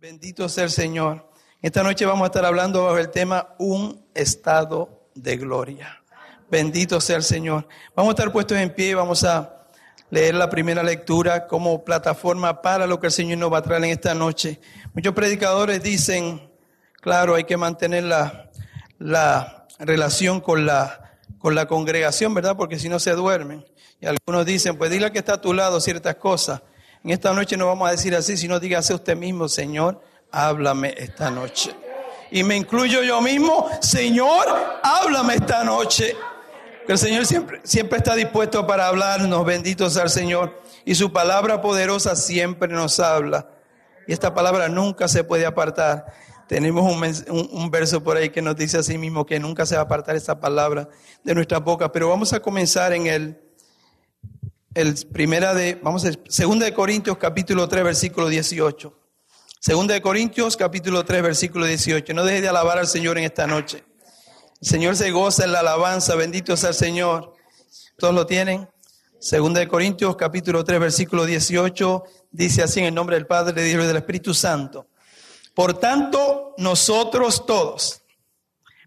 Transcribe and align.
Bendito 0.00 0.48
sea 0.48 0.62
el 0.62 0.70
Señor. 0.70 1.28
Esta 1.60 1.82
noche 1.82 2.06
vamos 2.06 2.22
a 2.22 2.26
estar 2.26 2.44
hablando 2.44 2.84
bajo 2.84 2.98
el 2.98 3.10
tema 3.10 3.56
un 3.58 4.06
estado 4.14 5.08
de 5.16 5.36
gloria. 5.36 6.04
Bendito 6.48 7.00
sea 7.00 7.16
el 7.16 7.24
Señor. 7.24 7.66
Vamos 7.96 8.10
a 8.10 8.14
estar 8.14 8.30
puestos 8.30 8.58
en 8.58 8.72
pie 8.72 8.90
y 8.90 8.94
vamos 8.94 9.24
a 9.24 9.66
leer 10.10 10.36
la 10.36 10.48
primera 10.48 10.84
lectura 10.84 11.48
como 11.48 11.84
plataforma 11.84 12.62
para 12.62 12.86
lo 12.86 13.00
que 13.00 13.08
el 13.08 13.12
Señor 13.12 13.38
nos 13.38 13.52
va 13.52 13.58
a 13.58 13.62
traer 13.62 13.82
en 13.82 13.90
esta 13.90 14.14
noche. 14.14 14.60
Muchos 14.94 15.14
predicadores 15.14 15.82
dicen, 15.82 16.48
claro, 17.00 17.34
hay 17.34 17.42
que 17.42 17.56
mantener 17.56 18.04
la, 18.04 18.52
la 19.00 19.66
relación 19.80 20.40
con 20.40 20.64
la, 20.64 21.18
con 21.38 21.56
la 21.56 21.66
congregación, 21.66 22.34
¿verdad? 22.34 22.56
Porque 22.56 22.78
si 22.78 22.88
no 22.88 23.00
se 23.00 23.14
duermen. 23.14 23.66
Y 24.00 24.06
algunos 24.06 24.46
dicen, 24.46 24.78
pues 24.78 24.92
dile 24.92 25.10
que 25.10 25.18
está 25.18 25.34
a 25.34 25.40
tu 25.40 25.52
lado 25.52 25.80
ciertas 25.80 26.14
cosas. 26.14 26.62
En 27.04 27.10
esta 27.10 27.32
noche 27.32 27.56
no 27.56 27.66
vamos 27.66 27.88
a 27.88 27.92
decir 27.92 28.14
así, 28.14 28.36
sino 28.36 28.58
dígase 28.58 28.94
usted 28.94 29.16
mismo, 29.16 29.48
Señor, 29.48 30.00
háblame 30.30 30.94
esta 30.96 31.30
noche. 31.30 31.74
Y 32.30 32.42
me 32.42 32.56
incluyo 32.56 33.02
yo 33.02 33.20
mismo, 33.20 33.68
Señor, 33.80 34.46
háblame 34.82 35.34
esta 35.34 35.64
noche. 35.64 36.16
El 36.86 36.98
Señor 36.98 37.26
siempre, 37.26 37.60
siempre 37.64 37.98
está 37.98 38.14
dispuesto 38.14 38.66
para 38.66 38.88
hablarnos, 38.88 39.44
bendito 39.44 39.88
sea 39.90 40.04
el 40.04 40.10
Señor. 40.10 40.60
Y 40.84 40.94
su 40.94 41.12
palabra 41.12 41.60
poderosa 41.60 42.16
siempre 42.16 42.68
nos 42.68 42.98
habla. 42.98 43.48
Y 44.06 44.12
esta 44.12 44.34
palabra 44.34 44.68
nunca 44.68 45.06
se 45.06 45.22
puede 45.22 45.46
apartar. 45.46 46.06
Tenemos 46.48 46.90
un, 46.90 47.48
un, 47.50 47.70
verso 47.70 48.02
por 48.02 48.16
ahí 48.16 48.30
que 48.30 48.40
nos 48.40 48.56
dice 48.56 48.78
así 48.78 48.96
mismo 48.96 49.26
que 49.26 49.38
nunca 49.38 49.66
se 49.66 49.74
va 49.74 49.82
a 49.82 49.84
apartar 49.84 50.16
esta 50.16 50.40
palabra 50.40 50.88
de 51.22 51.34
nuestra 51.34 51.58
boca. 51.58 51.92
Pero 51.92 52.08
vamos 52.08 52.32
a 52.32 52.40
comenzar 52.40 52.94
en 52.94 53.06
el 53.06 53.38
el 54.78 54.94
primera 55.08 55.54
de, 55.54 55.74
vamos 55.82 56.04
a 56.04 56.12
segunda 56.28 56.64
de 56.64 56.72
Corintios 56.72 57.18
capítulo 57.18 57.68
3 57.68 57.82
versículo 57.82 58.28
18. 58.28 58.96
Segunda 59.58 59.94
de 59.94 60.00
Corintios 60.00 60.56
capítulo 60.56 61.04
3 61.04 61.20
versículo 61.20 61.66
18. 61.66 62.14
No 62.14 62.24
deje 62.24 62.42
de 62.42 62.48
alabar 62.48 62.78
al 62.78 62.86
Señor 62.86 63.18
en 63.18 63.24
esta 63.24 63.48
noche. 63.48 63.82
El 64.60 64.68
Señor 64.68 64.94
se 64.94 65.10
goza 65.10 65.42
en 65.42 65.50
la 65.50 65.60
alabanza, 65.60 66.14
bendito 66.14 66.56
sea 66.56 66.68
el 66.68 66.76
Señor. 66.76 67.34
¿Todos 67.96 68.14
lo 68.14 68.24
tienen? 68.24 68.68
Segunda 69.18 69.58
de 69.58 69.66
Corintios 69.66 70.14
capítulo 70.14 70.62
3 70.62 70.78
versículo 70.78 71.26
18 71.26 72.04
dice 72.30 72.62
así 72.62 72.78
en 72.78 72.86
el 72.86 72.94
nombre 72.94 73.16
del 73.16 73.26
Padre, 73.26 73.60
de 73.60 73.64
Dios 73.64 73.82
y 73.82 73.86
del 73.88 73.96
Espíritu 73.96 74.32
Santo. 74.32 74.86
Por 75.54 75.74
tanto, 75.74 76.54
nosotros 76.56 77.46
todos, 77.46 78.02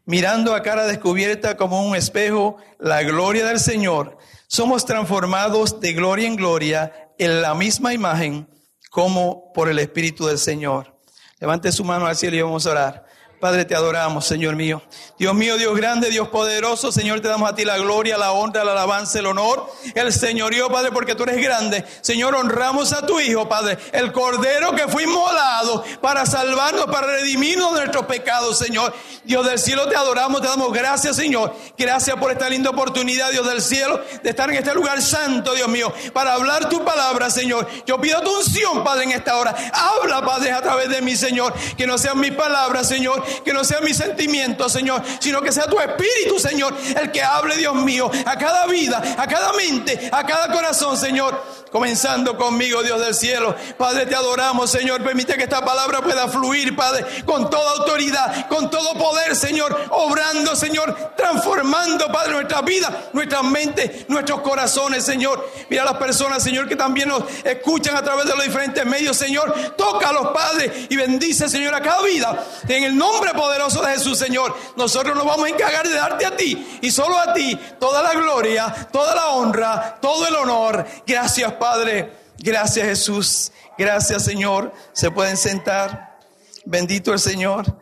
mirando 0.06 0.56
a 0.56 0.64
cara 0.64 0.88
descubierta 0.88 1.58
como 1.58 1.86
un 1.86 1.98
espejo 1.98 2.56
la 2.80 3.04
gloria 3.04 3.46
del 3.46 3.60
Señor, 3.60 4.18
somos 4.52 4.84
transformados 4.86 5.80
de 5.80 5.94
gloria 5.94 6.28
en 6.28 6.36
gloria 6.36 7.14
en 7.18 7.42
la 7.42 7.56
misma 7.56 7.94
imagen 7.94 8.50
como 8.90 9.54
por 9.54 9.70
el 9.70 9.80
Espíritu 9.80 10.26
del 10.26 10.38
Señor. 10.38 11.00
Levante 11.40 11.72
su 11.72 11.86
mano 11.86 12.06
al 12.06 12.18
cielo 12.18 12.36
y 12.36 12.42
vamos 12.42 12.68
a 12.68 12.72
orar. 12.72 13.06
Padre, 13.42 13.66
te 13.66 13.74
adoramos, 13.74 14.28
Señor 14.28 14.56
mío. 14.56 14.84
Dios 15.18 15.34
mío, 15.34 15.58
Dios 15.58 15.76
grande, 15.76 16.12
Dios 16.12 16.28
poderoso, 16.28 16.92
Señor, 16.92 17.22
te 17.22 17.28
damos 17.28 17.50
a 17.50 17.56
ti 17.56 17.66
la 17.66 17.80
gloria, 17.80 18.16
la 18.16 18.34
honra, 18.34 18.64
la 18.64 18.74
alabanza, 18.74 19.18
el 19.18 19.26
honor, 19.26 19.68
el 19.96 20.14
señorío, 20.14 20.70
Padre, 20.70 20.92
porque 20.92 21.16
tú 21.16 21.24
eres 21.24 21.44
grande. 21.44 21.84
Señor, 22.02 22.36
honramos 22.36 22.94
a 22.94 23.04
tu 23.04 23.20
Hijo, 23.20 23.50
Padre, 23.50 23.80
el 23.94 24.12
Cordero 24.12 24.76
que 24.76 24.88
fue 24.88 25.04
inmolado 25.04 25.84
para 26.02 26.28
salvarnos, 26.28 26.86
para 26.86 27.08
redimirnos 27.08 27.74
de 27.74 27.80
nuestros 27.80 28.06
pecados, 28.06 28.60
Señor. 28.60 28.94
Dios 29.24 29.44
del 29.44 29.58
cielo, 29.58 29.88
te 29.88 29.96
adoramos, 29.96 30.42
te 30.42 30.48
damos 30.48 30.72
gracias, 30.72 31.16
Señor. 31.16 31.56
Gracias 31.76 32.16
por 32.18 32.32
esta 32.32 32.48
linda 32.48 32.70
oportunidad, 32.70 33.32
Dios 33.32 33.48
del 33.48 33.64
cielo, 33.64 34.02
de 34.22 34.30
estar 34.30 34.52
en 34.52 34.58
este 34.58 34.76
lugar 34.76 35.02
santo, 35.02 35.56
Dios 35.56 35.68
mío, 35.68 35.92
para 36.14 36.34
hablar 36.34 36.70
tu 36.70 36.86
palabra, 36.86 37.32
Señor. 37.32 37.68
Yo 37.88 38.00
pido 38.00 38.22
tu 38.22 38.38
unción, 38.38 38.84
Padre, 38.84 39.06
en 39.06 39.12
esta 39.14 39.36
hora. 39.38 39.56
Habla, 39.74 40.24
Padre, 40.24 40.52
a 40.52 40.62
través 40.62 40.90
de 40.90 41.02
mí, 41.02 41.16
Señor. 41.16 41.56
Que 41.76 41.88
no 41.88 41.98
sean 41.98 42.20
mis 42.20 42.34
palabras, 42.34 42.88
Señor 42.88 43.31
que 43.44 43.54
no 43.54 43.64
sea 43.64 43.82
mi 43.82 43.94
sentimiento, 43.94 44.70
Señor, 44.70 45.02
sino 45.20 45.42
que 45.42 45.52
sea 45.52 45.66
tu 45.66 45.80
espíritu, 45.80 46.40
Señor, 46.40 46.76
el 47.00 47.12
que 47.12 47.22
hable, 47.22 47.58
Dios 47.58 47.76
mío, 47.76 48.10
a 48.26 48.38
cada 48.38 48.66
vida, 48.68 49.02
a 49.18 49.28
cada 49.28 49.54
mente, 49.54 50.10
a 50.12 50.26
cada 50.26 50.52
corazón, 50.52 50.98
Señor. 50.98 51.62
Comenzando 51.72 52.36
conmigo, 52.38 52.84
Dios 52.84 53.00
del 53.00 53.16
cielo. 53.16 53.56
Padre, 53.78 54.06
te 54.06 54.14
adoramos, 54.14 54.70
Señor. 54.70 55.02
Permite 55.04 55.36
que 55.36 55.44
esta 55.44 55.64
palabra 55.64 56.02
pueda 56.02 56.28
fluir, 56.28 56.76
Padre, 56.76 57.06
con 57.26 57.50
toda 57.50 57.72
autoridad, 57.78 58.50
con 58.50 58.70
todo 58.70 58.94
poder, 58.96 59.38
Señor. 59.38 59.80
Obrando, 59.92 60.54
Señor. 60.58 61.14
Transformando, 61.16 62.12
Padre, 62.12 62.34
nuestra 62.34 62.62
vida, 62.62 63.10
nuestras 63.14 63.44
mentes, 63.46 64.10
nuestros 64.10 64.42
corazones, 64.42 65.06
Señor. 65.06 65.50
Mira 65.70 65.84
a 65.84 65.86
las 65.86 65.96
personas, 65.96 66.44
Señor, 66.44 66.68
que 66.68 66.76
también 66.76 67.08
nos 67.08 67.24
escuchan 67.46 67.96
a 67.96 68.04
través 68.04 68.26
de 68.26 68.36
los 68.36 68.44
diferentes 68.44 68.86
medios, 68.86 69.16
Señor. 69.16 69.76
Toca 69.78 70.10
a 70.10 70.14
los 70.14 70.28
padres 70.28 70.88
y 70.90 70.96
bendice, 70.98 71.48
Señor, 71.48 71.74
a 71.74 71.82
cada 71.82 72.02
vida. 72.02 72.44
En 72.68 72.84
el 72.84 72.98
nombre 72.98 73.21
poderoso 73.30 73.82
de 73.82 73.94
Jesús, 73.94 74.18
Señor. 74.18 74.56
Nosotros 74.76 75.16
nos 75.16 75.26
vamos 75.26 75.46
a 75.46 75.50
encargar 75.50 75.88
de 75.88 75.94
darte 75.94 76.26
a 76.26 76.36
ti 76.36 76.80
y 76.82 76.92
solo 76.92 77.18
a 77.18 77.34
ti 77.34 77.58
toda 77.80 78.02
la 78.02 78.14
gloria, 78.14 78.90
toda 78.92 79.16
la 79.16 79.30
honra, 79.30 79.98
todo 80.02 80.28
el 80.28 80.36
honor. 80.36 80.86
Gracias, 81.06 81.54
Padre. 81.54 82.12
Gracias 82.38 82.88
Jesús. 82.88 83.52
Gracias 83.78 84.24
Señor. 84.24 84.74
Se 84.94 85.12
pueden 85.12 85.38
sentar. 85.38 86.20
Bendito 86.66 87.14
el 87.14 87.20
Señor. 87.20 87.80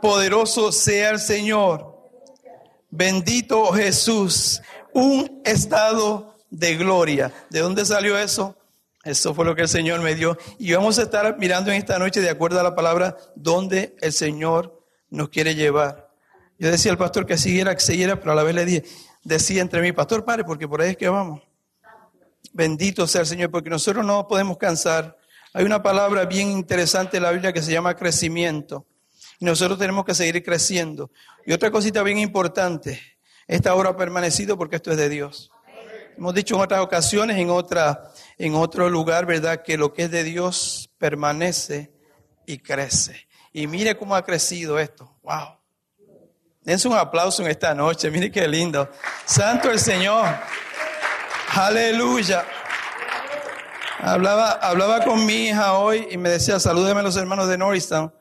Poderoso 0.00 0.72
sea 0.72 1.10
el 1.10 1.18
Señor. 1.18 1.98
Bendito 2.90 3.72
Jesús. 3.72 4.62
Un 4.92 5.42
estado 5.44 6.36
de 6.50 6.76
gloria. 6.76 7.32
¿De 7.50 7.60
dónde 7.60 7.84
salió 7.84 8.18
eso? 8.18 8.56
Eso 9.02 9.34
fue 9.34 9.44
lo 9.44 9.54
que 9.54 9.62
el 9.62 9.68
Señor 9.68 10.00
me 10.00 10.14
dio. 10.14 10.36
Y 10.58 10.72
vamos 10.72 10.98
a 10.98 11.02
estar 11.02 11.38
mirando 11.38 11.70
en 11.70 11.78
esta 11.78 11.98
noche, 11.98 12.20
de 12.20 12.28
acuerdo 12.28 12.60
a 12.60 12.62
la 12.62 12.74
palabra, 12.74 13.16
dónde 13.34 13.96
el 14.00 14.12
Señor 14.12 14.84
nos 15.08 15.30
quiere 15.30 15.54
llevar. 15.54 16.10
Yo 16.58 16.70
decía 16.70 16.92
al 16.92 16.98
pastor 16.98 17.24
que 17.24 17.38
siguiera, 17.38 17.74
que 17.74 17.80
siguiera, 17.80 18.20
pero 18.20 18.32
a 18.32 18.34
la 18.34 18.42
vez 18.42 18.54
le 18.54 18.66
dije, 18.66 18.84
decía 19.24 19.62
entre 19.62 19.80
mí, 19.80 19.92
pastor, 19.92 20.24
pare, 20.24 20.44
porque 20.44 20.68
por 20.68 20.82
ahí 20.82 20.90
es 20.90 20.96
que 20.96 21.08
vamos. 21.08 21.40
Bendito 22.52 23.06
sea 23.06 23.22
el 23.22 23.26
Señor, 23.26 23.50
porque 23.50 23.70
nosotros 23.70 24.04
no 24.04 24.28
podemos 24.28 24.58
cansar. 24.58 25.16
Hay 25.54 25.64
una 25.64 25.82
palabra 25.82 26.26
bien 26.26 26.50
interesante 26.50 27.16
en 27.16 27.22
la 27.22 27.30
Biblia 27.30 27.52
que 27.52 27.62
se 27.62 27.72
llama 27.72 27.96
crecimiento. 27.96 28.86
Y 29.38 29.46
nosotros 29.46 29.78
tenemos 29.78 30.04
que 30.04 30.14
seguir 30.14 30.44
creciendo. 30.44 31.10
Y 31.46 31.52
otra 31.52 31.70
cosita 31.70 32.02
bien 32.02 32.18
importante, 32.18 33.00
esta 33.46 33.74
obra 33.74 33.90
ha 33.90 33.96
permanecido 33.96 34.58
porque 34.58 34.76
esto 34.76 34.90
es 34.90 34.98
de 34.98 35.08
Dios. 35.08 35.50
Hemos 36.18 36.34
dicho 36.34 36.54
en 36.54 36.60
otras 36.60 36.80
ocasiones, 36.80 37.38
en, 37.38 37.48
otra, 37.48 38.12
en 38.40 38.54
otro 38.54 38.88
lugar, 38.88 39.26
¿verdad? 39.26 39.62
Que 39.62 39.76
lo 39.76 39.92
que 39.92 40.04
es 40.04 40.10
de 40.10 40.24
Dios 40.24 40.90
permanece 40.96 41.92
y 42.46 42.58
crece. 42.58 43.28
Y 43.52 43.66
mire 43.66 43.98
cómo 43.98 44.16
ha 44.16 44.24
crecido 44.24 44.78
esto. 44.78 45.14
¡Wow! 45.22 45.58
Dense 46.62 46.88
un 46.88 46.96
aplauso 46.96 47.42
en 47.42 47.50
esta 47.50 47.74
noche. 47.74 48.10
Mire 48.10 48.32
qué 48.32 48.48
lindo. 48.48 48.88
Santo 49.26 49.70
el 49.70 49.78
Señor. 49.78 50.26
Aleluya. 51.54 52.46
Hablaba, 53.98 54.52
hablaba 54.52 55.04
con 55.04 55.26
mi 55.26 55.48
hija 55.48 55.74
hoy 55.74 56.08
y 56.10 56.16
me 56.16 56.30
decía, 56.30 56.58
salúdeme 56.58 57.00
a 57.00 57.02
los 57.02 57.18
hermanos 57.18 57.46
de 57.46 57.58
Norristown, 57.58 58.14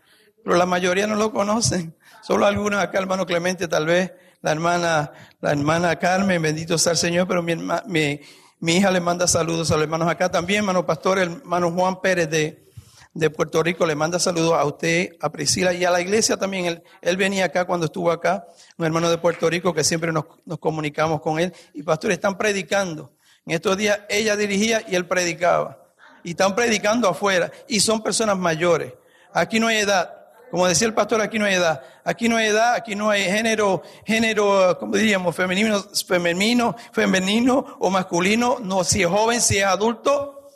pero 0.43 0.57
la 0.57 0.65
mayoría 0.65 1.07
no 1.07 1.15
lo 1.15 1.31
conocen. 1.31 1.95
Solo 2.21 2.45
algunos 2.45 2.83
acá, 2.83 2.97
hermano 2.97 3.25
Clemente, 3.25 3.69
tal 3.69 3.85
vez, 3.85 4.11
la 4.41 4.51
hermana, 4.51 5.13
la 5.39 5.51
hermana 5.51 5.95
Carmen, 5.97 6.41
bendito 6.41 6.77
sea 6.77 6.91
el 6.91 6.97
Señor, 6.97 7.25
pero 7.25 7.41
mi, 7.41 7.55
mi, 7.85 8.19
mi 8.59 8.75
hija 8.75 8.91
le 8.91 8.99
manda 8.99 9.25
saludos 9.25 9.71
a 9.71 9.75
los 9.75 9.83
hermanos 9.83 10.09
acá 10.09 10.29
también, 10.29 10.59
hermano 10.59 10.85
pastor, 10.85 11.17
el 11.19 11.31
hermano 11.31 11.71
Juan 11.71 12.01
Pérez 12.01 12.29
de, 12.29 12.69
de 13.13 13.29
Puerto 13.29 13.63
Rico 13.63 13.85
le 13.85 13.95
manda 13.95 14.19
saludos 14.19 14.53
a 14.53 14.65
usted, 14.65 15.15
a 15.21 15.31
Priscila 15.31 15.73
y 15.73 15.85
a 15.85 15.91
la 15.91 16.01
iglesia 16.01 16.35
también. 16.35 16.65
Él, 16.65 16.83
él 17.01 17.15
venía 17.15 17.45
acá 17.45 17.63
cuando 17.65 17.85
estuvo 17.85 18.11
acá, 18.11 18.45
un 18.77 18.85
hermano 18.85 19.09
de 19.09 19.17
Puerto 19.17 19.49
Rico 19.49 19.73
que 19.73 19.85
siempre 19.85 20.11
nos, 20.11 20.25
nos 20.45 20.59
comunicamos 20.59 21.21
con 21.21 21.39
él. 21.39 21.53
Y 21.73 21.83
pastor, 21.83 22.11
están 22.11 22.37
predicando. 22.37 23.13
En 23.45 23.53
estos 23.53 23.77
días 23.77 24.01
ella 24.09 24.35
dirigía 24.35 24.83
y 24.87 24.95
él 24.95 25.07
predicaba. 25.07 25.77
Y 26.23 26.31
están 26.31 26.53
predicando 26.53 27.07
afuera. 27.07 27.49
Y 27.69 27.79
son 27.79 28.03
personas 28.03 28.37
mayores. 28.37 28.93
Aquí 29.33 29.59
no 29.59 29.67
hay 29.67 29.77
edad. 29.77 30.18
Como 30.51 30.67
decía 30.67 30.87
el 30.87 30.93
pastor, 30.93 31.21
aquí 31.21 31.39
no 31.39 31.45
hay 31.45 31.55
edad. 31.55 31.81
Aquí 32.03 32.27
no 32.27 32.37
hay 32.37 32.47
edad, 32.47 32.73
aquí 32.73 32.95
no 32.95 33.09
hay 33.09 33.23
género, 33.23 33.83
género, 34.05 34.77
como 34.79 34.95
diríamos, 34.95 35.35
femenino, 35.35 35.83
femenino, 36.05 36.75
femenino 36.91 37.77
o 37.79 37.89
masculino. 37.89 38.57
No, 38.59 38.83
si 38.83 39.01
es 39.03 39.07
joven, 39.07 39.41
si 39.41 39.57
es 39.57 39.65
adulto, 39.65 40.49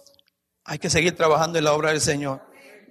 hay 0.64 0.80
que 0.80 0.90
seguir 0.90 1.16
trabajando 1.16 1.58
en 1.58 1.66
la 1.66 1.74
obra 1.74 1.90
del 1.90 2.02
Señor. 2.02 2.42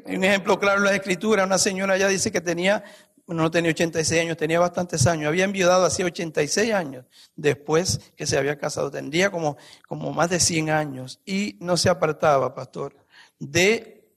Un 0.05 0.25
ejemplo 0.25 0.59
claro 0.59 0.79
en 0.79 0.85
la 0.85 0.95
escritura, 0.95 1.45
una 1.45 1.59
señora 1.59 1.97
ya 1.97 2.09
dice 2.09 2.33
que 2.33 2.41
tenía 2.41 2.83
no 3.27 3.51
tenía 3.51 3.71
86 3.71 4.21
años, 4.21 4.37
tenía 4.37 4.61
bastantes 4.61 5.07
años, 5.07 5.29
había 5.29 5.45
enviudado 5.45 5.85
hacía 5.85 6.07
86 6.07 6.73
años 6.73 7.07
después 7.37 8.13
que 8.17 8.27
se 8.27 8.37
había 8.37 8.59
casado, 8.59 8.91
tendría 8.91 9.31
como, 9.31 9.57
como 9.87 10.13
más 10.13 10.31
de 10.31 10.41
100 10.41 10.71
años 10.71 11.21
y 11.25 11.57
no 11.61 11.77
se 11.77 11.89
apartaba, 11.89 12.55
pastor, 12.55 12.97
de 13.39 14.11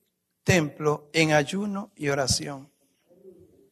templo 0.44 1.10
en 1.14 1.34
ayuno 1.34 1.92
y 1.96 2.10
oración. 2.10 2.72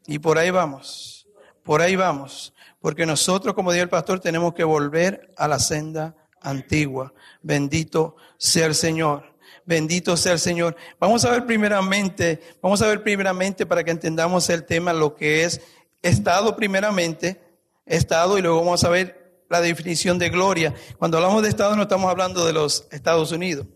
Y 0.07 0.19
por 0.19 0.37
ahí 0.37 0.51
vamos, 0.51 1.27
por 1.63 1.81
ahí 1.81 1.95
vamos, 1.95 2.53
porque 2.81 3.05
nosotros, 3.05 3.53
como 3.53 3.71
dijo 3.71 3.83
el 3.83 3.89
pastor, 3.89 4.19
tenemos 4.19 4.53
que 4.53 4.63
volver 4.63 5.33
a 5.37 5.47
la 5.47 5.59
senda 5.59 6.15
antigua. 6.41 7.13
Bendito 7.41 8.15
sea 8.37 8.65
el 8.65 8.75
Señor. 8.75 9.33
Bendito 9.65 10.17
sea 10.17 10.33
el 10.33 10.39
Señor. 10.39 10.75
Vamos 10.99 11.23
a 11.23 11.31
ver 11.31 11.45
primeramente, 11.45 12.41
vamos 12.61 12.81
a 12.81 12.87
ver 12.87 13.01
primeramente 13.01 13.65
para 13.65 13.83
que 13.83 13.91
entendamos 13.91 14.49
el 14.49 14.65
tema, 14.65 14.91
lo 14.91 15.15
que 15.15 15.45
es 15.45 15.61
estado 16.01 16.55
primeramente, 16.55 17.41
estado, 17.85 18.37
y 18.37 18.41
luego 18.41 18.59
vamos 18.59 18.83
a 18.83 18.89
ver 18.89 19.23
la 19.49 19.61
definición 19.61 20.19
de 20.19 20.29
gloria. 20.29 20.73
Cuando 20.97 21.17
hablamos 21.17 21.43
de 21.43 21.49
estado 21.49 21.75
no 21.75 21.83
estamos 21.83 22.09
hablando 22.09 22.45
de 22.45 22.53
los 22.53 22.87
Estados 22.91 23.31
Unidos. 23.31 23.67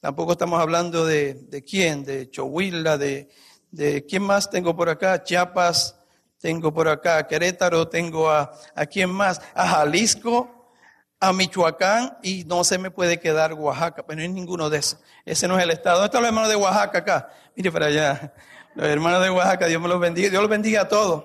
Tampoco 0.00 0.32
estamos 0.32 0.60
hablando 0.60 1.04
de, 1.06 1.64
quién, 1.68 2.04
de 2.04 2.30
Chohuila, 2.30 2.98
de, 2.98 3.28
de 3.74 4.06
quién 4.06 4.22
más 4.22 4.48
tengo 4.48 4.76
por 4.76 4.88
acá, 4.88 5.22
Chiapas, 5.22 5.96
tengo 6.38 6.72
por 6.72 6.88
acá 6.88 7.26
Querétaro, 7.26 7.88
tengo 7.88 8.30
a, 8.30 8.52
a 8.74 8.86
quién 8.86 9.10
más, 9.10 9.40
a 9.54 9.66
Jalisco, 9.66 10.70
a 11.18 11.32
Michoacán 11.32 12.18
y 12.22 12.44
no 12.44 12.62
se 12.64 12.78
me 12.78 12.90
puede 12.90 13.18
quedar 13.18 13.54
Oaxaca, 13.54 14.04
pero 14.06 14.18
no 14.18 14.22
hay 14.22 14.28
ninguno 14.28 14.70
de 14.70 14.78
esos. 14.78 15.00
Ese 15.24 15.48
no 15.48 15.58
es 15.58 15.64
el 15.64 15.70
estado. 15.70 15.96
¿Dónde 15.96 16.06
están 16.06 16.22
los 16.22 16.28
hermanos 16.28 16.50
de 16.50 16.56
Oaxaca 16.56 16.98
acá? 16.98 17.28
Mire 17.56 17.72
para 17.72 17.86
allá. 17.86 18.32
Los 18.74 18.86
hermanos 18.86 19.22
de 19.22 19.30
Oaxaca, 19.30 19.66
Dios 19.66 19.80
me 19.80 19.88
los 19.88 20.00
bendiga. 20.00 20.28
Dios 20.28 20.42
los 20.42 20.50
bendiga 20.50 20.82
a 20.82 20.88
todos. 20.88 21.24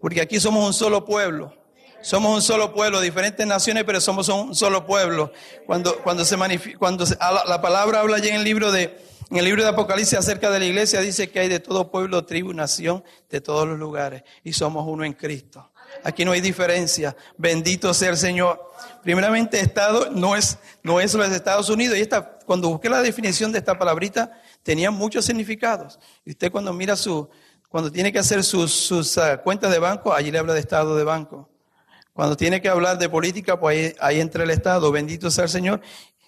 Porque 0.00 0.20
aquí 0.20 0.38
somos 0.38 0.64
un 0.64 0.74
solo 0.74 1.04
pueblo. 1.04 1.54
Somos 2.00 2.34
un 2.34 2.42
solo 2.42 2.72
pueblo, 2.72 3.00
diferentes 3.00 3.46
naciones, 3.46 3.84
pero 3.84 4.00
somos 4.00 4.28
un 4.28 4.54
solo 4.54 4.86
pueblo. 4.86 5.32
Cuando, 5.66 5.98
cuando 6.02 6.24
se 6.24 6.36
cuando 6.78 7.04
la 7.46 7.60
palabra 7.60 8.00
habla 8.00 8.18
ya 8.18 8.28
en 8.28 8.36
el 8.36 8.44
libro 8.44 8.70
de, 8.70 8.98
en 9.30 9.36
el 9.36 9.44
libro 9.44 9.62
de 9.62 9.68
Apocalipsis 9.68 10.16
acerca 10.16 10.50
de 10.50 10.60
la 10.60 10.64
iglesia, 10.64 11.00
dice 11.00 11.30
que 11.30 11.40
hay 11.40 11.48
de 11.48 11.60
todo 11.60 11.90
pueblo, 11.90 12.24
tribu, 12.24 12.52
nación, 12.52 13.04
de 13.28 13.40
todos 13.40 13.66
los 13.66 13.78
lugares. 13.78 14.22
Y 14.44 14.52
somos 14.52 14.86
uno 14.86 15.04
en 15.04 15.12
Cristo. 15.12 15.70
Aquí 16.04 16.24
no 16.24 16.32
hay 16.32 16.40
diferencia. 16.40 17.16
Bendito 17.36 17.92
sea 17.92 18.10
el 18.10 18.16
Señor. 18.16 18.70
Primeramente, 19.02 19.58
Estado 19.60 20.10
no 20.10 20.36
es, 20.36 20.58
no 20.82 21.00
es 21.00 21.12
los 21.14 21.30
Estados 21.30 21.68
Unidos. 21.68 21.98
Y 21.98 22.00
esta, 22.00 22.38
cuando 22.46 22.68
busqué 22.68 22.88
la 22.88 23.02
definición 23.02 23.52
de 23.52 23.58
esta 23.58 23.76
palabrita, 23.76 24.40
tenía 24.62 24.90
muchos 24.90 25.24
significados. 25.24 25.98
Y 26.24 26.30
usted 26.30 26.52
cuando 26.52 26.72
mira 26.72 26.94
su, 26.94 27.28
cuando 27.68 27.90
tiene 27.90 28.12
que 28.12 28.18
hacer 28.18 28.44
sus, 28.44 28.72
sus 28.72 29.16
uh, 29.16 29.38
cuentas 29.42 29.70
de 29.70 29.78
banco, 29.78 30.12
allí 30.12 30.30
le 30.30 30.38
habla 30.38 30.54
de 30.54 30.60
Estado 30.60 30.96
de 30.96 31.04
banco. 31.04 31.48
Cuando 32.18 32.36
tiene 32.36 32.60
que 32.60 32.68
hablar 32.68 32.98
de 32.98 33.08
política, 33.08 33.60
pues 33.60 33.76
ahí, 33.76 33.94
ahí 34.00 34.20
entra 34.20 34.42
el 34.42 34.50
Estado. 34.50 34.90
Bendito 34.90 35.30
sea 35.30 35.44
el 35.44 35.50
Señor. 35.50 35.80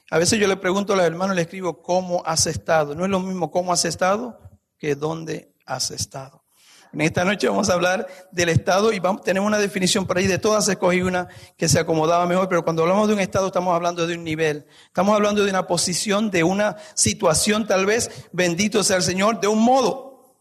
A 0.09 0.19
veces 0.19 0.39
yo 0.39 0.47
le 0.47 0.57
pregunto 0.57 0.93
a 0.93 0.97
los 0.97 1.05
hermanos, 1.05 1.35
le 1.35 1.43
escribo, 1.43 1.83
¿cómo 1.83 2.23
has 2.25 2.47
estado? 2.47 2.95
No 2.95 3.05
es 3.05 3.11
lo 3.11 3.19
mismo 3.19 3.51
cómo 3.51 3.73
has 3.73 3.85
estado 3.85 4.39
que 4.79 4.95
dónde 4.95 5.53
has 5.67 5.91
estado. 5.91 6.45
En 6.93 7.01
esta 7.01 7.25
noche 7.25 7.49
vamos 7.49 7.71
a 7.71 7.73
hablar 7.73 8.07
del 8.31 8.51
Estado 8.51 8.93
y 8.93 9.01
vamos, 9.01 9.23
tenemos 9.23 9.49
una 9.49 9.59
definición 9.59 10.07
por 10.07 10.17
ahí, 10.17 10.29
de 10.29 10.39
todas 10.39 10.69
escogí 10.69 11.03
una 11.03 11.27
que 11.57 11.69
se 11.69 11.81
acomodaba 11.81 12.25
mejor, 12.25 12.49
pero 12.49 12.63
cuando 12.63 12.83
hablamos 12.83 13.09
de 13.09 13.15
un 13.15 13.21
Estado 13.21 13.49
estamos 13.49 13.75
hablando 13.75 14.07
de 14.07 14.15
un 14.15 14.23
nivel, 14.23 14.67
estamos 14.87 15.13
hablando 15.17 15.43
de 15.43 15.51
una 15.51 15.67
posición, 15.67 16.31
de 16.31 16.45
una 16.45 16.77
situación 16.95 17.67
tal 17.67 17.85
vez, 17.85 18.29
bendito 18.31 18.85
sea 18.85 18.99
el 18.99 19.03
Señor, 19.03 19.41
de 19.41 19.49
un 19.49 19.59
modo. 19.59 20.37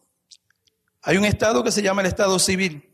Hay 1.01 1.18
un 1.18 1.25
Estado 1.25 1.63
que 1.63 1.72
se 1.72 1.81
llama 1.81 2.01
el 2.01 2.07
Estado 2.07 2.38
civil. 2.38 2.88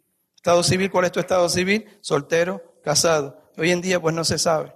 Estado 0.46 0.62
civil, 0.62 0.92
¿cuál 0.92 1.06
es 1.06 1.12
tu 1.12 1.20
Estado 1.20 1.50
civil? 1.50 1.88
Soltero, 2.02 2.62
casado. 2.84 3.50
Hoy 3.58 3.72
en 3.72 3.82
día 3.82 4.00
pues 4.00 4.14
no 4.14 4.24
se 4.24 4.38
sabe. 4.38 4.76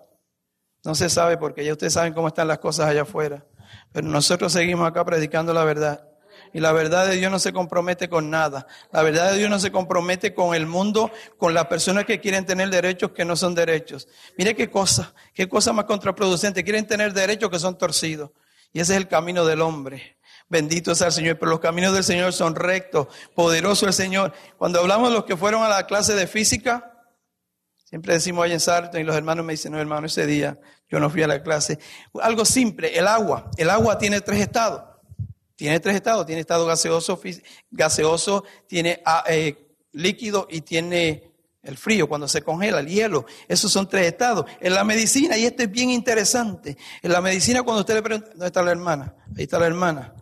No 0.84 0.96
se 0.96 1.12
sabe 1.12 1.38
porque 1.38 1.64
ya 1.64 1.74
ustedes 1.74 1.94
saben 1.94 2.12
cómo 2.12 2.28
están 2.28 2.48
las 2.48 2.58
cosas 2.58 2.88
allá 2.88 3.04
afuera. 3.04 3.46
Pero 3.92 4.08
nosotros 4.08 4.52
seguimos 4.52 4.88
acá 4.88 5.06
predicando 5.06 5.54
la 5.54 5.64
verdad. 5.64 6.10
Y 6.54 6.60
la 6.60 6.72
verdad 6.72 7.06
de 7.06 7.18
Dios 7.18 7.32
no 7.32 7.38
se 7.38 7.54
compromete 7.54 8.10
con 8.10 8.32
nada. 8.32 8.66
La 8.92 9.04
verdad 9.04 9.32
de 9.32 9.38
Dios 9.38 9.52
no 9.52 9.60
se 9.60 9.72
compromete 9.72 10.34
con 10.34 10.56
el 10.56 10.66
mundo, 10.66 11.12
con 11.38 11.54
las 11.54 11.68
personas 11.68 12.06
que 12.06 12.20
quieren 12.20 12.48
tener 12.48 12.72
derechos 12.72 13.12
que 13.12 13.24
no 13.24 13.36
son 13.36 13.54
derechos. 13.54 14.08
Mire 14.40 14.56
qué 14.56 14.72
cosa, 14.72 15.14
qué 15.36 15.48
cosa 15.48 15.72
más 15.72 15.86
contraproducente. 15.86 16.64
Quieren 16.64 16.88
tener 16.88 17.14
derechos 17.14 17.52
que 17.52 17.60
son 17.60 17.78
torcidos. 17.78 18.32
Y 18.74 18.80
ese 18.80 18.94
es 18.94 18.98
el 18.98 19.08
camino 19.08 19.46
del 19.46 19.62
hombre. 19.62 20.18
Bendito 20.50 20.96
sea 20.96 21.08
el 21.08 21.14
Señor, 21.14 21.38
pero 21.38 21.52
los 21.52 21.60
caminos 21.60 21.94
del 21.94 22.04
Señor 22.04 22.34
son 22.34 22.56
rectos, 22.56 23.08
poderoso 23.36 23.86
el 23.86 23.94
Señor. 23.94 24.34
Cuando 24.58 24.80
hablamos 24.80 25.10
de 25.10 25.16
los 25.16 25.26
que 25.26 25.38
fueron 25.38 25.62
a 25.62 25.70
la 25.70 25.86
clase 25.86 26.16
de 26.16 26.26
física, 26.26 26.92
siempre 27.86 28.14
decimos 28.14 28.44
ahí 28.44 28.54
en 28.54 28.60
Sarton 28.60 29.00
y 29.00 29.04
los 29.04 29.16
hermanos 29.16 29.46
me 29.46 29.54
dicen, 29.54 29.72
no 29.72 29.80
hermano, 29.80 30.08
ese 30.08 30.26
día 30.26 30.60
yo 30.90 31.00
no 31.00 31.10
fui 31.12 31.22
a 31.22 31.28
la 31.28 31.44
clase. 31.44 31.78
Algo 32.20 32.46
simple, 32.46 32.98
el 32.98 33.08
agua. 33.08 33.52
El 33.58 33.70
agua 33.70 34.00
tiene 34.00 34.22
tres 34.22 34.42
estados. 34.42 34.82
Tiene 35.56 35.80
tres 35.80 35.96
estados, 35.96 36.26
tiene 36.26 36.42
estado 36.42 36.66
gaseoso, 36.66 37.22
gaseoso 37.70 38.46
tiene 38.66 39.02
ah, 39.06 39.24
eh, 39.28 39.76
líquido 39.92 40.48
y 40.50 40.62
tiene 40.62 41.34
el 41.62 41.78
frío, 41.78 42.08
cuando 42.08 42.28
se 42.28 42.42
congela, 42.42 42.80
el 42.80 42.88
hielo. 42.88 43.26
Esos 43.48 43.72
son 43.72 43.88
tres 43.88 44.08
estados. 44.08 44.46
En 44.62 44.74
la 44.74 44.84
medicina, 44.84 45.38
y 45.38 45.46
esto 45.46 45.64
es 45.64 45.70
bien 45.70 45.90
interesante, 45.90 46.78
en 47.02 47.12
la 47.12 47.22
medicina 47.22 47.62
cuando 47.62 47.82
usted 47.82 47.96
le 47.96 48.02
pregunta, 48.02 48.30
¿dónde 48.32 48.48
está 48.48 48.64
la 48.64 48.72
hermana? 48.72 49.14
Ahí 49.38 49.44
está 49.44 49.60
la 49.60 49.68
hermana. 49.68 50.14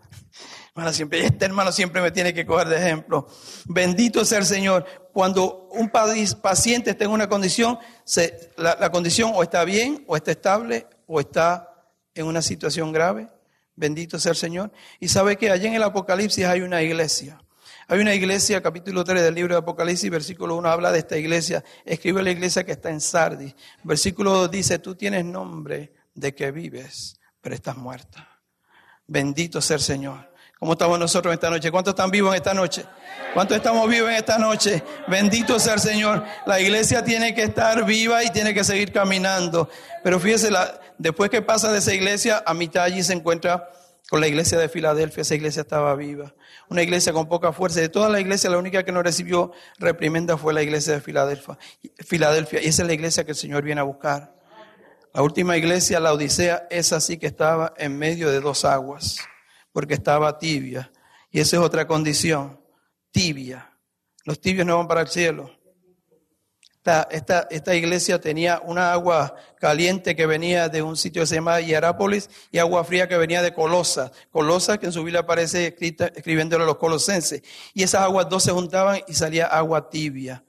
Este 0.78 1.46
hermano 1.46 1.72
siempre 1.72 2.02
me 2.02 2.12
tiene 2.12 2.34
que 2.34 2.46
coger 2.46 2.68
de 2.70 2.78
ejemplo. 2.78 3.28
Bendito 3.66 4.24
sea 4.24 4.40
el 4.40 4.46
Señor. 4.46 4.86
Cuando 5.12 5.70
un 5.72 5.90
paciente 5.90 6.92
está 6.92 7.06
en 7.06 7.12
una 7.12 7.28
condición, 7.28 7.80
la, 8.58 8.78
la 8.80 8.92
condición 8.92 9.32
o 9.34 9.44
está 9.44 9.64
bien, 9.66 10.04
o 10.08 10.16
está 10.16 10.32
estable, 10.32 10.88
o 11.08 11.20
está 11.20 11.86
en 12.14 12.28
una 12.28 12.42
situación 12.42 12.92
grave. 12.92 13.30
Bendito 13.76 14.20
sea 14.20 14.32
el 14.32 14.38
Señor. 14.38 14.72
Y 15.00 15.08
sabe 15.08 15.38
que 15.38 15.52
allí 15.52 15.68
en 15.68 15.76
el 15.76 15.84
Apocalipsis 15.84 16.46
hay 16.46 16.62
una 16.62 16.82
iglesia. 16.82 17.40
Hay 17.90 18.00
una 18.00 18.14
iglesia, 18.14 18.62
capítulo 18.62 19.04
3 19.04 19.22
del 19.24 19.34
libro 19.36 19.56
de 19.56 19.60
Apocalipsis, 19.60 20.10
versículo 20.12 20.58
1 20.58 20.70
habla 20.70 20.92
de 20.92 21.00
esta 21.00 21.18
iglesia. 21.18 21.64
Escribe 21.86 22.22
la 22.22 22.32
iglesia 22.32 22.66
que 22.66 22.74
está 22.74 22.90
en 22.90 23.00
Sardis. 23.00 23.56
Versículo 23.84 24.34
2 24.34 24.52
dice, 24.52 24.80
tú 24.80 24.96
tienes 24.96 25.24
nombre 25.24 25.94
de 26.14 26.36
que 26.36 26.52
vives, 26.52 27.18
pero 27.40 27.56
estás 27.56 27.78
muerta. 27.78 28.42
Bendito 29.08 29.62
sea 29.62 29.78
el 29.78 29.82
Señor. 29.82 30.34
¿Cómo 30.60 30.72
estamos 30.72 30.98
nosotros 30.98 31.32
esta 31.34 31.52
noche? 31.52 31.70
¿Cuántos 31.70 31.92
están 31.92 32.10
vivos 32.10 32.32
en 32.32 32.38
esta 32.38 32.54
noche? 32.54 32.84
¿Cuántos 33.36 33.58
estamos 33.58 33.88
vivos 33.88 34.10
en 34.10 34.16
esta 34.16 34.40
noche? 34.40 34.84
Bendito 35.08 35.60
sea 35.60 35.76
el 35.76 35.80
Señor. 35.80 36.24
La 36.48 36.60
iglesia 36.60 37.04
tiene 37.04 37.36
que 37.36 37.44
estar 37.44 37.86
viva 37.86 38.24
y 38.24 38.32
tiene 38.32 38.56
que 38.56 38.64
seguir 38.64 38.92
caminando. 38.92 39.70
Pero 40.04 40.20
fíjese, 40.20 40.50
después 40.98 41.30
que 41.30 41.44
pasa 41.44 41.72
de 41.72 41.78
esa 41.78 41.94
iglesia, 41.94 42.42
a 42.44 42.56
mitad 42.56 42.84
allí 42.84 43.04
se 43.04 43.14
encuentra 43.14 43.70
con 44.10 44.20
la 44.20 44.28
iglesia 44.28 44.58
de 44.58 44.68
Filadelfia. 44.68 45.22
Esa 45.22 45.36
iglesia 45.36 45.62
estaba 45.62 45.94
viva. 45.94 46.34
Una 46.70 46.82
iglesia 46.82 47.14
con 47.14 47.28
poca 47.28 47.54
fuerza. 47.54 47.80
De 47.80 47.90
toda 47.90 48.10
la 48.10 48.20
iglesia, 48.20 48.50
la 48.50 48.58
única 48.58 48.84
que 48.84 48.92
no 48.92 49.04
recibió 49.04 49.52
reprimenda 49.78 50.38
fue 50.38 50.56
la 50.56 50.64
iglesia 50.64 50.94
de 50.94 51.02
Filadelfia. 51.02 51.60
Filadelfia. 52.00 52.64
Y 52.64 52.66
esa 52.66 52.82
es 52.82 52.88
la 52.88 52.94
iglesia 52.96 53.24
que 53.26 53.32
el 53.32 53.38
Señor 53.38 53.62
viene 53.62 53.82
a 53.82 53.84
buscar. 53.84 54.34
La 55.14 55.22
última 55.22 55.56
iglesia, 55.56 56.00
la 56.00 56.14
Odisea, 56.14 56.66
es 56.72 56.94
así 56.94 57.18
que 57.18 57.28
estaba 57.28 57.76
en 57.78 57.96
medio 57.96 58.32
de 58.32 58.40
dos 58.40 58.66
aguas 58.66 59.18
porque 59.78 59.94
estaba 59.94 60.40
tibia. 60.40 60.92
Y 61.30 61.40
esa 61.40 61.58
es 61.58 61.62
otra 61.62 61.86
condición, 61.86 62.60
tibia. 63.12 63.78
Los 64.26 64.42
tibios 64.42 64.66
no 64.66 64.76
van 64.76 64.88
para 64.88 65.02
el 65.02 65.08
cielo. 65.08 65.52
Esta, 67.12 67.76
iglesia 67.76 68.20
tenía 68.20 68.60
una 68.66 68.92
agua 68.92 69.36
caliente 69.60 70.16
que 70.16 70.26
venía 70.26 70.68
de 70.68 70.82
un 70.82 70.98
sitio 70.98 71.22
que 71.22 71.28
se 71.28 71.36
llama 71.36 71.62
Hierápolis 71.62 72.28
y 72.52 72.58
agua 72.58 72.84
fría 72.86 73.08
que 73.08 73.18
venía 73.18 73.44
de 73.44 73.54
Colosa. 73.54 74.12
Colosa, 74.32 74.80
que 74.80 74.88
en 74.88 74.94
su 74.94 75.04
Biblia 75.04 75.20
aparece 75.20 75.68
escrita, 75.68 76.08
escribiéndolo 76.08 76.64
a 76.64 76.66
los 76.66 76.78
colosenses. 76.78 77.44
Y 77.76 77.84
esas 77.84 78.02
aguas 78.02 78.28
dos 78.30 78.42
se 78.42 78.54
juntaban 78.54 79.02
y 79.08 79.14
salía 79.14 79.46
agua 79.46 79.92
tibia. 79.92 80.44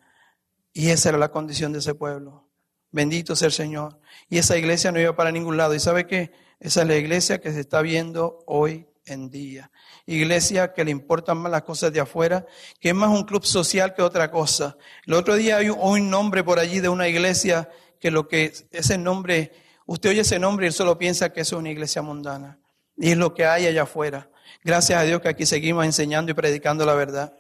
Y 0.73 0.89
esa 0.89 1.11
era 1.11 1.19
la 1.19 1.31
condición 1.31 1.75
de 1.75 1.81
ese 1.81 1.95
pueblo. 1.95 2.49
Bendito 2.91 3.37
sea 3.37 3.49
el 3.49 3.53
Señor. 3.53 4.01
Y 4.31 4.39
esa 4.39 4.57
iglesia 4.57 4.91
no 4.91 4.99
iba 4.99 5.15
para 5.15 5.33
ningún 5.33 5.59
lado. 5.59 5.75
¿Y 5.75 5.81
sabe 5.81 6.07
qué? 6.07 6.33
Esa 6.61 6.81
es 6.81 6.89
la 6.89 6.97
iglesia 6.97 7.43
que 7.43 7.53
se 7.53 7.61
está 7.61 7.83
viendo 7.83 8.43
hoy 8.47 8.88
en 9.09 9.31
día. 9.31 9.71
Iglesia 10.07 10.73
que 10.73 10.85
le 10.85 10.91
importan 10.91 11.39
más 11.39 11.53
las 11.53 11.63
cosas 11.63 11.93
de 11.93 12.01
afuera, 12.01 12.47
que 12.81 12.91
es 12.91 12.95
más 12.95 13.11
un 13.11 13.25
club 13.25 13.45
social 13.45 13.95
que 13.95 14.03
otra 14.03 14.31
cosa. 14.31 14.77
El 15.07 15.15
otro 15.15 15.35
día 15.35 15.59
hay 15.59 15.71
un 15.71 16.11
nombre 16.11 16.45
por 16.45 16.59
allí 16.59 16.81
de 16.81 16.89
una 16.89 17.09
iglesia 17.09 17.69
que 18.01 18.11
lo 18.11 18.29
que 18.29 18.53
ese 18.71 18.99
nombre, 18.99 19.53
usted 19.87 20.11
oye 20.11 20.21
ese 20.21 20.39
nombre 20.39 20.67
y 20.67 20.69
él 20.69 20.73
solo 20.73 20.99
piensa 20.99 21.33
que 21.33 21.41
es 21.41 21.53
una 21.53 21.71
iglesia 21.71 22.03
mundana. 22.03 22.59
Y 22.97 23.11
es 23.11 23.17
lo 23.17 23.35
que 23.35 23.47
hay 23.47 23.67
allá 23.67 23.83
afuera. 23.83 24.31
Gracias 24.65 25.01
a 25.01 25.05
Dios 25.05 25.21
que 25.21 25.29
aquí 25.29 25.47
seguimos 25.47 25.85
enseñando 25.85 26.33
y 26.33 26.35
predicando 26.35 26.85
la 26.85 26.95
verdad. 26.95 27.33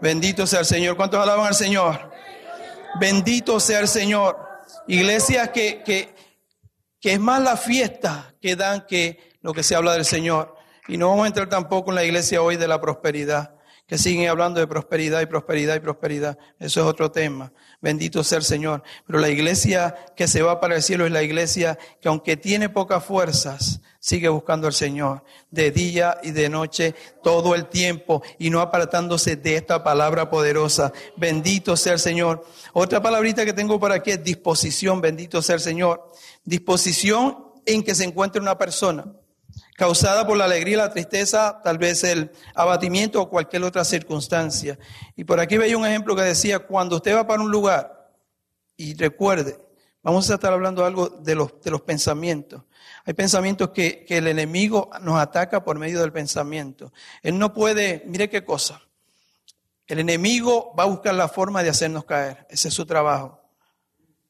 Bendito 0.00 0.46
sea 0.46 0.60
el 0.60 0.66
Señor. 0.66 0.96
¿Cuántos 0.96 1.20
alaban 1.20 1.46
al 1.46 1.54
Señor? 1.54 2.10
Bendito 3.00 3.60
sea 3.60 3.80
el 3.80 3.88
Señor. 3.88 4.36
Iglesia 4.86 5.52
que, 5.52 5.82
que, 5.82 6.14
que 7.00 7.12
es 7.12 7.20
más 7.20 7.42
la 7.42 7.56
fiesta 7.56 8.34
que 8.40 8.56
dan 8.56 8.86
que 8.86 9.34
lo 9.40 9.52
que 9.52 9.62
se 9.62 9.74
habla 9.74 9.92
del 9.92 10.04
Señor. 10.04 10.53
Y 10.86 10.98
no 10.98 11.08
vamos 11.08 11.24
a 11.24 11.28
entrar 11.28 11.48
tampoco 11.48 11.90
en 11.90 11.96
la 11.96 12.04
iglesia 12.04 12.42
hoy 12.42 12.56
de 12.56 12.68
la 12.68 12.80
prosperidad, 12.80 13.54
que 13.86 13.96
siguen 13.96 14.28
hablando 14.28 14.60
de 14.60 14.66
prosperidad 14.66 15.22
y 15.22 15.26
prosperidad 15.26 15.76
y 15.76 15.80
prosperidad. 15.80 16.38
Eso 16.58 16.80
es 16.80 16.86
otro 16.86 17.10
tema. 17.10 17.52
Bendito 17.80 18.22
sea 18.22 18.38
el 18.38 18.44
Señor. 18.44 18.82
Pero 19.06 19.18
la 19.18 19.28
iglesia 19.28 19.94
que 20.16 20.26
se 20.26 20.42
va 20.42 20.60
para 20.60 20.76
el 20.76 20.82
cielo 20.82 21.06
es 21.06 21.12
la 21.12 21.22
iglesia 21.22 21.78
que 22.00 22.08
aunque 22.08 22.36
tiene 22.36 22.68
pocas 22.68 23.04
fuerzas, 23.04 23.80
sigue 23.98 24.28
buscando 24.28 24.66
al 24.66 24.74
Señor 24.74 25.24
de 25.50 25.70
día 25.70 26.18
y 26.22 26.32
de 26.32 26.50
noche 26.50 26.94
todo 27.22 27.54
el 27.54 27.66
tiempo 27.66 28.22
y 28.38 28.50
no 28.50 28.60
apartándose 28.60 29.36
de 29.36 29.56
esta 29.56 29.82
palabra 29.82 30.28
poderosa. 30.28 30.92
Bendito 31.16 31.76
sea 31.76 31.94
el 31.94 31.98
Señor. 31.98 32.44
Otra 32.74 33.02
palabrita 33.02 33.46
que 33.46 33.54
tengo 33.54 33.80
por 33.80 33.92
aquí 33.92 34.10
es 34.10 34.22
disposición. 34.22 35.00
Bendito 35.00 35.40
sea 35.40 35.54
el 35.54 35.62
Señor. 35.62 36.10
Disposición 36.44 37.52
en 37.64 37.82
que 37.82 37.94
se 37.94 38.04
encuentre 38.04 38.40
una 38.40 38.58
persona. 38.58 39.06
Causada 39.74 40.26
por 40.26 40.36
la 40.36 40.44
alegría, 40.44 40.78
la 40.78 40.90
tristeza, 40.90 41.60
tal 41.62 41.78
vez 41.78 42.04
el 42.04 42.30
abatimiento 42.54 43.20
o 43.20 43.28
cualquier 43.28 43.64
otra 43.64 43.84
circunstancia. 43.84 44.78
Y 45.16 45.24
por 45.24 45.40
aquí 45.40 45.58
veía 45.58 45.76
un 45.76 45.86
ejemplo 45.86 46.16
que 46.16 46.22
decía, 46.22 46.60
cuando 46.60 46.96
usted 46.96 47.14
va 47.14 47.26
para 47.26 47.42
un 47.42 47.50
lugar, 47.50 48.12
y 48.76 48.94
recuerde, 48.94 49.58
vamos 50.02 50.30
a 50.30 50.34
estar 50.34 50.52
hablando 50.52 50.84
algo 50.84 51.08
de 51.08 51.34
los, 51.34 51.60
de 51.60 51.70
los 51.70 51.82
pensamientos. 51.82 52.62
Hay 53.04 53.14
pensamientos 53.14 53.70
que, 53.70 54.04
que 54.04 54.18
el 54.18 54.26
enemigo 54.26 54.90
nos 55.00 55.18
ataca 55.18 55.62
por 55.62 55.78
medio 55.78 56.00
del 56.00 56.12
pensamiento. 56.12 56.92
Él 57.22 57.38
no 57.38 57.52
puede, 57.52 58.02
mire 58.06 58.30
qué 58.30 58.44
cosa, 58.44 58.82
el 59.86 59.98
enemigo 59.98 60.74
va 60.78 60.84
a 60.84 60.86
buscar 60.86 61.14
la 61.14 61.28
forma 61.28 61.62
de 61.62 61.68
hacernos 61.68 62.04
caer, 62.04 62.46
ese 62.48 62.68
es 62.68 62.74
su 62.74 62.86
trabajo. 62.86 63.40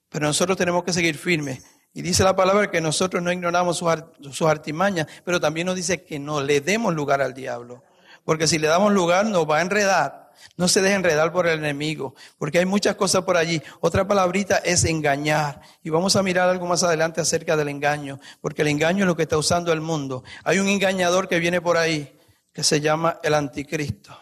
Pero 0.09 0.27
nosotros 0.27 0.57
tenemos 0.57 0.85
que 0.85 0.93
seguir 0.93 1.17
firmes. 1.17 1.63
Y 1.95 2.03
dice 2.03 2.25
la 2.25 2.35
palabra 2.35 2.71
que 2.71 2.81
nosotros 2.81 3.23
no 3.23 3.33
ignoramos 3.33 3.79
sus, 3.79 4.43
artimañas, 4.43 5.07
pero 5.25 5.41
también 5.41 5.69
nos 5.69 5.77
dice 5.77 6.05
que 6.05 6.19
no 6.19 6.43
le 6.43 6.61
demos 6.61 6.93
lugar 6.93 7.23
al 7.23 7.33
diablo. 7.33 7.85
Porque 8.25 8.49
si 8.49 8.59
le 8.59 8.67
damos 8.67 8.93
lugar 8.93 9.27
nos 9.27 9.49
va 9.49 9.59
a 9.59 9.63
enredar. 9.63 10.25
No 10.57 10.67
se 10.67 10.83
deje 10.83 10.95
enredar 10.95 11.33
por 11.33 11.47
el 11.47 11.61
enemigo, 11.61 12.15
porque 12.37 12.59
hay 12.59 12.67
muchas 12.67 12.97
cosas 12.97 13.23
por 13.23 13.37
allí. 13.37 13.63
Otra 13.81 14.07
palabrita 14.07 14.59
es 14.59 14.85
engañar. 14.85 15.61
Y 15.83 15.91
vamos 15.91 16.17
a 16.17 16.23
mirar 16.23 16.49
algo 16.49 16.67
más 16.67 16.83
adelante 16.83 17.21
acerca 17.21 17.57
del 17.57 17.69
engaño, 17.69 18.19
porque 18.41 18.63
el 18.63 18.69
engaño 18.69 19.05
es 19.05 19.07
lo 19.07 19.17
que 19.17 19.23
está 19.23 19.39
usando 19.39 19.73
el 19.73 19.81
mundo. 19.81 20.25
Hay 20.43 20.59
un 20.59 20.69
engañador 20.69 21.29
que 21.29 21.39
viene 21.39 21.61
por 21.61 21.77
ahí, 21.77 22.19
que 22.53 22.65
se 22.65 22.81
llama 22.81 23.21
el 23.23 23.35
anticristo. 23.35 24.19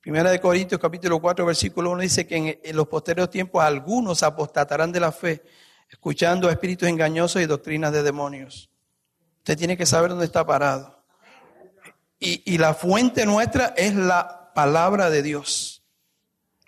Primera 0.00 0.30
de 0.30 0.40
Corintios 0.40 0.80
capítulo 0.80 1.20
4 1.20 1.44
versículo 1.44 1.90
1 1.90 2.02
dice 2.02 2.28
que 2.28 2.60
en, 2.62 2.76
los 2.76 2.86
posteriores 2.86 3.28
tiempos 3.28 3.64
algunos 3.64 4.22
apostatarán 4.22 4.92
de 4.92 5.00
la 5.00 5.10
fe, 5.10 5.42
escuchando 5.88 6.50
espíritus 6.50 6.88
engañosos 6.88 7.42
y 7.42 7.46
doctrinas 7.46 7.92
de 7.92 8.02
demonios. 8.02 8.70
Usted 9.38 9.56
tiene 9.56 9.76
que 9.76 9.86
saber 9.86 10.10
dónde 10.10 10.24
está 10.24 10.44
parado. 10.44 11.04
Y, 12.18 12.56
la 12.58 12.72
fuente 12.72 13.26
nuestra 13.26 13.74
es 13.76 13.94
la 13.94 14.52
palabra 14.54 15.10
de 15.10 15.22
Dios. 15.22 15.82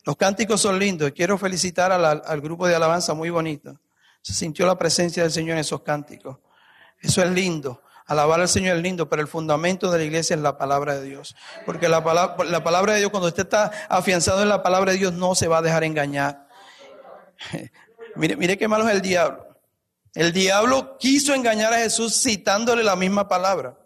Los 0.05 0.17
cánticos 0.17 0.61
son 0.61 0.79
lindos. 0.79 1.13
Quiero 1.13 1.39
felicitar 1.39 1.91
al 1.91 2.41
grupo 2.41 2.67
de 2.67 2.75
alabanza 2.75 3.15
muy 3.15 3.31
bonito. 3.31 3.81
Se 4.21 4.35
sintió 4.35 4.67
la 4.67 4.77
presencia 4.77 5.23
del 5.23 5.33
Señor 5.33 5.53
en 5.53 5.61
esos 5.61 5.83
cánticos. 5.83 6.39
Eso 7.01 7.23
es 7.23 7.31
lindo. 7.31 7.83
Alabar 8.07 8.41
al 8.41 8.49
Señor 8.49 8.77
es 8.77 8.83
lindo, 8.83 9.09
pero 9.09 9.23
el 9.23 9.29
fundamento 9.29 9.91
de 9.91 9.99
la 9.99 10.05
iglesia 10.05 10.37
es 10.37 10.43
la 10.43 10.57
palabra 10.59 10.95
de 10.95 11.05
Dios. 11.05 11.35
Porque 11.67 11.89
la 11.89 12.05
palabra, 12.05 12.45
la 12.45 12.63
palabra 12.63 12.93
de 12.93 13.01
Dios, 13.01 13.11
cuando 13.11 13.29
usted 13.29 13.45
está 13.45 13.71
afianzado 13.89 14.43
en 14.43 14.49
la 14.51 14.63
palabra 14.63 14.93
de 14.93 14.99
Dios, 14.99 15.13
no 15.15 15.35
se 15.35 15.49
va 15.49 15.59
a 15.59 15.63
dejar 15.63 15.83
engañar. 15.85 16.47
Mire, 18.19 18.37
mire 18.37 18.59
qué 18.59 18.69
malo 18.69 18.89
es 18.89 18.95
el 18.95 19.03
diablo. 19.03 19.47
El 20.15 20.33
diablo 20.33 20.97
quiso 20.99 21.35
engañar 21.35 21.73
a 21.73 21.79
Jesús 21.79 22.21
citándole 22.23 22.83
la 22.83 22.97
misma 22.97 23.29
palabra. 23.29 23.79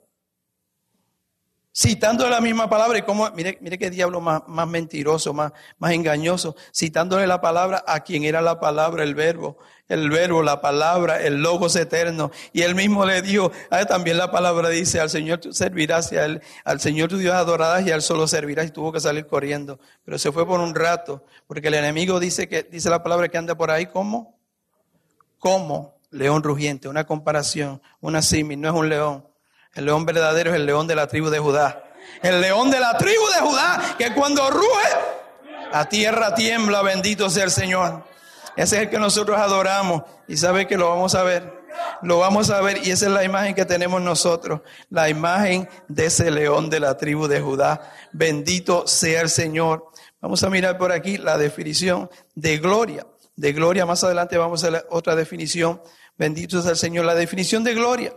Citándole 1.75 2.31
la 2.31 2.41
misma 2.41 2.69
palabra 2.69 2.99
y 2.99 3.02
cómo, 3.02 3.31
mire, 3.31 3.57
mire 3.61 3.79
qué 3.79 3.91
diablo 3.91 4.21
más, 4.21 4.43
más 4.47 4.69
mentiroso, 4.69 5.33
más, 5.33 5.52
más 5.79 5.93
engañoso, 5.93 6.55
citándole 6.75 7.26
la 7.26 7.41
palabra 7.41 7.83
a 7.87 8.00
quien 8.00 8.25
era 8.25 8.43
la 8.43 8.61
palabra, 8.61 9.02
el 9.05 9.14
verbo 9.14 9.57
el 9.93 10.09
verbo, 10.09 10.43
la 10.43 10.61
palabra, 10.61 11.21
el 11.21 11.43
logos 11.43 11.76
eterno. 11.76 12.31
Y 12.52 12.62
él 12.62 12.75
mismo 12.75 13.05
le 13.05 13.21
dijo, 13.23 13.52
ah, 13.71 13.85
también 13.85 14.17
la 14.17 14.31
palabra 14.31 14.71
dice, 14.71 15.00
al 15.00 15.11
Señor 15.11 15.38
tú 15.38 15.52
servirás 15.52 16.12
y 16.12 16.17
al, 16.17 16.43
al 16.64 16.81
Señor 16.81 17.11
tu 17.11 17.19
Dios 17.19 17.35
adorarás 17.35 17.87
y 17.87 17.91
al 17.91 18.02
solo 18.02 18.26
servirás. 18.26 18.67
Y 18.67 18.71
tuvo 18.71 18.93
que 18.93 19.00
salir 19.00 19.26
corriendo. 19.26 19.79
Pero 20.05 20.19
se 20.19 20.33
fue 20.33 20.47
por 20.47 20.61
un 20.61 20.75
rato, 20.75 21.25
porque 21.47 21.69
el 21.69 21.75
enemigo 21.75 22.21
dice 22.21 22.49
que, 22.49 22.62
dice 22.62 22.88
la 22.91 23.02
palabra 23.02 23.29
que 23.29 23.38
anda 23.38 23.55
por 23.55 23.71
ahí 23.71 23.87
como, 23.87 24.38
como 25.38 26.00
león 26.11 26.43
rugiente, 26.43 26.88
una 26.88 27.05
comparación, 27.05 27.83
una 28.00 28.23
símil, 28.23 28.61
no 28.61 28.69
es 28.69 28.75
un 28.75 28.88
león. 28.88 29.26
El 29.75 29.87
león 29.87 30.05
verdadero 30.05 30.50
es 30.50 30.57
el 30.57 30.67
león 30.67 30.87
de 30.87 30.95
la 30.95 31.07
tribu 31.07 31.31
de 31.31 31.38
Judá. 31.38 31.85
El 32.23 32.41
león 32.41 32.71
de 32.71 32.79
la 32.79 32.97
tribu 32.99 33.26
de 33.35 33.41
Judá, 33.41 33.95
que 33.97 34.12
cuando 34.12 34.50
ruge, 34.50 34.88
la 35.73 35.88
tierra 35.88 36.35
tiembla, 36.35 36.83
bendito 36.83 37.31
sea 37.31 37.45
el 37.45 37.50
Señor. 37.50 38.05
Ese 38.55 38.76
es 38.76 38.83
el 38.83 38.91
que 38.91 38.99
nosotros 38.99 39.38
adoramos 39.38 40.02
y 40.29 40.37
sabe 40.37 40.67
que 40.67 40.76
lo 40.76 40.91
vamos 40.91 41.14
a 41.14 41.23
ver. 41.23 41.62
Lo 42.02 42.19
vamos 42.19 42.50
a 42.50 42.61
ver 42.61 42.87
y 42.87 42.91
esa 42.91 43.07
es 43.07 43.12
la 43.12 43.25
imagen 43.25 43.55
que 43.55 43.64
tenemos 43.64 44.02
nosotros, 44.02 44.61
la 44.91 45.09
imagen 45.09 45.69
de 45.88 46.07
ese 46.07 46.31
león 46.31 46.69
de 46.69 46.81
la 46.81 46.99
tribu 46.99 47.26
de 47.26 47.41
Judá. 47.41 47.93
Bendito 48.12 48.87
sea 48.87 49.23
el 49.23 49.31
Señor. 49.31 49.91
Vamos 50.21 50.43
a 50.43 50.50
mirar 50.50 50.76
por 50.76 50.93
aquí 50.93 51.17
la 51.17 51.38
definición 51.38 52.11
de 52.35 52.59
gloria. 52.59 53.07
De 53.37 53.55
gloria, 53.55 53.87
más 53.87 54.05
adelante 54.05 54.37
vamos 54.37 54.62
a 54.64 54.71
ver 54.71 54.87
otra 54.91 55.17
definición. 55.17 55.81
Bendito 56.19 56.61
sea 56.61 56.73
el 56.73 56.76
Señor. 56.76 57.07
La 57.07 57.14
definición 57.14 57.64
de 57.64 57.73
gloria. 57.73 58.12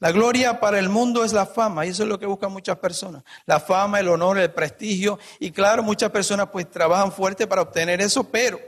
La 0.00 0.12
gloria 0.12 0.60
para 0.60 0.78
el 0.78 0.88
mundo 0.88 1.24
es 1.24 1.32
la 1.32 1.46
fama 1.46 1.84
y 1.84 1.88
eso 1.90 2.04
es 2.04 2.08
lo 2.08 2.18
que 2.18 2.26
buscan 2.26 2.52
muchas 2.52 2.78
personas. 2.78 3.24
La 3.46 3.58
fama, 3.58 3.98
el 3.98 4.08
honor, 4.08 4.38
el 4.38 4.52
prestigio 4.52 5.18
y 5.40 5.50
claro, 5.50 5.82
muchas 5.82 6.10
personas 6.10 6.48
pues 6.52 6.70
trabajan 6.70 7.10
fuerte 7.10 7.46
para 7.46 7.62
obtener 7.62 8.00
eso, 8.00 8.24
pero 8.24 8.58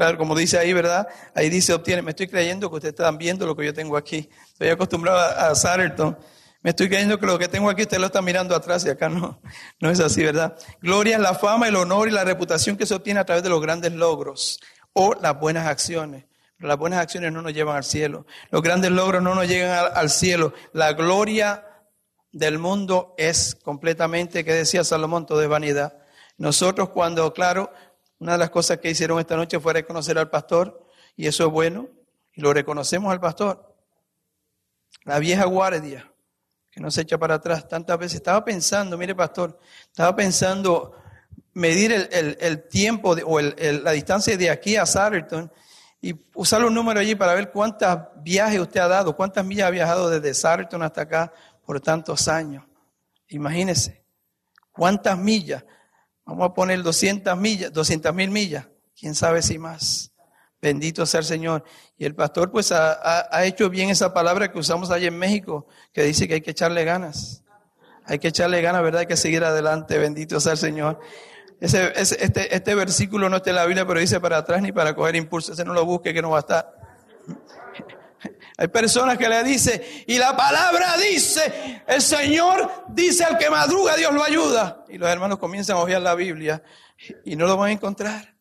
Claro, 0.00 0.16
como 0.16 0.34
dice 0.34 0.58
ahí, 0.58 0.72
¿verdad? 0.72 1.06
Ahí 1.34 1.50
dice, 1.50 1.74
obtiene, 1.74 2.00
me 2.00 2.12
estoy 2.12 2.26
creyendo 2.26 2.70
que 2.70 2.76
ustedes 2.76 2.94
están 2.94 3.18
viendo 3.18 3.44
lo 3.44 3.54
que 3.54 3.66
yo 3.66 3.74
tengo 3.74 3.98
aquí. 3.98 4.30
Estoy 4.52 4.68
acostumbrado 4.68 5.18
a, 5.18 5.50
a 5.50 6.16
Me 6.62 6.70
estoy 6.70 6.88
creyendo 6.88 7.18
que 7.18 7.26
lo 7.26 7.38
que 7.38 7.48
tengo 7.48 7.68
aquí 7.68 7.82
usted 7.82 7.98
lo 7.98 8.06
está 8.06 8.22
mirando 8.22 8.56
atrás 8.56 8.82
y 8.86 8.88
acá 8.88 9.10
no. 9.10 9.42
No 9.78 9.90
es 9.90 10.00
así, 10.00 10.24
¿verdad? 10.24 10.56
Gloria 10.80 11.16
es 11.16 11.20
la 11.20 11.34
fama, 11.34 11.68
el 11.68 11.76
honor 11.76 12.08
y 12.08 12.12
la 12.12 12.24
reputación 12.24 12.78
que 12.78 12.86
se 12.86 12.94
obtiene 12.94 13.20
a 13.20 13.26
través 13.26 13.42
de 13.42 13.50
los 13.50 13.60
grandes 13.60 13.92
logros 13.92 14.58
o 14.94 15.14
las 15.20 15.38
buenas 15.38 15.66
acciones. 15.66 16.24
Las 16.60 16.76
buenas 16.76 17.00
acciones 17.00 17.32
no 17.32 17.40
nos 17.40 17.54
llevan 17.54 17.76
al 17.76 17.84
cielo. 17.84 18.26
Los 18.50 18.60
grandes 18.60 18.90
logros 18.90 19.22
no 19.22 19.34
nos 19.34 19.48
llegan 19.48 19.90
al, 19.94 20.10
cielo. 20.10 20.52
La 20.74 20.92
gloria 20.92 21.66
del 22.32 22.58
mundo 22.58 23.14
es 23.16 23.54
completamente, 23.54 24.44
que 24.44 24.52
decía 24.52 24.84
Salomón, 24.84 25.24
todo 25.24 25.38
de 25.38 25.46
vanidad. 25.46 25.98
Nosotros 26.36 26.90
cuando, 26.90 27.32
claro, 27.32 27.72
una 28.18 28.32
de 28.32 28.38
las 28.38 28.50
cosas 28.50 28.78
que 28.78 28.90
hicieron 28.90 29.18
esta 29.18 29.36
noche 29.36 29.58
fue 29.58 29.72
reconocer 29.72 30.18
al 30.18 30.28
pastor, 30.28 30.86
y 31.16 31.26
eso 31.26 31.46
es 31.46 31.50
bueno, 31.50 31.88
y 32.34 32.42
lo 32.42 32.52
reconocemos 32.52 33.10
al 33.10 33.20
pastor. 33.20 33.74
La 35.04 35.18
vieja 35.18 35.46
guardia, 35.46 36.12
que 36.70 36.80
no 36.80 36.90
se 36.90 37.00
echa 37.00 37.16
para 37.16 37.36
atrás 37.36 37.66
tantas 37.68 37.98
veces. 37.98 38.16
Estaba 38.16 38.44
pensando, 38.44 38.98
mire 38.98 39.14
pastor, 39.14 39.58
estaba 39.86 40.14
pensando 40.14 40.94
medir 41.54 42.10
el, 42.12 42.68
tiempo 42.68 43.16
o 43.24 43.40
la 43.40 43.92
distancia 43.92 44.36
de 44.36 44.50
aquí 44.50 44.76
a 44.76 44.84
Sarleton 44.84 45.50
y 46.00 46.14
usar 46.34 46.62
los 46.62 46.72
números 46.72 47.02
allí 47.02 47.14
para 47.14 47.34
ver 47.34 47.50
cuántos 47.50 47.98
viajes 48.22 48.58
usted 48.60 48.80
ha 48.80 48.88
dado, 48.88 49.14
cuántas 49.14 49.44
millas 49.44 49.68
ha 49.68 49.70
viajado 49.70 50.08
desde 50.08 50.32
Sarleton 50.32 50.82
hasta 50.82 51.02
acá 51.02 51.32
por 51.64 51.80
tantos 51.80 52.26
años. 52.28 52.64
Imagínese, 53.28 54.02
cuántas 54.72 55.18
millas. 55.18 55.64
Vamos 56.24 56.46
a 56.46 56.54
poner 56.54 56.82
200 56.82 57.36
millas, 57.36 57.72
200 57.72 58.14
mil 58.14 58.30
millas, 58.30 58.66
quién 58.98 59.14
sabe 59.14 59.42
si 59.42 59.58
más. 59.58 60.12
Bendito 60.62 61.04
sea 61.06 61.20
el 61.20 61.26
Señor. 61.26 61.64
Y 61.96 62.04
el 62.04 62.14
pastor 62.14 62.50
pues 62.50 62.72
ha, 62.72 63.44
hecho 63.44 63.68
bien 63.70 63.90
esa 63.90 64.12
palabra 64.12 64.50
que 64.50 64.58
usamos 64.58 64.90
allá 64.90 65.08
en 65.08 65.18
México, 65.18 65.66
que 65.92 66.02
dice 66.02 66.28
que 66.28 66.34
hay 66.34 66.40
que 66.40 66.52
echarle 66.52 66.84
ganas. 66.84 67.42
Hay 68.04 68.18
que 68.18 68.28
echarle 68.28 68.60
ganas, 68.60 68.82
¿verdad? 68.82 69.00
Hay 69.00 69.06
que 69.06 69.16
seguir 69.16 69.44
adelante. 69.44 69.98
Bendito 69.98 70.40
sea 70.40 70.52
el 70.52 70.58
Señor. 70.58 71.00
Este, 71.60 72.56
este 72.56 72.74
versículo 72.74 73.28
no 73.28 73.36
está 73.36 73.50
en 73.50 73.56
la 73.56 73.66
Biblia, 73.66 73.86
pero 73.86 74.00
dice 74.00 74.18
para 74.18 74.38
atrás 74.38 74.62
ni 74.62 74.72
para 74.72 74.94
coger 74.94 75.16
impulso. 75.16 75.52
Ese 75.52 75.64
no 75.64 75.74
lo 75.74 75.84
busque, 75.84 76.14
que 76.14 76.22
no 76.22 76.30
va 76.30 76.38
a 76.38 76.40
estar. 76.40 76.80
Hay 78.56 78.68
personas 78.68 79.16
que 79.16 79.28
le 79.28 79.42
dicen, 79.42 79.80
y 80.06 80.18
la 80.18 80.36
palabra 80.36 80.96
dice, 80.98 81.82
el 81.86 82.02
Señor 82.02 82.84
dice 82.88 83.24
al 83.24 83.38
que 83.38 83.48
madruga, 83.48 83.96
Dios 83.96 84.12
lo 84.12 84.22
ayuda. 84.22 84.84
Y 84.88 84.98
los 84.98 85.08
hermanos 85.08 85.38
comienzan 85.38 85.76
a 85.76 85.80
ojear 85.80 86.02
la 86.02 86.14
Biblia 86.14 86.62
y 87.24 87.36
no 87.36 87.46
lo 87.46 87.56
van 87.56 87.70
a 87.70 87.72
encontrar. 87.72 88.34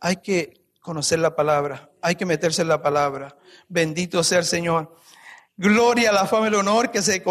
Hay 0.00 0.16
que 0.16 0.54
conocer 0.80 1.18
la 1.18 1.34
palabra, 1.34 1.90
hay 2.00 2.14
que 2.16 2.26
meterse 2.26 2.62
en 2.62 2.68
la 2.68 2.82
palabra. 2.82 3.36
Bendito 3.68 4.22
sea 4.22 4.38
el 4.38 4.44
Señor. 4.44 4.96
Gloria, 5.56 6.12
la 6.12 6.26
fama 6.26 6.46
y 6.46 6.48
el 6.48 6.54
honor 6.56 6.90
que 6.90 7.02
se 7.02 7.22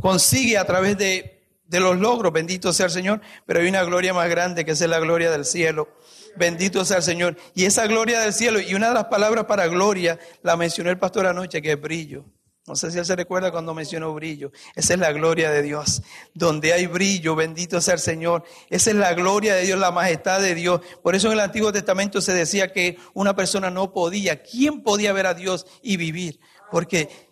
consigue 0.00 0.58
a 0.58 0.64
través 0.64 0.98
de, 0.98 1.33
de 1.74 1.80
los 1.80 1.98
logros. 1.98 2.32
Bendito 2.32 2.72
sea 2.72 2.86
el 2.86 2.92
Señor. 2.92 3.20
Pero 3.46 3.60
hay 3.60 3.68
una 3.68 3.84
gloria 3.84 4.14
más 4.14 4.28
grande 4.28 4.64
que 4.64 4.72
es 4.72 4.80
la 4.80 4.98
gloria 5.00 5.30
del 5.30 5.44
cielo. 5.44 5.88
Bendito 6.36 6.84
sea 6.84 6.98
el 6.98 7.02
Señor. 7.02 7.36
Y 7.54 7.64
esa 7.64 7.86
gloria 7.86 8.20
del 8.20 8.32
cielo, 8.32 8.60
y 8.60 8.74
una 8.74 8.88
de 8.88 8.94
las 8.94 9.04
palabras 9.04 9.44
para 9.44 9.66
gloria, 9.66 10.18
la 10.42 10.56
mencionó 10.56 10.90
el 10.90 10.98
pastor 10.98 11.26
anoche, 11.26 11.62
que 11.62 11.72
es 11.72 11.80
brillo. 11.80 12.24
No 12.66 12.76
sé 12.76 12.90
si 12.90 12.98
él 12.98 13.04
se 13.04 13.14
recuerda 13.14 13.52
cuando 13.52 13.74
mencionó 13.74 14.14
brillo. 14.14 14.50
Esa 14.74 14.94
es 14.94 15.00
la 15.00 15.12
gloria 15.12 15.50
de 15.50 15.60
Dios. 15.60 16.02
Donde 16.32 16.72
hay 16.72 16.86
brillo, 16.86 17.36
bendito 17.36 17.78
sea 17.82 17.94
el 17.94 18.00
Señor. 18.00 18.42
Esa 18.70 18.90
es 18.90 18.96
la 18.96 19.12
gloria 19.12 19.54
de 19.54 19.62
Dios, 19.62 19.78
la 19.78 19.90
majestad 19.90 20.40
de 20.40 20.54
Dios. 20.54 20.80
Por 21.02 21.14
eso 21.14 21.26
en 21.26 21.34
el 21.34 21.40
Antiguo 21.40 21.72
Testamento 21.72 22.22
se 22.22 22.32
decía 22.32 22.72
que 22.72 22.96
una 23.12 23.36
persona 23.36 23.68
no 23.68 23.92
podía. 23.92 24.42
¿Quién 24.42 24.82
podía 24.82 25.12
ver 25.12 25.26
a 25.26 25.34
Dios 25.34 25.66
y 25.82 25.98
vivir? 25.98 26.40
Porque 26.70 27.23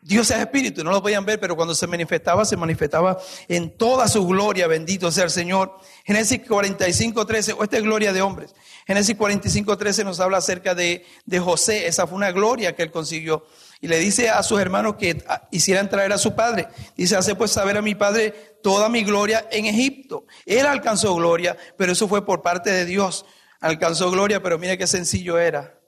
Dios 0.00 0.30
es 0.30 0.38
espíritu, 0.38 0.84
no 0.84 0.92
lo 0.92 1.02
podían 1.02 1.24
ver, 1.24 1.40
pero 1.40 1.56
cuando 1.56 1.74
se 1.74 1.86
manifestaba, 1.88 2.44
se 2.44 2.56
manifestaba 2.56 3.18
en 3.48 3.76
toda 3.76 4.06
su 4.06 4.26
gloria, 4.26 4.68
bendito 4.68 5.10
sea 5.10 5.24
el 5.24 5.30
Señor. 5.30 5.76
Génesis 6.04 6.40
45, 6.46 7.26
13, 7.26 7.52
o 7.54 7.64
esta 7.64 7.78
es 7.78 7.82
gloria 7.82 8.12
de 8.12 8.22
hombres. 8.22 8.54
Génesis 8.86 9.16
45, 9.16 9.76
13 9.76 10.04
nos 10.04 10.20
habla 10.20 10.38
acerca 10.38 10.74
de, 10.74 11.04
de 11.26 11.40
José, 11.40 11.88
esa 11.88 12.06
fue 12.06 12.16
una 12.16 12.30
gloria 12.30 12.76
que 12.76 12.84
él 12.84 12.92
consiguió. 12.92 13.44
Y 13.80 13.88
le 13.88 13.98
dice 13.98 14.28
a 14.30 14.42
sus 14.42 14.60
hermanos 14.60 14.96
que 14.96 15.22
hicieran 15.50 15.88
traer 15.88 16.12
a 16.12 16.18
su 16.18 16.34
padre. 16.34 16.68
Dice, 16.96 17.16
hace 17.16 17.34
pues 17.34 17.50
saber 17.50 17.76
a 17.76 17.82
mi 17.82 17.94
padre 17.94 18.58
toda 18.62 18.88
mi 18.88 19.02
gloria 19.02 19.46
en 19.50 19.66
Egipto. 19.66 20.26
Él 20.46 20.66
alcanzó 20.66 21.14
gloria, 21.16 21.56
pero 21.76 21.92
eso 21.92 22.08
fue 22.08 22.24
por 22.24 22.42
parte 22.42 22.70
de 22.70 22.84
Dios. 22.84 23.24
Alcanzó 23.60 24.10
gloria, 24.10 24.42
pero 24.42 24.58
mire 24.58 24.78
qué 24.78 24.86
sencillo 24.86 25.38
era. 25.38 25.80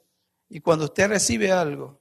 Y 0.49 0.59
cuando 0.59 0.85
usted 0.85 1.07
recibe 1.07 1.51
algo, 1.51 2.00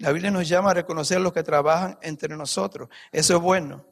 la 0.00 0.12
Biblia 0.12 0.30
nos 0.30 0.48
llama 0.48 0.70
a 0.70 0.74
reconocer 0.74 1.18
a 1.18 1.20
los 1.20 1.32
que 1.34 1.42
trabajan 1.42 1.98
entre 2.00 2.34
nosotros. 2.34 2.88
Eso 3.12 3.36
es 3.36 3.42
bueno. 3.42 3.84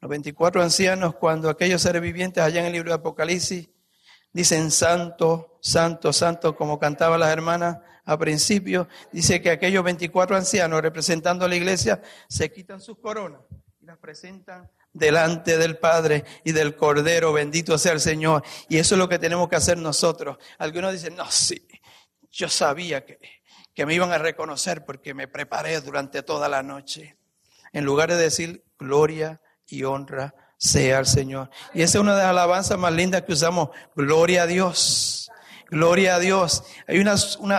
Los 0.00 0.08
24 0.08 0.60
ancianos, 0.62 1.14
cuando 1.14 1.48
aquellos 1.48 1.80
seres 1.80 2.02
vivientes 2.02 2.42
allá 2.42 2.60
en 2.60 2.66
el 2.66 2.72
libro 2.72 2.90
de 2.90 2.96
Apocalipsis, 2.96 3.68
dicen 4.32 4.72
santo, 4.72 5.58
santo, 5.62 6.12
santo, 6.12 6.56
como 6.56 6.80
cantaban 6.80 7.20
las 7.20 7.30
hermanas 7.30 7.78
a 8.04 8.18
principio, 8.18 8.88
dice 9.12 9.40
que 9.40 9.50
aquellos 9.50 9.84
24 9.84 10.36
ancianos 10.36 10.82
representando 10.82 11.44
a 11.44 11.48
la 11.48 11.54
iglesia 11.54 12.02
se 12.28 12.50
quitan 12.50 12.80
sus 12.80 12.98
coronas 12.98 13.42
y 13.80 13.86
las 13.86 13.98
presentan 13.98 14.68
delante 14.92 15.56
del 15.56 15.78
Padre 15.78 16.24
y 16.42 16.50
del 16.50 16.74
Cordero, 16.74 17.32
bendito 17.32 17.78
sea 17.78 17.92
el 17.92 18.00
Señor. 18.00 18.42
Y 18.68 18.78
eso 18.78 18.96
es 18.96 18.98
lo 18.98 19.08
que 19.08 19.20
tenemos 19.20 19.48
que 19.48 19.54
hacer 19.54 19.78
nosotros. 19.78 20.36
Algunos 20.58 20.92
dicen, 20.92 21.14
no, 21.14 21.30
sí, 21.30 21.64
yo 22.32 22.48
sabía 22.48 23.04
que, 23.04 23.39
que 23.74 23.86
me 23.86 23.94
iban 23.94 24.12
a 24.12 24.18
reconocer 24.18 24.84
porque 24.84 25.14
me 25.14 25.28
preparé 25.28 25.80
durante 25.80 26.22
toda 26.22 26.48
la 26.48 26.62
noche. 26.62 27.16
En 27.72 27.84
lugar 27.84 28.10
de 28.10 28.16
decir 28.16 28.64
gloria 28.78 29.40
y 29.66 29.84
honra 29.84 30.34
sea 30.56 30.98
el 30.98 31.06
Señor. 31.06 31.50
Y 31.72 31.82
esa 31.82 31.98
es 31.98 32.02
una 32.02 32.14
de 32.14 32.22
las 32.22 32.30
alabanzas 32.30 32.78
más 32.78 32.92
lindas 32.92 33.22
que 33.22 33.32
usamos. 33.32 33.70
Gloria 33.94 34.42
a 34.42 34.46
Dios. 34.46 35.30
Gloria 35.70 36.16
a 36.16 36.18
Dios. 36.18 36.64
Hay 36.88 36.98
una, 36.98 37.14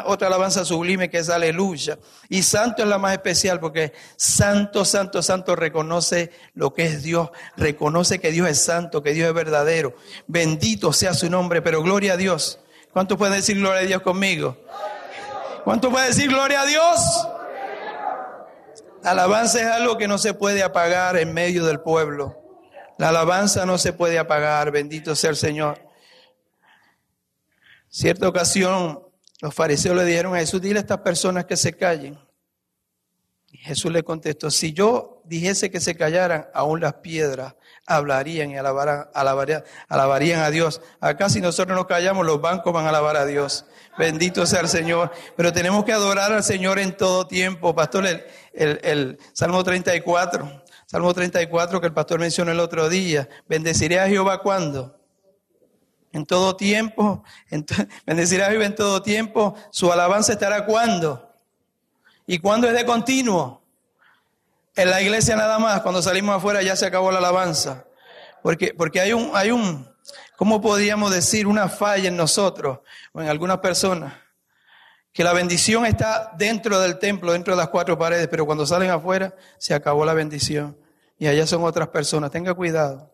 otra 0.05 0.27
alabanza 0.27 0.65
sublime 0.65 1.09
que 1.09 1.19
es 1.19 1.29
aleluya. 1.29 1.97
Y 2.27 2.43
santo 2.43 2.83
es 2.83 2.89
la 2.89 2.97
más 2.97 3.13
especial 3.13 3.61
porque 3.61 3.93
santo, 4.17 4.83
santo, 4.83 5.23
santo 5.23 5.55
reconoce 5.55 6.31
lo 6.53 6.73
que 6.73 6.83
es 6.83 7.03
Dios. 7.03 7.29
Reconoce 7.55 8.19
que 8.19 8.31
Dios 8.31 8.49
es 8.49 8.61
santo, 8.61 9.01
que 9.01 9.13
Dios 9.13 9.29
es 9.29 9.33
verdadero. 9.33 9.95
Bendito 10.27 10.91
sea 10.91 11.13
su 11.13 11.29
nombre, 11.29 11.61
pero 11.61 11.81
gloria 11.81 12.13
a 12.13 12.17
Dios. 12.17 12.59
¿Cuánto 12.91 13.17
puede 13.17 13.35
decir 13.35 13.57
gloria 13.57 13.79
a 13.79 13.85
Dios 13.85 14.01
conmigo? 14.01 14.57
¿Cuánto 15.63 15.91
puede 15.91 16.07
decir 16.07 16.29
gloria 16.29 16.61
a 16.61 16.65
Dios? 16.65 17.27
alabanza 19.03 19.59
es 19.59 19.65
algo 19.65 19.97
que 19.97 20.07
no 20.07 20.17
se 20.17 20.33
puede 20.33 20.61
apagar 20.63 21.17
en 21.17 21.33
medio 21.33 21.65
del 21.65 21.79
pueblo. 21.79 22.37
La 22.97 23.09
alabanza 23.09 23.65
no 23.65 23.77
se 23.77 23.93
puede 23.93 24.19
apagar, 24.19 24.71
bendito 24.71 25.15
sea 25.15 25.31
el 25.31 25.35
Señor. 25.35 25.79
Cierta 27.89 28.27
ocasión, 28.27 29.03
los 29.41 29.53
fariseos 29.53 29.95
le 29.95 30.05
dijeron 30.05 30.35
a 30.35 30.39
Jesús, 30.39 30.61
dile 30.61 30.79
a 30.79 30.81
estas 30.81 30.99
personas 30.99 31.45
que 31.45 31.57
se 31.57 31.73
callen. 31.75 32.19
Y 33.47 33.57
Jesús 33.57 33.91
le 33.91 34.03
contestó, 34.03 34.51
si 34.51 34.71
yo 34.71 35.21
dijese 35.25 35.71
que 35.71 35.79
se 35.79 35.95
callaran, 35.95 36.47
aún 36.53 36.79
las 36.79 36.95
piedras 36.95 37.55
hablarían 37.95 38.51
y 38.51 38.57
alabarían, 38.57 39.63
alabarían 39.87 40.41
a 40.41 40.49
Dios. 40.49 40.81
Acá 40.99 41.29
si 41.29 41.41
nosotros 41.41 41.75
nos 41.75 41.85
callamos, 41.85 42.25
los 42.25 42.41
bancos 42.41 42.73
van 42.73 42.85
a 42.85 42.89
alabar 42.89 43.17
a 43.17 43.25
Dios. 43.25 43.65
Bendito 43.97 44.45
sea 44.45 44.61
el 44.61 44.69
Señor. 44.69 45.11
Pero 45.35 45.53
tenemos 45.53 45.83
que 45.85 45.93
adorar 45.93 46.31
al 46.31 46.43
Señor 46.43 46.79
en 46.79 46.95
todo 46.95 47.27
tiempo. 47.27 47.75
Pastor, 47.75 48.05
el, 48.05 48.25
el, 48.53 48.79
el 48.83 49.19
Salmo 49.33 49.63
34 49.63 50.61
Salmo 50.91 51.13
34 51.13 51.79
que 51.79 51.87
el 51.87 51.93
pastor 51.93 52.19
mencionó 52.19 52.51
el 52.51 52.59
otro 52.59 52.89
día. 52.89 53.29
Bendeciré 53.47 53.97
a 54.01 54.09
Jehová 54.09 54.41
cuando. 54.41 54.99
En 56.11 56.25
todo 56.25 56.57
tiempo. 56.57 57.23
bendeciré 58.05 58.43
a 58.43 58.49
Jehová 58.49 58.65
en 58.65 58.75
todo 58.75 59.01
tiempo. 59.01 59.55
Su 59.69 59.89
alabanza 59.89 60.33
estará 60.33 60.65
cuando. 60.65 61.31
¿Y 62.27 62.39
cuando 62.39 62.67
es 62.67 62.73
de 62.73 62.83
continuo? 62.83 63.60
En 64.75 64.89
la 64.89 65.01
iglesia 65.01 65.35
nada 65.35 65.59
más, 65.59 65.81
cuando 65.81 66.01
salimos 66.01 66.35
afuera 66.35 66.61
ya 66.61 66.75
se 66.75 66.85
acabó 66.85 67.11
la 67.11 67.17
alabanza. 67.17 67.85
Porque, 68.41 68.73
porque 68.73 69.01
hay 69.01 69.13
un, 69.13 69.31
hay 69.33 69.51
un, 69.51 69.87
¿cómo 70.37 70.61
podríamos 70.61 71.11
decir? 71.11 71.45
Una 71.45 71.67
falla 71.67 72.07
en 72.07 72.15
nosotros 72.15 72.79
o 73.13 73.21
en 73.21 73.27
algunas 73.27 73.57
personas. 73.57 74.13
Que 75.11 75.25
la 75.25 75.33
bendición 75.33 75.85
está 75.85 76.31
dentro 76.37 76.79
del 76.79 76.97
templo, 76.97 77.33
dentro 77.33 77.53
de 77.53 77.57
las 77.57 77.67
cuatro 77.67 77.97
paredes, 77.97 78.29
pero 78.29 78.45
cuando 78.45 78.65
salen 78.65 78.89
afuera 78.89 79.35
se 79.57 79.73
acabó 79.73 80.05
la 80.05 80.13
bendición 80.13 80.77
y 81.19 81.27
allá 81.27 81.45
son 81.45 81.63
otras 81.65 81.89
personas. 81.89 82.31
Tenga 82.31 82.53
cuidado. 82.53 83.11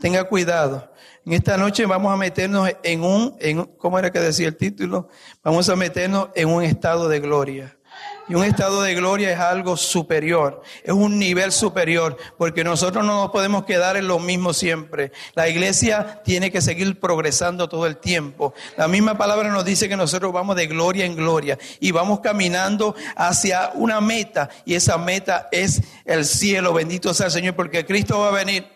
Tenga 0.00 0.24
cuidado. 0.24 0.92
En 1.24 1.32
esta 1.32 1.56
noche 1.56 1.86
vamos 1.86 2.12
a 2.12 2.16
meternos 2.16 2.68
en 2.82 3.02
un, 3.02 3.36
en, 3.38 3.64
¿cómo 3.64 3.98
era 3.98 4.10
que 4.10 4.18
decía 4.18 4.48
el 4.48 4.56
título? 4.56 5.08
Vamos 5.42 5.68
a 5.68 5.76
meternos 5.76 6.30
en 6.34 6.48
un 6.48 6.64
estado 6.64 7.08
de 7.08 7.20
gloria. 7.20 7.78
Y 8.26 8.34
un 8.34 8.44
estado 8.44 8.80
de 8.80 8.94
gloria 8.94 9.30
es 9.30 9.38
algo 9.38 9.76
superior, 9.76 10.62
es 10.82 10.92
un 10.92 11.18
nivel 11.18 11.52
superior, 11.52 12.16
porque 12.38 12.64
nosotros 12.64 13.04
no 13.04 13.20
nos 13.20 13.30
podemos 13.30 13.66
quedar 13.66 13.98
en 13.98 14.08
lo 14.08 14.18
mismo 14.18 14.54
siempre. 14.54 15.12
La 15.34 15.46
iglesia 15.46 16.22
tiene 16.24 16.50
que 16.50 16.62
seguir 16.62 16.98
progresando 16.98 17.68
todo 17.68 17.86
el 17.86 17.98
tiempo. 17.98 18.54
La 18.78 18.88
misma 18.88 19.18
palabra 19.18 19.50
nos 19.50 19.66
dice 19.66 19.90
que 19.90 19.96
nosotros 19.96 20.32
vamos 20.32 20.56
de 20.56 20.66
gloria 20.66 21.04
en 21.04 21.16
gloria 21.16 21.58
y 21.80 21.90
vamos 21.90 22.20
caminando 22.20 22.94
hacia 23.14 23.72
una 23.74 24.00
meta, 24.00 24.48
y 24.64 24.74
esa 24.74 24.96
meta 24.96 25.48
es 25.52 25.82
el 26.06 26.24
cielo. 26.24 26.72
Bendito 26.72 27.12
sea 27.12 27.26
el 27.26 27.32
Señor, 27.32 27.54
porque 27.54 27.84
Cristo 27.84 28.20
va 28.20 28.28
a 28.28 28.32
venir. 28.32 28.66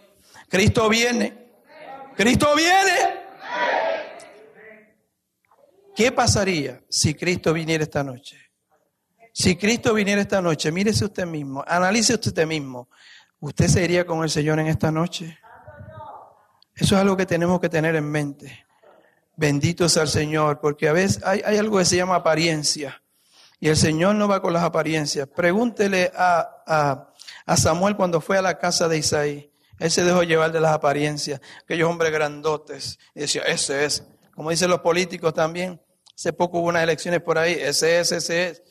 Cristo 0.50 0.90
viene. 0.90 1.32
Cristo 2.16 2.54
viene. 2.54 3.28
¿Qué 5.96 6.12
pasaría 6.12 6.80
si 6.88 7.14
Cristo 7.14 7.52
viniera 7.52 7.82
esta 7.82 8.04
noche? 8.04 8.47
Si 9.38 9.54
Cristo 9.54 9.94
viniera 9.94 10.20
esta 10.20 10.42
noche, 10.42 10.72
mírese 10.72 11.04
usted 11.04 11.24
mismo, 11.24 11.62
analice 11.64 12.14
usted 12.14 12.44
mismo, 12.44 12.88
¿usted 13.38 13.68
se 13.68 13.84
iría 13.84 14.04
con 14.04 14.24
el 14.24 14.30
Señor 14.30 14.58
en 14.58 14.66
esta 14.66 14.90
noche? 14.90 15.38
Eso 16.74 16.96
es 16.96 17.00
algo 17.00 17.16
que 17.16 17.24
tenemos 17.24 17.60
que 17.60 17.68
tener 17.68 17.94
en 17.94 18.10
mente. 18.10 18.66
Bendito 19.36 19.88
sea 19.88 20.02
el 20.02 20.08
Señor, 20.08 20.58
porque 20.60 20.88
a 20.88 20.92
veces 20.92 21.22
hay, 21.24 21.56
algo 21.56 21.78
que 21.78 21.84
se 21.84 21.94
llama 21.94 22.16
apariencia. 22.16 23.00
Y 23.60 23.68
el 23.68 23.76
Señor 23.76 24.16
no 24.16 24.26
va 24.26 24.42
con 24.42 24.52
las 24.52 24.64
apariencias. 24.64 25.28
Pregúntele 25.28 26.10
a, 26.16 27.12
a, 27.46 27.56
Samuel 27.56 27.94
cuando 27.94 28.20
fue 28.20 28.38
a 28.38 28.42
la 28.42 28.58
casa 28.58 28.88
de 28.88 28.98
Isaí. 28.98 29.52
Él 29.78 29.92
se 29.92 30.02
dejó 30.02 30.24
llevar 30.24 30.50
de 30.50 30.58
las 30.58 30.72
apariencias. 30.72 31.40
Aquellos 31.62 31.88
hombres 31.88 32.10
grandotes. 32.10 32.98
Y 33.14 33.20
decía, 33.20 33.42
ese 33.42 33.84
es. 33.84 34.02
Como 34.34 34.50
dicen 34.50 34.68
los 34.68 34.80
políticos 34.80 35.32
también. 35.32 35.80
Hace 36.12 36.32
poco 36.32 36.58
hubo 36.58 36.66
unas 36.66 36.82
elecciones 36.82 37.20
por 37.22 37.38
ahí. 37.38 37.52
Ese 37.52 38.00
es, 38.00 38.10
ese 38.10 38.48
es. 38.48 38.62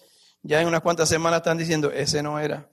Ya 0.47 0.61
en 0.61 0.67
unas 0.67 0.79
cuantas 0.79 1.09
semanas 1.09 1.39
están 1.39 1.57
diciendo, 1.57 1.91
ese 1.91 2.23
no 2.23 2.39
era. 2.39 2.69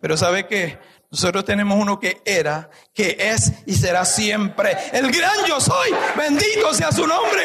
Pero 0.00 0.16
¿sabe 0.16 0.46
qué? 0.46 0.78
Nosotros 1.10 1.44
tenemos 1.44 1.78
uno 1.78 2.00
que 2.00 2.22
era, 2.24 2.70
que 2.94 3.14
es 3.20 3.52
y 3.66 3.74
será 3.74 4.06
siempre. 4.06 4.74
El 4.92 5.12
gran 5.12 5.44
yo 5.46 5.60
soy. 5.60 5.90
Bendito 6.16 6.72
sea 6.72 6.90
su 6.90 7.06
nombre. 7.06 7.42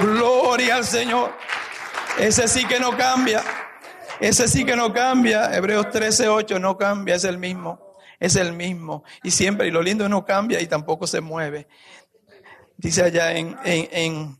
Gloria 0.00 0.74
al 0.74 0.84
Señor. 0.84 1.32
Ese 2.18 2.48
sí 2.48 2.66
que 2.66 2.80
no 2.80 2.96
cambia. 2.96 3.44
Ese 4.18 4.48
sí 4.48 4.64
que 4.64 4.74
no 4.74 4.92
cambia. 4.92 5.54
Hebreos 5.54 5.90
13, 5.90 6.28
8 6.28 6.58
no 6.58 6.76
cambia, 6.76 7.14
es 7.14 7.22
el 7.22 7.38
mismo. 7.38 7.94
Es 8.18 8.34
el 8.34 8.52
mismo. 8.52 9.04
Y 9.22 9.30
siempre, 9.30 9.68
y 9.68 9.70
lo 9.70 9.82
lindo 9.82 10.08
no 10.08 10.24
cambia 10.24 10.60
y 10.60 10.66
tampoco 10.66 11.06
se 11.06 11.20
mueve. 11.20 11.68
Dice 12.76 13.04
allá 13.04 13.34
en, 13.34 13.56
en, 13.64 14.36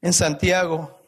en 0.00 0.12
Santiago 0.14 1.03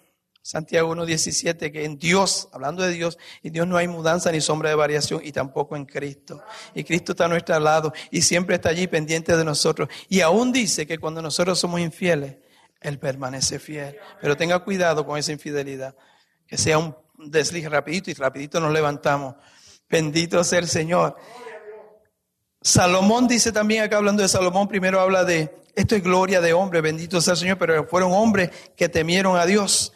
Santiago 0.47 0.95
1.17, 0.95 1.73
que 1.73 1.85
en 1.85 1.99
Dios, 1.99 2.49
hablando 2.53 2.85
de 2.85 2.93
Dios, 2.93 3.19
en 3.43 3.53
Dios 3.53 3.67
no 3.67 3.77
hay 3.77 3.89
mudanza 3.89 4.31
ni 4.31 4.41
sombra 4.41 4.71
de 4.71 4.77
variación 4.77 5.21
y 5.25 5.33
tampoco 5.33 5.75
en 5.75 5.87
Cristo. 5.87 6.41
Y 6.73 6.85
Cristo 6.85 7.13
está 7.13 7.25
a 7.25 7.29
nuestro 7.29 7.59
lado 7.59 7.93
y 8.13 8.23
siempre 8.23 8.55
está 8.55 8.69
allí 8.69 8.87
pendiente 8.87 9.37
de 9.37 9.45
nosotros. 9.45 9.89
Y 10.09 10.21
aún 10.21 10.53
dice 10.53 10.87
que 10.87 10.99
cuando 10.99 11.21
nosotros 11.21 11.59
somos 11.59 11.81
infieles, 11.81 12.37
Él 12.81 13.01
permanece 13.01 13.59
fiel. 13.59 13.97
Pero 14.21 14.37
tenga 14.37 14.61
cuidado 14.61 15.05
con 15.05 15.19
esa 15.19 15.33
infidelidad. 15.33 15.97
Que 16.47 16.57
sea 16.57 16.79
un 16.79 16.95
desliz 17.19 17.69
rapidito 17.69 18.13
y 18.13 18.15
rapidito 18.15 18.61
nos 18.61 18.73
levantamos. 18.73 19.35
Bendito 19.91 20.45
sea 20.45 20.61
el 20.61 20.69
Señor. 20.69 21.17
Salomón 22.63 23.27
dice 23.27 23.51
también, 23.51 23.83
acá 23.83 23.97
hablando 23.97 24.23
de 24.23 24.29
Salomón, 24.29 24.69
primero 24.69 25.01
habla 25.01 25.25
de, 25.25 25.53
esto 25.75 25.97
es 25.97 26.05
gloria 26.05 26.41
de 26.41 26.53
hombre, 26.53 26.81
bendito 26.83 27.21
sea 27.21 27.33
el 27.33 27.39
Señor, 27.39 27.59
pero 27.59 27.89
fueron 27.89 28.13
hombres 28.13 28.51
que 28.77 28.89
temieron 28.89 29.37
a 29.37 29.45
Dios. 29.45 29.93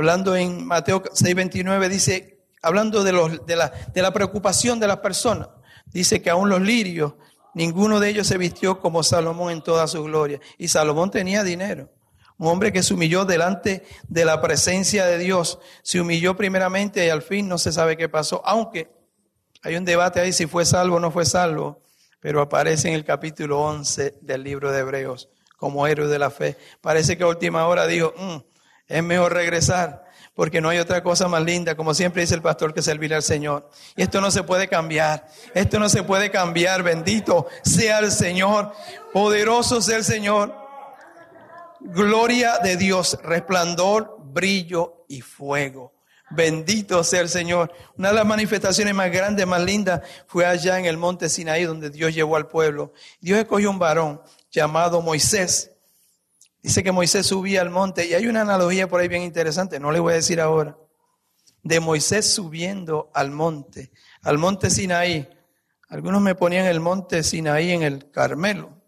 Hablando 0.00 0.34
en 0.34 0.66
Mateo 0.66 1.02
6:29 1.02 1.90
dice, 1.90 2.38
hablando 2.62 3.04
de, 3.04 3.12
los, 3.12 3.44
de, 3.44 3.54
la, 3.54 3.70
de 3.92 4.00
la 4.00 4.10
preocupación 4.14 4.80
de 4.80 4.86
las 4.86 4.96
personas, 5.00 5.48
dice 5.92 6.22
que 6.22 6.30
aún 6.30 6.48
los 6.48 6.62
lirios, 6.62 7.16
ninguno 7.52 8.00
de 8.00 8.08
ellos 8.08 8.26
se 8.26 8.38
vistió 8.38 8.80
como 8.80 9.02
Salomón 9.02 9.52
en 9.52 9.60
toda 9.60 9.86
su 9.86 10.02
gloria. 10.02 10.40
Y 10.56 10.68
Salomón 10.68 11.10
tenía 11.10 11.44
dinero. 11.44 11.90
Un 12.38 12.46
hombre 12.46 12.72
que 12.72 12.82
se 12.82 12.94
humilló 12.94 13.26
delante 13.26 13.84
de 14.08 14.24
la 14.24 14.40
presencia 14.40 15.04
de 15.04 15.18
Dios. 15.18 15.58
Se 15.82 16.00
humilló 16.00 16.34
primeramente 16.34 17.04
y 17.04 17.10
al 17.10 17.20
fin 17.20 17.46
no 17.46 17.58
se 17.58 17.70
sabe 17.70 17.98
qué 17.98 18.08
pasó. 18.08 18.40
Aunque 18.46 18.90
hay 19.62 19.76
un 19.76 19.84
debate 19.84 20.18
ahí 20.18 20.32
si 20.32 20.46
fue 20.46 20.64
salvo 20.64 20.96
o 20.96 21.00
no 21.00 21.10
fue 21.10 21.26
salvo. 21.26 21.82
Pero 22.20 22.40
aparece 22.40 22.88
en 22.88 22.94
el 22.94 23.04
capítulo 23.04 23.60
11 23.60 24.14
del 24.22 24.44
libro 24.44 24.72
de 24.72 24.78
Hebreos 24.78 25.28
como 25.58 25.86
héroe 25.86 26.08
de 26.08 26.18
la 26.18 26.30
fe. 26.30 26.56
Parece 26.80 27.18
que 27.18 27.22
a 27.22 27.26
última 27.26 27.66
hora 27.66 27.86
dijo, 27.86 28.14
mm, 28.16 28.49
es 28.90 29.04
mejor 29.04 29.32
regresar, 29.32 30.04
porque 30.34 30.60
no 30.60 30.68
hay 30.68 30.78
otra 30.78 31.02
cosa 31.02 31.28
más 31.28 31.42
linda, 31.42 31.76
como 31.76 31.94
siempre 31.94 32.22
dice 32.22 32.34
el 32.34 32.42
pastor, 32.42 32.74
que 32.74 32.82
servir 32.82 33.14
al 33.14 33.22
Señor. 33.22 33.70
Y 33.96 34.02
esto 34.02 34.20
no 34.20 34.32
se 34.32 34.42
puede 34.42 34.68
cambiar, 34.68 35.26
esto 35.54 35.78
no 35.78 35.88
se 35.88 36.02
puede 36.02 36.30
cambiar, 36.30 36.82
bendito 36.82 37.46
sea 37.62 38.00
el 38.00 38.10
Señor, 38.10 38.72
poderoso 39.12 39.80
sea 39.80 39.96
el 39.96 40.04
Señor. 40.04 40.54
Gloria 41.78 42.58
de 42.58 42.76
Dios, 42.76 43.16
resplandor, 43.22 44.16
brillo 44.18 45.04
y 45.08 45.20
fuego. 45.20 45.94
Bendito 46.30 47.02
sea 47.04 47.20
el 47.20 47.28
Señor. 47.28 47.72
Una 47.96 48.08
de 48.08 48.14
las 48.14 48.26
manifestaciones 48.26 48.94
más 48.94 49.10
grandes, 49.10 49.46
más 49.46 49.62
lindas, 49.62 50.00
fue 50.26 50.46
allá 50.46 50.78
en 50.78 50.84
el 50.84 50.96
monte 50.96 51.28
Sinaí, 51.28 51.64
donde 51.64 51.90
Dios 51.90 52.12
llevó 52.12 52.36
al 52.36 52.48
pueblo. 52.48 52.92
Dios 53.20 53.38
escogió 53.38 53.70
un 53.70 53.78
varón 53.78 54.20
llamado 54.50 55.00
Moisés. 55.00 55.70
Dice 56.62 56.82
que 56.82 56.92
Moisés 56.92 57.26
subía 57.26 57.62
al 57.62 57.70
monte, 57.70 58.06
y 58.06 58.14
hay 58.14 58.26
una 58.26 58.42
analogía 58.42 58.88
por 58.88 59.00
ahí 59.00 59.08
bien 59.08 59.22
interesante, 59.22 59.80
no 59.80 59.92
le 59.92 60.00
voy 60.00 60.12
a 60.12 60.16
decir 60.16 60.40
ahora, 60.40 60.76
de 61.62 61.80
Moisés 61.80 62.26
subiendo 62.26 63.10
al 63.14 63.30
monte, 63.30 63.92
al 64.22 64.38
monte 64.38 64.70
Sinaí. 64.70 65.28
Algunos 65.88 66.20
me 66.20 66.34
ponían 66.34 66.66
el 66.66 66.80
monte 66.80 67.22
Sinaí 67.22 67.72
en 67.72 67.82
el 67.82 68.10
Carmelo 68.10 68.80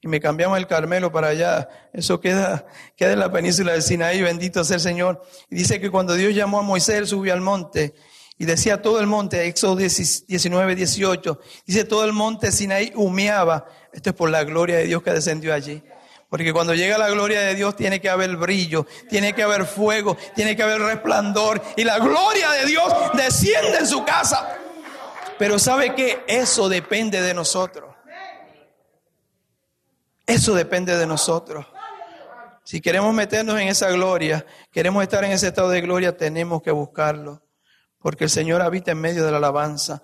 y 0.00 0.08
me 0.08 0.20
cambiamos 0.20 0.58
el 0.58 0.66
Carmelo 0.66 1.10
para 1.10 1.28
allá. 1.28 1.68
Eso 1.92 2.20
queda, 2.20 2.66
queda 2.96 3.12
en 3.12 3.18
la 3.18 3.32
península 3.32 3.72
de 3.72 3.82
Sinaí, 3.82 4.22
bendito 4.22 4.62
sea 4.64 4.76
el 4.76 4.80
Señor. 4.80 5.22
Dice 5.50 5.80
que 5.80 5.90
cuando 5.90 6.14
Dios 6.14 6.34
llamó 6.34 6.60
a 6.60 6.62
Moisés, 6.62 6.96
él 6.96 7.06
subió 7.06 7.32
al 7.32 7.40
monte 7.40 7.94
y 8.38 8.44
decía 8.44 8.80
todo 8.80 9.00
el 9.00 9.08
monte, 9.08 9.46
Éxodo 9.46 9.74
19, 9.74 10.76
18, 10.76 11.40
dice 11.66 11.84
todo 11.84 12.04
el 12.04 12.12
monte 12.12 12.52
Sinaí 12.52 12.92
humeaba. 12.94 13.66
Esto 13.92 14.10
es 14.10 14.16
por 14.16 14.30
la 14.30 14.44
gloria 14.44 14.76
de 14.76 14.84
Dios 14.84 15.02
que 15.02 15.10
descendió 15.10 15.52
allí. 15.52 15.82
Porque 16.28 16.52
cuando 16.52 16.74
llega 16.74 16.98
la 16.98 17.08
gloria 17.08 17.40
de 17.40 17.54
Dios 17.54 17.74
tiene 17.74 18.00
que 18.00 18.10
haber 18.10 18.36
brillo, 18.36 18.86
tiene 19.08 19.32
que 19.32 19.42
haber 19.42 19.64
fuego, 19.64 20.16
tiene 20.34 20.54
que 20.54 20.62
haber 20.62 20.80
resplandor 20.80 21.62
y 21.76 21.84
la 21.84 21.98
gloria 21.98 22.50
de 22.50 22.66
Dios 22.66 22.92
desciende 23.14 23.78
en 23.78 23.86
su 23.86 24.04
casa. 24.04 24.58
Pero 25.38 25.58
sabe 25.58 25.94
que 25.94 26.24
eso 26.26 26.68
depende 26.68 27.22
de 27.22 27.32
nosotros. 27.32 27.94
Eso 30.26 30.54
depende 30.54 30.96
de 30.98 31.06
nosotros. 31.06 31.64
Si 32.62 32.82
queremos 32.82 33.14
meternos 33.14 33.58
en 33.58 33.68
esa 33.68 33.88
gloria, 33.88 34.44
queremos 34.70 35.02
estar 35.02 35.24
en 35.24 35.32
ese 35.32 35.46
estado 35.46 35.70
de 35.70 35.80
gloria, 35.80 36.18
tenemos 36.18 36.60
que 36.60 36.70
buscarlo. 36.70 37.42
Porque 37.98 38.24
el 38.24 38.30
Señor 38.30 38.60
habita 38.60 38.90
en 38.90 39.00
medio 39.00 39.24
de 39.24 39.30
la 39.30 39.38
alabanza. 39.38 40.02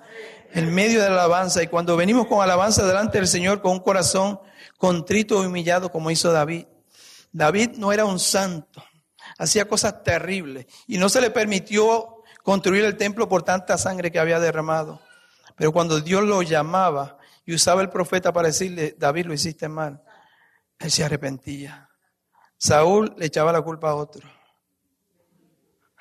En 0.54 0.74
medio 0.74 1.02
de 1.02 1.10
la 1.10 1.16
alabanza. 1.16 1.62
Y 1.62 1.66
cuando 1.66 1.94
venimos 1.96 2.26
con 2.26 2.42
alabanza 2.42 2.86
delante 2.86 3.18
del 3.18 3.28
Señor 3.28 3.60
con 3.60 3.72
un 3.72 3.80
corazón 3.80 4.40
contrito 4.78 5.42
y 5.42 5.46
humillado 5.46 5.90
como 5.90 6.10
hizo 6.10 6.32
David. 6.32 6.66
David 7.32 7.70
no 7.76 7.92
era 7.92 8.04
un 8.04 8.18
santo. 8.18 8.84
Hacía 9.38 9.66
cosas 9.66 10.02
terribles. 10.02 10.66
Y 10.86 10.98
no 10.98 11.08
se 11.08 11.20
le 11.20 11.30
permitió 11.30 12.22
construir 12.42 12.84
el 12.84 12.96
templo 12.96 13.28
por 13.28 13.42
tanta 13.42 13.78
sangre 13.78 14.12
que 14.12 14.18
había 14.18 14.38
derramado. 14.38 15.00
Pero 15.56 15.72
cuando 15.72 16.00
Dios 16.00 16.22
lo 16.24 16.42
llamaba 16.42 17.18
y 17.44 17.54
usaba 17.54 17.82
el 17.82 17.90
profeta 17.90 18.32
para 18.32 18.48
decirle, 18.48 18.94
David, 18.98 19.26
lo 19.26 19.34
hiciste 19.34 19.68
mal 19.68 20.02
él 20.78 20.90
se 20.90 21.04
arrepentía. 21.04 21.88
Saúl 22.58 23.14
le 23.16 23.26
echaba 23.26 23.52
la 23.52 23.62
culpa 23.62 23.90
a 23.90 23.94
otro. 23.94 24.28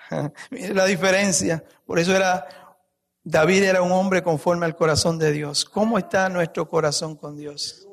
Mire 0.52 0.74
la 0.74 0.86
diferencia. 0.86 1.64
Por 1.86 2.00
eso 2.00 2.16
era, 2.16 2.48
David 3.24 3.64
era 3.64 3.82
un 3.82 3.92
hombre 3.92 4.24
conforme 4.24 4.66
al 4.66 4.76
corazón 4.76 5.18
de 5.18 5.32
Dios. 5.32 5.66
¿Cómo 5.66 5.98
está 5.98 6.30
nuestro 6.30 6.68
corazón 6.68 7.16
con 7.16 7.38
Dios? 7.38 7.88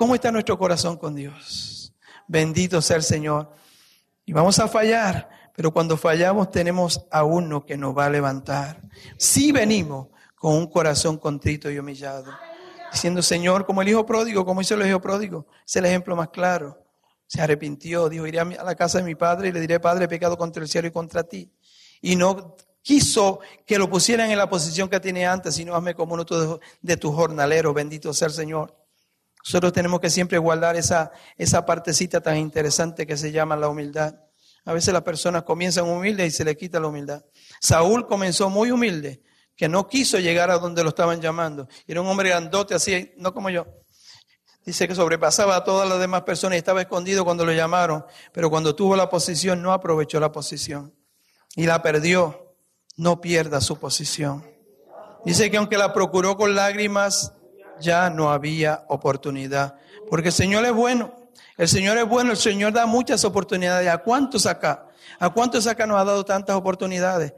¿Cómo 0.00 0.14
está 0.14 0.32
nuestro 0.32 0.56
corazón 0.56 0.96
con 0.96 1.14
Dios? 1.14 1.92
Bendito 2.26 2.80
sea 2.80 2.96
el 2.96 3.02
Señor. 3.02 3.52
Y 4.24 4.32
vamos 4.32 4.58
a 4.58 4.66
fallar, 4.66 5.28
pero 5.54 5.74
cuando 5.74 5.98
fallamos 5.98 6.50
tenemos 6.50 7.06
a 7.10 7.22
uno 7.22 7.66
que 7.66 7.76
nos 7.76 7.94
va 7.94 8.06
a 8.06 8.08
levantar. 8.10 8.80
Si 9.18 9.52
venimos 9.52 10.08
con 10.36 10.54
un 10.54 10.68
corazón 10.68 11.18
contrito 11.18 11.70
y 11.70 11.78
humillado 11.78 12.32
diciendo, 12.90 13.20
Señor, 13.20 13.66
como 13.66 13.82
el 13.82 13.90
hijo 13.90 14.06
pródigo, 14.06 14.46
como 14.46 14.62
hizo 14.62 14.74
el 14.74 14.88
hijo 14.88 15.02
pródigo, 15.02 15.46
es 15.66 15.76
el 15.76 15.84
ejemplo 15.84 16.16
más 16.16 16.30
claro. 16.30 16.82
Se 17.26 17.42
arrepintió, 17.42 18.08
dijo, 18.08 18.26
iré 18.26 18.40
a 18.40 18.46
la 18.46 18.74
casa 18.76 18.96
de 18.96 19.04
mi 19.04 19.16
padre 19.16 19.50
y 19.50 19.52
le 19.52 19.60
diré, 19.60 19.80
Padre, 19.80 20.06
he 20.06 20.08
pecado 20.08 20.38
contra 20.38 20.62
el 20.62 20.70
cielo 20.70 20.88
y 20.88 20.92
contra 20.92 21.24
ti. 21.24 21.52
Y 22.00 22.16
no 22.16 22.56
quiso 22.80 23.40
que 23.66 23.76
lo 23.76 23.90
pusieran 23.90 24.30
en 24.30 24.38
la 24.38 24.48
posición 24.48 24.88
que 24.88 24.98
tenía 24.98 25.30
antes, 25.30 25.56
sino 25.56 25.74
hazme 25.74 25.94
como 25.94 26.14
uno 26.14 26.24
de 26.80 26.96
tus 26.96 27.14
jornaleros, 27.14 27.74
bendito 27.74 28.14
sea 28.14 28.28
el 28.28 28.32
Señor. 28.34 28.79
Nosotros 29.44 29.72
tenemos 29.72 30.00
que 30.00 30.10
siempre 30.10 30.38
guardar 30.38 30.76
esa, 30.76 31.12
esa 31.36 31.64
partecita 31.64 32.20
tan 32.20 32.36
interesante 32.36 33.06
que 33.06 33.16
se 33.16 33.32
llama 33.32 33.56
la 33.56 33.68
humildad. 33.68 34.14
A 34.64 34.72
veces 34.72 34.92
las 34.92 35.02
personas 35.02 35.44
comienzan 35.44 35.88
humildes 35.88 36.28
y 36.28 36.36
se 36.36 36.44
le 36.44 36.56
quita 36.56 36.78
la 36.78 36.88
humildad. 36.88 37.24
Saúl 37.60 38.06
comenzó 38.06 38.50
muy 38.50 38.70
humilde, 38.70 39.22
que 39.56 39.68
no 39.68 39.88
quiso 39.88 40.18
llegar 40.18 40.50
a 40.50 40.58
donde 40.58 40.82
lo 40.82 40.90
estaban 40.90 41.20
llamando. 41.20 41.68
Era 41.86 42.00
un 42.00 42.06
hombre 42.08 42.28
grandote 42.28 42.74
así, 42.74 43.12
no 43.16 43.32
como 43.32 43.50
yo. 43.50 43.66
Dice 44.64 44.86
que 44.86 44.94
sobrepasaba 44.94 45.56
a 45.56 45.64
todas 45.64 45.88
las 45.88 45.98
demás 45.98 46.22
personas 46.22 46.56
y 46.56 46.58
estaba 46.58 46.82
escondido 46.82 47.24
cuando 47.24 47.46
lo 47.46 47.52
llamaron, 47.52 48.04
pero 48.32 48.50
cuando 48.50 48.74
tuvo 48.74 48.94
la 48.94 49.08
posición 49.08 49.62
no 49.62 49.72
aprovechó 49.72 50.20
la 50.20 50.32
posición 50.32 50.94
y 51.56 51.66
la 51.66 51.82
perdió. 51.82 52.46
No 52.96 53.22
pierda 53.22 53.62
su 53.62 53.78
posición. 53.78 54.44
Dice 55.24 55.50
que 55.50 55.56
aunque 55.56 55.78
la 55.78 55.94
procuró 55.94 56.36
con 56.36 56.54
lágrimas, 56.54 57.32
ya 57.80 58.10
no 58.10 58.30
había 58.30 58.84
oportunidad, 58.88 59.76
porque 60.08 60.28
el 60.28 60.34
Señor 60.34 60.64
es 60.64 60.72
bueno. 60.72 61.14
El 61.56 61.68
Señor 61.68 61.98
es 61.98 62.08
bueno, 62.08 62.30
el 62.30 62.36
Señor 62.36 62.72
da 62.72 62.86
muchas 62.86 63.24
oportunidades. 63.24 63.88
¿A 63.88 63.98
cuántos 63.98 64.46
acá? 64.46 64.86
¿A 65.18 65.30
cuántos 65.30 65.66
acá 65.66 65.86
nos 65.86 66.00
ha 66.00 66.04
dado 66.04 66.24
tantas 66.24 66.56
oportunidades? 66.56 67.34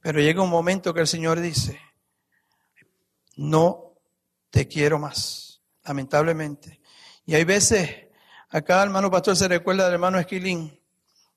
Pero 0.00 0.20
llega 0.20 0.42
un 0.42 0.50
momento 0.50 0.92
que 0.92 1.00
el 1.00 1.06
Señor 1.06 1.40
dice, 1.40 1.80
no 3.36 3.94
te 4.50 4.68
quiero 4.68 4.98
más, 4.98 5.62
lamentablemente. 5.84 6.80
Y 7.24 7.34
hay 7.34 7.44
veces, 7.44 8.08
acá 8.50 8.82
hermano 8.82 9.10
pastor 9.10 9.36
se 9.36 9.48
recuerda 9.48 9.84
del 9.84 9.94
hermano 9.94 10.18
Esquilín, 10.18 10.78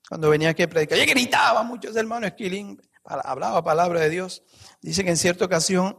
cuando 0.10 0.30
venía 0.30 0.50
aquí 0.50 0.64
a 0.64 0.70
predicar, 0.70 0.98
y 0.98 1.06
gritaba 1.06 1.64
mucho 1.64 1.90
ese 1.90 2.00
hermano 2.00 2.28
Esquilín, 2.28 2.82
hablaba 3.06 3.64
palabra 3.64 4.02
de 4.02 4.10
Dios. 4.10 4.44
Dice 4.82 5.04
que 5.04 5.10
en 5.12 5.18
cierta 5.18 5.46
ocasión 5.46 5.98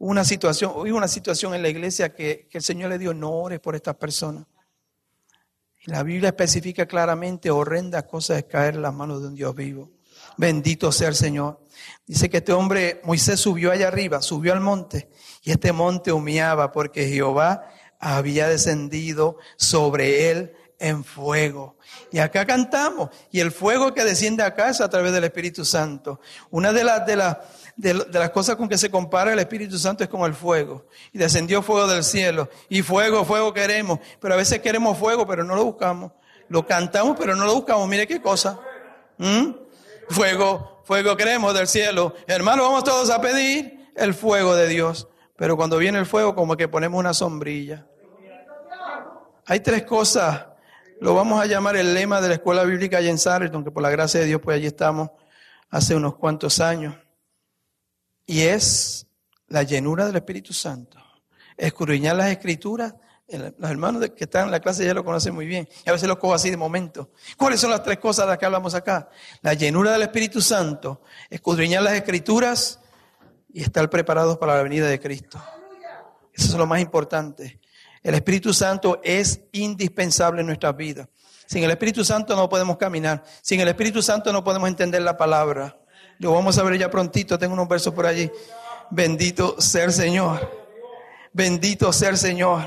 una 0.00 0.24
situación, 0.24 0.72
hubo 0.74 0.96
una 0.96 1.08
situación 1.08 1.54
en 1.54 1.60
la 1.60 1.68
iglesia 1.68 2.14
que, 2.14 2.48
el 2.50 2.62
Señor 2.62 2.88
le 2.90 2.98
dio, 2.98 3.12
no 3.12 3.30
ores 3.32 3.60
por 3.60 3.76
estas 3.76 3.96
personas. 3.96 4.46
La 5.84 6.02
Biblia 6.02 6.30
especifica 6.30 6.86
claramente, 6.86 7.50
horrendas 7.50 8.04
cosas 8.04 8.38
es 8.38 8.44
caer 8.44 8.76
en 8.76 8.82
las 8.82 8.94
manos 8.94 9.20
de 9.20 9.28
un 9.28 9.34
Dios 9.34 9.54
vivo. 9.54 9.90
Bendito 10.38 10.90
sea 10.90 11.08
el 11.08 11.14
Señor. 11.14 11.60
Dice 12.06 12.30
que 12.30 12.38
este 12.38 12.52
hombre, 12.52 13.02
Moisés 13.04 13.40
subió 13.40 13.72
allá 13.72 13.88
arriba, 13.88 14.22
subió 14.22 14.54
al 14.54 14.60
monte, 14.60 15.10
y 15.42 15.50
este 15.50 15.72
monte 15.72 16.12
humeaba 16.12 16.72
porque 16.72 17.06
Jehová 17.06 17.68
había 17.98 18.48
descendido 18.48 19.36
sobre 19.58 20.30
él 20.30 20.54
en 20.78 21.04
fuego. 21.04 21.76
Y 22.10 22.18
acá 22.18 22.46
cantamos, 22.46 23.10
y 23.30 23.40
el 23.40 23.52
fuego 23.52 23.92
que 23.92 24.02
desciende 24.02 24.42
acá 24.42 24.70
es 24.70 24.80
a 24.80 24.88
través 24.88 25.12
del 25.12 25.24
Espíritu 25.24 25.64
Santo. 25.66 26.20
Una 26.50 26.72
de 26.72 26.84
las, 26.84 27.36
de, 27.80 27.94
las 27.94 28.30
cosas 28.30 28.56
con 28.56 28.68
que 28.68 28.76
se 28.76 28.90
compara 28.90 29.32
el 29.32 29.38
Espíritu 29.38 29.78
Santo 29.78 30.04
es 30.04 30.10
con 30.10 30.22
el 30.22 30.34
fuego. 30.34 30.86
Y 31.12 31.18
descendió 31.18 31.62
fuego 31.62 31.86
del 31.88 32.04
cielo. 32.04 32.48
Y 32.68 32.82
fuego, 32.82 33.24
fuego 33.24 33.54
queremos. 33.54 33.98
Pero 34.20 34.34
a 34.34 34.36
veces 34.36 34.60
queremos 34.60 34.98
fuego, 34.98 35.26
pero 35.26 35.44
no 35.44 35.54
lo 35.54 35.64
buscamos. 35.64 36.12
Lo 36.48 36.66
cantamos, 36.66 37.16
pero 37.18 37.34
no 37.34 37.46
lo 37.46 37.54
buscamos. 37.54 37.88
Mire 37.88 38.06
qué 38.06 38.20
cosa. 38.20 38.60
¿Mm? 39.18 39.52
fuego, 40.10 40.82
fuego 40.84 41.16
queremos 41.16 41.54
del 41.54 41.68
cielo. 41.68 42.14
Hermano, 42.26 42.64
vamos 42.64 42.84
todos 42.84 43.10
a 43.10 43.20
pedir 43.20 43.90
el 43.96 44.12
fuego 44.12 44.54
de 44.54 44.68
Dios. 44.68 45.08
Pero 45.36 45.56
cuando 45.56 45.78
viene 45.78 45.98
el 45.98 46.06
fuego, 46.06 46.34
como 46.34 46.56
que 46.56 46.68
ponemos 46.68 46.98
una 46.98 47.14
sombrilla. 47.14 47.86
Hay 49.46 49.60
tres 49.60 49.84
cosas. 49.84 50.46
Lo 51.00 51.14
vamos 51.14 51.40
a 51.40 51.46
llamar 51.46 51.76
el 51.76 51.94
lema 51.94 52.20
de 52.20 52.28
la 52.28 52.34
escuela 52.34 52.62
bíblica 52.64 52.98
allá 52.98 53.08
en 53.08 53.18
Sarreton, 53.18 53.64
que 53.64 53.70
por 53.70 53.82
la 53.82 53.90
gracia 53.90 54.20
de 54.20 54.26
Dios, 54.26 54.40
pues 54.42 54.56
allí 54.56 54.66
estamos 54.66 55.10
hace 55.70 55.94
unos 55.94 56.16
cuantos 56.16 56.60
años. 56.60 56.94
Y 58.30 58.42
es 58.42 59.08
la 59.48 59.64
llenura 59.64 60.06
del 60.06 60.14
Espíritu 60.14 60.52
Santo. 60.52 60.98
Escudriñar 61.56 62.14
las 62.14 62.30
escrituras 62.30 62.94
los 63.58 63.70
hermanos 63.70 64.08
que 64.10 64.22
están 64.22 64.46
en 64.46 64.52
la 64.52 64.60
clase 64.60 64.84
ya 64.84 64.94
lo 64.94 65.04
conocen 65.04 65.34
muy 65.34 65.46
bien. 65.46 65.68
A 65.84 65.90
veces 65.90 66.06
lo 66.06 66.16
cojo 66.16 66.34
así 66.34 66.48
de 66.48 66.56
momento. 66.56 67.10
¿Cuáles 67.36 67.58
son 67.58 67.70
las 67.70 67.82
tres 67.82 67.98
cosas 67.98 68.26
de 68.26 68.30
las 68.30 68.38
que 68.38 68.46
hablamos 68.46 68.72
acá? 68.74 69.08
La 69.42 69.54
llenura 69.54 69.90
del 69.90 70.02
Espíritu 70.02 70.40
Santo, 70.40 71.02
escudriñar 71.28 71.82
las 71.82 71.94
escrituras 71.94 72.78
y 73.52 73.64
estar 73.64 73.90
preparados 73.90 74.38
para 74.38 74.54
la 74.54 74.62
venida 74.62 74.86
de 74.86 75.00
Cristo. 75.00 75.42
Eso 76.32 76.46
es 76.46 76.54
lo 76.54 76.66
más 76.68 76.80
importante. 76.80 77.60
El 78.00 78.14
Espíritu 78.14 78.54
Santo 78.54 79.00
es 79.02 79.40
indispensable 79.50 80.42
en 80.42 80.46
nuestras 80.46 80.76
vidas. 80.76 81.08
Sin 81.46 81.64
el 81.64 81.70
Espíritu 81.72 82.04
Santo 82.04 82.36
no 82.36 82.48
podemos 82.48 82.76
caminar. 82.76 83.24
Sin 83.42 83.58
el 83.58 83.66
Espíritu 83.66 84.02
Santo 84.02 84.32
no 84.32 84.44
podemos 84.44 84.68
entender 84.68 85.02
la 85.02 85.16
palabra. 85.16 85.79
Lo 86.20 86.34
vamos 86.34 86.58
a 86.58 86.62
ver 86.62 86.78
ya 86.78 86.90
prontito. 86.90 87.38
Tengo 87.38 87.54
unos 87.54 87.66
versos 87.66 87.94
por 87.94 88.04
allí. 88.04 88.30
Bendito 88.90 89.56
el 89.74 89.90
Señor. 89.90 90.60
Bendito 91.32 91.90
el 92.06 92.16
Señor. 92.18 92.62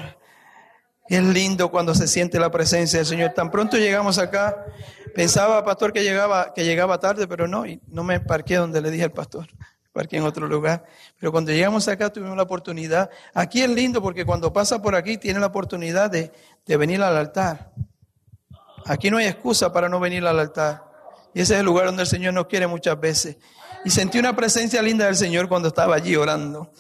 Es 1.08 1.24
lindo 1.24 1.70
cuando 1.70 1.94
se 1.94 2.08
siente 2.08 2.40
la 2.40 2.50
presencia 2.50 2.98
del 2.98 3.06
Señor. 3.06 3.34
Tan 3.34 3.52
pronto 3.52 3.78
llegamos 3.78 4.18
acá, 4.18 4.66
pensaba, 5.14 5.64
pastor, 5.64 5.94
que 5.94 6.02
llegaba, 6.02 6.52
que 6.56 6.66
llegaba 6.66 7.00
tarde, 7.00 7.28
pero 7.28 7.48
no, 7.48 7.68
y 7.68 7.80
no 7.90 8.04
me 8.04 8.20
parqué 8.20 8.56
donde 8.56 8.82
le 8.82 8.90
dije 8.90 9.04
al 9.04 9.12
pastor, 9.12 9.48
parqué 9.92 10.18
en 10.18 10.24
otro 10.24 10.48
lugar. 10.48 10.86
Pero 11.20 11.32
cuando 11.32 11.52
llegamos 11.52 11.88
acá 11.88 12.12
tuvimos 12.12 12.36
la 12.36 12.44
oportunidad. 12.44 13.12
Aquí 13.36 13.62
es 13.62 13.70
lindo 13.70 14.02
porque 14.02 14.26
cuando 14.26 14.52
pasa 14.52 14.82
por 14.82 14.96
aquí 14.96 15.20
tiene 15.20 15.40
la 15.40 15.48
oportunidad 15.48 16.10
de, 16.10 16.32
de 16.66 16.78
venir 16.78 17.04
al 17.04 17.16
altar. 17.16 17.72
Aquí 18.88 19.12
no 19.12 19.18
hay 19.18 19.28
excusa 19.28 19.72
para 19.72 19.90
no 19.90 20.00
venir 20.00 20.26
al 20.26 20.40
altar. 20.40 20.93
Y 21.34 21.42
ese 21.42 21.54
es 21.56 21.60
el 21.60 21.66
lugar 21.66 21.88
donde 21.88 22.04
el 22.04 22.08
Señor 22.08 22.34
nos 22.34 22.48
quiere 22.48 22.68
muchas 22.68 23.00
veces. 23.00 23.38
Y 23.86 23.90
sentí 23.90 24.20
una 24.20 24.36
presencia 24.36 24.82
linda 24.82 25.06
del 25.06 25.16
Señor 25.16 25.48
cuando 25.50 25.68
estaba 25.68 25.96
allí 25.96 26.16
orando. 26.16 26.72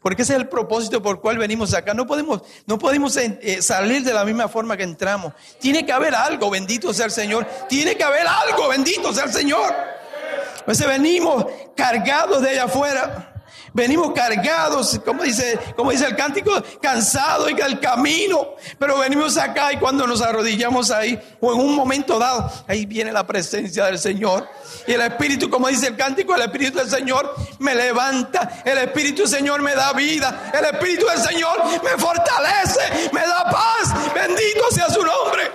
Porque 0.00 0.22
ese 0.22 0.34
es 0.34 0.40
el 0.40 0.48
propósito 0.48 1.02
por 1.02 1.16
el 1.16 1.20
cual 1.20 1.38
venimos 1.38 1.74
acá. 1.74 1.92
No 1.92 2.06
podemos, 2.06 2.42
no 2.66 2.78
podemos 2.78 3.16
eh, 3.16 3.38
eh, 3.42 3.60
salir 3.60 4.04
de 4.04 4.14
la 4.14 4.24
misma 4.24 4.48
forma 4.48 4.76
que 4.76 4.84
entramos. 4.84 5.32
Tiene 5.58 5.84
que 5.84 5.92
haber 5.92 6.14
algo, 6.14 6.48
bendito 6.48 6.94
sea 6.94 7.06
el 7.06 7.10
Señor. 7.10 7.44
Tiene 7.68 7.96
que 7.96 8.04
haber 8.04 8.26
algo, 8.26 8.68
bendito 8.68 9.12
sea 9.12 9.24
el 9.24 9.32
Señor. 9.32 9.68
A 9.70 10.64
veces 10.66 10.86
venimos 10.86 11.46
cargados 11.74 12.40
de 12.42 12.50
allá 12.50 12.64
afuera. 12.64 13.35
Venimos 13.76 14.12
cargados, 14.14 14.98
como 15.04 15.22
dice, 15.22 15.58
como 15.76 15.90
dice 15.90 16.06
el 16.06 16.16
cántico, 16.16 16.50
cansados 16.80 17.50
y 17.50 17.60
el 17.60 17.78
camino. 17.78 18.54
Pero 18.78 18.98
venimos 18.98 19.36
acá 19.36 19.70
y 19.70 19.76
cuando 19.76 20.06
nos 20.06 20.22
arrodillamos 20.22 20.90
ahí, 20.90 21.20
o 21.42 21.52
en 21.52 21.60
un 21.60 21.76
momento 21.76 22.18
dado, 22.18 22.50
ahí 22.66 22.86
viene 22.86 23.12
la 23.12 23.26
presencia 23.26 23.84
del 23.84 23.98
Señor. 23.98 24.48
Y 24.86 24.94
el 24.94 25.02
Espíritu, 25.02 25.50
como 25.50 25.68
dice 25.68 25.88
el 25.88 25.96
cántico, 25.96 26.34
el 26.34 26.40
Espíritu 26.40 26.78
del 26.78 26.88
Señor 26.88 27.34
me 27.58 27.74
levanta. 27.74 28.62
El 28.64 28.78
Espíritu 28.78 29.24
del 29.24 29.30
Señor 29.30 29.60
me 29.60 29.74
da 29.74 29.92
vida. 29.92 30.50
El 30.54 30.64
Espíritu 30.64 31.04
del 31.08 31.18
Señor 31.18 31.62
me 31.84 31.90
fortalece, 32.02 33.10
me 33.12 33.20
da 33.20 33.44
paz. 33.44 33.94
Bendito 34.14 34.70
sea 34.70 34.88
su 34.88 35.02
nombre. 35.02 35.50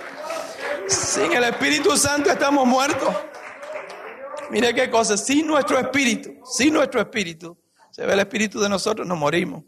Sin 0.86 1.32
el 1.32 1.42
Espíritu 1.42 1.96
Santo 1.96 2.30
estamos 2.30 2.68
muertos. 2.68 3.12
Mire 4.52 4.72
qué 4.74 4.88
cosa, 4.88 5.16
sin 5.16 5.44
nuestro 5.48 5.76
espíritu, 5.76 6.34
sin 6.44 6.74
nuestro 6.74 7.00
espíritu, 7.00 7.56
se 7.92 8.06
ve 8.06 8.14
el 8.14 8.20
espíritu 8.20 8.58
de 8.58 8.70
nosotros, 8.70 9.06
nos 9.06 9.18
morimos. 9.18 9.64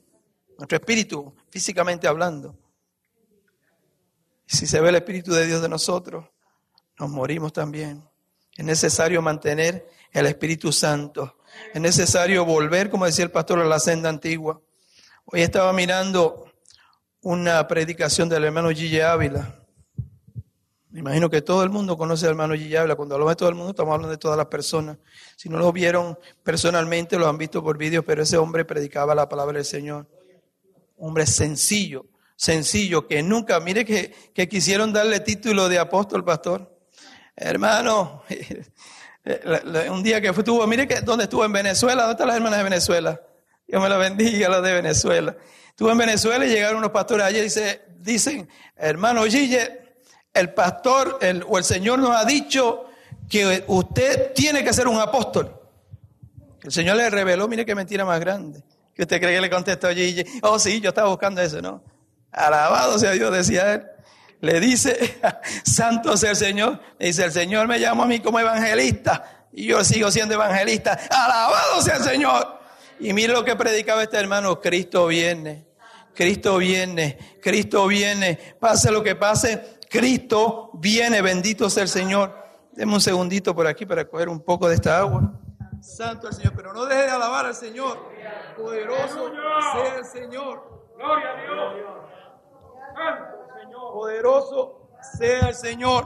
Nuestro 0.57 0.77
espíritu, 0.77 1.37
físicamente 1.51 2.09
hablando. 2.09 2.59
Si 4.47 4.67
se 4.67 4.81
ve 4.81 4.89
el 4.89 4.95
espíritu 4.95 5.33
de 5.33 5.47
Dios 5.47 5.61
de 5.61 5.69
nosotros, 5.69 6.25
nos 6.99 7.11
morimos 7.11 7.53
también. 7.53 8.03
Es 8.57 8.65
necesario 8.65 9.21
mantener 9.21 9.87
el 10.11 10.27
Espíritu 10.27 10.73
Santo. 10.73 11.39
Es 11.75 11.81
necesario 11.81 12.45
volver, 12.45 12.89
como 12.89 13.05
decía 13.05 13.25
el 13.25 13.31
pastor, 13.31 13.61
a 13.61 13.65
la 13.65 13.79
senda 13.79 14.09
antigua. 14.09 14.61
Hoy 15.27 15.43
estaba 15.43 15.73
mirando 15.73 16.51
una 17.21 17.67
predicación 17.69 18.29
del 18.29 18.45
hermano 18.45 18.71
Gille 18.71 19.03
Ávila. 19.03 19.64
Me 20.95 21.01
imagino 21.01 21.29
que 21.29 21.43
todo 21.43 21.65
el 21.65 21.71
mundo 21.71 21.99
conoce 21.99 22.25
al 22.27 22.31
hermano 22.31 22.55
Gille 22.55 22.79
Ávila. 22.79 22.95
Cuando 22.95 23.17
hablamos 23.17 23.33
de 23.33 23.37
todo 23.37 23.49
el 23.49 23.57
mundo, 23.57 23.71
estamos 23.71 23.93
hablando 23.93 24.13
de 24.13 24.17
todas 24.17 24.37
las 24.37 24.47
personas. 24.47 24.97
Si 25.35 25.49
no 25.49 25.59
lo 25.59 25.73
vieron 25.73 26.17
personalmente, 26.45 27.19
lo 27.19 27.27
han 27.27 27.37
visto 27.37 27.65
por 27.65 27.77
vídeos, 27.77 28.05
pero 28.07 28.23
ese 28.23 28.37
hombre 28.37 28.65
predicaba 28.65 29.13
la 29.13 29.29
palabra 29.29 29.57
del 29.57 29.65
Señor. 29.65 30.07
hombre 30.97 31.27
sencillo, 31.27 32.07
sencillo, 32.37 33.09
que 33.09 33.25
nunca, 33.25 33.59
mire 33.59 33.85
que, 33.85 34.15
que 34.33 34.49
quisieron 34.49 34.93
darle 34.93 35.19
título 35.19 35.69
de 35.69 35.81
apóstol, 35.81 36.25
pastor. 36.25 36.73
Hermano, 37.35 38.23
un 39.91 40.03
día 40.05 40.21
que 40.21 40.29
estuvo, 40.29 40.65
mire 40.69 40.87
que 40.87 41.01
dónde 41.01 41.25
estuvo 41.25 41.45
en 41.45 41.55
Venezuela, 41.55 42.03
¿dónde 42.03 42.13
están 42.13 42.29
las 42.29 42.37
hermanas 42.37 42.59
de 42.61 42.65
Venezuela? 42.65 43.21
Dios 43.67 43.83
me 43.83 43.89
la 43.89 43.97
bendiga, 43.97 44.49
las 44.49 44.63
de 44.63 44.73
Venezuela. 44.73 45.37
Estuvo 45.71 45.91
en 45.91 45.99
Venezuela 45.99 46.47
y 46.47 46.51
llegaron 46.51 46.77
unos 46.77 46.93
pastores 46.93 47.27
allí 47.27 47.39
y 47.39 47.43
dice, 47.43 47.83
dicen, 47.99 48.49
hermano 48.77 49.25
Gille, 49.25 49.84
el 50.35 50.53
pastor 50.53 51.19
el, 51.23 51.45
o 51.49 51.57
el 51.57 51.65
Señor 51.65 51.99
nos 51.99 52.15
ha 52.15 52.25
dicho 52.25 52.87
que 53.29 53.65
usted 53.67 54.33
tiene 54.35 54.63
que 54.63 54.73
ser 54.73 54.89
un 54.89 55.01
apóstol. 55.01 55.59
El 56.63 56.73
Señor 56.73 56.97
le 56.97 57.09
reveló, 57.09 57.49
mire 57.49 57.65
qué 57.65 57.75
mentira 57.75 58.05
más 58.05 58.21
grande. 58.21 58.63
Que 58.95 59.03
usted 59.03 59.21
cree 59.21 59.35
que 59.35 59.41
le 59.41 59.51
contestó 59.51 59.89
a 59.89 59.95
Gille, 59.95 60.27
oh 60.43 60.59
sí, 60.59 60.81
yo 60.81 60.91
estaba 60.91 61.09
buscando 61.09 61.41
eso, 61.41 61.63
¿no? 61.63 61.83
Alabado 62.31 62.99
sea 62.99 63.13
Dios, 63.13 63.33
decía 63.33 63.75
él 63.75 63.87
le 64.45 64.61
dice, 64.61 65.19
santo 65.65 66.19
sea 66.19 66.31
el 66.31 66.37
Señor, 66.37 66.81
dice, 66.99 67.25
el 67.25 67.33
Señor 67.33 67.67
me 67.67 67.81
llama 67.81 68.05
a 68.05 68.07
mí 68.07 68.21
como 68.21 68.39
evangelista 68.39 69.47
y 69.53 69.67
yo 69.67 69.83
sigo 69.83 70.11
siendo 70.11 70.35
evangelista, 70.35 70.99
alabado 71.11 71.81
sea 71.81 71.97
el 71.97 72.05
Señor. 72.05 72.61
Y 73.01 73.15
mire 73.15 73.33
lo 73.33 73.45
que 73.45 73.57
predicaba 73.57 74.03
este 74.03 74.19
hermano, 74.19 74.61
Cristo 74.61 75.07
viene, 75.07 75.65
Cristo 76.15 76.59
viene, 76.59 77.19
Cristo 77.41 77.87
viene, 77.87 78.39
pase 78.61 78.91
lo 78.91 79.03
que 79.03 79.15
pase, 79.15 79.74
Cristo 79.95 80.71
viene, 80.75 81.23
bendito 81.23 81.71
sea 81.71 81.85
el 81.85 81.89
Señor. 81.89 82.35
Deme 82.73 82.95
un 82.95 83.01
segundito 83.01 83.55
por 83.55 83.69
aquí 83.69 83.87
para 83.87 84.05
coger 84.05 84.29
un 84.29 84.41
poco 84.41 84.69
de 84.69 84.75
esta 84.75 84.99
agua. 84.99 85.39
Santo 85.81 86.27
el 86.27 86.35
Señor, 86.35 86.53
pero 86.57 86.73
no 86.73 86.85
deje 86.85 87.03
de 87.03 87.11
alabar 87.11 87.47
al 87.47 87.55
Señor. 87.55 87.99
Poderoso 88.57 89.31
sea 89.73 89.97
el 89.99 90.05
Señor. 90.05 90.85
Gloria 90.97 91.31
a 91.31 91.43
Dios 91.43 91.95
poderoso 93.93 94.91
sea 95.17 95.49
el 95.51 95.55
Señor. 95.55 96.05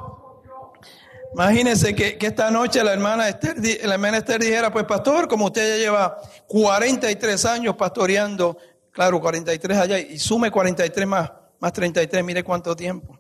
Imagínense 1.33 1.95
que, 1.95 2.19
esta 2.21 2.51
noche 2.51 2.85
la 2.85 2.93
hermana, 2.93 3.29
Esther, 3.29 3.57
la 3.85 3.95
hermana 3.95 4.19
Esther 4.19 4.41
dijera, 4.41 4.71
pues 4.71 4.85
pastor, 4.85 5.29
como 5.29 5.47
usted 5.47 5.77
ya 5.77 5.77
lleva 5.77 6.19
43 6.47 7.45
años 7.47 7.77
pastoreando, 7.77 8.59
claro, 8.93 9.19
43 9.21 9.79
allá, 9.79 9.99
y 9.99 10.19
sume 10.19 10.51
43 10.51 11.07
más, 11.07 11.33
más 11.59 11.73
33, 11.73 12.23
mire 12.23 12.45
cuánto 12.45 12.77
tiempo. 12.77 13.18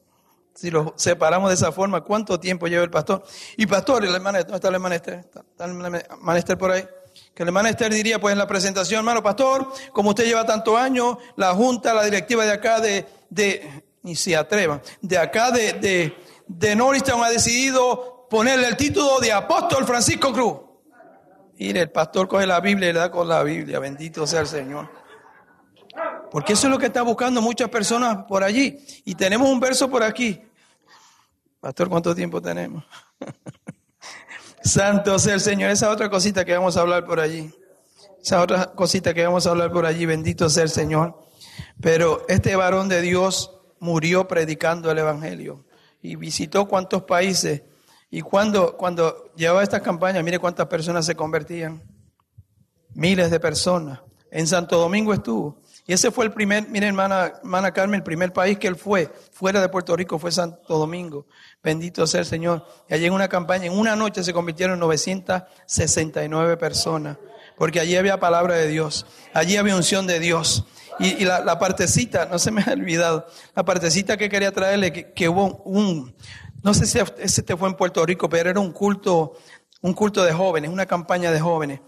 Si 0.59 0.73
lo 0.73 0.93
separamos 0.97 1.51
de 1.51 1.55
esa 1.55 1.71
forma, 1.71 2.01
¿cuánto 2.01 2.41
tiempo 2.41 2.67
lleva 2.67 2.83
el 2.83 2.91
pastor? 2.91 3.23
Y 3.57 3.65
pastor, 3.67 4.03
la 4.03 4.17
hermana, 4.17 4.41
¿dónde 4.41 4.57
está 4.57 4.67
hermana 4.67 4.97
Esther? 4.97 5.21
¿Está 5.21 5.45
la 5.69 5.99
hermana 6.01 6.37
Esther 6.37 6.59
por 6.59 6.73
ahí? 6.73 6.85
Que 7.33 7.45
hermana 7.45 7.71
Esther 7.71 7.95
diría, 7.95 8.21
pues 8.21 8.33
en 8.33 8.39
la 8.39 8.47
presentación, 8.49 8.99
hermano 8.99 9.23
pastor, 9.23 9.73
como 9.93 10.09
usted 10.09 10.25
lleva 10.25 10.45
tantos 10.45 10.77
años, 10.77 11.19
la 11.37 11.55
junta, 11.55 11.95
la 11.95 12.03
directiva 12.03 12.45
de 12.45 12.51
acá 12.51 12.81
de, 12.81 13.07
de 13.31 13.85
ni 14.03 14.17
se 14.17 14.35
atrevan. 14.35 14.83
De 15.01 15.17
acá 15.17 15.53
de, 15.53 15.75
de, 15.75 16.17
de 16.49 16.75
Norristown 16.75 17.23
ha 17.23 17.31
decidido 17.31 18.27
ponerle 18.29 18.67
el 18.67 18.77
título 18.77 19.21
de 19.21 19.31
apóstol 19.31 19.85
Francisco 19.87 20.33
Cruz. 20.33 20.55
Y 21.57 21.71
el 21.71 21.93
pastor 21.93 22.27
coge 22.27 22.49
la 22.49 22.59
Biblia 22.59 22.91
y 22.91 22.93
le 22.95 22.99
da 22.99 23.13
con 23.13 23.29
la 23.29 23.45
Biblia. 23.45 23.79
Bendito 23.79 24.27
sea 24.27 24.41
el 24.41 24.49
Señor. 24.49 24.91
Porque 26.33 26.55
eso 26.55 26.67
es 26.67 26.73
lo 26.73 26.81
que 26.81 26.87
están 26.87 27.05
buscando 27.05 27.41
muchas 27.41 27.69
personas 27.69 28.25
por 28.27 28.43
allí. 28.43 28.85
Y 29.05 29.15
tenemos 29.15 29.49
un 29.49 29.61
verso 29.61 29.89
por 29.89 30.03
aquí. 30.03 30.48
Pastor, 31.61 31.89
¿cuánto 31.89 32.15
tiempo 32.15 32.41
tenemos? 32.41 32.85
Santo 34.63 35.19
sea 35.19 35.35
el 35.35 35.41
Señor. 35.41 35.71
Esa 35.71 35.91
otra 35.91 36.09
cosita 36.09 36.45
que 36.45 36.57
vamos 36.57 36.77
a 36.77 36.83
hablar 36.83 37.05
por 37.05 37.19
allí. 37.19 37.51
Esa 38.23 38.41
otra 38.41 38.73
cosita 38.73 39.13
que 39.13 39.25
vamos 39.25 39.47
a 39.47 39.51
hablar 39.51 39.73
por 39.73 39.85
allí. 39.85 40.07
Bendito 40.07 40.49
sea 40.49 40.63
el 40.63 40.71
Señor. 40.71 41.19
Pero 41.81 42.25
este 42.29 42.55
varón 42.55 42.89
de 42.89 43.01
Dios 43.01 43.59
murió 43.81 44.29
predicando 44.29 44.91
el 44.91 44.99
Evangelio 44.99 45.65
y 46.01 46.17
visitó 46.17 46.67
cuántos 46.67 47.03
países. 47.03 47.63
Y 48.11 48.21
cuando, 48.21 48.77
cuando 48.77 49.33
llevaba 49.35 49.63
esta 49.63 49.81
campaña, 49.81 50.23
mire 50.23 50.39
cuántas 50.39 50.67
personas 50.67 51.07
se 51.07 51.17
convertían. 51.17 51.83
Miles 52.95 53.31
de 53.31 53.41
personas. 53.41 54.01
En 54.31 54.47
Santo 54.47 54.79
Domingo 54.79 55.13
estuvo. 55.13 55.61
Y 55.89 55.95
ese 55.95 56.11
fue 56.11 56.27
el 56.27 56.33
primer, 56.33 56.69
mire 56.69 56.87
hermana, 56.87 57.33
hermana 57.43 57.73
Carmen, 57.73 58.01
el 58.01 58.05
primer 58.05 58.31
país 58.31 58.59
que 58.59 58.69
él 58.69 58.77
fue, 58.77 59.11
fuera 59.33 59.63
de 59.63 59.71
Puerto 59.71 59.97
Rico, 59.97 60.19
fue 60.19 60.31
Santo 60.31 60.77
Domingo. 60.77 61.27
Bendito 61.63 62.07
sea 62.07 62.21
el 62.21 62.27
Señor. 62.27 62.67
Y 62.91 62.95
allí 62.95 63.07
en 63.07 63.15
una 63.15 63.27
campaña, 63.27 63.65
en 63.65 63.73
una 63.73 63.97
noche 63.97 64.23
se 64.23 64.35
convirtieron 64.35 64.79
969 64.81 66.59
personas. 66.59 67.17
Porque 67.57 67.81
allí 67.81 67.97
había 67.97 68.21
palabra 68.21 68.57
de 68.57 68.69
Dios. 68.69 69.07
Allí 69.33 69.57
había 69.57 69.75
unción 69.75 70.07
de 70.07 70.21
Dios. 70.21 70.67
Y, 71.01 71.25
la, 71.25 71.59
partecita, 71.59 72.27
no 72.27 72.39
se 72.39 72.51
me 72.51 72.63
ha 72.67 72.73
olvidado, 72.73 73.27
la 73.57 73.65
partecita 73.65 74.19
que 74.19 74.29
quería 74.29 74.53
traerle, 74.53 74.93
que, 74.93 75.29
hubo 75.31 75.63
un, 75.65 76.15
no 76.63 76.75
sé 76.75 76.85
si 76.85 76.99
este 76.99 77.57
fue 77.57 77.67
en 77.67 77.77
Puerto 77.77 78.05
Rico, 78.05 78.29
pero 78.29 78.51
era 78.51 78.61
un 78.61 78.73
culto, 78.73 79.39
un 79.81 79.95
culto 79.95 80.23
de 80.23 80.35
jóvenes, 80.35 80.71
una 80.71 80.85
campaña 80.85 81.31
de 81.31 81.41
jóvenes. 81.41 81.81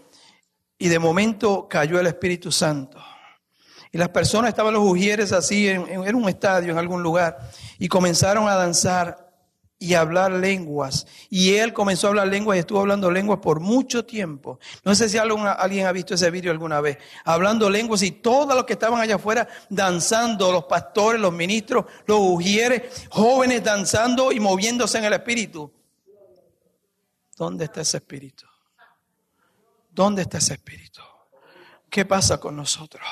Y 0.79 0.87
de 0.87 0.97
momento 0.97 1.67
cayó 1.69 1.99
el 1.99 2.07
Espíritu 2.07 2.51
Santo. 2.51 2.97
Y 3.91 3.97
las 3.97 4.09
personas 4.09 4.49
estaban 4.49 4.73
los 4.73 4.83
ujieres 4.83 5.33
así, 5.33 5.67
en, 5.67 6.15
un 6.15 6.29
estadio, 6.29 6.71
en 6.71 6.77
algún 6.77 7.03
lugar, 7.03 7.39
y 7.77 7.89
comenzaron 7.89 8.47
a 8.47 8.55
danzar 8.55 9.31
y 9.77 9.95
hablar 9.95 10.31
lenguas. 10.31 11.07
Y 11.29 11.55
él 11.55 11.73
comenzó 11.73 12.07
a 12.07 12.11
hablar 12.11 12.27
lenguas 12.27 12.55
y 12.55 12.59
estuvo 12.59 12.79
hablando 12.79 13.11
lenguas 13.11 13.39
por 13.39 13.59
mucho 13.59 14.05
tiempo. 14.05 14.59
No 14.85 14.95
sé 14.95 15.09
si 15.09 15.17
alguien 15.17 15.87
ha 15.87 15.91
visto 15.91 16.13
ese 16.13 16.31
vídeo 16.31 16.51
alguna 16.51 16.79
vez. 16.79 16.99
Hablando 17.25 17.69
lenguas 17.69 18.03
y 18.03 18.11
todos 18.11 18.55
los 18.55 18.63
que 18.63 18.73
estaban 18.73 19.01
allá 19.01 19.15
afuera 19.15 19.47
danzando, 19.69 20.51
los 20.51 20.65
pastores, 20.65 21.19
los 21.19 21.33
ministros, 21.33 21.85
los 22.05 22.19
ujieres, 22.21 23.07
jóvenes 23.09 23.63
danzando 23.63 24.31
y 24.31 24.39
moviéndose 24.39 24.99
en 24.99 25.05
el 25.05 25.13
espíritu. 25.13 25.73
¿Dónde 27.35 27.65
está 27.65 27.81
ese 27.81 27.97
espíritu? 27.97 28.45
¿Dónde 29.89 30.21
está 30.21 30.37
ese 30.37 30.53
espíritu? 30.53 31.01
¿Qué 31.89 32.05
pasa 32.05 32.39
con 32.39 32.55
nosotros? 32.55 33.03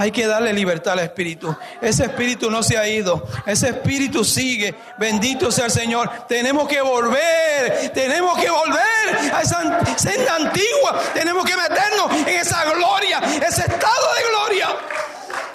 Hay 0.00 0.12
que 0.12 0.28
darle 0.28 0.52
libertad 0.52 0.92
al 0.92 1.00
Espíritu. 1.00 1.54
Ese 1.80 2.04
Espíritu 2.04 2.48
no 2.50 2.62
se 2.62 2.78
ha 2.78 2.86
ido. 2.86 3.26
Ese 3.46 3.70
Espíritu 3.70 4.24
sigue. 4.24 4.72
Bendito 4.96 5.50
sea 5.50 5.64
el 5.64 5.72
Señor. 5.72 6.08
Tenemos 6.28 6.68
que 6.68 6.80
volver. 6.80 7.90
Tenemos 7.92 8.38
que 8.38 8.48
volver 8.48 9.34
a 9.34 9.42
esa 9.42 9.98
senda 9.98 10.36
antigua. 10.36 11.00
Tenemos 11.14 11.44
que 11.44 11.56
meternos 11.56 12.12
en 12.12 12.28
esa 12.28 12.64
gloria. 12.72 13.18
Ese 13.18 13.62
estado 13.62 14.14
de 14.14 14.28
gloria. 14.30 14.68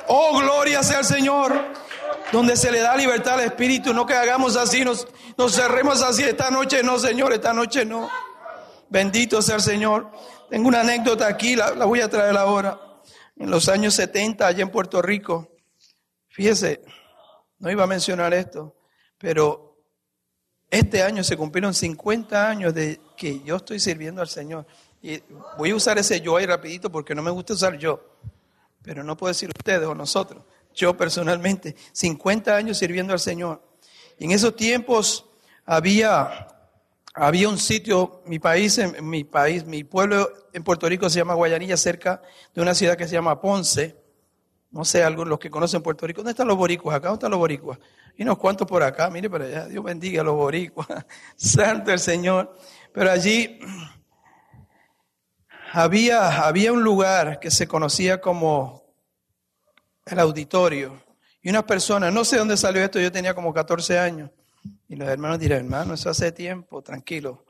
Oh, 0.07 0.37
gloria 0.37 0.83
sea 0.83 0.99
el 0.99 1.05
Señor. 1.05 1.53
Donde 2.33 2.57
se 2.57 2.69
le 2.69 2.81
da 2.81 2.97
libertad 2.97 3.35
al 3.35 3.45
Espíritu. 3.45 3.93
No 3.93 4.05
que 4.05 4.13
hagamos 4.13 4.57
así. 4.57 4.83
Nos, 4.83 5.07
cerremos 5.51 6.01
así. 6.01 6.23
Esta 6.23 6.51
noche 6.51 6.83
no, 6.83 6.99
Señor. 6.99 7.31
Esta 7.31 7.53
noche 7.53 7.85
no. 7.85 8.09
Bendito 8.89 9.41
sea 9.41 9.55
el 9.55 9.61
Señor. 9.61 10.11
Tengo 10.49 10.67
una 10.67 10.81
anécdota 10.81 11.27
aquí. 11.27 11.55
La 11.55 11.85
voy 11.85 12.01
a 12.01 12.09
traer 12.09 12.35
ahora 12.35 12.77
en 13.35 13.49
los 13.49 13.69
años 13.69 13.93
70 13.95 14.45
allá 14.45 14.63
en 14.63 14.69
Puerto 14.69 15.01
Rico. 15.01 15.49
Fíjese, 16.29 16.81
no 17.59 17.71
iba 17.71 17.83
a 17.83 17.87
mencionar 17.87 18.33
esto, 18.33 18.75
pero 19.17 19.77
este 20.69 21.03
año 21.03 21.23
se 21.23 21.37
cumplieron 21.37 21.73
50 21.73 22.49
años 22.49 22.73
de 22.73 22.99
que 23.15 23.41
yo 23.43 23.57
estoy 23.57 23.79
sirviendo 23.79 24.21
al 24.21 24.27
Señor. 24.27 24.65
Y 25.01 25.21
voy 25.57 25.71
a 25.71 25.75
usar 25.75 25.97
ese 25.97 26.21
yo 26.21 26.37
ahí 26.37 26.45
rapidito 26.45 26.91
porque 26.91 27.13
no 27.13 27.21
me 27.21 27.31
gusta 27.31 27.53
usar 27.53 27.77
yo, 27.77 28.17
pero 28.81 29.03
no 29.03 29.15
puedo 29.15 29.29
decir 29.29 29.49
ustedes 29.49 29.87
o 29.87 29.93
nosotros. 29.93 30.43
Yo 30.73 30.97
personalmente, 30.97 31.75
50 31.91 32.55
años 32.55 32.77
sirviendo 32.77 33.13
al 33.13 33.19
Señor. 33.19 33.61
Y 34.17 34.25
en 34.25 34.31
esos 34.31 34.55
tiempos 34.55 35.25
había 35.65 36.47
había 37.13 37.47
un 37.47 37.59
sitio, 37.59 38.23
mi 38.25 38.39
país, 38.39 38.79
mi 39.01 39.23
país, 39.23 39.65
mi 39.65 39.83
pueblo 39.83 40.29
en 40.51 40.63
Puerto 40.63 40.89
Rico 40.89 41.09
se 41.09 41.19
llama 41.19 41.35
Guayanilla, 41.35 41.77
cerca 41.77 42.21
de 42.53 42.61
una 42.61 42.73
ciudad 42.73 42.97
que 42.97 43.07
se 43.07 43.13
llama 43.13 43.39
Ponce. 43.39 44.01
No 44.71 44.83
sé, 44.83 45.03
algunos 45.03 45.29
los 45.29 45.39
que 45.39 45.51
conocen 45.51 45.83
Puerto 45.83 46.07
Rico. 46.07 46.21
¿Dónde 46.21 46.31
están 46.31 46.47
los 46.47 46.57
boricuas? 46.57 46.95
Acá, 46.95 47.09
¿dónde 47.09 47.19
están 47.19 47.31
los 47.31 47.39
boricuas? 47.39 47.77
Y 48.17 48.23
unos 48.23 48.39
cuantos 48.39 48.67
por 48.67 48.81
acá, 48.81 49.09
mire 49.11 49.29
para 49.29 49.45
allá. 49.45 49.67
Dios 49.67 49.83
bendiga 49.83 50.21
a 50.21 50.23
los 50.23 50.35
boricuas. 50.35 50.87
Santo 51.35 51.91
el 51.91 51.99
Señor. 51.99 52.57
Pero 52.91 53.11
allí 53.11 53.59
había, 55.71 56.45
había 56.45 56.73
un 56.73 56.83
lugar 56.83 57.39
que 57.39 57.51
se 57.51 57.67
conocía 57.67 58.19
como 58.19 58.83
el 60.05 60.17
auditorio. 60.17 60.99
Y 61.43 61.49
unas 61.49 61.63
personas, 61.63 62.11
no 62.11 62.25
sé 62.25 62.37
dónde 62.37 62.57
salió 62.57 62.83
esto, 62.83 62.99
yo 62.99 63.11
tenía 63.11 63.35
como 63.35 63.53
14 63.53 63.99
años. 63.99 64.31
Y 64.87 64.95
los 64.95 65.07
hermanos 65.07 65.39
dirán, 65.39 65.59
hermano, 65.59 65.93
eso 65.93 66.09
hace 66.09 66.31
tiempo, 66.31 66.81
tranquilo. 66.81 67.45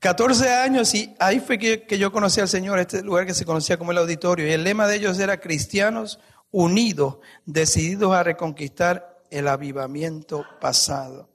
14 0.00 0.48
años 0.50 0.94
y 0.94 1.14
ahí 1.18 1.40
fue 1.40 1.58
que, 1.58 1.98
yo 1.98 2.12
conocí 2.12 2.40
al 2.40 2.48
Señor, 2.48 2.78
este 2.78 3.02
lugar 3.02 3.26
que 3.26 3.34
se 3.34 3.44
conocía 3.44 3.76
como 3.76 3.92
el 3.92 3.98
auditorio. 3.98 4.46
Y 4.46 4.52
el 4.52 4.62
lema 4.64 4.86
de 4.86 4.96
ellos 4.96 5.18
era 5.18 5.40
cristianos 5.40 6.20
unidos, 6.50 7.18
decididos 7.44 8.14
a 8.14 8.22
reconquistar 8.22 9.22
el 9.30 9.48
avivamiento 9.48 10.44
pasado. 10.60 11.28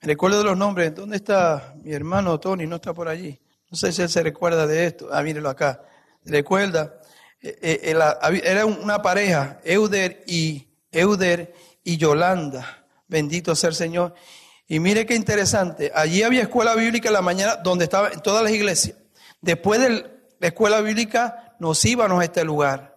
Me 0.00 0.08
recuerdo 0.08 0.38
de 0.38 0.44
los 0.44 0.56
nombres. 0.56 0.94
¿Dónde 0.94 1.16
está 1.16 1.74
mi 1.82 1.92
hermano 1.92 2.38
Tony? 2.40 2.66
No 2.66 2.76
está 2.76 2.94
por 2.94 3.08
allí. 3.08 3.38
No 3.70 3.76
sé 3.76 3.92
si 3.92 4.02
él 4.02 4.08
se 4.08 4.22
recuerda 4.22 4.66
de 4.66 4.86
esto. 4.86 5.08
Ah, 5.12 5.22
mírelo 5.22 5.48
acá. 5.48 5.82
¿Recuerda? 6.24 7.00
Eh, 7.40 7.58
eh, 7.92 8.40
era 8.44 8.64
una 8.64 9.02
pareja, 9.02 9.60
Euder 9.62 10.24
y, 10.26 10.66
Euder 10.90 11.54
y 11.84 11.98
Yolanda. 11.98 12.86
Bendito 13.06 13.54
sea 13.54 13.68
el 13.68 13.76
Señor. 13.76 14.14
Y 14.66 14.80
mire 14.80 15.04
qué 15.04 15.14
interesante. 15.14 15.92
Allí 15.94 16.22
había 16.22 16.42
escuela 16.42 16.74
bíblica 16.74 17.08
en 17.08 17.12
la 17.12 17.22
mañana 17.22 17.56
donde 17.56 17.84
estaba 17.84 18.08
en 18.08 18.20
todas 18.20 18.42
las 18.42 18.52
iglesias. 18.52 18.96
Después 19.40 19.78
de 19.80 19.90
la 20.40 20.46
escuela 20.46 20.80
bíblica 20.80 21.54
nos 21.60 21.84
íbamos 21.84 22.20
a 22.20 22.24
este 22.24 22.44
lugar. 22.44 22.94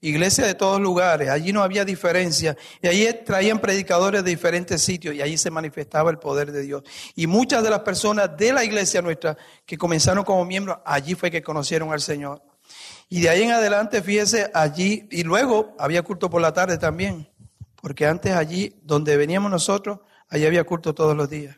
Iglesia 0.00 0.44
de 0.44 0.54
todos 0.54 0.80
lugares. 0.80 1.30
Allí 1.30 1.52
no 1.52 1.62
había 1.62 1.84
diferencia. 1.84 2.56
Y 2.82 2.88
allí 2.88 3.08
traían 3.24 3.60
predicadores 3.60 4.22
de 4.22 4.30
diferentes 4.30 4.82
sitios 4.82 5.14
y 5.14 5.22
allí 5.22 5.38
se 5.38 5.50
manifestaba 5.50 6.10
el 6.10 6.18
poder 6.18 6.52
de 6.52 6.62
Dios. 6.62 6.82
Y 7.14 7.26
muchas 7.26 7.62
de 7.62 7.70
las 7.70 7.80
personas 7.80 8.36
de 8.36 8.52
la 8.52 8.64
iglesia 8.64 9.00
nuestra 9.00 9.38
que 9.64 9.78
comenzaron 9.78 10.24
como 10.24 10.44
miembros, 10.44 10.78
allí 10.84 11.14
fue 11.14 11.30
que 11.30 11.42
conocieron 11.42 11.92
al 11.92 12.02
Señor. 12.02 12.42
Y 13.08 13.20
de 13.20 13.30
ahí 13.30 13.42
en 13.42 13.52
adelante, 13.52 14.02
fíjese, 14.02 14.50
allí, 14.52 15.08
y 15.10 15.22
luego 15.22 15.74
había 15.78 16.02
culto 16.02 16.28
por 16.28 16.42
la 16.42 16.52
tarde 16.52 16.76
también. 16.76 17.28
Porque 17.84 18.06
antes 18.06 18.32
allí, 18.32 18.80
donde 18.82 19.14
veníamos 19.18 19.50
nosotros, 19.50 19.98
allí 20.30 20.46
había 20.46 20.64
culto 20.64 20.94
todos 20.94 21.14
los 21.14 21.28
días. 21.28 21.54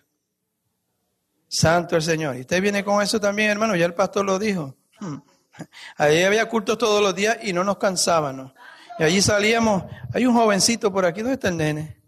Santo 1.47 1.95
el 1.95 2.03
Señor. 2.03 2.35
Y 2.37 2.41
usted 2.41 2.61
viene 2.61 2.83
con 2.83 3.01
eso 3.01 3.21
también, 3.21 3.51
hermano, 3.51 3.77
ya 3.77 3.87
el 3.87 3.95
pastor 3.95 4.25
lo 4.25 4.37
dijo. 4.37 4.75
Hmm. 4.99 5.19
Allí 5.97 6.25
había 6.25 6.49
cultos 6.49 6.79
todos 6.79 7.01
los 7.01 7.15
días 7.15 7.39
y 7.45 7.53
no 7.53 7.63
nos 7.63 7.77
cansábamos. 7.77 8.53
Y 8.99 9.05
allí 9.05 9.23
salíamos, 9.23 9.85
hay 10.13 10.27
un 10.27 10.35
jovencito 10.35 10.93
por 10.93 11.05
aquí, 11.05 11.21
¿dónde 11.21 11.35
está 11.35 11.49
el 11.49 11.59
nene? 11.59 12.03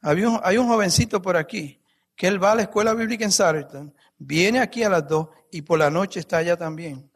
Hay 0.00 0.58
un 0.58 0.66
jovencito 0.66 1.22
por 1.22 1.36
aquí, 1.36 1.80
que 2.16 2.26
él 2.26 2.42
va 2.42 2.50
a 2.50 2.54
la 2.56 2.62
escuela 2.62 2.94
bíblica 2.94 3.24
en 3.24 3.30
Sarton, 3.30 3.94
viene 4.18 4.58
aquí 4.58 4.82
a 4.82 4.90
las 4.90 5.06
dos 5.06 5.28
y 5.52 5.62
por 5.62 5.78
la 5.78 5.88
noche 5.88 6.18
está 6.18 6.38
allá 6.38 6.56
también. 6.56 7.08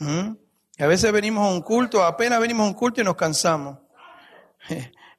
Hmm. 0.00 0.34
Y 0.76 0.82
a 0.82 0.86
veces 0.86 1.10
venimos 1.12 1.46
a 1.46 1.50
un 1.50 1.62
culto, 1.62 2.04
apenas 2.04 2.38
venimos 2.40 2.66
a 2.66 2.68
un 2.68 2.74
culto 2.74 3.00
y 3.00 3.04
nos 3.04 3.16
cansamos. 3.16 3.78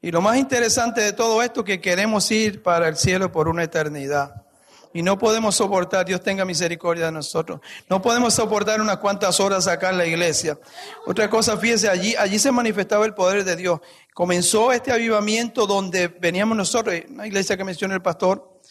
Y 0.01 0.11
lo 0.11 0.21
más 0.21 0.37
interesante 0.37 1.01
de 1.01 1.13
todo 1.13 1.43
esto 1.43 1.61
es 1.61 1.65
que 1.65 1.81
queremos 1.81 2.29
ir 2.31 2.63
para 2.63 2.87
el 2.87 2.95
cielo 2.95 3.31
por 3.31 3.47
una 3.47 3.63
eternidad. 3.63 4.45
Y 4.91 5.03
no 5.03 5.19
podemos 5.19 5.55
soportar, 5.55 6.05
Dios 6.05 6.21
tenga 6.21 6.45
misericordia 6.45 7.05
de 7.05 7.11
nosotros. 7.11 7.59
No 7.89 8.01
podemos 8.01 8.33
soportar 8.33 8.81
unas 8.81 8.97
cuantas 8.97 9.39
horas 9.39 9.67
acá 9.67 9.91
en 9.91 9.99
la 9.99 10.05
iglesia. 10.05 10.57
Otra 11.05 11.29
cosa, 11.29 11.57
fíjese, 11.57 11.89
allí, 11.89 12.15
allí 12.15 12.39
se 12.39 12.51
manifestaba 12.51 13.05
el 13.05 13.13
poder 13.13 13.43
de 13.43 13.55
Dios. 13.55 13.81
Comenzó 14.15 14.71
este 14.71 14.91
avivamiento 14.91 15.67
donde 15.67 16.07
veníamos 16.07 16.57
nosotros, 16.57 16.95
una 17.07 17.27
iglesia 17.27 17.55
que 17.55 17.63
menciona 17.63 17.93
el 17.93 18.01
pastor. 18.01 18.61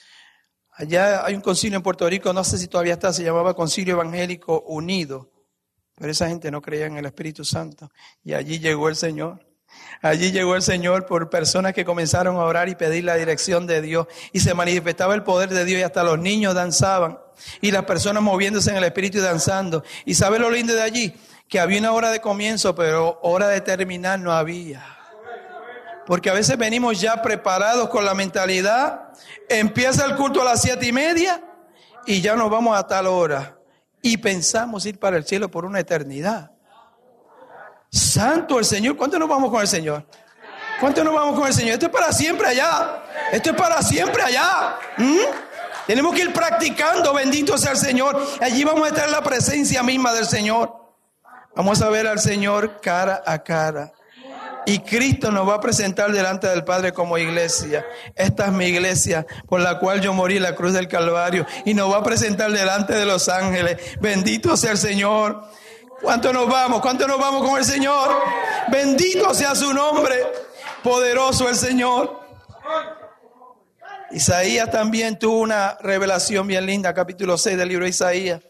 Allá 0.72 1.24
hay 1.24 1.34
un 1.34 1.40
concilio 1.40 1.76
en 1.76 1.82
Puerto 1.82 2.08
Rico, 2.08 2.32
no 2.32 2.42
sé 2.42 2.58
si 2.58 2.66
todavía 2.66 2.94
está, 2.94 3.12
se 3.12 3.22
llamaba 3.22 3.54
Concilio 3.54 3.94
Evangélico 3.94 4.62
Unido. 4.66 5.30
Pero 5.94 6.10
esa 6.10 6.28
gente 6.28 6.50
no 6.50 6.62
creía 6.62 6.86
en 6.86 6.96
el 6.96 7.06
Espíritu 7.06 7.44
Santo. 7.44 7.90
Y 8.24 8.32
allí 8.34 8.58
llegó 8.58 8.88
el 8.88 8.96
Señor. 8.96 9.47
Allí 10.00 10.30
llegó 10.30 10.54
el 10.54 10.62
Señor 10.62 11.06
por 11.06 11.28
personas 11.30 11.72
que 11.72 11.84
comenzaron 11.84 12.36
a 12.36 12.44
orar 12.44 12.68
y 12.68 12.74
pedir 12.74 13.04
la 13.04 13.16
dirección 13.16 13.66
de 13.66 13.82
Dios. 13.82 14.06
Y 14.32 14.40
se 14.40 14.54
manifestaba 14.54 15.14
el 15.14 15.22
poder 15.22 15.48
de 15.50 15.64
Dios 15.64 15.80
y 15.80 15.82
hasta 15.82 16.04
los 16.04 16.18
niños 16.18 16.54
danzaban. 16.54 17.18
Y 17.60 17.70
las 17.70 17.84
personas 17.84 18.22
moviéndose 18.22 18.70
en 18.70 18.76
el 18.76 18.84
Espíritu 18.84 19.18
y 19.18 19.20
danzando. 19.20 19.82
¿Y 20.04 20.14
sabe 20.14 20.38
lo 20.38 20.50
lindo 20.50 20.74
de 20.74 20.82
allí? 20.82 21.14
Que 21.48 21.60
había 21.60 21.80
una 21.80 21.92
hora 21.92 22.10
de 22.10 22.20
comienzo, 22.20 22.74
pero 22.74 23.18
hora 23.22 23.48
de 23.48 23.60
terminar 23.60 24.20
no 24.20 24.32
había. 24.32 24.84
Porque 26.06 26.30
a 26.30 26.34
veces 26.34 26.56
venimos 26.56 27.00
ya 27.00 27.20
preparados 27.20 27.88
con 27.88 28.04
la 28.04 28.14
mentalidad. 28.14 29.12
Empieza 29.48 30.06
el 30.06 30.16
culto 30.16 30.42
a 30.42 30.44
las 30.44 30.62
siete 30.62 30.86
y 30.86 30.92
media 30.92 31.42
y 32.06 32.20
ya 32.22 32.34
nos 32.34 32.50
vamos 32.50 32.78
a 32.78 32.86
tal 32.86 33.06
hora. 33.06 33.58
Y 34.00 34.16
pensamos 34.16 34.86
ir 34.86 34.98
para 34.98 35.16
el 35.16 35.24
cielo 35.26 35.50
por 35.50 35.64
una 35.64 35.80
eternidad. 35.80 36.52
Santo 37.90 38.58
el 38.58 38.64
Señor. 38.64 38.96
¿Cuánto 38.96 39.18
nos 39.18 39.28
vamos 39.28 39.50
con 39.50 39.60
el 39.60 39.68
Señor? 39.68 40.04
¿Cuánto 40.80 41.02
nos 41.02 41.14
vamos 41.14 41.38
con 41.38 41.48
el 41.48 41.54
Señor? 41.54 41.74
Esto 41.74 41.86
es 41.86 41.92
para 41.92 42.12
siempre 42.12 42.48
allá. 42.48 43.02
Esto 43.32 43.50
es 43.50 43.56
para 43.56 43.82
siempre 43.82 44.22
allá. 44.22 44.76
¿Mm? 44.96 45.18
Tenemos 45.86 46.14
que 46.14 46.22
ir 46.22 46.32
practicando, 46.32 47.14
bendito 47.14 47.56
sea 47.56 47.72
el 47.72 47.78
Señor. 47.78 48.20
Allí 48.40 48.62
vamos 48.62 48.84
a 48.84 48.88
estar 48.88 49.06
en 49.06 49.12
la 49.12 49.22
presencia 49.22 49.82
misma 49.82 50.12
del 50.12 50.26
Señor. 50.26 50.72
Vamos 51.56 51.80
a 51.80 51.88
ver 51.88 52.06
al 52.06 52.20
Señor 52.20 52.80
cara 52.80 53.22
a 53.26 53.42
cara. 53.42 53.92
Y 54.66 54.80
Cristo 54.80 55.32
nos 55.32 55.48
va 55.48 55.54
a 55.54 55.60
presentar 55.60 56.12
delante 56.12 56.46
del 56.46 56.62
Padre 56.62 56.92
como 56.92 57.16
iglesia. 57.16 57.86
Esta 58.14 58.44
es 58.46 58.52
mi 58.52 58.66
iglesia 58.66 59.26
por 59.48 59.60
la 59.60 59.78
cual 59.78 60.02
yo 60.02 60.12
morí 60.12 60.36
en 60.36 60.42
la 60.42 60.54
cruz 60.54 60.74
del 60.74 60.88
Calvario. 60.88 61.46
Y 61.64 61.72
nos 61.72 61.90
va 61.90 61.96
a 61.96 62.02
presentar 62.02 62.52
delante 62.52 62.92
de 62.92 63.06
los 63.06 63.30
ángeles. 63.30 63.78
Bendito 63.98 64.58
sea 64.58 64.72
el 64.72 64.78
Señor. 64.78 65.42
¿Cuánto 66.00 66.32
nos 66.32 66.48
vamos? 66.48 66.80
¿Cuánto 66.80 67.08
nos 67.08 67.18
vamos 67.18 67.46
con 67.46 67.58
el 67.58 67.64
Señor? 67.64 68.10
Bendito 68.70 69.34
sea 69.34 69.54
su 69.54 69.72
nombre. 69.72 70.14
Poderoso 70.82 71.48
el 71.48 71.56
Señor. 71.56 72.20
Isaías 74.12 74.70
también 74.70 75.18
tuvo 75.18 75.40
una 75.40 75.76
revelación 75.80 76.46
bien 76.46 76.64
linda, 76.66 76.94
capítulo 76.94 77.36
6 77.36 77.58
del 77.58 77.68
libro 77.68 77.84
de 77.84 77.90
Isaías. 77.90 78.40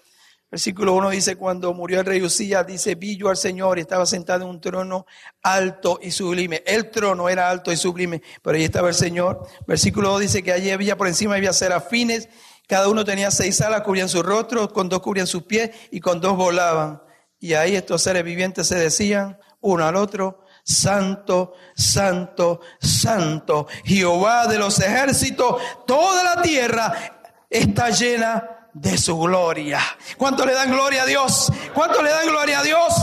Versículo 0.50 0.94
1 0.94 1.10
dice, 1.10 1.36
cuando 1.36 1.74
murió 1.74 2.00
el 2.00 2.06
rey 2.06 2.22
Usías, 2.22 2.66
dice, 2.66 2.94
vi 2.94 3.16
yo 3.16 3.28
al 3.28 3.36
Señor 3.36 3.78
y 3.78 3.82
estaba 3.82 4.06
sentado 4.06 4.44
en 4.44 4.50
un 4.50 4.60
trono 4.60 5.06
alto 5.42 5.98
y 6.02 6.10
sublime. 6.10 6.62
El 6.66 6.90
trono 6.90 7.28
era 7.28 7.50
alto 7.50 7.72
y 7.72 7.76
sublime, 7.76 8.22
pero 8.42 8.56
ahí 8.56 8.64
estaba 8.64 8.88
el 8.88 8.94
Señor. 8.94 9.46
Versículo 9.66 10.10
2 10.10 10.20
dice 10.20 10.42
que 10.42 10.52
allí 10.52 10.70
había 10.70 10.96
por 10.96 11.06
encima 11.06 11.34
había 11.34 11.52
serafines, 11.52 12.28
cada 12.66 12.88
uno 12.88 13.04
tenía 13.04 13.30
seis 13.30 13.60
alas, 13.62 13.82
cubrían 13.82 14.08
su 14.08 14.22
rostro, 14.22 14.70
con 14.72 14.88
dos 14.88 15.00
cubrían 15.00 15.26
sus 15.26 15.42
pies 15.42 15.70
y 15.90 16.00
con 16.00 16.20
dos 16.20 16.36
volaban. 16.36 17.02
Y 17.40 17.54
ahí 17.54 17.76
estos 17.76 18.02
seres 18.02 18.24
vivientes 18.24 18.66
se 18.66 18.76
decían 18.76 19.38
uno 19.60 19.86
al 19.86 19.96
otro, 19.96 20.44
Santo, 20.64 21.54
Santo, 21.74 22.60
Santo, 22.80 23.66
Jehová 23.84 24.46
de 24.46 24.58
los 24.58 24.78
ejércitos, 24.80 25.60
toda 25.86 26.22
la 26.22 26.42
tierra 26.42 27.22
está 27.48 27.90
llena 27.90 28.68
de 28.74 28.98
su 28.98 29.18
gloria. 29.18 29.80
¿Cuánto 30.16 30.44
le 30.44 30.52
dan 30.52 30.70
gloria 30.70 31.02
a 31.02 31.06
Dios? 31.06 31.50
¿Cuánto 31.74 32.02
le 32.02 32.10
dan 32.10 32.26
gloria 32.26 32.60
a 32.60 32.62
Dios? 32.62 32.94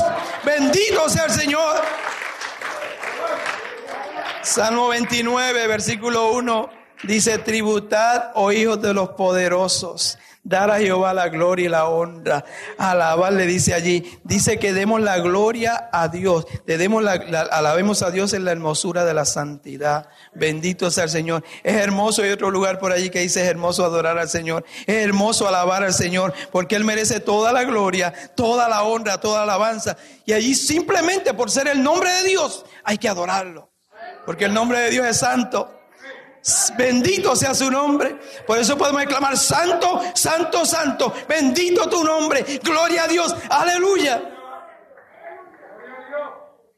Bendito 0.43 1.09
sea 1.09 1.25
el 1.25 1.31
Señor. 1.31 1.81
Salmo 4.41 4.89
29, 4.89 5.67
versículo 5.67 6.33
1, 6.33 6.69
dice, 7.03 7.39
tributad, 7.39 8.31
oh 8.36 8.51
hijos 8.51 8.79
de 8.79 8.93
los 8.93 9.09
poderosos, 9.09 10.19
dar 10.46 10.72
a 10.72 10.80
Jehová 10.80 11.14
la 11.14 11.28
gloria 11.28 11.66
y 11.66 11.70
la 11.70 11.88
honra. 11.88 12.46
Alabar 12.78 13.34
le 13.34 13.46
dice 13.46 13.74
allí, 13.74 14.18
dice 14.24 14.58
que 14.58 14.72
demos 14.72 15.02
la 15.02 15.20
gloria 15.20 15.89
a 15.91 16.08
Dios, 16.08 16.46
le 16.66 16.78
demos 16.78 17.04
la, 17.04 17.14
alabemos 17.52 18.02
a 18.02 18.12
Dios 18.12 18.32
en 18.32 18.46
la 18.46 18.54
hermosura 18.54 19.04
de 19.04 19.14
la 19.14 19.26
santidad. 19.26 20.08
Bendito 20.34 20.89
sea 20.89 21.04
el 21.04 21.10
Señor. 21.10 21.43
Es 21.64 21.76
hermoso, 21.76 22.22
hay 22.22 22.30
otro 22.30 22.50
lugar 22.50 22.80
por 22.80 22.93
allí 22.93 23.10
que 23.10 23.20
dice 23.20 23.41
es 23.41 23.50
hermoso 23.50 23.84
adorar 23.84 24.18
al 24.18 24.30
Señor, 24.30 24.64
es 24.86 24.96
hermoso 24.96 25.50
alabar 25.50 25.84
al 25.84 25.93
Señor, 25.93 26.34
porque 26.54 26.78
Él 26.78 26.86
merece 26.86 27.20
toda 27.20 27.52
la 27.52 27.66
gloria, 27.66 28.14
toda 28.36 28.70
la 28.70 28.84
honra, 28.84 29.20
toda 29.20 29.39
la 29.39 29.43
alabanza. 29.56 29.98
Y 30.26 30.32
allí 30.32 30.56
simplemente 30.56 31.34
por 31.34 31.52
ser 31.52 31.68
el 31.68 31.84
nombre 31.84 32.10
de 32.10 32.30
Dios 32.30 32.66
hay 32.86 32.98
que 32.98 33.10
adorarlo 33.10 33.76
porque 34.26 34.46
el 34.46 34.54
nombre 34.54 34.80
de 34.80 34.89
Dios 34.89 35.06
es 35.06 35.18
santo. 35.18 35.72
Bendito 36.78 37.36
sea 37.36 37.56
su 37.56 37.72
nombre. 37.72 38.20
Por 38.46 38.60
eso 38.60 38.78
podemos 38.78 39.02
exclamar, 39.02 39.36
santo, 39.38 40.02
santo, 40.14 40.64
santo. 40.66 41.14
Bendito 41.28 41.89
tu 41.89 42.04
nombre. 42.04 42.60
Gloria 42.64 43.06
a 43.06 43.08
Dios. 43.08 43.36
Aleluya. 43.50 44.22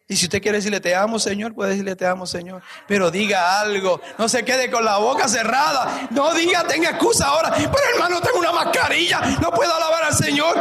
Y 0.09 0.15
si 0.15 0.25
usted 0.25 0.41
quiere 0.41 0.59
decirle 0.59 0.79
te 0.79 0.95
amo, 0.95 1.19
Señor, 1.19 1.53
puede 1.53 1.71
decirle 1.71 1.97
te 1.97 2.05
amo, 2.05 2.25
Señor. 2.25 2.61
Pero 2.87 3.11
diga 3.11 3.59
algo. 3.59 3.99
No 4.17 4.29
se 4.29 4.45
quede 4.45 4.71
con 4.71 4.85
la 4.85 4.99
boca 4.99 5.27
cerrada. 5.27 6.07
No 6.11 6.33
diga, 6.33 6.65
tenga 6.65 6.91
excusa 6.91 7.27
ahora. 7.27 7.51
Pero 7.53 7.83
hermano, 7.93 8.21
tengo 8.21 8.39
una 8.39 8.53
mascarilla. 8.53 9.19
No 9.41 9.51
puedo 9.51 9.73
alabar 9.73 10.05
al 10.05 10.15
Señor. 10.15 10.55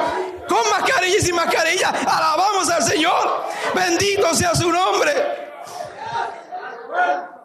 Con 0.49 0.69
mascarilla 0.71 1.17
y 1.17 1.21
sin 1.21 1.37
mascarilla. 1.37 1.91
Alabamos 1.91 2.69
al 2.71 2.83
Señor. 2.83 3.45
Bendito 3.73 4.35
sea 4.35 4.53
su 4.53 4.69
nombre. 4.73 5.13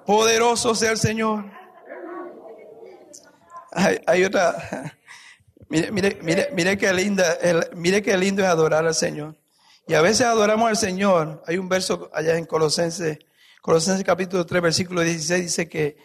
Poderoso 0.06 0.76
sea 0.76 0.92
el 0.92 0.98
Señor. 0.98 1.46
Hay, 3.72 4.24
otra. 4.24 4.98
Mire, 5.70 5.92
mire, 5.92 6.20
mire, 6.22 6.50
mire 6.54 6.78
qué 6.78 6.92
linda, 6.92 7.38
mire 7.74 8.02
qué 8.02 8.18
lindo 8.18 8.42
es 8.42 8.50
adorar 8.50 8.86
al 8.86 8.96
Señor. 8.96 9.38
Y 9.88 9.94
a 9.94 10.02
veces 10.02 10.26
adoramos 10.26 10.70
al 10.70 10.78
Señor. 10.78 11.44
Hay 11.48 11.58
un 11.58 11.70
verso 11.70 12.10
allá 12.14 12.38
en 12.38 12.46
Colosenses, 12.46 13.20
Colosenses 13.62 14.04
capítulo 14.04 14.46
3, 14.46 14.62
versículo 14.62 15.02
16, 15.02 15.44
dice 15.44 15.70
que, 15.70 15.98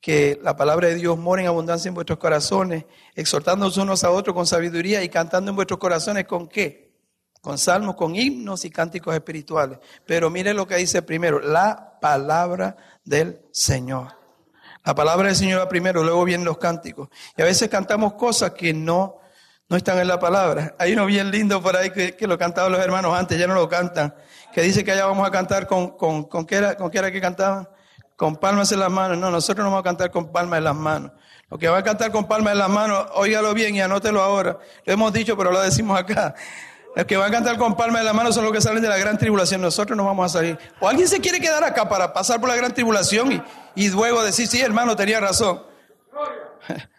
que 0.00 0.38
la 0.42 0.56
palabra 0.56 0.88
de 0.88 0.96
Dios 0.96 1.16
mora 1.16 1.42
en 1.42 1.48
abundancia 1.48 1.88
en 1.88 1.94
vuestros 1.94 2.18
corazones, 2.18 2.84
exhortándonos 3.14 3.76
unos 3.78 4.04
a 4.04 4.10
otros 4.10 4.34
con 4.34 4.46
sabiduría 4.46 5.02
y 5.02 5.08
cantando 5.08 5.50
en 5.50 5.56
vuestros 5.56 5.78
corazones 5.78 6.24
con 6.26 6.48
qué? 6.48 6.92
Con 7.40 7.56
salmos, 7.56 7.94
con 7.94 8.16
himnos 8.16 8.64
y 8.64 8.70
cánticos 8.70 9.14
espirituales. 9.14 9.78
Pero 10.06 10.28
mire 10.28 10.54
lo 10.54 10.66
que 10.66 10.76
dice 10.76 11.02
primero, 11.02 11.40
la 11.40 11.93
palabra 12.04 12.76
del 13.02 13.40
Señor. 13.50 14.08
La 14.84 14.94
palabra 14.94 15.28
del 15.28 15.36
Señor 15.36 15.62
va 15.62 15.70
primero, 15.70 16.04
luego 16.04 16.22
vienen 16.26 16.44
los 16.44 16.58
cánticos. 16.58 17.08
Y 17.34 17.40
a 17.40 17.46
veces 17.46 17.70
cantamos 17.70 18.12
cosas 18.12 18.50
que 18.50 18.74
no, 18.74 19.20
no 19.70 19.76
están 19.78 19.98
en 19.98 20.08
la 20.08 20.18
palabra. 20.18 20.74
Hay 20.78 20.92
uno 20.92 21.06
bien 21.06 21.30
lindo 21.30 21.62
por 21.62 21.74
ahí 21.74 21.88
que, 21.88 22.14
lo 22.26 22.36
cantaban 22.36 22.72
los 22.72 22.80
hermanos 22.82 23.18
antes, 23.18 23.38
ya 23.38 23.46
no 23.46 23.54
lo 23.54 23.70
cantan, 23.70 24.14
que 24.52 24.60
dice 24.60 24.84
que 24.84 24.92
allá 24.92 25.06
vamos 25.06 25.26
a 25.26 25.30
cantar 25.30 25.66
con, 25.66 25.96
con, 25.96 26.24
con, 26.24 26.44
¿qué, 26.44 26.56
era, 26.56 26.76
con 26.76 26.90
qué 26.90 26.98
era 26.98 27.10
que 27.10 27.22
cantaban? 27.22 27.70
Con 28.16 28.36
palmas 28.36 28.70
en 28.72 28.80
las 28.80 28.90
manos. 28.90 29.16
No, 29.16 29.30
nosotros 29.30 29.64
no 29.64 29.70
vamos 29.70 29.80
a 29.80 29.84
cantar 29.84 30.10
con 30.10 30.30
palmas 30.30 30.58
en 30.58 30.64
las 30.64 30.76
manos. 30.76 31.12
Lo 31.48 31.56
que 31.56 31.68
va 31.68 31.78
a 31.78 31.82
cantar 31.82 32.12
con 32.12 32.28
palmas 32.28 32.52
en 32.52 32.58
las 32.58 32.68
manos, 32.68 33.06
óigalo 33.14 33.54
bien 33.54 33.76
y 33.76 33.80
anótelo 33.80 34.22
ahora. 34.22 34.58
Lo 34.84 34.92
hemos 34.92 35.10
dicho, 35.10 35.38
pero 35.38 35.50
lo 35.50 35.62
decimos 35.62 35.98
acá. 35.98 36.34
Los 36.96 37.06
que 37.06 37.16
van 37.16 37.28
a 37.28 37.32
cantar 37.32 37.58
con 37.58 37.76
palma 37.76 37.98
de 37.98 38.04
la 38.04 38.12
mano 38.12 38.32
son 38.32 38.44
los 38.44 38.52
que 38.52 38.60
salen 38.60 38.82
de 38.82 38.88
la 38.88 38.96
gran 38.96 39.18
tribulación. 39.18 39.60
Nosotros 39.60 39.96
no 39.96 40.04
vamos 40.04 40.26
a 40.26 40.38
salir. 40.38 40.58
O 40.80 40.88
alguien 40.88 41.08
se 41.08 41.20
quiere 41.20 41.40
quedar 41.40 41.64
acá 41.64 41.88
para 41.88 42.12
pasar 42.12 42.40
por 42.40 42.48
la 42.48 42.56
gran 42.56 42.72
tribulación 42.72 43.32
y, 43.32 43.42
y 43.74 43.88
luego 43.90 44.22
decir, 44.22 44.46
sí, 44.46 44.60
hermano, 44.60 44.94
tenía 44.96 45.20
razón. 45.20 45.62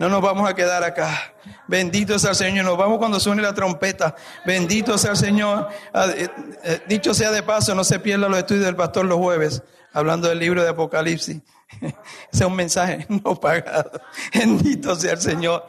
No 0.00 0.08
nos 0.08 0.22
vamos 0.22 0.48
a 0.48 0.54
quedar 0.54 0.82
acá. 0.82 1.34
Bendito 1.68 2.18
sea 2.18 2.30
el 2.30 2.36
Señor. 2.36 2.64
Nos 2.64 2.78
vamos 2.78 2.96
cuando 2.96 3.20
suene 3.20 3.42
la 3.42 3.52
trompeta. 3.52 4.16
Bendito 4.46 4.96
sea 4.96 5.10
el 5.10 5.18
Señor. 5.18 5.68
Ah, 5.92 6.06
eh, 6.16 6.26
eh, 6.64 6.80
dicho 6.88 7.12
sea 7.12 7.30
de 7.30 7.42
paso, 7.42 7.74
no 7.74 7.84
se 7.84 7.98
pierda 8.00 8.26
los 8.26 8.38
estudios 8.38 8.64
del 8.64 8.76
pastor 8.76 9.04
los 9.04 9.18
jueves, 9.18 9.62
hablando 9.92 10.26
del 10.26 10.38
libro 10.38 10.62
de 10.62 10.70
Apocalipsis. 10.70 11.42
Ese 11.82 11.92
es 12.32 12.40
un 12.40 12.56
mensaje 12.56 13.04
no 13.10 13.38
pagado. 13.38 14.00
Bendito 14.32 14.96
sea 14.96 15.12
el 15.12 15.20
Señor. 15.20 15.66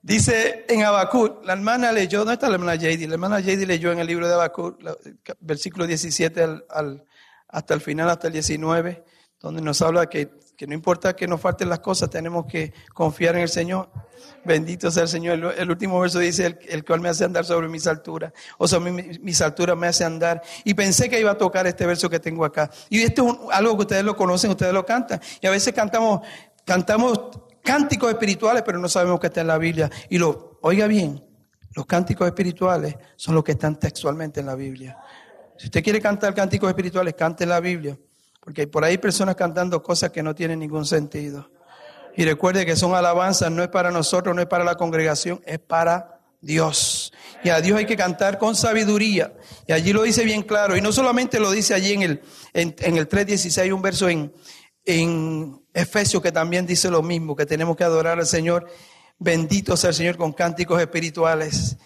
Dice 0.00 0.64
en 0.68 0.84
Habacuc, 0.84 1.44
la 1.44 1.54
hermana 1.54 1.90
leyó, 1.90 2.20
¿dónde 2.20 2.34
está 2.34 2.48
la 2.48 2.54
hermana 2.54 2.76
JD? 2.76 3.08
La 3.08 3.14
hermana 3.14 3.40
JD 3.40 3.66
leyó 3.66 3.90
en 3.90 3.98
el 3.98 4.06
libro 4.06 4.28
de 4.28 4.34
Habacuc, 4.34 4.78
versículo 5.40 5.86
17 5.86 6.40
al, 6.70 7.04
hasta 7.48 7.74
el 7.74 7.80
final, 7.80 8.08
hasta 8.08 8.28
el 8.28 8.32
19, 8.34 9.04
donde 9.40 9.60
nos 9.60 9.82
habla 9.82 10.06
que, 10.06 10.30
que, 10.56 10.68
no 10.68 10.74
importa 10.74 11.16
que 11.16 11.26
nos 11.26 11.40
falten 11.40 11.68
las 11.68 11.80
cosas, 11.80 12.10
tenemos 12.10 12.46
que 12.46 12.72
confiar 12.94 13.34
en 13.34 13.42
el 13.42 13.48
Señor. 13.48 13.90
Bendito 14.44 14.90
sea 14.90 15.02
el 15.02 15.08
Señor. 15.08 15.54
El, 15.58 15.70
último 15.70 15.98
verso 16.00 16.20
dice, 16.20 16.58
el, 16.68 16.84
cual 16.84 17.00
me 17.00 17.08
hace 17.08 17.24
andar 17.24 17.44
sobre 17.44 17.68
mis 17.68 17.86
alturas. 17.88 18.32
O 18.56 18.68
sea, 18.68 18.78
mis 18.78 19.40
alturas 19.40 19.76
me 19.76 19.88
hace 19.88 20.04
andar. 20.04 20.42
Y 20.64 20.74
pensé 20.74 21.08
que 21.08 21.18
iba 21.18 21.32
a 21.32 21.38
tocar 21.38 21.66
este 21.66 21.86
verso 21.86 22.08
que 22.08 22.20
tengo 22.20 22.44
acá. 22.44 22.70
Y 22.88 23.02
esto 23.02 23.28
es 23.28 23.56
algo 23.56 23.76
que 23.76 23.82
ustedes 23.82 24.04
lo 24.04 24.16
conocen, 24.16 24.50
ustedes 24.50 24.72
lo 24.72 24.86
cantan. 24.86 25.20
Y 25.40 25.46
a 25.46 25.50
veces 25.50 25.72
cantamos, 25.74 26.20
cantamos 26.64 27.47
cánticos 27.68 28.08
espirituales, 28.08 28.62
pero 28.64 28.78
no 28.78 28.88
sabemos 28.88 29.20
que 29.20 29.26
está 29.26 29.42
en 29.42 29.48
la 29.48 29.58
Biblia. 29.58 29.90
Y 30.08 30.16
lo, 30.16 30.58
oiga 30.62 30.86
bien, 30.86 31.22
los 31.74 31.84
cánticos 31.84 32.26
espirituales 32.26 32.96
son 33.14 33.34
los 33.34 33.44
que 33.44 33.52
están 33.52 33.78
textualmente 33.78 34.40
en 34.40 34.46
la 34.46 34.54
Biblia. 34.54 34.96
Si 35.58 35.66
usted 35.66 35.84
quiere 35.84 36.00
cantar 36.00 36.32
cánticos 36.34 36.70
espirituales, 36.70 37.12
cante 37.12 37.44
en 37.44 37.50
la 37.50 37.60
Biblia. 37.60 37.98
Porque 38.40 38.66
por 38.66 38.84
ahí 38.84 38.92
hay 38.92 38.98
personas 38.98 39.36
cantando 39.36 39.82
cosas 39.82 40.10
que 40.10 40.22
no 40.22 40.34
tienen 40.34 40.60
ningún 40.60 40.86
sentido. 40.86 41.50
Y 42.16 42.24
recuerde 42.24 42.64
que 42.64 42.74
son 42.74 42.94
alabanzas, 42.94 43.50
no 43.50 43.62
es 43.62 43.68
para 43.68 43.90
nosotros, 43.90 44.34
no 44.34 44.40
es 44.40 44.48
para 44.48 44.64
la 44.64 44.76
congregación, 44.76 45.42
es 45.44 45.58
para 45.58 46.22
Dios. 46.40 47.12
Y 47.44 47.50
a 47.50 47.60
Dios 47.60 47.76
hay 47.76 47.84
que 47.84 47.96
cantar 47.98 48.38
con 48.38 48.56
sabiduría. 48.56 49.34
Y 49.66 49.72
allí 49.72 49.92
lo 49.92 50.04
dice 50.04 50.24
bien 50.24 50.40
claro. 50.40 50.74
Y 50.74 50.80
no 50.80 50.90
solamente 50.90 51.38
lo 51.38 51.50
dice 51.50 51.74
allí 51.74 51.92
en 51.92 52.02
el, 52.02 52.22
en 52.54 52.96
el 52.96 53.06
3.16, 53.06 53.74
un 53.74 53.82
verso 53.82 54.08
en, 54.08 54.32
en 54.88 55.62
Efesios 55.74 56.22
que 56.22 56.32
también 56.32 56.66
dice 56.66 56.88
lo 56.88 57.02
mismo, 57.02 57.36
que 57.36 57.44
tenemos 57.44 57.76
que 57.76 57.84
adorar 57.84 58.18
al 58.18 58.26
Señor. 58.26 58.66
Bendito 59.18 59.76
sea 59.76 59.90
el 59.90 59.94
Señor 59.94 60.16
con 60.16 60.32
cánticos 60.32 60.80
espirituales. 60.80 61.76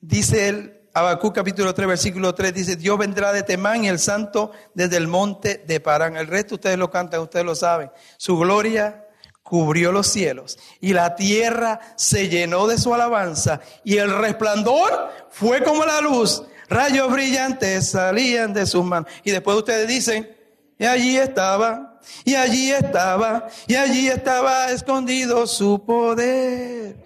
Dice 0.00 0.48
el 0.48 0.80
Habacuc 0.94 1.34
capítulo 1.34 1.74
3, 1.74 1.88
versículo 1.88 2.32
3, 2.36 2.54
dice, 2.54 2.76
Dios 2.76 2.96
vendrá 2.98 3.32
de 3.32 3.42
Temán 3.42 3.84
y 3.84 3.88
el 3.88 3.98
santo 3.98 4.52
desde 4.74 4.96
el 4.96 5.08
monte 5.08 5.64
de 5.66 5.80
Parán. 5.80 6.16
El 6.16 6.28
resto 6.28 6.54
ustedes 6.54 6.78
lo 6.78 6.88
cantan, 6.88 7.20
ustedes 7.20 7.44
lo 7.44 7.56
saben. 7.56 7.90
Su 8.16 8.38
gloria 8.38 9.08
cubrió 9.42 9.90
los 9.90 10.06
cielos 10.06 10.56
y 10.80 10.92
la 10.92 11.16
tierra 11.16 11.80
se 11.96 12.28
llenó 12.28 12.68
de 12.68 12.78
su 12.78 12.94
alabanza 12.94 13.60
y 13.82 13.96
el 13.96 14.16
resplandor 14.16 15.10
fue 15.30 15.64
como 15.64 15.84
la 15.84 16.00
luz. 16.00 16.44
Rayos 16.68 17.12
brillantes 17.12 17.90
salían 17.90 18.54
de 18.54 18.66
sus 18.66 18.84
manos. 18.84 19.10
Y 19.24 19.32
después 19.32 19.56
ustedes 19.56 19.88
dicen, 19.88 20.30
y 20.78 20.84
allí 20.84 21.18
estaba, 21.18 21.91
y 22.24 22.34
allí 22.34 22.72
estaba, 22.72 23.48
y 23.66 23.74
allí 23.74 24.08
estaba 24.08 24.70
escondido 24.70 25.46
su 25.46 25.84
poder. 25.84 26.96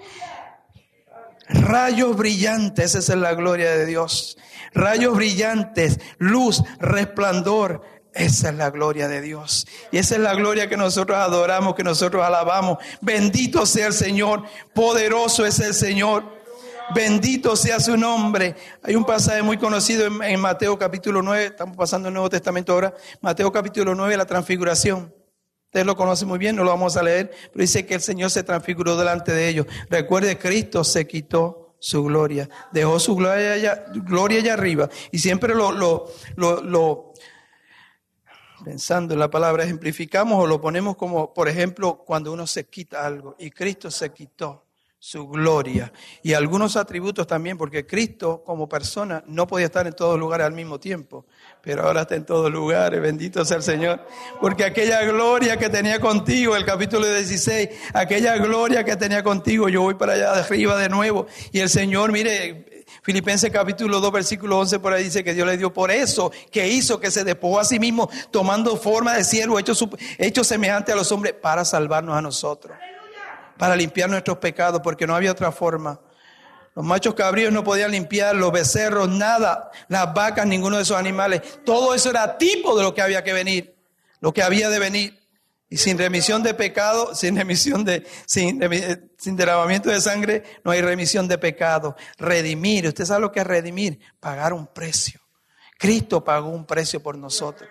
Rayos 1.49 2.17
brillantes, 2.17 2.95
esa 2.95 3.13
es 3.13 3.19
la 3.19 3.35
gloria 3.35 3.71
de 3.73 3.87
Dios. 3.87 4.37
Rayos 4.75 5.17
brillantes, 5.17 5.99
luz, 6.19 6.63
resplandor, 6.79 7.83
esa 8.17 8.49
es 8.49 8.55
la 8.57 8.71
gloria 8.71 9.09
de 9.09 9.21
Dios. 9.21 9.67
Y 9.93 9.99
esa 9.99 10.17
es 10.17 10.21
la 10.23 10.35
gloria 10.35 10.69
que 10.69 10.77
nosotros 10.77 11.19
adoramos, 11.19 11.75
que 11.75 11.85
nosotros 11.85 12.25
alabamos. 12.25 12.79
Bendito 13.01 13.67
sea 13.67 13.89
el 13.89 13.93
Señor, 13.93 14.45
poderoso 14.75 15.45
es 15.45 15.61
el 15.61 15.75
Señor. 15.75 16.36
Bendito 16.95 17.57
sea 17.57 17.81
su 17.81 17.97
nombre. 17.97 18.55
Hay 18.83 18.95
un 18.95 19.05
pasaje 19.05 19.43
muy 19.43 19.59
conocido 19.59 20.07
en, 20.07 20.41
Mateo 20.41 20.79
capítulo 20.79 21.21
9, 21.23 21.47
estamos 21.47 21.77
pasando 21.77 22.09
el 22.09 22.15
Nuevo 22.15 22.31
Testamento 22.31 22.73
ahora, 22.73 22.95
Mateo 23.21 23.51
capítulo 23.51 23.95
9, 23.95 24.17
la 24.17 24.27
transfiguración. 24.27 25.13
Ustedes 25.65 25.85
lo 25.85 25.97
conocen 25.97 26.29
muy 26.29 26.39
bien, 26.39 26.55
no 26.55 26.63
lo 26.65 26.71
vamos 26.71 26.97
a 26.97 27.03
leer, 27.03 27.31
pero 27.53 27.63
dice 27.63 27.85
que 27.85 27.95
el 27.95 28.01
Señor 28.01 28.31
se 28.31 28.45
transfiguró 28.45 28.97
delante 28.97 29.33
de 29.33 29.49
ellos. 29.49 29.67
Recuerde, 29.91 30.39
Cristo 30.39 30.85
se 30.85 31.07
quitó 31.07 31.77
su 31.81 32.05
gloria, 32.05 32.49
dejó 32.73 32.99
su 33.01 33.17
gloria 33.17 33.53
allá, 33.53 33.85
gloria 33.93 34.41
allá 34.41 34.55
arriba. 34.55 34.89
Y 35.11 35.19
siempre 35.19 35.55
lo, 35.55 35.73
lo, 35.73 36.07
lo, 36.37 36.63
lo 36.63 37.13
pensando 38.65 39.13
en 39.13 39.21
la 39.21 39.31
palabra, 39.31 39.65
ejemplificamos 39.65 40.43
o 40.43 40.47
lo 40.47 40.61
ponemos 40.61 40.97
como, 40.97 41.35
por 41.35 41.49
ejemplo, 41.49 42.05
cuando 42.07 42.33
uno 42.33 42.47
se 42.47 42.69
quita 42.69 43.05
algo. 43.05 43.35
Y 43.39 43.51
Cristo 43.51 43.91
se 43.91 44.13
quitó 44.13 44.66
su 44.99 45.29
gloria. 45.29 45.93
Y 46.23 46.33
algunos 46.33 46.77
atributos 46.77 47.27
también, 47.27 47.59
porque 47.59 47.87
Cristo 47.87 48.43
como 48.45 48.69
persona 48.69 49.23
no 49.27 49.47
podía 49.47 49.67
estar 49.67 49.87
en 49.87 49.93
todos 49.93 50.19
lugares 50.19 50.47
al 50.47 50.53
mismo 50.53 50.81
tiempo, 50.81 51.27
pero 51.63 51.83
ahora 51.83 52.03
está 52.03 52.15
en 52.15 52.25
todos 52.25 52.51
lugares, 52.51 53.01
bendito 53.01 53.45
sea 53.45 53.59
el 53.59 53.63
Señor, 53.63 54.07
porque 54.41 54.65
aquella 54.65 55.03
gloria 55.05 55.59
que 55.59 55.69
tenía 55.69 56.01
contigo, 56.01 56.57
el 56.57 56.65
capítulo 56.65 57.07
16, 57.07 57.69
aquella 57.93 58.37
gloria 58.39 58.85
que 58.85 58.97
tenía 58.97 59.23
contigo, 59.23 59.69
yo 59.69 59.83
voy 59.83 59.95
para 59.95 60.15
allá 60.15 60.33
arriba 60.33 60.77
de 60.79 60.89
nuevo. 60.89 61.27
Y 61.53 61.61
el 61.61 61.69
Señor, 61.69 62.11
mire, 62.11 62.85
Filipenses 63.03 63.51
capítulo 63.51 64.01
2, 64.01 64.13
versículo 64.13 64.59
11 64.59 64.79
por 64.79 64.93
ahí 64.93 65.05
dice 65.05 65.23
que 65.23 65.35
Dios 65.35 65.47
le 65.47 65.59
dio 65.59 65.73
por 65.73 65.91
eso, 65.91 66.33
que 66.51 66.69
hizo 66.69 66.99
que 66.99 67.11
se 67.11 67.23
despojó 67.23 67.61
a 67.61 67.65
sí 67.65 67.79
mismo 67.79 68.09
tomando 68.31 68.77
forma 68.77 69.15
de 69.15 69.25
siervo, 69.25 69.59
hecho, 69.59 69.75
hecho 70.19 70.43
semejante 70.43 70.93
a 70.93 70.97
los 70.97 71.13
hombres 71.13 71.35
para 71.35 71.65
salvarnos 71.65 72.17
a 72.17 72.23
nosotros 72.23 72.77
para 73.59 73.77
limpiar 73.77 74.11
nuestros 74.11 74.39
pecados, 74.39 74.81
porque 74.83 75.07
no 75.07 75.15
había 75.15 75.33
otra 75.33 75.53
forma. 75.53 76.01
Los 76.75 76.85
machos 76.85 77.15
cabríos 77.15 77.53
no 77.53 77.65
podían 77.65 77.91
limpiar, 77.91 78.37
los 78.37 78.53
becerros, 78.53 79.09
nada, 79.09 79.71
las 79.89 80.13
vacas, 80.13 80.47
ninguno 80.47 80.77
de 80.77 80.83
esos 80.83 80.99
animales. 80.99 81.41
Todo 81.65 81.95
eso 81.95 82.11
era 82.11 82.37
tipo 82.37 82.77
de 82.77 82.83
lo 82.83 82.95
que 82.95 83.01
había 83.01 83.25
que 83.25 83.33
venir, 83.33 83.75
lo 84.21 84.35
que 84.35 84.43
había 84.43 84.69
de 84.69 84.79
venir. 84.79 85.23
Y 85.69 85.79
sin 85.79 85.99
remisión 85.99 86.43
de 86.43 86.53
pecado, 86.55 87.15
sin 87.15 87.35
remisión 87.35 87.85
de, 87.85 88.07
sin, 88.27 88.61
sin 89.17 89.37
derramamiento 89.37 89.89
de 89.89 90.01
sangre, 90.01 90.45
no 90.65 90.71
hay 90.71 90.83
remisión 90.83 91.27
de 91.29 91.39
pecado. 91.39 91.97
Redimir, 92.19 92.87
usted 92.87 93.07
sabe 93.07 93.23
lo 93.23 93.33
que 93.33 93.41
es 93.41 93.47
redimir, 93.47 93.99
pagar 94.21 94.53
un 94.53 94.67
precio. 94.67 95.21
Cristo 95.79 96.23
pagó 96.25 96.51
un 96.51 96.67
precio 96.67 97.03
por 97.03 97.17
nosotros. 97.17 97.71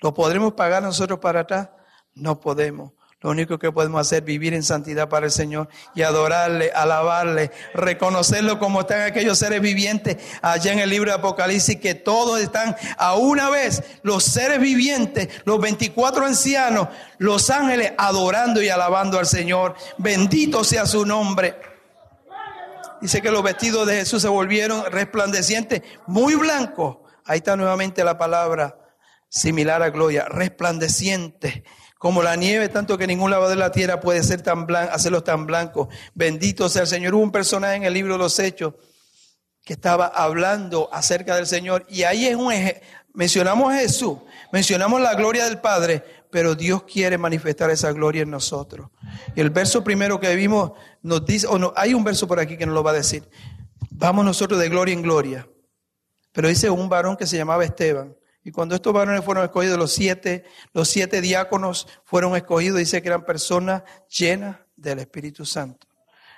¿Lo 0.00 0.14
podremos 0.14 0.54
pagar 0.54 0.82
nosotros 0.82 1.18
para 1.18 1.40
atrás? 1.40 1.68
No 2.14 2.40
podemos. 2.40 2.92
Lo 3.22 3.28
único 3.28 3.58
que 3.58 3.70
podemos 3.70 4.00
hacer 4.00 4.20
es 4.20 4.24
vivir 4.24 4.54
en 4.54 4.62
santidad 4.62 5.10
para 5.10 5.26
el 5.26 5.32
Señor 5.32 5.68
y 5.94 6.00
adorarle, 6.00 6.72
alabarle, 6.74 7.50
reconocerlo 7.74 8.58
como 8.58 8.80
están 8.80 9.02
aquellos 9.02 9.38
seres 9.38 9.60
vivientes 9.60 10.16
allá 10.40 10.72
en 10.72 10.78
el 10.78 10.88
libro 10.88 11.10
de 11.10 11.18
Apocalipsis, 11.18 11.76
que 11.80 11.94
todos 11.94 12.40
están 12.40 12.74
a 12.96 13.16
una 13.16 13.50
vez, 13.50 13.82
los 14.02 14.24
seres 14.24 14.58
vivientes, 14.58 15.28
los 15.44 15.60
24 15.60 16.24
ancianos, 16.24 16.88
los 17.18 17.50
ángeles, 17.50 17.92
adorando 17.98 18.62
y 18.62 18.70
alabando 18.70 19.18
al 19.18 19.26
Señor. 19.26 19.74
Bendito 19.98 20.64
sea 20.64 20.86
su 20.86 21.04
nombre. 21.04 21.60
Dice 23.02 23.20
que 23.20 23.30
los 23.30 23.42
vestidos 23.42 23.86
de 23.86 23.96
Jesús 23.96 24.22
se 24.22 24.28
volvieron 24.28 24.90
resplandecientes, 24.90 25.82
muy 26.06 26.36
blancos. 26.36 26.96
Ahí 27.26 27.38
está 27.38 27.54
nuevamente 27.54 28.02
la 28.02 28.16
palabra 28.16 28.78
similar 29.28 29.82
a 29.82 29.90
gloria, 29.90 30.24
resplandeciente 30.24 31.64
como 32.00 32.22
la 32.22 32.34
nieve, 32.34 32.70
tanto 32.70 32.96
que 32.96 33.06
ningún 33.06 33.30
lavado 33.30 33.50
de 33.50 33.56
la 33.56 33.72
tierra 33.72 34.00
puede 34.00 34.22
ser 34.22 34.40
tan 34.40 34.64
blanco, 34.64 34.90
hacerlos 34.94 35.22
tan 35.22 35.44
blancos. 35.44 35.88
Bendito 36.14 36.66
sea 36.70 36.80
el 36.80 36.88
Señor. 36.88 37.14
Hubo 37.14 37.22
un 37.22 37.30
personaje 37.30 37.74
en 37.74 37.82
el 37.82 37.92
libro 37.92 38.14
de 38.14 38.18
los 38.20 38.38
Hechos 38.38 38.72
que 39.62 39.74
estaba 39.74 40.06
hablando 40.06 40.88
acerca 40.94 41.36
del 41.36 41.46
Señor 41.46 41.84
y 41.90 42.04
ahí 42.04 42.24
es 42.24 42.36
un 42.36 42.54
mencionamos 43.12 43.74
a 43.74 43.80
Jesús, 43.80 44.16
mencionamos 44.50 44.98
la 45.02 45.12
gloria 45.12 45.44
del 45.44 45.60
Padre, 45.60 46.02
pero 46.30 46.54
Dios 46.54 46.84
quiere 46.84 47.18
manifestar 47.18 47.68
esa 47.68 47.92
gloria 47.92 48.22
en 48.22 48.30
nosotros. 48.30 48.88
Y 49.36 49.42
el 49.42 49.50
verso 49.50 49.84
primero 49.84 50.18
que 50.18 50.34
vimos 50.34 50.72
nos 51.02 51.26
dice, 51.26 51.48
o 51.48 51.58
no, 51.58 51.74
hay 51.76 51.92
un 51.92 52.02
verso 52.02 52.26
por 52.26 52.40
aquí 52.40 52.56
que 52.56 52.64
nos 52.64 52.74
lo 52.74 52.82
va 52.82 52.92
a 52.92 52.94
decir. 52.94 53.28
Vamos 53.90 54.24
nosotros 54.24 54.58
de 54.58 54.70
gloria 54.70 54.94
en 54.94 55.02
gloria. 55.02 55.46
Pero 56.32 56.48
dice 56.48 56.70
un 56.70 56.88
varón 56.88 57.18
que 57.18 57.26
se 57.26 57.36
llamaba 57.36 57.62
Esteban. 57.62 58.16
Y 58.42 58.52
cuando 58.52 58.74
estos 58.74 58.92
varones 58.92 59.24
fueron 59.24 59.44
escogidos, 59.44 59.78
los 59.78 59.92
siete, 59.92 60.44
los 60.72 60.88
siete 60.88 61.20
diáconos 61.20 61.86
fueron 62.04 62.34
escogidos, 62.36 62.78
dice 62.78 63.02
que 63.02 63.08
eran 63.08 63.24
personas 63.24 63.82
llenas 64.08 64.56
del 64.76 64.98
Espíritu 65.00 65.44
Santo. 65.44 65.86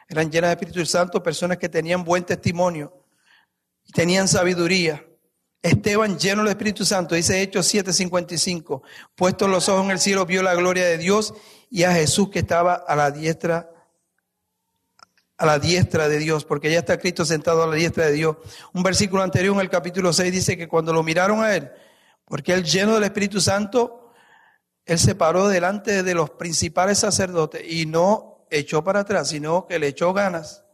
Eran 0.08 0.30
llenas 0.30 0.50
del 0.50 0.58
Espíritu 0.58 0.84
Santo, 0.84 1.22
personas 1.22 1.58
que 1.58 1.68
tenían 1.68 2.04
buen 2.04 2.24
testimonio 2.24 2.92
y 3.84 3.92
tenían 3.92 4.26
sabiduría. 4.26 5.06
Esteban 5.62 6.18
lleno 6.18 6.42
del 6.42 6.50
Espíritu 6.50 6.84
Santo, 6.84 7.14
dice 7.14 7.40
Hechos 7.40 7.72
7:55, 7.72 8.82
puestos 9.14 9.48
los 9.48 9.68
ojos 9.68 9.84
en 9.84 9.92
el 9.92 10.00
cielo, 10.00 10.26
vio 10.26 10.42
la 10.42 10.54
gloria 10.56 10.84
de 10.84 10.98
Dios 10.98 11.34
y 11.70 11.84
a 11.84 11.92
Jesús 11.92 12.30
que 12.30 12.40
estaba 12.40 12.74
a 12.74 12.96
la 12.96 13.12
diestra 13.12 13.68
a 15.38 15.46
la 15.46 15.58
diestra 15.58 16.08
de 16.08 16.18
Dios, 16.18 16.44
porque 16.44 16.70
ya 16.70 16.78
está 16.78 16.98
Cristo 16.98 17.24
sentado 17.24 17.64
a 17.64 17.66
la 17.66 17.74
diestra 17.74 18.06
de 18.06 18.12
Dios. 18.12 18.36
Un 18.74 18.84
versículo 18.84 19.22
anterior 19.22 19.54
en 19.54 19.60
el 19.60 19.70
capítulo 19.70 20.12
6 20.12 20.32
dice 20.32 20.56
que 20.56 20.68
cuando 20.68 20.92
lo 20.92 21.02
miraron 21.02 21.42
a 21.42 21.56
él, 21.56 21.70
porque 22.32 22.54
él 22.54 22.64
lleno 22.64 22.94
del 22.94 23.04
Espíritu 23.04 23.42
Santo, 23.42 24.10
él 24.86 24.98
se 24.98 25.14
paró 25.14 25.48
delante 25.48 26.02
de 26.02 26.14
los 26.14 26.30
principales 26.30 26.96
sacerdotes 26.96 27.62
y 27.70 27.84
no 27.84 28.46
echó 28.50 28.82
para 28.82 29.00
atrás, 29.00 29.28
sino 29.28 29.66
que 29.66 29.78
le 29.78 29.88
echó 29.88 30.14
ganas 30.14 30.64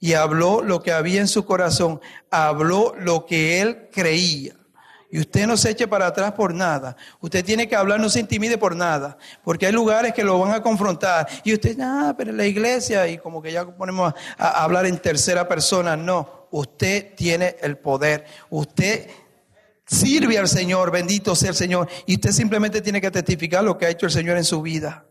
y 0.00 0.14
habló 0.14 0.60
lo 0.60 0.82
que 0.82 0.90
había 0.90 1.20
en 1.20 1.28
su 1.28 1.44
corazón, 1.44 2.00
habló 2.32 2.96
lo 2.98 3.26
que 3.26 3.60
él 3.60 3.88
creía. 3.92 4.56
Y 5.08 5.20
usted 5.20 5.46
no 5.46 5.56
se 5.56 5.70
eche 5.70 5.86
para 5.86 6.08
atrás 6.08 6.32
por 6.32 6.52
nada. 6.52 6.96
Usted 7.20 7.44
tiene 7.44 7.68
que 7.68 7.76
hablar, 7.76 8.00
no 8.00 8.08
se 8.08 8.18
intimide 8.18 8.58
por 8.58 8.74
nada. 8.74 9.18
Porque 9.44 9.66
hay 9.66 9.72
lugares 9.72 10.12
que 10.12 10.24
lo 10.24 10.36
van 10.40 10.50
a 10.52 10.64
confrontar. 10.64 11.28
Y 11.44 11.54
usted, 11.54 11.78
ah, 11.80 12.12
pero 12.18 12.30
en 12.30 12.38
la 12.38 12.44
iglesia, 12.44 13.06
y 13.06 13.18
como 13.18 13.40
que 13.40 13.52
ya 13.52 13.64
ponemos 13.64 14.12
a, 14.36 14.48
a 14.48 14.64
hablar 14.64 14.84
en 14.84 14.98
tercera 14.98 15.46
persona. 15.46 15.96
No, 15.96 16.48
usted 16.50 17.14
tiene 17.14 17.54
el 17.62 17.78
poder. 17.78 18.26
Usted 18.50 19.08
Sirve 19.88 20.36
al 20.36 20.48
Señor, 20.48 20.90
bendito 20.90 21.34
sea 21.34 21.50
el 21.50 21.56
Señor. 21.56 21.88
Y 22.06 22.14
usted 22.14 22.32
simplemente 22.32 22.82
tiene 22.82 23.00
que 23.00 23.10
testificar 23.10 23.64
lo 23.64 23.78
que 23.78 23.86
ha 23.86 23.90
hecho 23.90 24.06
el 24.06 24.12
Señor 24.12 24.36
en 24.36 24.44
su 24.44 24.60
vida. 24.60 25.06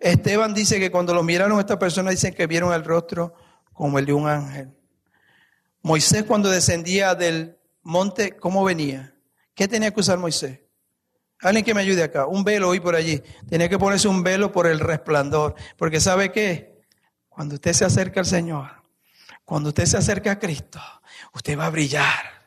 Esteban 0.00 0.54
dice 0.54 0.80
que 0.80 0.90
cuando 0.90 1.14
lo 1.14 1.22
miraron 1.22 1.60
estas 1.60 1.76
personas 1.76 2.12
dicen 2.12 2.34
que 2.34 2.46
vieron 2.46 2.72
el 2.72 2.82
rostro 2.82 3.34
como 3.72 3.98
el 3.98 4.06
de 4.06 4.12
un 4.14 4.26
ángel. 4.26 4.70
Moisés 5.82 6.24
cuando 6.24 6.48
descendía 6.48 7.14
del 7.14 7.58
monte, 7.82 8.36
¿cómo 8.36 8.64
venía? 8.64 9.14
¿Qué 9.54 9.68
tenía 9.68 9.92
que 9.92 10.00
usar 10.00 10.18
Moisés? 10.18 10.60
Alguien 11.40 11.64
que 11.64 11.74
me 11.74 11.82
ayude 11.82 12.02
acá. 12.02 12.26
Un 12.26 12.42
velo 12.42 12.68
hoy 12.68 12.80
por 12.80 12.94
allí. 12.94 13.22
Tenía 13.48 13.68
que 13.68 13.78
ponerse 13.78 14.08
un 14.08 14.22
velo 14.22 14.50
por 14.50 14.66
el 14.66 14.80
resplandor. 14.80 15.56
Porque 15.76 16.00
¿sabe 16.00 16.32
qué? 16.32 16.80
Cuando 17.28 17.56
usted 17.56 17.72
se 17.72 17.84
acerca 17.84 18.20
al 18.20 18.26
Señor, 18.26 18.70
cuando 19.44 19.70
usted 19.70 19.84
se 19.84 19.98
acerca 19.98 20.32
a 20.32 20.38
Cristo, 20.38 20.80
usted 21.34 21.58
va 21.58 21.66
a 21.66 21.70
brillar. 21.70 22.41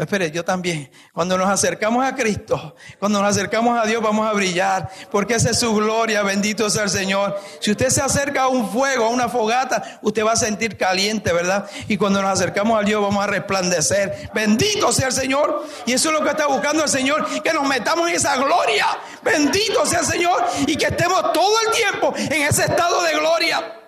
Espere, 0.00 0.30
yo 0.30 0.42
también. 0.42 0.90
Cuando 1.12 1.36
nos 1.36 1.48
acercamos 1.48 2.02
a 2.04 2.14
Cristo, 2.14 2.74
cuando 2.98 3.20
nos 3.20 3.30
acercamos 3.30 3.78
a 3.78 3.86
Dios, 3.86 4.02
vamos 4.02 4.26
a 4.26 4.32
brillar, 4.32 4.90
porque 5.10 5.34
esa 5.34 5.50
es 5.50 5.58
su 5.58 5.74
gloria, 5.74 6.22
bendito 6.22 6.70
sea 6.70 6.84
el 6.84 6.90
Señor. 6.90 7.38
Si 7.60 7.70
usted 7.70 7.90
se 7.90 8.00
acerca 8.00 8.44
a 8.44 8.48
un 8.48 8.70
fuego, 8.70 9.04
a 9.04 9.08
una 9.10 9.28
fogata, 9.28 10.00
usted 10.00 10.24
va 10.24 10.32
a 10.32 10.36
sentir 10.36 10.78
caliente, 10.78 11.34
¿verdad? 11.34 11.68
Y 11.86 11.98
cuando 11.98 12.22
nos 12.22 12.30
acercamos 12.30 12.80
a 12.80 12.82
Dios, 12.82 13.02
vamos 13.02 13.22
a 13.22 13.26
resplandecer. 13.26 14.30
Bendito 14.32 14.90
sea 14.90 15.08
el 15.08 15.12
Señor. 15.12 15.66
Y 15.84 15.92
eso 15.92 16.08
es 16.08 16.18
lo 16.18 16.24
que 16.24 16.30
está 16.30 16.46
buscando 16.46 16.82
el 16.82 16.88
Señor, 16.88 17.42
que 17.42 17.52
nos 17.52 17.68
metamos 17.68 18.08
en 18.08 18.16
esa 18.16 18.36
gloria. 18.36 18.86
Bendito 19.22 19.84
sea 19.84 20.00
el 20.00 20.06
Señor. 20.06 20.46
Y 20.66 20.76
que 20.76 20.86
estemos 20.86 21.30
todo 21.32 21.54
el 21.66 21.72
tiempo 21.72 22.14
en 22.16 22.42
ese 22.42 22.62
estado 22.62 23.02
de 23.02 23.12
gloria. 23.12 23.79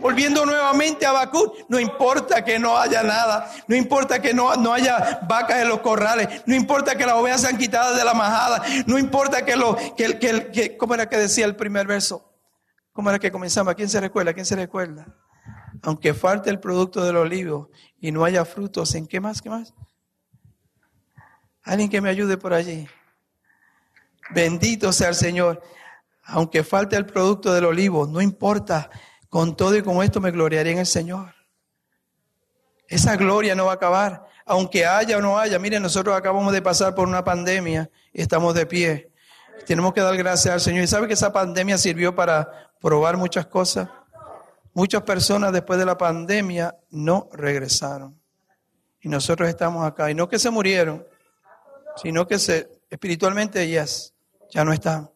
Volviendo 0.00 0.46
nuevamente 0.46 1.04
a 1.04 1.12
Bakú, 1.12 1.52
no 1.68 1.78
importa 1.78 2.44
que 2.44 2.58
no 2.58 2.78
haya 2.78 3.02
nada, 3.02 3.50
no 3.66 3.76
importa 3.76 4.20
que 4.20 4.32
no, 4.32 4.56
no 4.56 4.72
haya 4.72 5.20
vacas 5.28 5.60
en 5.60 5.68
los 5.68 5.80
corrales, 5.80 6.42
no 6.46 6.54
importa 6.54 6.96
que 6.96 7.04
las 7.04 7.14
ovejas 7.14 7.42
sean 7.42 7.58
quitadas 7.58 7.96
de 7.96 8.04
la 8.04 8.14
majada, 8.14 8.62
no 8.86 8.98
importa 8.98 9.44
que 9.44 9.56
lo, 9.56 9.76
que, 9.96 10.18
que, 10.18 10.50
que, 10.50 10.76
¿cómo 10.76 10.94
era 10.94 11.08
que 11.08 11.16
decía 11.18 11.44
el 11.44 11.56
primer 11.56 11.86
verso? 11.86 12.32
¿Cómo 12.92 13.10
era 13.10 13.18
que 13.18 13.30
comenzaba? 13.30 13.74
¿Quién 13.74 13.88
se 13.88 14.00
recuerda? 14.00 14.32
¿Quién 14.32 14.46
se 14.46 14.56
recuerda? 14.56 15.06
Aunque 15.82 16.14
falte 16.14 16.50
el 16.50 16.60
producto 16.60 17.04
del 17.04 17.16
olivo 17.16 17.70
y 18.00 18.10
no 18.10 18.24
haya 18.24 18.44
frutos, 18.44 18.94
¿en 18.94 19.06
qué 19.06 19.20
más? 19.20 19.40
¿Qué 19.40 19.50
más? 19.50 19.74
Alguien 21.62 21.88
que 21.88 22.00
me 22.00 22.08
ayude 22.08 22.36
por 22.36 22.52
allí. 22.52 22.88
Bendito 24.30 24.92
sea 24.92 25.08
el 25.08 25.14
Señor. 25.14 25.62
Aunque 26.24 26.64
falte 26.64 26.96
el 26.96 27.06
producto 27.06 27.52
del 27.52 27.64
olivo, 27.64 28.06
no 28.06 28.20
importa 28.20 28.90
con 29.30 29.56
todo 29.56 29.76
y 29.76 29.82
con 29.82 30.02
esto 30.02 30.20
me 30.20 30.32
gloriaré 30.32 30.72
en 30.72 30.78
el 30.78 30.86
Señor. 30.86 31.34
Esa 32.88 33.16
gloria 33.16 33.54
no 33.54 33.66
va 33.66 33.72
a 33.72 33.74
acabar, 33.76 34.26
aunque 34.44 34.84
haya 34.84 35.16
o 35.16 35.20
no 35.20 35.38
haya. 35.38 35.58
Miren, 35.60 35.82
nosotros 35.82 36.16
acabamos 36.16 36.52
de 36.52 36.60
pasar 36.60 36.94
por 36.94 37.06
una 37.06 37.24
pandemia 37.24 37.88
y 38.12 38.20
estamos 38.20 38.52
de 38.54 38.66
pie. 38.66 39.12
Tenemos 39.64 39.94
que 39.94 40.00
dar 40.00 40.16
gracias 40.16 40.52
al 40.52 40.60
Señor. 40.60 40.82
¿Y 40.82 40.88
sabe 40.88 41.06
que 41.06 41.14
esa 41.14 41.32
pandemia 41.32 41.78
sirvió 41.78 42.14
para 42.14 42.72
probar 42.80 43.16
muchas 43.16 43.46
cosas? 43.46 43.88
Muchas 44.74 45.02
personas 45.02 45.52
después 45.52 45.78
de 45.78 45.86
la 45.86 45.96
pandemia 45.96 46.76
no 46.90 47.28
regresaron. 47.32 48.20
Y 49.00 49.08
nosotros 49.08 49.48
estamos 49.48 49.86
acá. 49.86 50.10
Y 50.10 50.14
no 50.14 50.28
que 50.28 50.40
se 50.40 50.50
murieron, 50.50 51.06
sino 51.96 52.26
que 52.26 52.40
se, 52.40 52.68
espiritualmente, 52.90 53.68
yes, 53.68 54.12
ya 54.50 54.64
no 54.64 54.72
están. 54.72 55.08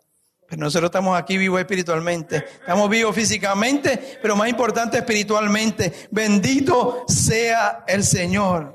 Pero 0.48 0.60
nosotros 0.60 0.88
estamos 0.88 1.18
aquí 1.18 1.38
vivos 1.38 1.60
espiritualmente. 1.60 2.36
Estamos 2.36 2.88
vivos 2.90 3.14
físicamente, 3.14 4.18
pero 4.20 4.36
más 4.36 4.48
importante 4.48 4.98
espiritualmente. 4.98 6.08
Bendito 6.10 7.04
sea 7.08 7.84
el 7.86 8.04
Señor. 8.04 8.74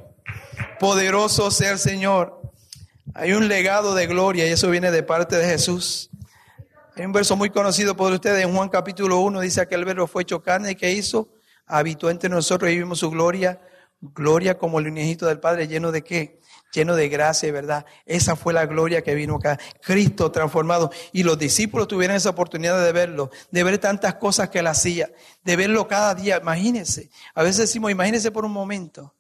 Poderoso 0.80 1.52
sea 1.52 1.72
el 1.72 1.80
Señor. 1.80 2.42
Hay 3.14 3.34
un 3.34 3.48
legado 3.48 3.96
de 3.96 4.08
gloria 4.08 4.48
y 4.48 4.52
eso 4.52 4.70
viene 4.70 4.92
de 4.92 5.04
parte 5.04 5.36
de 5.36 5.46
Jesús. 5.46 6.10
Hay 6.96 7.06
un 7.06 7.14
verso 7.14 7.38
muy 7.38 7.50
conocido 7.50 7.96
por 7.96 8.12
ustedes 8.12 8.44
en 8.44 8.54
Juan 8.54 8.68
capítulo 8.68 9.20
1, 9.20 9.40
dice 9.40 9.66
que 9.68 9.76
el 9.76 9.86
verbo 9.86 10.06
fue 10.06 10.24
hecho 10.24 10.44
carne 10.44 10.72
y 10.72 10.76
que 10.76 10.92
hizo, 10.92 11.30
habitó 11.66 12.10
entre 12.10 12.30
nosotros 12.30 12.70
y 12.70 12.78
vimos 12.78 13.00
su 13.00 13.10
gloria, 13.10 13.62
gloria 14.02 14.58
como 14.58 14.80
el 14.80 14.88
unigito 14.88 15.26
del 15.26 15.40
Padre, 15.40 15.70
lleno 15.70 15.94
de 15.94 16.04
qué? 16.04 16.39
Lleno 16.72 16.96
de 16.96 17.10
gracia 17.10 17.50
y 17.50 17.52
verdad. 17.52 17.86
Esa 18.06 18.36
fue 18.36 18.54
la 18.54 18.66
gloria 18.66 19.02
que 19.02 19.16
vino 19.16 19.36
acá. 19.36 19.60
Cristo 19.82 20.32
transformado. 20.32 20.92
Y 21.12 21.24
los 21.24 21.38
discípulos 21.38 21.88
tuvieron 21.88 22.16
esa 22.16 22.30
oportunidad 22.30 22.84
de 22.84 22.92
verlo, 22.92 23.32
de 23.50 23.64
ver 23.64 23.80
tantas 23.80 24.16
cosas 24.16 24.50
que 24.50 24.60
él 24.60 24.68
hacía, 24.68 25.12
de 25.44 25.56
verlo 25.56 25.88
cada 25.88 26.14
día. 26.14 26.38
Imagínense. 26.38 27.10
A 27.34 27.42
veces 27.42 27.58
decimos, 27.58 27.92
imagínense 27.92 28.32
por 28.32 28.46
un 28.46 28.52
momento. 28.52 29.16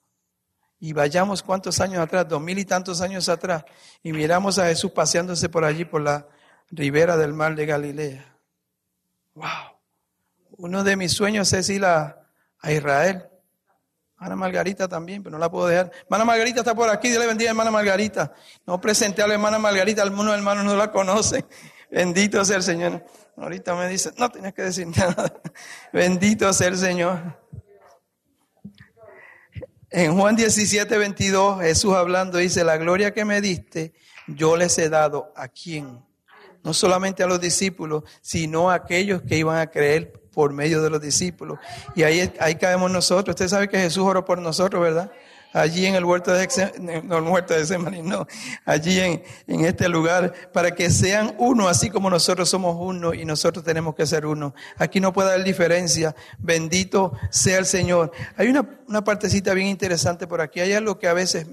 Y 0.79 0.93
vayamos 0.93 1.43
cuántos 1.43 1.81
años 1.81 1.99
atrás, 1.99 2.27
dos 2.27 2.41
mil 2.41 2.57
y 2.57 2.63
tantos 2.63 3.01
años 3.01 3.27
atrás, 3.27 3.65
y 4.01 4.13
miramos 4.13 4.57
a 4.59 4.67
Jesús 4.67 4.91
paseándose 4.91 5.49
por 5.49 5.65
allí, 5.65 5.83
por 5.83 6.01
la 6.01 6.25
ribera 6.71 7.17
del 7.17 7.33
mar 7.33 7.53
de 7.55 7.65
Galilea. 7.65 8.37
¡Wow! 9.33 9.45
Uno 10.51 10.83
de 10.85 10.95
mis 10.95 11.11
sueños 11.11 11.51
es 11.51 11.69
ir 11.69 11.83
a, 11.83 12.29
a 12.59 12.71
Israel. 12.71 13.25
Hermana 14.19 14.35
Margarita 14.35 14.85
también, 14.89 15.23
pero 15.23 15.31
no 15.31 15.39
la 15.39 15.49
puedo 15.49 15.67
dejar. 15.67 15.91
Hermana 16.03 16.25
Margarita 16.25 16.59
está 16.59 16.75
por 16.75 16.89
aquí, 16.89 17.07
Dios 17.07 17.21
le 17.21 17.27
bendiga, 17.27 17.51
hermana 17.51 17.71
Margarita. 17.71 18.33
No 18.67 18.81
presenté 18.81 19.21
a 19.21 19.27
la 19.27 19.35
hermana 19.35 19.59
Margarita, 19.59 20.01
algunos 20.01 20.35
hermanos 20.35 20.65
no 20.65 20.75
la 20.75 20.91
conocen. 20.91 21.45
Bendito 21.89 22.43
sea 22.43 22.57
el 22.57 22.63
Señor. 22.63 23.05
Ahorita 23.37 23.75
me 23.75 23.87
dice, 23.87 24.11
no 24.17 24.29
tienes 24.29 24.53
que 24.53 24.63
decir 24.63 24.87
nada. 24.97 25.33
Bendito 25.93 26.51
sea 26.51 26.67
el 26.67 26.77
Señor. 26.77 27.39
En 29.89 30.19
Juan 30.19 30.35
17, 30.35 30.97
22, 30.97 31.61
Jesús 31.61 31.93
hablando 31.93 32.39
dice, 32.39 32.65
la 32.65 32.75
gloria 32.75 33.13
que 33.13 33.23
me 33.23 33.39
diste, 33.39 33.93
yo 34.27 34.57
les 34.57 34.77
he 34.79 34.89
dado 34.89 35.31
a 35.33 35.47
quién? 35.47 36.03
No 36.69 36.73
solamente 36.75 37.23
a 37.23 37.25
los 37.25 37.41
discípulos, 37.41 38.03
sino 38.21 38.69
a 38.69 38.75
aquellos 38.75 39.23
que 39.23 39.37
iban 39.37 39.57
a 39.57 39.71
creer 39.71 40.13
por 40.31 40.53
medio 40.53 40.83
de 40.83 40.91
los 40.91 41.01
discípulos. 41.01 41.57
Y 41.95 42.03
ahí, 42.03 42.31
ahí 42.39 42.55
caemos 42.57 42.91
nosotros. 42.91 43.33
Usted 43.33 43.47
sabe 43.47 43.67
que 43.67 43.79
Jesús 43.79 44.03
oró 44.03 44.23
por 44.23 44.37
nosotros, 44.37 44.79
¿verdad? 44.79 45.11
allí 45.51 45.87
en 45.87 45.95
el 45.95 46.05
huerto 46.05 46.31
de 46.31 46.47
no 46.79 47.17
el 47.17 47.45
de 47.47 48.03
no, 48.03 48.27
allí 48.65 48.99
en, 48.99 49.23
en, 49.47 49.65
este 49.65 49.89
lugar, 49.89 50.31
para 50.53 50.75
que 50.75 50.91
sean 50.91 51.33
uno, 51.39 51.67
así 51.67 51.89
como 51.89 52.07
nosotros 52.07 52.47
somos 52.47 52.77
uno 52.79 53.15
y 53.15 53.25
nosotros 53.25 53.65
tenemos 53.65 53.95
que 53.95 54.05
ser 54.05 54.27
uno. 54.27 54.53
Aquí 54.77 54.99
no 54.99 55.11
puede 55.11 55.31
haber 55.31 55.43
diferencia. 55.43 56.15
Bendito 56.37 57.13
sea 57.31 57.57
el 57.57 57.65
Señor. 57.65 58.11
Hay 58.37 58.47
una, 58.47 58.79
una 58.87 59.03
partecita 59.03 59.55
bien 59.55 59.69
interesante 59.69 60.27
por 60.27 60.39
aquí. 60.39 60.59
Hay 60.59 60.73
algo 60.73 60.99
que 60.99 61.07
a 61.07 61.13
veces 61.13 61.47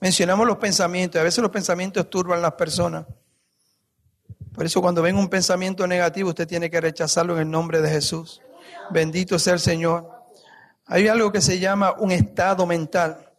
mencionamos 0.00 0.46
los 0.46 0.56
pensamientos, 0.56 1.20
a 1.20 1.24
veces 1.24 1.42
los 1.42 1.50
pensamientos 1.50 2.08
turban 2.08 2.40
las 2.40 2.52
personas. 2.52 3.04
Por 4.56 4.64
eso 4.64 4.80
cuando 4.80 5.02
ven 5.02 5.16
un 5.16 5.28
pensamiento 5.28 5.86
negativo, 5.86 6.30
usted 6.30 6.48
tiene 6.48 6.70
que 6.70 6.80
rechazarlo 6.80 7.34
en 7.34 7.40
el 7.42 7.50
nombre 7.50 7.82
de 7.82 7.90
Jesús. 7.90 8.40
Bendito 8.90 9.38
sea 9.38 9.52
el 9.52 9.60
Señor. 9.60 10.10
Hay 10.86 11.08
algo 11.08 11.30
que 11.30 11.42
se 11.42 11.58
llama 11.58 11.94
un 11.98 12.10
estado 12.10 12.64
mental. 12.64 13.30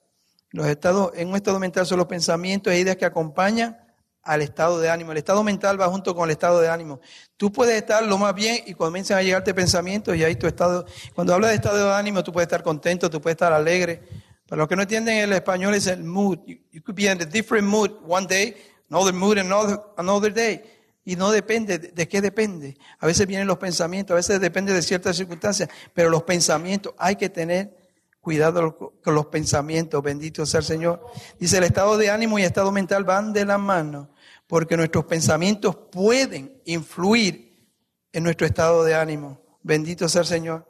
Los 0.51 0.67
estados, 0.67 1.11
en 1.15 1.29
un 1.29 1.35
estado 1.35 1.59
mental 1.59 1.87
son 1.87 1.97
los 1.97 2.05
pensamientos 2.07 2.71
e 2.71 2.79
ideas 2.79 2.97
que 2.97 3.05
acompañan 3.05 3.79
al 4.21 4.43
estado 4.43 4.79
de 4.79 4.91
ánimo. 4.91 5.11
El 5.11 5.17
estado 5.17 5.43
mental 5.43 5.81
va 5.81 5.87
junto 5.87 6.13
con 6.13 6.25
el 6.25 6.31
estado 6.31 6.61
de 6.61 6.69
ánimo. 6.69 6.99
Tú 7.35 7.51
puedes 7.51 7.75
estar 7.75 8.03
lo 8.03 8.19
más 8.19 8.35
bien 8.35 8.61
y 8.67 8.75
comienzan 8.75 9.17
a 9.17 9.23
llegarte 9.23 9.55
pensamientos 9.55 10.15
y 10.15 10.23
ahí 10.23 10.35
tu 10.35 10.45
estado, 10.45 10.85
cuando 11.15 11.33
habla 11.33 11.47
de 11.47 11.55
estado 11.55 11.87
de 11.87 11.95
ánimo, 11.95 12.23
tú 12.23 12.31
puedes 12.31 12.45
estar 12.45 12.61
contento, 12.61 13.09
tú 13.09 13.19
puedes 13.19 13.33
estar 13.33 13.53
alegre. 13.53 14.03
Para 14.47 14.59
los 14.59 14.67
que 14.67 14.75
no 14.75 14.83
entienden 14.83 15.17
el 15.17 15.33
español 15.33 15.73
es 15.73 15.87
el 15.87 16.03
mood. 16.03 16.37
You, 16.45 16.83
could 16.83 16.95
be 16.95 17.11
in 17.11 17.19
a 17.19 17.25
different 17.25 17.67
mood 17.67 17.91
one 18.05 18.27
day, 18.27 18.55
another 18.91 19.13
mood 19.13 19.39
another, 19.39 19.79
another 19.97 20.31
day. 20.31 20.76
Y 21.07 21.15
no 21.15 21.31
depende, 21.31 21.79
¿de 21.79 22.07
qué 22.09 22.19
depende? 22.19 22.77
A 22.99 23.07
veces 23.07 23.25
vienen 23.27 23.47
los 23.47 23.57
pensamientos, 23.57 24.13
a 24.13 24.17
veces 24.17 24.41
depende 24.41 24.73
de 24.73 24.81
ciertas 24.81 25.15
circunstancias, 25.15 25.69
pero 25.93 26.09
los 26.09 26.23
pensamientos 26.23 26.93
hay 26.97 27.15
que 27.15 27.29
tener 27.29 27.77
Cuidado 28.19 28.77
con 29.01 29.15
los 29.15 29.27
pensamientos, 29.27 30.03
bendito 30.03 30.45
sea 30.45 30.59
el 30.59 30.65
Señor. 30.65 31.01
Dice, 31.39 31.59
el 31.59 31.63
estado 31.63 31.95
de 31.95 32.09
ánimo 32.09 32.37
y 32.37 32.41
el 32.41 32.47
estado 32.47 32.73
mental 32.73 33.05
van 33.05 33.31
de 33.31 33.45
la 33.45 33.57
mano, 33.57 34.09
porque 34.47 34.75
nuestros 34.75 35.05
pensamientos 35.05 35.77
pueden 35.89 36.61
influir 36.65 37.71
en 38.11 38.23
nuestro 38.23 38.45
estado 38.45 38.83
de 38.83 38.95
ánimo. 38.95 39.41
Bendito 39.63 40.09
sea 40.09 40.23
el 40.23 40.27
Señor. 40.27 40.69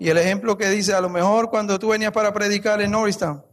Y 0.00 0.08
el 0.08 0.16
ejemplo 0.16 0.56
que 0.56 0.70
dice, 0.70 0.94
a 0.94 1.02
lo 1.02 1.10
mejor 1.10 1.50
cuando 1.50 1.78
tú 1.78 1.88
venías 1.88 2.12
para 2.12 2.32
predicar 2.32 2.80
en 2.80 2.92
Norristown, 2.92 3.44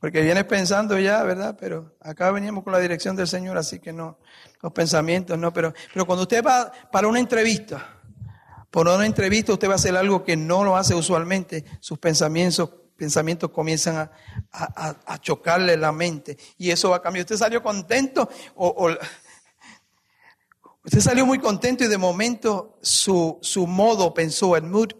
porque 0.00 0.22
vienes 0.22 0.44
pensando 0.44 0.98
ya, 0.98 1.22
¿verdad? 1.22 1.56
Pero 1.60 1.94
acá 2.00 2.30
veníamos 2.30 2.64
con 2.64 2.72
la 2.72 2.78
dirección 2.78 3.14
del 3.16 3.28
Señor, 3.28 3.58
así 3.58 3.78
que 3.78 3.92
no, 3.92 4.18
los 4.62 4.72
pensamientos 4.72 5.38
no, 5.38 5.52
pero, 5.52 5.74
pero 5.92 6.06
cuando 6.06 6.22
usted 6.22 6.42
va 6.42 6.72
para 6.90 7.06
una 7.06 7.20
entrevista, 7.20 8.00
por 8.70 8.88
una 8.88 9.04
entrevista 9.04 9.52
usted 9.52 9.68
va 9.68 9.72
a 9.72 9.76
hacer 9.76 9.94
algo 9.94 10.24
que 10.24 10.36
no 10.36 10.64
lo 10.64 10.76
hace 10.76 10.94
usualmente, 10.94 11.66
sus 11.80 11.98
pensamientos, 11.98 12.70
pensamientos 12.96 13.50
comienzan 13.50 14.10
a, 14.52 15.18
chocarle 15.20 15.76
la 15.76 15.92
mente 15.92 16.38
y 16.56 16.70
eso 16.70 16.90
va 16.90 16.96
a 16.96 17.02
cambiar. 17.02 17.24
Usted 17.24 17.36
salió 17.36 17.62
contento 17.62 18.28
o, 18.54 18.90
usted 20.82 21.00
salió 21.00 21.26
muy 21.26 21.38
contento 21.38 21.84
y 21.84 21.88
de 21.88 21.98
momento 21.98 22.78
su, 22.80 23.38
su 23.42 23.66
modo 23.66 24.14
pensó, 24.14 24.56
el 24.56 24.62
mood, 24.62 24.92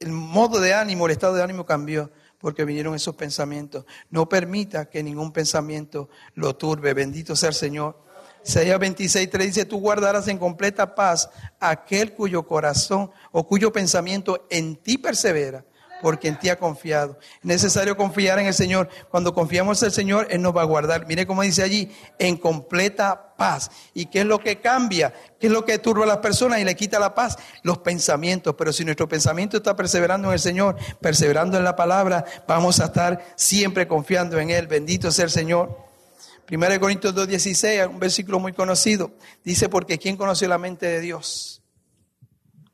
el 0.00 0.10
modo 0.10 0.58
de 0.60 0.74
ánimo, 0.74 1.06
el 1.06 1.12
estado 1.12 1.34
de 1.34 1.44
ánimo 1.44 1.64
cambió 1.64 2.10
porque 2.40 2.64
vinieron 2.64 2.94
esos 2.94 3.14
pensamientos. 3.14 3.84
No 4.08 4.28
permita 4.28 4.88
que 4.88 5.02
ningún 5.02 5.32
pensamiento 5.32 6.08
lo 6.34 6.56
turbe. 6.56 6.94
Bendito 6.94 7.36
sea 7.36 7.50
el 7.50 7.54
Señor. 7.54 7.96
Isaías 8.44 8.78
26, 8.78 9.28
3 9.28 9.46
dice, 9.46 9.64
tú 9.66 9.78
guardarás 9.78 10.26
en 10.28 10.38
completa 10.38 10.94
paz 10.94 11.28
aquel 11.60 12.14
cuyo 12.14 12.46
corazón 12.46 13.10
o 13.32 13.46
cuyo 13.46 13.70
pensamiento 13.70 14.46
en 14.48 14.76
ti 14.76 14.96
persevera, 14.96 15.64
porque 16.00 16.28
en 16.28 16.38
ti 16.38 16.48
ha 16.48 16.56
confiado. 16.56 17.18
Es 17.38 17.44
necesario 17.44 17.96
confiar 17.96 18.38
en 18.38 18.46
el 18.46 18.54
Señor. 18.54 18.88
Cuando 19.10 19.34
confiamos 19.34 19.82
en 19.82 19.86
el 19.86 19.92
Señor, 19.92 20.26
Él 20.30 20.42
nos 20.42 20.56
va 20.56 20.62
a 20.62 20.64
guardar. 20.64 21.06
Mire 21.06 21.26
cómo 21.26 21.42
dice 21.42 21.62
allí, 21.62 21.90
en 22.18 22.36
completa 22.36 23.34
paz. 23.36 23.70
¿Y 23.94 24.06
qué 24.06 24.20
es 24.20 24.26
lo 24.26 24.38
que 24.38 24.60
cambia? 24.60 25.12
¿Qué 25.38 25.46
es 25.46 25.52
lo 25.52 25.64
que 25.64 25.78
turba 25.78 26.04
a 26.04 26.08
las 26.08 26.18
personas 26.18 26.60
y 26.60 26.64
le 26.64 26.74
quita 26.76 26.98
la 26.98 27.14
paz? 27.14 27.38
Los 27.62 27.78
pensamientos. 27.78 28.54
Pero 28.56 28.72
si 28.72 28.84
nuestro 28.84 29.08
pensamiento 29.08 29.56
está 29.56 29.76
perseverando 29.76 30.28
en 30.28 30.34
el 30.34 30.40
Señor, 30.40 30.76
perseverando 31.00 31.56
en 31.56 31.64
la 31.64 31.76
palabra, 31.76 32.24
vamos 32.46 32.80
a 32.80 32.86
estar 32.86 33.24
siempre 33.36 33.88
confiando 33.88 34.38
en 34.38 34.50
Él. 34.50 34.66
Bendito 34.66 35.10
sea 35.10 35.24
el 35.24 35.30
Señor. 35.30 35.90
1 36.50 36.80
Corintios 36.80 37.14
2.16, 37.14 37.88
un 37.88 38.00
versículo 38.00 38.40
muy 38.40 38.52
conocido, 38.52 39.12
dice, 39.44 39.68
porque 39.68 39.98
¿quién 39.98 40.16
conoció 40.16 40.48
la 40.48 40.58
mente 40.58 40.86
de 40.86 41.00
Dios? 41.00 41.62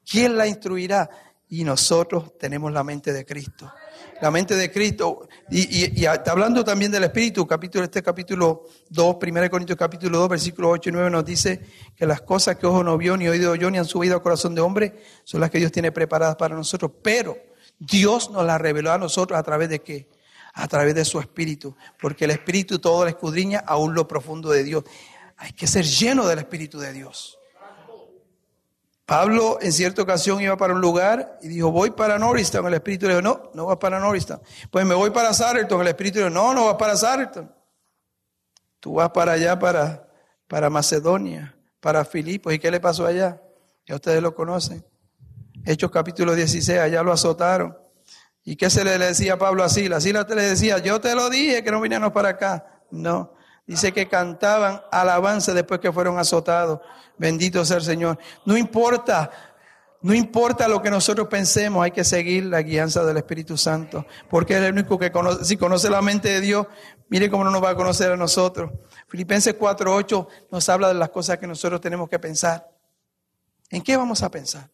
¿Quién 0.09 0.37
la 0.37 0.47
instruirá? 0.47 1.11
Y 1.49 1.65
nosotros 1.65 2.37
tenemos 2.39 2.73
la 2.73 2.83
mente 2.83 3.13
de 3.13 3.25
Cristo. 3.25 3.73
La 4.21 4.31
mente 4.31 4.57
de 4.57 4.73
Cristo, 4.73 5.29
y, 5.51 6.01
y, 6.01 6.07
hablando 6.07 6.65
también 6.65 6.91
del 6.91 7.05
Espíritu, 7.05 7.47
capítulo, 7.47 7.85
este 7.85 8.03
capítulo 8.03 8.65
2, 8.89 9.17
1 9.21 9.51
Corintios 9.51 9.79
capítulo 9.79 10.19
2, 10.21 10.29
versículos 10.31 10.71
8 10.73 10.89
y 10.89 10.93
9 10.93 11.11
nos 11.11 11.25
dice 11.25 11.61
que 11.95 12.07
las 12.07 12.23
cosas 12.23 12.57
que 12.57 12.67
ojo 12.67 12.83
no 12.83 12.97
vio, 12.97 13.17
ni 13.17 13.29
oído 13.29 13.55
yo, 13.55 13.71
ni 13.71 13.77
han 13.77 13.85
subido 13.85 14.15
al 14.15 14.23
corazón 14.23 14.55
de 14.55 14.63
hombre, 14.63 15.03
son 15.25 15.41
las 15.43 15.51
que 15.51 15.59
Dios 15.59 15.71
tiene 15.71 15.93
preparadas 15.93 16.37
para 16.37 16.57
nosotros. 16.57 16.93
Pero 17.03 17.37
Dios 17.79 18.31
nos 18.31 18.45
las 18.47 18.59
reveló 18.59 18.91
a 18.91 18.99
nosotros 18.99 19.39
a 19.39 19.43
través 19.43 19.69
de 19.69 19.83
qué? 19.83 20.09
a 20.57 20.67
través 20.69 20.95
de 20.95 21.05
su 21.05 21.21
espíritu, 21.21 21.77
porque 22.01 22.25
el 22.25 22.31
espíritu 22.31 22.79
todo 22.79 23.05
lo 23.05 23.11
escudriña 23.11 23.63
aún 23.67 23.95
lo 23.95 24.09
profundo 24.09 24.49
de 24.49 24.65
Dios. 24.65 24.85
Hay 25.37 25.53
que 25.53 25.67
ser 25.67 25.85
lleno 25.85 26.27
del 26.27 26.39
espíritu 26.39 26.79
de 26.79 26.95
Dios. 26.95 27.36
Pablo 29.07 29.59
en 29.63 29.73
cierta 29.73 30.03
ocasión 30.03 30.41
iba 30.41 30.57
para 30.57 30.75
un 30.75 30.81
lugar 30.81 31.39
y 31.41 31.47
dijo, 31.47 31.71
voy 31.71 31.93
para 31.93 32.19
Norristown. 32.19 32.67
El 32.67 32.75
espíritu 32.75 33.07
le 33.07 33.13
dijo, 33.15 33.23
no, 33.23 33.51
no 33.55 33.67
vas 33.67 33.77
para 33.77 34.01
Norristown. 34.01 34.41
Pues 34.69 34.85
me 34.85 34.97
voy 34.97 35.11
para 35.11 35.33
Sarerton. 35.33 35.81
El 35.81 35.87
espíritu 35.87 36.19
le 36.19 36.25
dijo, 36.25 36.35
no, 36.35 36.53
no 36.53 36.67
vas 36.67 36.75
para 36.75 36.97
Sarerton. 36.97 37.55
Tú 38.81 38.95
vas 38.95 39.11
para 39.11 39.33
allá, 39.33 39.57
para, 39.57 40.09
para 40.49 40.71
Macedonia, 40.71 41.57
para 41.79 42.05
Filipos. 42.05 42.53
¿Y 42.53 42.59
qué 42.59 42.69
le 42.69 42.81
pasó 42.81 43.07
allá? 43.07 43.41
Ya 43.87 43.95
ustedes 43.95 44.21
lo 44.21 44.35
conocen. 44.35 44.85
Hechos 45.65 45.93
capítulo 45.93 46.35
16, 46.35 46.81
allá 46.81 47.05
lo 47.05 47.13
azotaron. 47.13 47.79
¿Y 48.43 48.57
qué 48.57 48.71
se 48.71 48.85
le 48.85 48.99
decía 48.99 49.35
a 49.35 49.39
Pablo 49.39 49.63
a 49.63 49.69
Silas? 49.69 50.03
Silas 50.03 50.29
le 50.29 50.43
decía, 50.43 50.79
yo 50.79 51.01
te 51.01 51.15
lo 51.15 51.31
dije 51.31 51.63
que 51.63 51.71
no 51.71 51.81
vinieron 51.81 52.13
para 52.13 52.31
acá. 52.31 52.83
No. 52.91 53.36
Dice 53.67 53.93
que 53.93 54.09
cantaban 54.09 54.83
alabanza 54.93 55.53
después 55.53 55.81
que 55.81 55.93
fueron 55.93 56.19
azotados. 56.19 56.81
Bendito 57.19 57.65
sea 57.65 57.79
el 57.79 57.83
Señor. 57.83 58.19
No 58.45 58.57
importa, 58.57 59.31
no 60.03 60.15
importa 60.15 60.69
lo 60.69 60.81
que 60.81 60.91
nosotros 60.91 61.27
pensemos, 61.27 61.83
hay 61.83 61.91
que 61.91 62.05
seguir 62.05 62.45
la 62.45 62.63
guianza 62.63 63.05
del 63.05 63.17
Espíritu 63.17 63.57
Santo. 63.57 64.07
Porque 64.31 64.57
es 64.57 64.63
el 64.63 64.73
único 64.73 64.99
que 64.99 65.11
conoce, 65.11 65.45
si 65.45 65.57
conoce 65.57 65.91
la 65.91 66.01
mente 66.01 66.29
de 66.29 66.41
Dios, 66.41 66.67
mire 67.09 67.29
cómo 67.29 67.43
no 67.43 67.51
nos 67.51 67.63
va 67.63 67.71
a 67.71 67.77
conocer 67.77 68.13
a 68.13 68.17
nosotros. 68.17 68.71
Filipenses 69.09 69.59
4.8 69.59 70.29
nos 70.53 70.69
habla 70.69 70.89
de 70.89 70.95
las 70.95 71.11
cosas 71.11 71.39
que 71.39 71.49
nosotros 71.49 71.81
tenemos 71.81 72.09
que 72.09 72.21
pensar. 72.21 72.71
¿En 73.71 73.83
qué 73.83 73.97
vamos 73.97 74.23
a 74.23 74.31
pensar? 74.31 74.71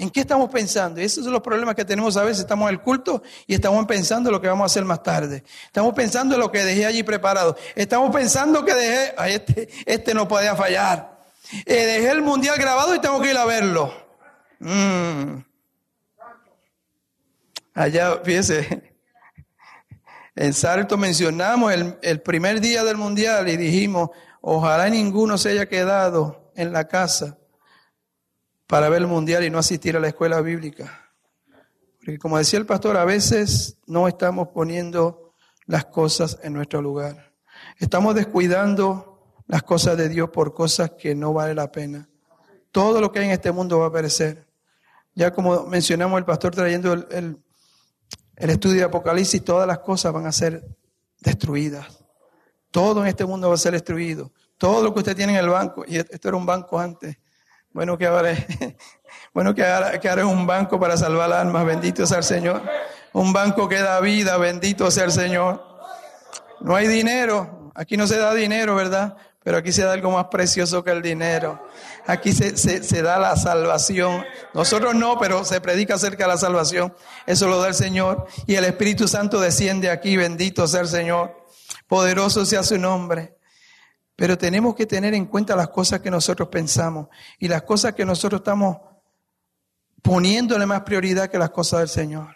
¿En 0.00 0.10
qué 0.10 0.20
estamos 0.20 0.48
pensando? 0.48 1.00
Esos 1.00 1.24
son 1.24 1.32
los 1.32 1.42
problemas 1.42 1.74
que 1.74 1.84
tenemos 1.84 2.16
a 2.16 2.22
veces. 2.22 2.40
Estamos 2.40 2.68
en 2.68 2.76
el 2.76 2.80
culto 2.80 3.20
y 3.48 3.54
estamos 3.54 3.84
pensando 3.84 4.28
en 4.28 4.32
lo 4.32 4.40
que 4.40 4.46
vamos 4.46 4.62
a 4.62 4.66
hacer 4.66 4.84
más 4.84 5.02
tarde. 5.02 5.42
Estamos 5.66 5.92
pensando 5.92 6.36
en 6.36 6.40
lo 6.40 6.52
que 6.52 6.62
dejé 6.62 6.86
allí 6.86 7.02
preparado. 7.02 7.56
Estamos 7.74 8.14
pensando 8.14 8.64
que 8.64 8.74
dejé, 8.74 9.14
a 9.18 9.28
este, 9.28 9.68
este 9.84 10.14
no 10.14 10.28
podía 10.28 10.54
fallar. 10.54 11.18
Eh, 11.66 11.84
dejé 11.84 12.10
el 12.10 12.22
mundial 12.22 12.56
grabado 12.58 12.94
y 12.94 13.00
tengo 13.00 13.20
que 13.20 13.30
ir 13.30 13.36
a 13.36 13.44
verlo. 13.44 13.92
Mm. 14.60 15.40
Allá, 17.74 18.20
fíjese, 18.22 18.94
en 20.36 20.54
Sarto 20.54 20.96
mencionamos 20.96 21.72
el 22.02 22.20
primer 22.20 22.60
día 22.60 22.84
del 22.84 22.96
mundial 22.96 23.48
y 23.48 23.56
dijimos, 23.56 24.10
ojalá 24.42 24.88
ninguno 24.88 25.38
se 25.38 25.50
haya 25.50 25.66
quedado 25.66 26.52
en 26.54 26.72
la 26.72 26.86
casa 26.86 27.36
para 28.68 28.90
ver 28.90 29.00
el 29.00 29.08
mundial 29.08 29.42
y 29.44 29.50
no 29.50 29.58
asistir 29.58 29.96
a 29.96 30.00
la 30.00 30.08
escuela 30.08 30.40
bíblica. 30.42 31.10
Porque 31.98 32.18
como 32.18 32.38
decía 32.38 32.58
el 32.58 32.66
pastor, 32.66 32.96
a 32.98 33.04
veces 33.04 33.78
no 33.86 34.06
estamos 34.06 34.48
poniendo 34.48 35.32
las 35.66 35.86
cosas 35.86 36.38
en 36.42 36.52
nuestro 36.52 36.82
lugar. 36.82 37.32
Estamos 37.78 38.14
descuidando 38.14 39.42
las 39.46 39.62
cosas 39.62 39.96
de 39.96 40.10
Dios 40.10 40.28
por 40.30 40.52
cosas 40.52 40.92
que 40.92 41.14
no 41.14 41.32
vale 41.32 41.54
la 41.54 41.72
pena. 41.72 42.08
Todo 42.70 43.00
lo 43.00 43.10
que 43.10 43.20
hay 43.20 43.24
en 43.24 43.30
este 43.32 43.50
mundo 43.50 43.78
va 43.78 43.86
a 43.86 43.92
perecer. 43.92 44.46
Ya 45.14 45.32
como 45.32 45.64
mencionamos 45.64 46.18
el 46.18 46.26
pastor 46.26 46.54
trayendo 46.54 46.92
el, 46.92 47.38
el, 48.36 48.50
estudio 48.50 48.76
de 48.76 48.84
Apocalipsis, 48.84 49.42
todas 49.42 49.66
las 49.66 49.78
cosas 49.78 50.12
van 50.12 50.26
a 50.26 50.32
ser 50.32 50.62
destruidas. 51.20 52.04
Todo 52.70 53.00
en 53.00 53.08
este 53.08 53.24
mundo 53.24 53.48
va 53.48 53.54
a 53.54 53.58
ser 53.58 53.72
destruido. 53.72 54.30
Todo 54.58 54.82
lo 54.82 54.92
que 54.92 55.00
usted 55.00 55.16
tiene 55.16 55.32
en 55.32 55.44
el 55.44 55.48
banco, 55.48 55.84
y 55.88 55.96
esto 55.96 56.28
era 56.28 56.36
un 56.36 56.44
banco 56.44 56.78
antes, 56.78 57.16
bueno 57.72 57.98
que 57.98 58.06
ahora, 58.06 58.34
bueno 59.34 59.54
que 59.54 59.64
ahora, 59.64 60.00
que 60.00 60.08
ahora 60.08 60.22
es 60.22 60.28
un 60.28 60.46
banco 60.46 60.78
para 60.78 60.96
salvar 60.96 61.32
almas, 61.32 61.64
bendito 61.64 62.06
sea 62.06 62.18
el 62.18 62.24
Señor. 62.24 62.62
Un 63.12 63.32
banco 63.32 63.68
que 63.68 63.78
da 63.78 64.00
vida, 64.00 64.36
bendito 64.36 64.90
sea 64.90 65.04
el 65.04 65.12
Señor. 65.12 65.64
No 66.60 66.74
hay 66.74 66.88
dinero, 66.88 67.72
aquí 67.74 67.96
no 67.96 68.06
se 68.06 68.18
da 68.18 68.34
dinero, 68.34 68.74
¿verdad? 68.74 69.16
Pero 69.48 69.56
aquí 69.56 69.72
se 69.72 69.82
da 69.82 69.92
algo 69.94 70.10
más 70.10 70.26
precioso 70.26 70.84
que 70.84 70.90
el 70.90 71.00
dinero. 71.00 71.58
Aquí 72.06 72.32
se, 72.32 72.54
se, 72.56 73.02
da 73.02 73.18
la 73.18 73.34
salvación. 73.36 74.22
Nosotros 74.52 74.94
no, 74.94 75.18
pero 75.18 75.42
se 75.42 75.58
predica 75.60 75.94
acerca 75.94 76.24
de 76.24 76.28
la 76.28 76.36
salvación. 76.36 76.94
Eso 77.24 77.48
lo 77.48 77.58
da 77.58 77.68
el 77.68 77.74
Señor. 77.74 78.26
Y 78.46 78.56
el 78.56 78.64
Espíritu 78.64 79.08
Santo 79.08 79.40
desciende 79.40 79.90
aquí. 79.90 80.18
Bendito 80.18 80.66
sea 80.66 80.82
el 80.82 80.88
Señor. 80.88 81.34
Poderoso 81.86 82.44
sea 82.44 82.62
su 82.62 82.76
nombre. 82.76 83.37
Pero 84.18 84.36
tenemos 84.36 84.74
que 84.74 84.84
tener 84.84 85.14
en 85.14 85.26
cuenta 85.26 85.54
las 85.54 85.68
cosas 85.68 86.00
que 86.00 86.10
nosotros 86.10 86.48
pensamos 86.48 87.06
y 87.38 87.46
las 87.46 87.62
cosas 87.62 87.94
que 87.94 88.04
nosotros 88.04 88.40
estamos 88.40 88.78
poniéndole 90.02 90.66
más 90.66 90.80
prioridad 90.82 91.30
que 91.30 91.38
las 91.38 91.50
cosas 91.50 91.78
del 91.78 91.88
Señor. 91.88 92.34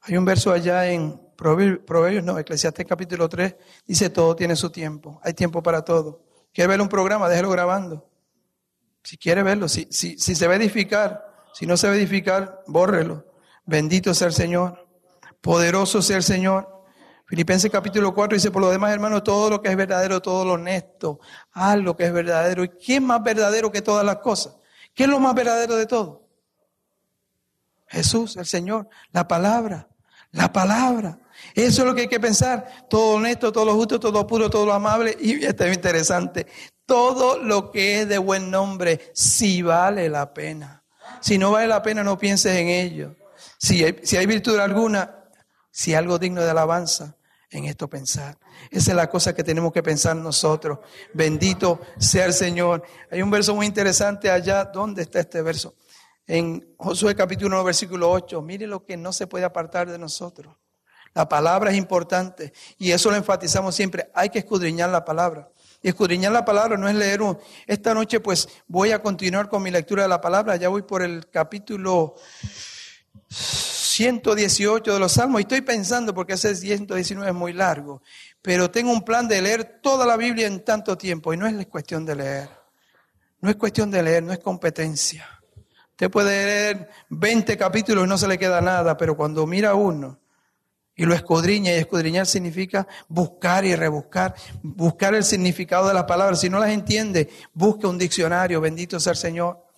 Hay 0.00 0.16
un 0.16 0.24
verso 0.24 0.50
allá 0.50 0.90
en 0.90 1.20
Proverbios, 1.36 2.24
no, 2.24 2.38
Eclesiastés 2.38 2.86
capítulo 2.86 3.28
3, 3.28 3.54
dice 3.86 4.08
todo 4.08 4.34
tiene 4.34 4.56
su 4.56 4.70
tiempo, 4.70 5.20
hay 5.22 5.34
tiempo 5.34 5.62
para 5.62 5.84
todo. 5.84 6.24
¿Quiere 6.54 6.68
ver 6.68 6.80
un 6.80 6.88
programa? 6.88 7.28
Déjelo 7.28 7.50
grabando. 7.50 8.10
Si 9.04 9.18
quiere 9.18 9.42
verlo, 9.42 9.68
si, 9.68 9.88
si, 9.90 10.18
si 10.18 10.34
se 10.34 10.46
va 10.46 10.54
a 10.54 10.56
edificar, 10.56 11.22
si 11.52 11.66
no 11.66 11.76
se 11.76 11.86
va 11.86 11.92
a 11.92 11.96
edificar, 11.96 12.62
bórrelo. 12.66 13.26
Bendito 13.66 14.14
sea 14.14 14.28
el 14.28 14.32
Señor, 14.32 14.88
poderoso 15.42 16.00
sea 16.00 16.16
el 16.16 16.22
Señor. 16.22 16.79
Filipenses 17.30 17.70
capítulo 17.70 18.12
4 18.12 18.34
dice, 18.34 18.50
por 18.50 18.60
lo 18.60 18.72
demás, 18.72 18.92
hermanos, 18.92 19.22
todo 19.22 19.50
lo 19.50 19.62
que 19.62 19.68
es 19.68 19.76
verdadero, 19.76 20.20
todo 20.20 20.44
lo 20.44 20.54
honesto, 20.54 21.20
haz 21.52 21.78
lo 21.78 21.96
que 21.96 22.06
es 22.06 22.12
verdadero. 22.12 22.64
¿Y 22.64 22.70
qué 22.70 22.96
es 22.96 23.00
más 23.00 23.22
verdadero 23.22 23.70
que 23.70 23.82
todas 23.82 24.04
las 24.04 24.16
cosas? 24.16 24.56
¿Qué 24.92 25.04
es 25.04 25.08
lo 25.08 25.20
más 25.20 25.32
verdadero 25.32 25.76
de 25.76 25.86
todo? 25.86 26.26
Jesús, 27.86 28.36
el 28.36 28.46
Señor, 28.46 28.88
la 29.12 29.28
palabra, 29.28 29.86
la 30.32 30.52
palabra. 30.52 31.20
Eso 31.54 31.82
es 31.82 31.86
lo 31.86 31.94
que 31.94 32.00
hay 32.00 32.08
que 32.08 32.18
pensar. 32.18 32.88
Todo 32.90 33.14
honesto, 33.14 33.52
todo 33.52 33.64
lo 33.64 33.74
justo, 33.74 34.00
todo 34.00 34.10
lo 34.10 34.26
puro, 34.26 34.50
todo 34.50 34.66
lo 34.66 34.72
amable. 34.72 35.16
Y 35.20 35.44
esto 35.44 35.64
es 35.66 35.76
interesante. 35.76 36.48
Todo 36.84 37.38
lo 37.38 37.70
que 37.70 38.00
es 38.00 38.08
de 38.08 38.18
buen 38.18 38.50
nombre, 38.50 39.12
si 39.14 39.62
vale 39.62 40.08
la 40.08 40.34
pena. 40.34 40.82
Si 41.20 41.38
no 41.38 41.52
vale 41.52 41.68
la 41.68 41.80
pena, 41.80 42.02
no 42.02 42.18
pienses 42.18 42.56
en 42.56 42.66
ello. 42.66 43.14
Si 43.56 43.84
hay, 43.84 44.00
si 44.02 44.16
hay 44.16 44.26
virtud 44.26 44.58
alguna, 44.58 45.26
si 45.70 45.94
algo 45.94 46.18
digno 46.18 46.42
de 46.42 46.50
alabanza, 46.50 47.14
en 47.50 47.64
esto 47.64 47.88
pensar. 47.88 48.38
Esa 48.70 48.90
es 48.92 48.96
la 48.96 49.08
cosa 49.08 49.34
que 49.34 49.42
tenemos 49.42 49.72
que 49.72 49.82
pensar 49.82 50.16
nosotros. 50.16 50.78
Bendito 51.12 51.80
sea 51.98 52.26
el 52.26 52.32
Señor. 52.32 52.82
Hay 53.10 53.22
un 53.22 53.30
verso 53.30 53.54
muy 53.54 53.66
interesante 53.66 54.30
allá. 54.30 54.64
¿Dónde 54.64 55.02
está 55.02 55.20
este 55.20 55.42
verso? 55.42 55.74
En 56.26 56.74
Josué 56.76 57.14
capítulo 57.16 57.56
1, 57.56 57.64
versículo 57.64 58.10
8. 58.10 58.40
Mire 58.42 58.66
lo 58.66 58.84
que 58.84 58.96
no 58.96 59.12
se 59.12 59.26
puede 59.26 59.44
apartar 59.44 59.90
de 59.90 59.98
nosotros. 59.98 60.56
La 61.12 61.28
palabra 61.28 61.72
es 61.72 61.76
importante 61.76 62.52
y 62.78 62.92
eso 62.92 63.10
lo 63.10 63.16
enfatizamos 63.16 63.74
siempre. 63.74 64.10
Hay 64.14 64.30
que 64.30 64.38
escudriñar 64.38 64.90
la 64.90 65.04
palabra. 65.04 65.50
Y 65.82 65.88
escudriñar 65.88 66.30
la 66.30 66.44
palabra 66.44 66.76
no 66.76 66.88
es 66.88 66.94
leer 66.94 67.22
un... 67.22 67.36
Esta 67.66 67.94
noche 67.94 68.20
pues 68.20 68.48
voy 68.68 68.92
a 68.92 69.02
continuar 69.02 69.48
con 69.48 69.62
mi 69.62 69.70
lectura 69.72 70.04
de 70.04 70.08
la 70.08 70.20
palabra. 70.20 70.54
Ya 70.54 70.68
voy 70.68 70.82
por 70.82 71.02
el 71.02 71.28
capítulo 71.30 72.14
118 74.00 74.94
de 74.94 74.98
los 74.98 75.12
Salmos 75.12 75.42
y 75.42 75.42
estoy 75.42 75.60
pensando, 75.60 76.14
porque 76.14 76.32
ese 76.32 76.54
119 76.54 77.32
es 77.32 77.36
muy 77.36 77.52
largo, 77.52 78.00
pero 78.40 78.70
tengo 78.70 78.90
un 78.90 79.04
plan 79.04 79.28
de 79.28 79.42
leer 79.42 79.80
toda 79.82 80.06
la 80.06 80.16
Biblia 80.16 80.46
en 80.46 80.64
tanto 80.64 80.96
tiempo 80.96 81.34
y 81.34 81.36
no 81.36 81.46
es 81.46 81.66
cuestión 81.66 82.06
de 82.06 82.14
leer. 82.14 82.48
No 83.42 83.50
es 83.50 83.56
cuestión 83.56 83.90
de 83.90 84.02
leer, 84.02 84.22
no 84.22 84.32
es 84.32 84.38
competencia. 84.38 85.28
Usted 85.90 86.10
puede 86.10 86.46
leer 86.46 86.88
20 87.10 87.58
capítulos 87.58 88.06
y 88.06 88.08
no 88.08 88.16
se 88.16 88.26
le 88.26 88.38
queda 88.38 88.62
nada, 88.62 88.96
pero 88.96 89.14
cuando 89.14 89.46
mira 89.46 89.74
uno 89.74 90.18
y 90.96 91.04
lo 91.04 91.12
escudriña, 91.12 91.72
y 91.72 91.76
escudriñar 91.76 92.26
significa 92.26 92.88
buscar 93.06 93.66
y 93.66 93.76
rebuscar, 93.76 94.34
buscar 94.62 95.14
el 95.14 95.24
significado 95.24 95.88
de 95.88 95.92
las 95.92 96.04
palabras. 96.04 96.40
Si 96.40 96.48
no 96.48 96.58
las 96.58 96.70
entiende, 96.70 97.28
busque 97.52 97.86
un 97.86 97.98
diccionario, 97.98 98.62
bendito 98.62 98.98
sea 98.98 99.12
el 99.12 99.18
Señor. 99.18 99.69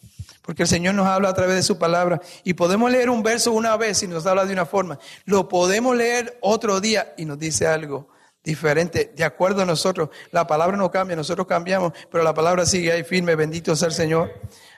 Porque 0.42 0.64
el 0.64 0.68
Señor 0.68 0.94
nos 0.94 1.06
habla 1.06 1.28
a 1.28 1.34
través 1.34 1.54
de 1.54 1.62
su 1.62 1.78
palabra. 1.78 2.20
Y 2.44 2.54
podemos 2.54 2.90
leer 2.90 3.08
un 3.10 3.22
verso 3.22 3.52
una 3.52 3.76
vez 3.76 4.02
y 4.02 4.08
nos 4.08 4.26
habla 4.26 4.44
de 4.44 4.52
una 4.52 4.66
forma. 4.66 4.98
Lo 5.24 5.48
podemos 5.48 5.96
leer 5.96 6.36
otro 6.40 6.80
día 6.80 7.14
y 7.16 7.24
nos 7.24 7.38
dice 7.38 7.66
algo 7.66 8.08
diferente. 8.42 9.12
De 9.16 9.24
acuerdo 9.24 9.62
a 9.62 9.64
nosotros, 9.64 10.10
la 10.30 10.46
palabra 10.46 10.76
no 10.76 10.90
cambia, 10.90 11.16
nosotros 11.16 11.46
cambiamos, 11.46 11.92
pero 12.10 12.24
la 12.24 12.34
palabra 12.34 12.66
sigue 12.66 12.92
ahí 12.92 13.04
firme. 13.04 13.36
Bendito 13.36 13.76
sea 13.76 13.88
el 13.88 13.94
Señor. 13.94 14.32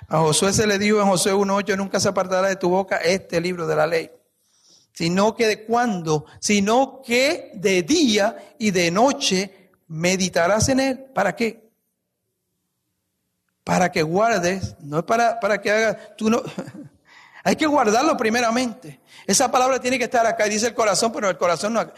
A 0.09 0.19
Josué 0.19 0.53
se 0.53 0.67
le 0.67 0.79
dijo 0.79 1.01
en 1.01 1.09
Josué 1.09 1.33
1.8, 1.33 1.77
nunca 1.77 1.99
se 1.99 2.09
apartará 2.09 2.49
de 2.49 2.57
tu 2.57 2.69
boca 2.69 2.99
este 2.99 3.41
libro 3.41 3.67
de 3.67 3.77
la 3.77 3.87
ley. 3.87 4.11
Sino 4.93 5.35
que 5.35 5.47
de 5.47 5.65
cuándo, 5.65 6.27
sino 6.41 7.01
que 7.05 7.53
de 7.55 7.83
día 7.83 8.37
y 8.59 8.71
de 8.71 8.91
noche 8.91 9.71
meditarás 9.89 10.69
en 10.69 10.81
él. 10.81 11.07
¿Para 11.15 11.35
qué? 11.35 11.64
Para 13.65 13.91
que 13.91 14.03
guardes, 14.03 14.77
no 14.81 14.99
es 14.99 15.05
para, 15.05 15.41
para 15.41 15.61
que 15.61 15.71
hagas, 15.71 15.97
tú 16.17 16.31
no, 16.31 16.43
hay 17.45 17.57
que 17.57 17.67
guardarlo 17.67 18.17
primeramente. 18.17 19.01
Esa 19.27 19.51
palabra 19.51 19.81
tiene 19.81 19.99
que 19.99 20.05
estar 20.05 20.27
acá, 20.27 20.45
dice 20.45 20.69
el 20.69 20.75
corazón, 20.75 21.11
pero 21.13 21.29
el 21.29 21.39
corazón 21.39 21.73
no, 21.73 21.91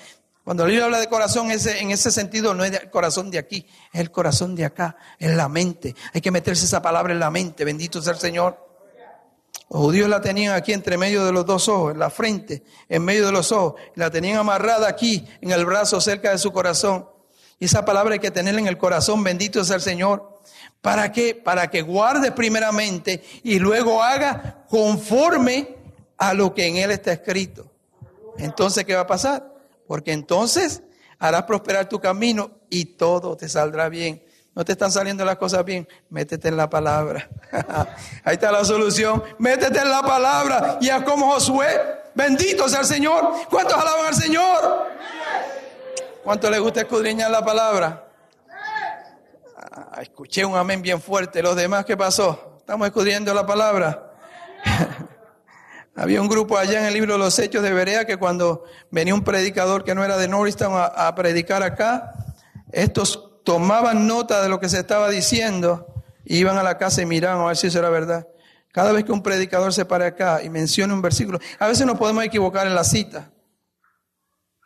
cuando 0.46 0.64
el 0.64 0.70
libro 0.70 0.84
habla 0.84 1.00
de 1.00 1.08
corazón, 1.08 1.50
ese, 1.50 1.80
en 1.80 1.90
ese 1.90 2.12
sentido 2.12 2.54
no 2.54 2.64
es 2.64 2.72
el 2.72 2.88
corazón 2.88 3.32
de 3.32 3.38
aquí, 3.38 3.66
es 3.92 4.00
el 4.00 4.12
corazón 4.12 4.54
de 4.54 4.64
acá, 4.64 4.96
es 5.18 5.34
la 5.34 5.48
mente. 5.48 5.96
Hay 6.14 6.20
que 6.20 6.30
meterse 6.30 6.66
esa 6.66 6.80
palabra 6.80 7.12
en 7.12 7.18
la 7.18 7.32
mente, 7.32 7.64
bendito 7.64 8.00
sea 8.00 8.12
el 8.12 8.20
Señor. 8.20 8.64
Los 9.68 9.80
judíos 9.80 10.08
la 10.08 10.20
tenían 10.20 10.54
aquí 10.54 10.72
entre 10.72 10.96
medio 10.96 11.24
de 11.24 11.32
los 11.32 11.44
dos 11.44 11.68
ojos, 11.68 11.94
en 11.94 11.98
la 11.98 12.10
frente, 12.10 12.62
en 12.88 13.04
medio 13.04 13.26
de 13.26 13.32
los 13.32 13.50
ojos. 13.50 13.80
La 13.96 14.08
tenían 14.08 14.38
amarrada 14.38 14.88
aquí, 14.88 15.26
en 15.40 15.50
el 15.50 15.64
brazo, 15.64 16.00
cerca 16.00 16.30
de 16.30 16.38
su 16.38 16.52
corazón. 16.52 17.08
Y 17.58 17.64
esa 17.64 17.84
palabra 17.84 18.14
hay 18.14 18.20
que 18.20 18.30
tenerla 18.30 18.60
en 18.60 18.66
el 18.66 18.78
corazón, 18.78 19.24
bendito 19.24 19.64
sea 19.64 19.76
el 19.76 19.82
Señor. 19.82 20.40
¿Para 20.80 21.10
qué? 21.10 21.34
Para 21.34 21.68
que 21.68 21.82
guarde 21.82 22.32
primeramente 22.32 23.24
y 23.42 23.58
luego 23.58 24.02
haga 24.02 24.64
conforme 24.68 25.76
a 26.18 26.34
lo 26.34 26.54
que 26.54 26.66
en 26.66 26.76
él 26.76 26.90
está 26.90 27.12
escrito. 27.12 27.72
Entonces, 28.38 28.84
¿qué 28.84 28.94
va 28.94 29.02
a 29.02 29.06
pasar? 29.06 29.52
Porque 29.86 30.12
entonces 30.12 30.82
harás 31.18 31.44
prosperar 31.44 31.88
tu 31.88 31.98
camino 31.98 32.50
y 32.68 32.84
todo 32.84 33.36
te 33.36 33.48
saldrá 33.48 33.88
bien. 33.88 34.22
No 34.54 34.64
te 34.64 34.72
están 34.72 34.90
saliendo 34.90 35.24
las 35.24 35.36
cosas 35.36 35.64
bien, 35.64 35.86
métete 36.08 36.48
en 36.48 36.56
la 36.56 36.70
palabra. 36.70 37.28
Ahí 38.24 38.34
está 38.34 38.50
la 38.50 38.64
solución. 38.64 39.22
Métete 39.38 39.80
en 39.80 39.90
la 39.90 40.02
palabra 40.02 40.78
y 40.80 40.88
haz 40.88 41.02
como 41.04 41.30
Josué. 41.32 41.68
Bendito 42.14 42.66
sea 42.68 42.80
el 42.80 42.86
Señor. 42.86 43.32
¿Cuántos 43.50 43.76
alaban 43.76 44.06
al 44.06 44.14
Señor? 44.14 44.86
¿Cuánto 46.26 46.50
le 46.50 46.58
gusta 46.58 46.80
escudriñar 46.80 47.30
la 47.30 47.44
palabra? 47.44 48.08
Ah, 49.56 50.00
escuché 50.02 50.44
un 50.44 50.56
amén 50.56 50.82
bien 50.82 51.00
fuerte. 51.00 51.40
¿Los 51.40 51.54
demás 51.54 51.84
qué 51.84 51.96
pasó? 51.96 52.56
Estamos 52.58 52.88
escudriendo 52.88 53.32
la 53.32 53.46
palabra. 53.46 54.10
Había 55.94 56.20
un 56.20 56.26
grupo 56.26 56.58
allá 56.58 56.80
en 56.80 56.86
el 56.86 56.94
libro 56.94 57.12
de 57.12 57.20
los 57.20 57.38
Hechos 57.38 57.62
de 57.62 57.72
Berea 57.72 58.06
que 58.06 58.16
cuando 58.16 58.64
venía 58.90 59.14
un 59.14 59.22
predicador 59.22 59.84
que 59.84 59.94
no 59.94 60.02
era 60.02 60.16
de 60.16 60.26
Norristown 60.26 60.72
a, 60.76 61.14
predicar 61.14 61.62
acá, 61.62 62.10
estos 62.72 63.44
tomaban 63.44 64.08
nota 64.08 64.42
de 64.42 64.48
lo 64.48 64.58
que 64.58 64.68
se 64.68 64.80
estaba 64.80 65.08
diciendo 65.10 65.86
y 66.24 66.38
iban 66.38 66.58
a 66.58 66.64
la 66.64 66.76
casa 66.76 67.02
y 67.02 67.06
miraban 67.06 67.40
a 67.40 67.46
ver 67.46 67.56
si 67.56 67.68
eso 67.68 67.78
era 67.78 67.88
verdad. 67.88 68.26
Cada 68.72 68.90
vez 68.90 69.04
que 69.04 69.12
un 69.12 69.22
predicador 69.22 69.72
se 69.72 69.84
pare 69.84 70.06
acá 70.06 70.42
y 70.42 70.50
menciona 70.50 70.92
un 70.92 71.02
versículo, 71.02 71.38
a 71.60 71.68
veces 71.68 71.86
nos 71.86 71.96
podemos 71.96 72.24
equivocar 72.24 72.66
en 72.66 72.74
la 72.74 72.82
cita, 72.82 73.30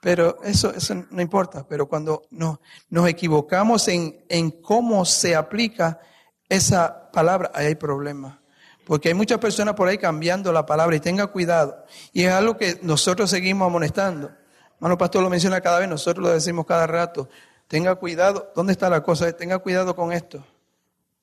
pero 0.01 0.43
eso, 0.43 0.73
eso 0.75 0.95
no 1.11 1.21
importa. 1.21 1.67
Pero 1.69 1.87
cuando 1.87 2.23
nos, 2.31 2.59
nos 2.89 3.09
equivocamos 3.09 3.87
en, 3.89 4.25
en 4.29 4.51
cómo 4.51 5.05
se 5.05 5.37
aplica, 5.37 6.01
esa 6.49 7.11
palabra, 7.13 7.51
ahí 7.55 7.67
hay 7.67 7.75
problemas. 7.77 8.39
Porque 8.85 9.09
hay 9.09 9.15
muchas 9.15 9.39
personas 9.39 9.75
por 9.75 9.87
ahí 9.87 9.99
cambiando 9.99 10.53
la 10.53 10.67
palabra 10.67 10.97
y 10.97 11.01
tenga 11.01 11.29
cuidado. 11.29 11.85
Y 12.13 12.25
es 12.25 12.33
algo 12.33 12.57
que 12.57 12.79
nosotros 12.83 13.31
seguimos 13.31 13.67
amonestando. 13.67 14.33
Hermano 14.75 14.99
Pastor 14.99 15.23
lo 15.23 15.31
menciona 15.31 15.61
cada 15.61 15.79
vez, 15.79 15.89
nosotros 15.89 16.27
lo 16.27 16.33
decimos 16.33 16.67
cada 16.67 16.87
rato. 16.87 17.29
Tenga 17.69 17.95
cuidado, 17.95 18.51
¿dónde 18.57 18.73
está 18.73 18.91
la 18.91 19.03
cosa? 19.03 19.31
Tenga 19.33 19.61
cuidado 19.61 19.95
con 19.95 20.13
esto. 20.13 20.45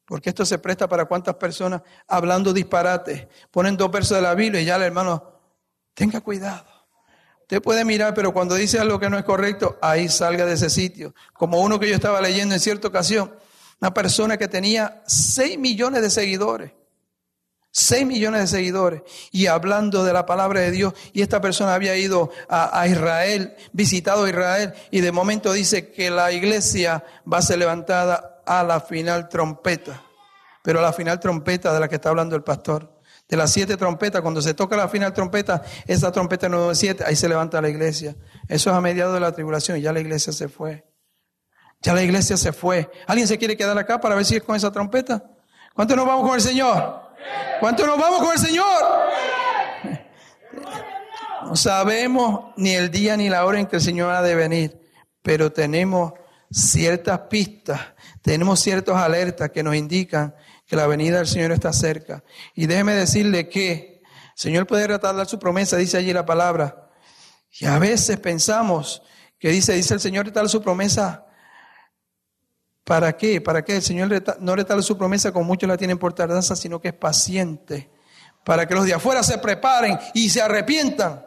Porque 0.06 0.30
esto 0.30 0.46
se 0.46 0.60
presta 0.60 0.88
para 0.88 1.04
cuántas 1.06 1.36
personas 1.36 1.82
hablando 2.08 2.54
disparates. 2.54 3.28
Ponen 3.52 3.76
dos 3.76 3.92
versos 3.92 4.16
de 4.16 4.22
la 4.22 4.34
Biblia 4.34 4.62
y 4.62 4.66
ya 4.66 4.78
el 4.78 4.84
hermano, 4.84 5.24
tenga 5.94 6.22
cuidado. 6.22 6.77
Usted 7.48 7.62
puede 7.62 7.86
mirar, 7.86 8.14
pero 8.14 8.34
cuando 8.34 8.56
dice 8.56 8.78
algo 8.78 9.00
que 9.00 9.10
no 9.10 9.18
es 9.18 9.24
correcto, 9.24 9.78
ahí 9.82 10.10
salga 10.10 10.46
de 10.46 10.56
ese 10.56 10.70
sitio. 10.70 11.16
Como 11.32 11.62
uno 11.62 11.80
que 11.80 11.88
yo 11.88 11.96
estaba 11.96 12.20
leyendo 12.20 12.54
en 12.54 12.60
cierta 12.60 12.90
ocasión, 12.90 13.34
una 13.80 13.94
persona 13.94 14.36
que 14.36 14.50
tenía 14.50 15.02
6 15.08 15.58
millones 15.58 16.02
de 16.02 16.10
seguidores. 16.10 16.74
6 17.72 18.06
millones 18.06 18.42
de 18.42 18.48
seguidores 18.48 19.02
y 19.32 19.46
hablando 19.46 20.04
de 20.04 20.12
la 20.12 20.26
palabra 20.26 20.60
de 20.60 20.72
Dios. 20.72 20.94
Y 21.14 21.22
esta 21.22 21.40
persona 21.40 21.74
había 21.74 21.96
ido 21.96 22.32
a, 22.50 22.86
Israel, 22.86 23.56
visitado 23.72 24.28
Israel, 24.28 24.74
y 24.92 25.00
de 25.00 25.14
momento 25.14 25.54
dice 25.54 25.90
que 25.90 26.10
la 26.10 26.34
iglesia 26.34 27.06
va 27.32 27.38
a 27.38 27.42
ser 27.42 27.60
levantada 27.60 28.42
a 28.46 28.62
la 28.64 28.82
final 28.82 29.30
trompeta. 29.30 30.04
Pero 30.64 30.80
a 30.80 30.82
la 30.82 30.92
final 30.92 31.18
trompeta 31.22 31.74
de 31.74 31.80
la 31.80 31.88
que 31.88 31.96
está 31.96 32.10
hablando 32.10 32.36
el 32.36 32.44
pastor. 32.44 32.97
De 33.28 33.36
las 33.36 33.52
siete 33.52 33.76
trompetas, 33.76 34.22
cuando 34.22 34.42
se 34.42 34.54
toca 34.54 34.78
la 34.78 34.88
final 34.88 35.14
trompeta, 35.14 35.62
esa 35.86 36.12
trompeta 36.12 36.48
número 36.48 36.74
siete, 36.74 37.04
ahí 37.06 37.16
se 37.16 37.28
levanta 37.28 37.62
la 37.62 37.70
iglesia. 37.70 38.16
Eso 38.48 38.70
es 38.70 38.76
a 38.76 38.80
mediados 38.80 39.14
de 39.14 39.20
la 39.20 39.34
tribulación 39.34 39.78
y 39.78 39.82
ya 39.82 39.92
la 39.92 40.00
iglesia 40.00 40.32
se 40.32 40.48
fue. 40.48 40.86
Ya 41.82 41.94
la 41.94 42.04
iglesia 42.04 42.38
se 42.38 42.54
fue. 42.54 42.90
¿Alguien 43.06 43.28
se 43.28 43.38
quiere 43.38 43.58
quedar 43.58 43.78
acá 43.78 44.00
para 44.00 44.16
ver 44.16 44.26
si 44.26 44.38
es 44.38 44.44
con 44.44 44.56
esa 44.56 44.72
trompeta? 44.72 45.24
¿Cuánto 45.74 45.96
nos 45.96 46.08
vamos 46.08 46.26
con 46.26 46.36
el 46.36 46.42
Señor? 46.42 47.02
¿Cuánto 47.60 47.86
nos 47.86 47.98
vamos 48.00 48.20
con 48.20 48.32
el 48.32 48.40
Señor? 48.40 48.84
No 51.44 51.56
sabemos 51.56 52.54
ni 52.58 52.72
el 52.72 52.90
día 52.90 53.16
ni 53.16 53.30
la 53.30 53.46
hora 53.46 53.60
en 53.60 53.68
que 53.68 53.78
el 53.78 53.82
Señor 53.82 54.12
ha 54.12 54.22
de 54.22 54.36
venir, 54.36 54.82
pero 55.22 55.52
tenemos 55.52 56.14
ciertas 56.50 57.20
pistas, 57.30 57.80
tenemos 58.22 58.60
ciertas 58.60 58.96
alertas 58.96 59.52
que 59.52 59.64
nos 59.64 59.76
indican 59.76 60.36
que 60.68 60.76
la 60.76 60.86
venida 60.86 61.18
del 61.18 61.28
Señor 61.28 61.52
está 61.52 61.72
cerca. 61.72 62.24
Y 62.54 62.68
déjeme 62.68 62.94
decirle 62.94 63.48
que 63.48 64.02
el 64.04 64.32
Señor 64.36 64.68
puede 64.68 64.86
retardar 64.86 65.26
su 65.26 65.40
promesa, 65.40 65.78
dice 65.78 65.98
allí 65.98 66.12
la 66.12 66.26
palabra. 66.26 66.90
Y 67.60 67.66
a 67.66 67.80
veces 67.80 68.20
pensamos 68.20 69.02
que 69.40 69.50
dice, 69.50 69.74
dice 69.74 69.94
el 69.94 70.02
Señor 70.02 70.26
retarda 70.26 70.50
su 70.50 70.62
promesa. 70.62 71.26
¿Para 72.84 73.16
qué? 73.16 73.40
¿Para 73.42 73.64
qué? 73.64 73.78
El 73.78 73.82
Señor 73.82 74.10
no 74.40 74.56
retarda 74.56 74.82
su 74.82 74.98
promesa 74.98 75.32
como 75.32 75.46
muchos 75.46 75.68
la 75.68 75.78
tienen 75.78 75.98
por 75.98 76.14
tardanza, 76.14 76.56
sino 76.56 76.82
que 76.82 76.90
es 76.90 76.94
paciente. 76.94 77.90
Para 78.44 78.68
que 78.68 78.76
los 78.76 78.86
de 78.86 78.94
afuera 78.94 79.24
se 79.24 79.38
preparen 79.38 79.98
y 80.14 80.30
se 80.30 80.42
arrepientan. 80.42 81.26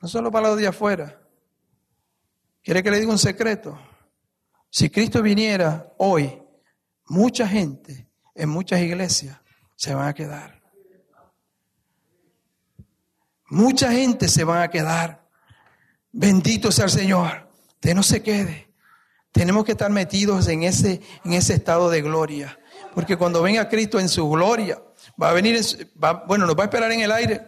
No 0.00 0.08
solo 0.08 0.30
para 0.30 0.48
los 0.48 0.58
de 0.58 0.66
afuera. 0.66 1.20
¿Quiere 2.62 2.82
que 2.82 2.90
le 2.90 3.00
diga 3.00 3.12
un 3.12 3.18
secreto? 3.18 3.78
Si 4.70 4.88
Cristo 4.88 5.22
viniera 5.22 5.92
hoy, 5.98 6.41
mucha 7.06 7.46
gente 7.46 8.08
en 8.34 8.48
muchas 8.48 8.80
iglesias 8.80 9.40
se 9.76 9.94
van 9.94 10.08
a 10.08 10.14
quedar. 10.14 10.62
Mucha 13.48 13.92
gente 13.92 14.28
se 14.28 14.44
van 14.44 14.62
a 14.62 14.70
quedar. 14.70 15.28
Bendito 16.10 16.72
sea 16.72 16.86
el 16.86 16.90
Señor. 16.90 17.50
Usted 17.74 17.94
no 17.94 18.02
se 18.02 18.22
quede. 18.22 18.72
Tenemos 19.30 19.64
que 19.64 19.72
estar 19.72 19.90
metidos 19.90 20.48
en 20.48 20.62
ese, 20.62 21.00
en 21.24 21.32
ese 21.34 21.54
estado 21.54 21.90
de 21.90 22.00
gloria. 22.02 22.58
Porque 22.94 23.16
cuando 23.16 23.42
venga 23.42 23.68
Cristo 23.68 23.98
en 23.98 24.08
su 24.08 24.28
gloria, 24.28 24.82
va 25.20 25.30
a 25.30 25.32
venir, 25.32 25.60
bueno, 26.26 26.46
nos 26.46 26.56
va 26.56 26.62
a 26.62 26.66
esperar 26.66 26.92
en 26.92 27.00
el 27.00 27.12
aire. 27.12 27.46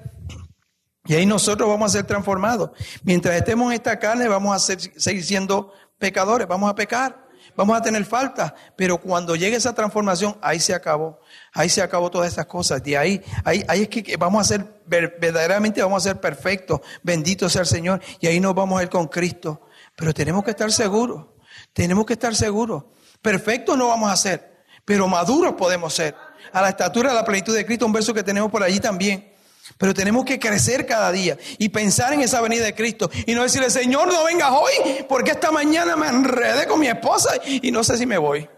Y 1.06 1.14
ahí 1.14 1.26
nosotros 1.26 1.68
vamos 1.68 1.90
a 1.90 1.98
ser 1.98 2.06
transformados. 2.06 2.70
Mientras 3.02 3.36
estemos 3.36 3.68
en 3.68 3.74
esta 3.74 3.98
carne, 3.98 4.26
vamos 4.28 4.56
a 4.56 4.58
ser, 4.58 4.80
seguir 5.00 5.24
siendo 5.24 5.72
pecadores, 5.98 6.48
vamos 6.48 6.70
a 6.70 6.74
pecar, 6.74 7.23
vamos 7.56 7.76
a 7.76 7.82
tener 7.82 8.04
falta. 8.04 8.54
Pero 8.76 8.98
cuando 8.98 9.36
llegue 9.36 9.56
esa 9.56 9.74
transformación, 9.74 10.36
ahí 10.40 10.60
se 10.60 10.74
acabó. 10.74 11.20
Ahí 11.52 11.68
se 11.68 11.82
acabó 11.82 12.10
todas 12.10 12.32
esas 12.32 12.46
cosas. 12.46 12.82
De 12.82 12.96
ahí, 12.96 13.22
ahí, 13.44 13.64
ahí 13.68 13.82
es 13.82 13.88
que 13.88 14.16
vamos 14.16 14.40
a 14.40 14.44
ser, 14.44 14.82
verdaderamente 14.86 15.82
vamos 15.82 16.04
a 16.04 16.10
ser 16.10 16.20
perfectos. 16.20 16.80
Bendito 17.02 17.48
sea 17.48 17.62
el 17.62 17.66
Señor. 17.66 18.00
Y 18.20 18.26
ahí 18.26 18.40
nos 18.40 18.54
vamos 18.54 18.80
a 18.80 18.82
ir 18.82 18.88
con 18.88 19.08
Cristo. 19.08 19.62
Pero 19.96 20.12
tenemos 20.12 20.44
que 20.44 20.50
estar 20.50 20.70
seguros. 20.72 21.26
Tenemos 21.72 22.06
que 22.06 22.14
estar 22.14 22.34
seguros. 22.34 22.84
Perfectos 23.20 23.78
no 23.78 23.88
vamos 23.88 24.10
a 24.10 24.16
ser, 24.16 24.64
pero 24.84 25.08
maduros 25.08 25.54
podemos 25.54 25.94
ser. 25.94 26.14
A 26.52 26.60
la 26.60 26.68
estatura 26.68 27.08
de 27.08 27.16
la 27.16 27.24
plenitud 27.24 27.54
de 27.54 27.64
Cristo, 27.64 27.86
un 27.86 27.92
verso 27.92 28.12
que 28.12 28.22
tenemos 28.22 28.50
por 28.50 28.62
allí 28.62 28.78
también. 28.80 29.33
Pero 29.78 29.94
tenemos 29.94 30.24
que 30.24 30.38
crecer 30.38 30.86
cada 30.86 31.10
día 31.10 31.38
y 31.58 31.70
pensar 31.70 32.12
en 32.12 32.20
esa 32.20 32.40
venida 32.40 32.64
de 32.64 32.74
Cristo 32.74 33.10
y 33.26 33.34
no 33.34 33.42
decirle, 33.42 33.70
Señor, 33.70 34.08
no 34.08 34.24
vengas 34.24 34.50
hoy 34.50 35.04
porque 35.08 35.30
esta 35.30 35.50
mañana 35.50 35.96
me 35.96 36.08
enredé 36.08 36.66
con 36.66 36.80
mi 36.80 36.88
esposa 36.88 37.30
y 37.44 37.70
no 37.70 37.82
sé 37.82 37.96
si 37.96 38.06
me 38.06 38.18
voy. 38.18 38.48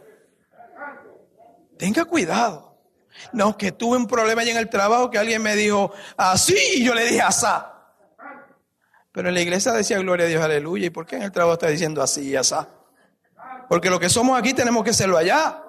Tenga 1.78 2.04
cuidado. 2.04 2.66
No, 3.32 3.57
que 3.57 3.72
tuve 3.72 3.96
un 3.96 4.07
problema 4.07 4.42
allí 4.42 4.50
en 4.50 4.57
el 4.57 4.68
trabajo 4.68 5.11
que 5.11 5.18
alguien 5.18 5.42
me 5.42 5.54
dijo 5.57 5.92
así 6.16 6.57
y 6.76 6.84
yo 6.84 6.94
le 6.94 7.04
dije 7.04 7.22
asá. 7.22 7.72
Pero 9.12 9.28
en 9.28 9.34
la 9.34 9.40
iglesia 9.40 9.72
decía 9.72 9.98
gloria 9.98 10.26
a 10.26 10.28
Dios, 10.28 10.42
aleluya. 10.42 10.86
¿Y 10.86 10.90
por 10.90 11.07
qué 11.07 11.16
en 11.16 11.22
el 11.22 11.32
trabajo 11.32 11.54
está 11.54 11.68
diciendo 11.68 12.02
así 12.02 12.30
y 12.30 12.36
asá? 12.36 12.68
Porque 13.68 13.90
lo 13.90 13.98
que 13.98 14.09
somos 14.09 14.38
aquí 14.38 14.52
tenemos 14.52 14.84
que 14.84 14.92
serlo 14.92 15.16
allá. 15.16 15.62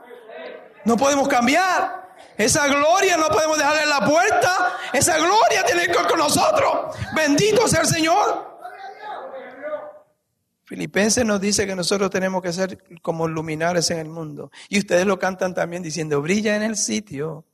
No 0.83 0.97
podemos 0.97 1.27
cambiar. 1.27 2.06
Esa 2.37 2.67
gloria 2.67 3.17
no 3.17 3.27
podemos 3.29 3.57
dejarle 3.57 3.83
en 3.83 3.89
la 3.89 4.05
puerta. 4.05 4.77
Esa 4.93 5.17
gloria 5.17 5.63
tiene 5.65 5.85
que 5.85 5.91
ir 5.91 6.07
con 6.07 6.19
nosotros. 6.19 6.95
Bendito 7.15 7.67
sea 7.67 7.81
el 7.81 7.87
Señor. 7.87 8.57
Filipenses 10.65 11.25
nos 11.25 11.39
dice 11.39 11.65
que 11.65 11.75
nosotros 11.75 12.09
tenemos 12.11 12.41
que 12.41 12.51
ser 12.51 12.77
como 13.01 13.27
luminares 13.27 13.89
en 13.89 13.99
el 13.99 14.09
mundo. 14.09 14.51
Y 14.67 14.79
ustedes 14.79 15.05
lo 15.05 15.17
cantan 15.17 15.53
también 15.53 15.81
diciendo, 15.81 16.21
brilla 16.21 16.55
en 16.57 16.63
el 16.63 16.75
sitio 16.75 17.45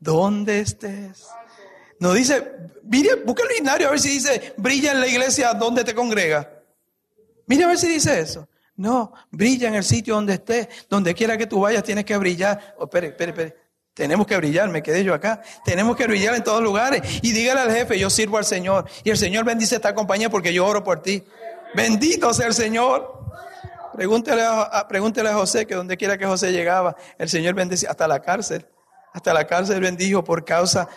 donde 0.00 0.60
estés. 0.60 1.28
No 2.00 2.12
dice, 2.12 2.52
mire, 2.82 3.16
busca 3.24 3.44
el 3.44 3.60
binario 3.60 3.88
a 3.88 3.90
ver 3.90 4.00
si 4.00 4.08
dice, 4.08 4.54
brilla 4.56 4.92
en 4.92 5.00
la 5.00 5.06
iglesia 5.06 5.52
donde 5.52 5.84
te 5.84 5.94
congrega. 5.94 6.50
Mire 7.46 7.64
a 7.64 7.68
ver 7.68 7.78
si 7.78 7.88
dice 7.88 8.18
eso. 8.18 8.48
No, 8.74 9.12
brilla 9.30 9.68
en 9.68 9.74
el 9.74 9.84
sitio 9.84 10.14
donde 10.14 10.32
estés, 10.32 10.66
donde 10.88 11.14
quiera 11.14 11.36
que 11.36 11.46
tú 11.46 11.60
vayas, 11.60 11.84
tienes 11.84 12.04
que 12.04 12.16
brillar. 12.16 12.74
Oh, 12.78 12.84
espere, 12.84 13.08
espere. 13.08 13.61
Tenemos 13.94 14.26
que 14.26 14.36
brillar, 14.36 14.68
me 14.70 14.82
quedé 14.82 15.04
yo 15.04 15.12
acá. 15.12 15.42
Tenemos 15.64 15.96
que 15.96 16.06
brillar 16.06 16.34
en 16.34 16.42
todos 16.42 16.62
lugares. 16.62 17.02
Y 17.22 17.32
dígale 17.32 17.60
al 17.60 17.72
jefe, 17.72 17.98
yo 17.98 18.08
sirvo 18.08 18.38
al 18.38 18.44
Señor. 18.44 18.88
Y 19.04 19.10
el 19.10 19.18
Señor 19.18 19.44
bendice 19.44 19.74
esta 19.74 19.94
compañía 19.94 20.30
porque 20.30 20.52
yo 20.52 20.64
oro 20.66 20.82
por 20.82 21.02
ti. 21.02 21.22
Bendito 21.74 22.32
sea 22.32 22.46
el 22.46 22.54
Señor. 22.54 23.20
Pregúntele 23.92 24.42
a, 24.42 24.86
pregúntele 24.88 25.28
a 25.28 25.34
José 25.34 25.66
que 25.66 25.74
donde 25.74 25.98
quiera 25.98 26.16
que 26.16 26.24
José 26.24 26.50
llegaba, 26.50 26.96
el 27.18 27.28
Señor 27.28 27.54
bendice 27.54 27.86
hasta 27.86 28.08
la 28.08 28.20
cárcel. 28.20 28.66
Hasta 29.12 29.34
la 29.34 29.46
cárcel 29.46 29.80
bendijo 29.80 30.24
por 30.24 30.42
causa. 30.42 30.88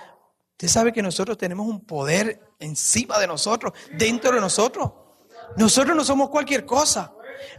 Usted 0.52 0.70
sabe 0.70 0.94
que 0.94 1.02
nosotros 1.02 1.38
tenemos 1.38 1.68
un 1.68 1.86
poder 1.86 2.40
encima 2.60 3.20
de 3.20 3.28
nosotros, 3.28 3.74
dentro 3.92 4.32
de 4.32 4.40
nosotros. 4.40 4.94
Nosotros 5.58 5.98
no 5.98 6.06
somos 6.06 6.30
cualquier 6.30 6.66
cosa. 6.66 7.14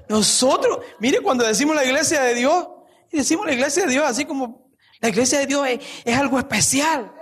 Nosotros, 0.09 0.79
mire, 0.99 1.21
cuando 1.21 1.45
decimos 1.45 1.77
la 1.77 1.85
iglesia 1.85 2.23
de 2.23 2.35
Dios, 2.35 2.69
decimos 3.13 3.45
la 3.45 3.53
iglesia 3.53 3.85
de 3.85 3.93
Dios 3.93 4.05
así 4.07 4.25
como 4.25 4.66
la 5.01 5.09
iglesia 5.09 5.41
de 5.41 5.47
Dios 5.47 5.67
es, 6.05 6.17
algo 6.17 6.39
especial. 6.39 7.13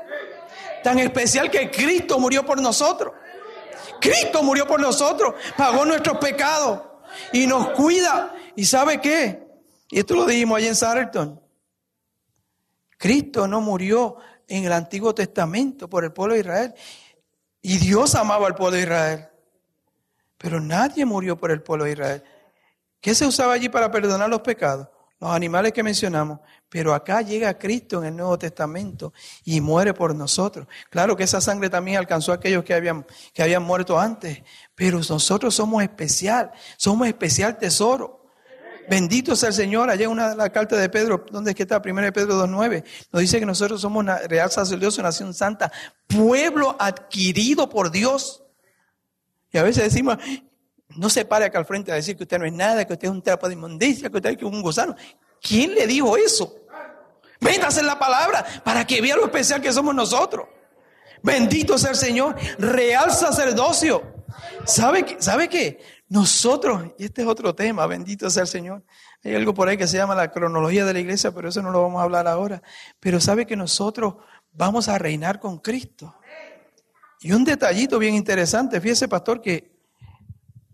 Tan 0.83 0.99
especial 0.99 1.51
que 1.51 1.71
Cristo 1.71 2.19
murió 2.19 2.45
por 2.45 2.61
nosotros. 2.61 3.13
Cristo 4.01 4.43
murió 4.43 4.67
por 4.67 4.81
nosotros, 4.81 5.35
pagó 5.57 5.85
nuestros 5.85 6.19
pecados 6.19 6.83
y 7.33 7.47
nos 7.47 7.71
cuida. 7.71 8.35
¿Y 8.55 8.65
sabe 8.65 9.01
qué? 9.01 9.47
Y 9.91 10.01
esto 10.01 10.15
lo 10.15 10.27
dijimos 10.27 10.59
allí 10.59 10.69
en 10.69 10.75
Sarton. 10.75 11.41
Cristo 12.99 13.49
no 13.49 13.61
murió 13.61 14.17
en 14.47 14.65
el 14.65 14.73
Antiguo 14.73 15.15
Testamento 15.15 15.89
por 15.89 16.05
el 16.05 16.13
pueblo 16.13 16.35
de 16.35 16.41
Israel. 16.41 16.75
Y 17.63 17.79
Dios 17.79 18.15
amaba 18.15 18.47
al 18.47 18.55
pueblo 18.55 18.77
de 18.77 18.83
Israel. 18.83 19.29
Pero 20.39 20.61
nadie 20.61 21.05
murió 21.07 21.37
por 21.37 21.51
el 21.51 21.63
pueblo 21.63 21.85
de 21.85 21.93
Israel. 21.93 22.23
¿Qué 23.01 23.15
se 23.15 23.27
usaba 23.27 23.55
allí 23.55 23.69
para 23.69 23.91
perdonar 23.91 24.29
los 24.29 24.41
pecados? 24.41 24.89
Los 25.19 25.31
animales 25.31 25.73
que 25.73 25.83
mencionamos. 25.83 26.41
Pero 26.75 26.93
acá 26.93 27.23
llega 27.23 27.57
Cristo 27.57 28.01
en 28.01 28.09
el 28.09 28.17
Nuevo 28.17 28.37
Testamento 28.37 29.13
y 29.45 29.61
muere 29.61 29.95
por 29.95 30.13
nosotros. 30.13 30.67
Claro 30.91 31.17
que 31.17 31.23
esa 31.23 31.41
sangre 31.41 31.71
también 31.71 31.99
alcanzó 31.99 32.33
a 32.33 32.35
aquellos 32.35 32.65
que 32.65 32.75
habían, 32.75 33.07
que 33.33 33.45
habían 33.45 33.63
muerto 33.63 33.97
antes. 33.97 34.43
Pero 34.75 34.99
nosotros 34.99 35.55
somos 35.55 35.85
especial. 35.85 36.51
Somos 36.77 37.07
especial 37.07 37.59
tesoro. 37.59 38.27
Bendito 38.91 39.37
sea 39.37 39.51
el 39.51 39.55
Señor. 39.55 39.89
Allá 39.89 40.09
una 40.09 40.31
de 40.31 40.35
las 40.35 40.51
de 40.69 40.89
Pedro, 40.89 41.25
¿dónde 41.31 41.53
es 41.53 41.57
que 41.57 41.63
está? 41.63 41.81
Primero 41.81 42.07
de 42.07 42.13
Pedro 42.13 42.45
2.9. 42.45 42.85
Nos 43.13 43.23
dice 43.23 43.39
que 43.39 43.47
nosotros 43.47 43.81
somos 43.81 44.01
una 44.01 44.19
real 44.19 44.51
sacerdocio, 44.51 45.01
nación 45.01 45.33
santa, 45.33 45.71
pueblo 46.09 46.75
adquirido 46.81 47.69
por 47.69 47.93
Dios. 47.93 48.43
Y 49.53 49.59
a 49.59 49.63
veces 49.63 49.85
decimos, 49.85 50.19
no 50.89 51.09
se 51.09 51.25
pare 51.25 51.45
acá 51.45 51.57
al 51.57 51.67
frente 51.67 51.93
a 51.93 51.95
decir 51.95 52.17
que 52.17 52.25
usted 52.25 52.41
no 52.41 52.47
es 52.47 52.53
nada, 52.53 52.85
que 52.85 52.95
usted 52.95 53.07
es 53.07 53.15
un 53.15 53.23
trapo 53.23 53.47
de 53.47 53.55
inmundicia, 53.55 54.11
que 54.11 54.17
usted 54.17 54.31
es 54.37 54.43
un 54.43 54.61
gusano. 54.61 54.97
¿Quién 55.45 55.75
le 55.75 55.87
dijo 55.87 56.17
eso? 56.17 56.64
Métase 57.41 57.81
en 57.81 57.87
la 57.87 57.99
palabra 57.99 58.45
para 58.65 58.87
que 58.87 59.01
vea 59.01 59.17
lo 59.17 59.25
especial 59.25 59.61
que 59.61 59.73
somos 59.73 59.95
nosotros. 59.95 60.47
Bendito 61.23 61.79
sea 61.79 61.91
el 61.91 61.97
Señor. 61.97 62.37
Real 62.59 63.11
sacerdocio. 63.11 64.03
¿Sabe, 64.67 65.17
¿Sabe 65.19 65.49
qué? 65.49 65.79
Nosotros, 66.09 66.93
y 66.99 67.07
este 67.07 67.23
es 67.23 67.29
otro 67.29 67.55
tema, 67.55 67.87
bendito 67.87 68.29
sea 68.29 68.43
el 68.43 68.49
Señor. 68.49 68.85
Hay 69.25 69.35
algo 69.35 69.55
por 69.55 69.69
ahí 69.69 69.77
que 69.77 69.87
se 69.87 69.97
llama 69.97 70.15
la 70.15 70.31
cronología 70.31 70.85
de 70.85 70.93
la 70.93 71.01
iglesia, 71.01 71.33
pero 71.33 71.49
eso 71.49 71.63
no 71.63 71.71
lo 71.71 71.83
vamos 71.83 72.01
a 72.01 72.05
hablar 72.05 72.29
ahora. 72.29 72.63
Pero 73.01 73.21
sabe 73.21 73.47
que 73.47 73.57
nosotros 73.57 74.17
vamos 74.53 74.89
a 74.89 74.99
reinar 74.99 75.41
con 75.41 75.59
Cristo. 75.59 76.15
Y 77.21 77.33
un 77.33 77.43
detallito 77.45 77.99
bien 77.99 78.15
interesante, 78.15 78.83
fíjese 78.83 79.09
pastor 79.09 79.41
que 79.41 79.73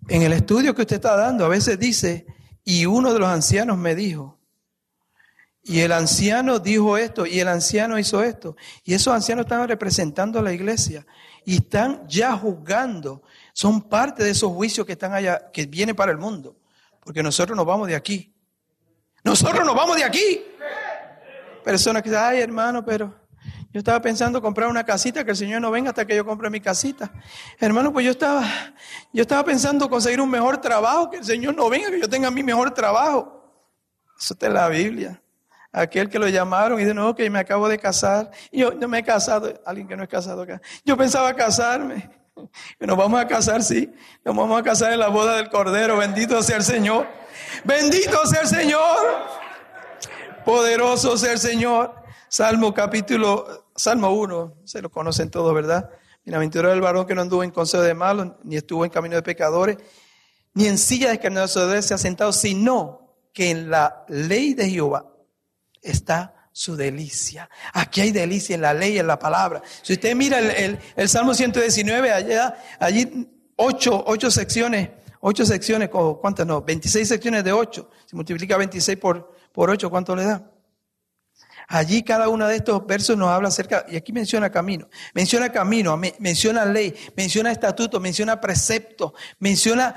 en 0.09 0.23
el 0.23 0.33
estudio 0.33 0.75
que 0.75 0.83
usted 0.83 0.97
está 0.97 1.17
dando 1.17 1.45
a 1.45 1.49
veces 1.49 1.79
dice, 1.79 2.27
y 2.65 2.87
uno 2.87 3.13
de 3.13 3.21
los 3.21 3.29
ancianos 3.29 3.79
me 3.79 3.95
dijo, 3.95 4.39
y 5.63 5.81
el 5.81 5.93
anciano 5.93 6.59
dijo 6.59 6.97
esto, 6.97 7.27
y 7.27 7.39
el 7.39 7.49
anciano 7.49 7.99
hizo 7.99 8.23
esto. 8.23 8.57
Y 8.85 8.95
esos 8.95 9.13
ancianos 9.13 9.45
están 9.45 9.67
representando 9.69 10.39
a 10.39 10.43
la 10.43 10.53
iglesia 10.53 11.07
y 11.45 11.57
están 11.57 12.07
ya 12.09 12.33
juzgando. 12.37 13.23
Son 13.53 13.83
parte 13.83 14.25
de 14.25 14.31
esos 14.31 14.51
juicios 14.53 14.87
que 14.87 14.93
están 14.93 15.13
allá, 15.13 15.51
que 15.53 15.67
vienen 15.67 15.95
para 15.95 16.13
el 16.13 16.19
mundo. 16.19 16.57
Porque 17.01 17.23
nosotros 17.23 17.57
nos 17.57 17.67
vamos 17.67 17.89
de 17.89 17.95
aquí. 17.95 18.35
Nosotros 19.23 19.65
nos 19.67 19.75
vamos 19.75 19.97
de 19.97 20.05
aquí. 20.05 20.43
Personas 21.63 22.03
que 22.03 22.09
dicen, 22.09 22.25
ay 22.25 22.41
hermano, 22.41 22.83
pero 22.83 23.15
yo 23.71 23.79
estaba 23.79 24.01
pensando 24.01 24.41
comprar 24.41 24.69
una 24.69 24.85
casita, 24.85 25.25
que 25.25 25.33
el 25.33 25.37
Señor 25.37 25.61
no 25.61 25.71
venga 25.71 25.91
hasta 25.91 26.07
que 26.07 26.17
yo 26.17 26.25
compre 26.25 26.49
mi 26.49 26.61
casita. 26.61 27.13
Hermano, 27.59 27.93
pues 27.93 28.07
yo 28.07 28.13
estaba, 28.13 28.45
yo 29.13 29.21
estaba 29.21 29.45
pensando 29.45 29.91
conseguir 29.91 30.23
un 30.23 30.31
mejor 30.31 30.59
trabajo, 30.59 31.11
que 31.11 31.19
el 31.19 31.25
Señor 31.25 31.55
no 31.55 31.69
venga, 31.69 31.91
que 31.91 32.01
yo 32.01 32.09
tenga 32.09 32.31
mi 32.31 32.43
mejor 32.43 32.73
trabajo. 32.73 33.45
Eso 34.19 34.33
está 34.33 34.47
en 34.47 34.55
la 34.55 34.69
Biblia 34.69 35.23
aquel 35.73 36.09
que 36.09 36.18
lo 36.18 36.29
llamaron 36.29 36.79
y 36.79 36.85
dice, 36.85 36.95
no, 36.95 37.14
que 37.14 37.29
me 37.31 37.39
acabo 37.39 37.68
de 37.68 37.79
casar. 37.79 38.31
Yo 38.53 38.73
no 38.73 38.89
me 38.89 38.99
he 38.99 39.03
casado, 39.03 39.53
alguien 39.64 39.87
que 39.87 39.97
no 39.97 40.03
es 40.03 40.09
casado 40.09 40.43
acá. 40.43 40.61
Yo 40.85 40.97
pensaba 40.97 41.35
casarme. 41.35 42.11
Nos 42.81 42.97
vamos 42.97 43.21
a 43.21 43.27
casar, 43.27 43.62
sí. 43.62 43.93
Nos 44.25 44.35
vamos 44.35 44.59
a 44.61 44.62
casar 44.62 44.93
en 44.93 45.01
la 45.01 45.09
boda 45.09 45.37
del 45.37 45.51
Cordero. 45.51 45.97
Bendito 45.97 46.43
sea 46.43 46.57
el 46.57 46.64
Señor. 46.64 47.07
Bendito 47.64 48.27
sea 48.27 48.43
el 48.43 48.49
Señor. 48.49 48.99
Poderoso 50.45 51.16
sea 51.16 51.33
el 51.33 51.39
Señor. 51.39 51.95
Salmo 52.29 52.73
capítulo, 52.73 53.66
Salmo 53.75 54.12
1, 54.12 54.59
se 54.64 54.81
lo 54.81 54.89
conocen 54.89 55.31
todos, 55.31 55.53
¿verdad? 55.53 55.91
Bienaventurado 56.25 56.73
el 56.73 56.81
varón 56.81 57.05
que 57.05 57.14
no 57.14 57.23
anduvo 57.23 57.43
en 57.43 57.51
consejo 57.51 57.83
de 57.83 57.93
malos, 57.93 58.29
ni 58.45 58.57
estuvo 58.57 58.85
en 58.85 58.91
camino 58.93 59.16
de 59.16 59.23
pecadores, 59.23 59.79
ni 60.55 60.66
en 60.66 60.79
silla 60.79 61.09
de 61.09 61.14
escarnecedores 61.14 61.87
se 61.87 61.95
ha 61.95 61.99
sentado, 61.99 62.33
sino 62.33 63.16
que 63.33 63.51
en 63.51 63.68
la 63.68 64.05
ley 64.07 64.55
de 64.55 64.71
Jehová 64.71 65.11
está 65.83 66.35
su 66.53 66.76
delicia. 66.76 67.49
Aquí 67.72 68.01
hay 68.01 68.11
delicia 68.11 68.55
en 68.55 68.62
la 68.62 68.74
ley, 68.74 68.99
en 68.99 69.07
la 69.07 69.18
palabra. 69.18 69.62
Si 69.83 69.95
usted 69.95 70.14
mira 70.14 70.39
el, 70.39 70.78
el, 70.97 71.09
Salmo 71.09 71.35
119, 71.35 72.12
allá, 72.12 72.57
allí 72.78 73.28
ocho, 73.57 74.03
ocho 74.07 74.31
secciones, 74.31 74.91
ocho 75.20 75.45
secciones, 75.45 75.89
¿cuántas 75.89 76.47
no? 76.47 76.62
26 76.62 77.09
secciones 77.09 77.45
de 77.45 77.53
ocho. 77.53 77.91
Si 78.07 78.16
multiplica 78.16 78.57
26 78.57 78.99
por, 78.99 79.35
por 79.53 79.70
8, 79.70 79.91
¿cuánto 79.91 80.16
le 80.16 80.24
da? 80.24 80.51
Allí 81.68 82.03
cada 82.03 82.28
uno 82.28 82.49
de 82.49 82.57
estos 82.57 82.85
versos 82.85 83.16
nos 83.16 83.28
habla 83.28 83.47
acerca, 83.47 83.87
y 83.89 83.95
aquí 83.95 84.12
menciona 84.12 84.51
camino, 84.51 84.89
menciona 85.14 85.53
camino, 85.53 85.97
menciona 86.18 86.64
ley, 86.64 86.93
menciona 87.16 87.53
estatuto, 87.53 88.01
menciona 88.01 88.41
precepto, 88.41 89.14
menciona 89.39 89.95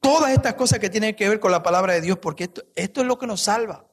todas 0.00 0.32
estas 0.32 0.54
cosas 0.54 0.80
que 0.80 0.90
tienen 0.90 1.14
que 1.14 1.28
ver 1.28 1.38
con 1.38 1.52
la 1.52 1.62
palabra 1.62 1.92
de 1.92 2.00
Dios, 2.00 2.18
porque 2.18 2.44
esto, 2.44 2.64
esto 2.74 3.02
es 3.02 3.06
lo 3.06 3.20
que 3.20 3.28
nos 3.28 3.40
salva. 3.42 3.85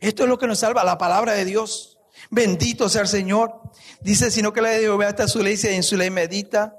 Esto 0.00 0.24
es 0.24 0.28
lo 0.28 0.38
que 0.38 0.46
nos 0.46 0.58
salva, 0.58 0.84
la 0.84 0.98
palabra 0.98 1.32
de 1.32 1.44
Dios. 1.44 1.98
Bendito 2.30 2.88
sea 2.88 3.02
el 3.02 3.08
Señor. 3.08 3.60
Dice, 4.00 4.30
sino 4.30 4.52
que 4.52 4.62
la 4.62 4.70
de 4.70 4.80
Jehová 4.80 5.08
está 5.08 5.28
su 5.28 5.42
ley 5.42 5.58
y 5.62 5.66
en 5.68 5.82
su 5.82 5.96
ley 5.96 6.10
medita 6.10 6.76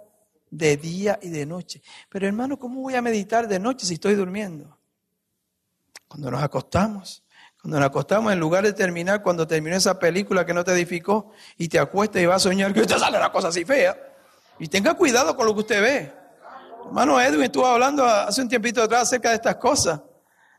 de 0.49 0.77
día 0.77 1.19
y 1.21 1.29
de 1.29 1.45
noche. 1.45 1.81
Pero 2.09 2.27
hermano, 2.27 2.57
¿cómo 2.57 2.81
voy 2.81 2.95
a 2.95 3.01
meditar 3.01 3.47
de 3.47 3.59
noche 3.59 3.85
si 3.85 3.95
estoy 3.95 4.15
durmiendo? 4.15 4.77
Cuando 6.07 6.31
nos 6.31 6.41
acostamos. 6.41 7.23
Cuando 7.61 7.79
nos 7.79 7.87
acostamos, 7.87 8.31
en 8.31 8.39
lugar 8.39 8.63
de 8.63 8.73
terminar, 8.73 9.23
cuando 9.23 9.47
terminó 9.47 9.75
esa 9.75 9.97
película 9.97 10.45
que 10.45 10.53
no 10.53 10.63
te 10.63 10.71
edificó, 10.71 11.31
y 11.57 11.67
te 11.67 11.79
acuestas 11.79 12.21
y 12.21 12.25
vas 12.27 12.35
a 12.35 12.49
soñar 12.49 12.71
que 12.71 12.83
te 12.83 12.99
sale 12.99 13.17
una 13.17 13.31
cosa 13.31 13.47
así 13.47 13.65
fea. 13.65 13.97
Y 14.59 14.67
tenga 14.67 14.93
cuidado 14.93 15.35
con 15.35 15.47
lo 15.47 15.53
que 15.53 15.61
usted 15.61 15.81
ve. 15.81 16.13
Hermano 16.85 17.19
Edwin 17.19 17.43
estuvo 17.43 17.65
hablando 17.65 18.05
hace 18.05 18.41
un 18.41 18.47
tiempito 18.47 18.83
atrás 18.83 19.03
acerca 19.03 19.29
de 19.29 19.35
estas 19.35 19.55
cosas. 19.55 19.99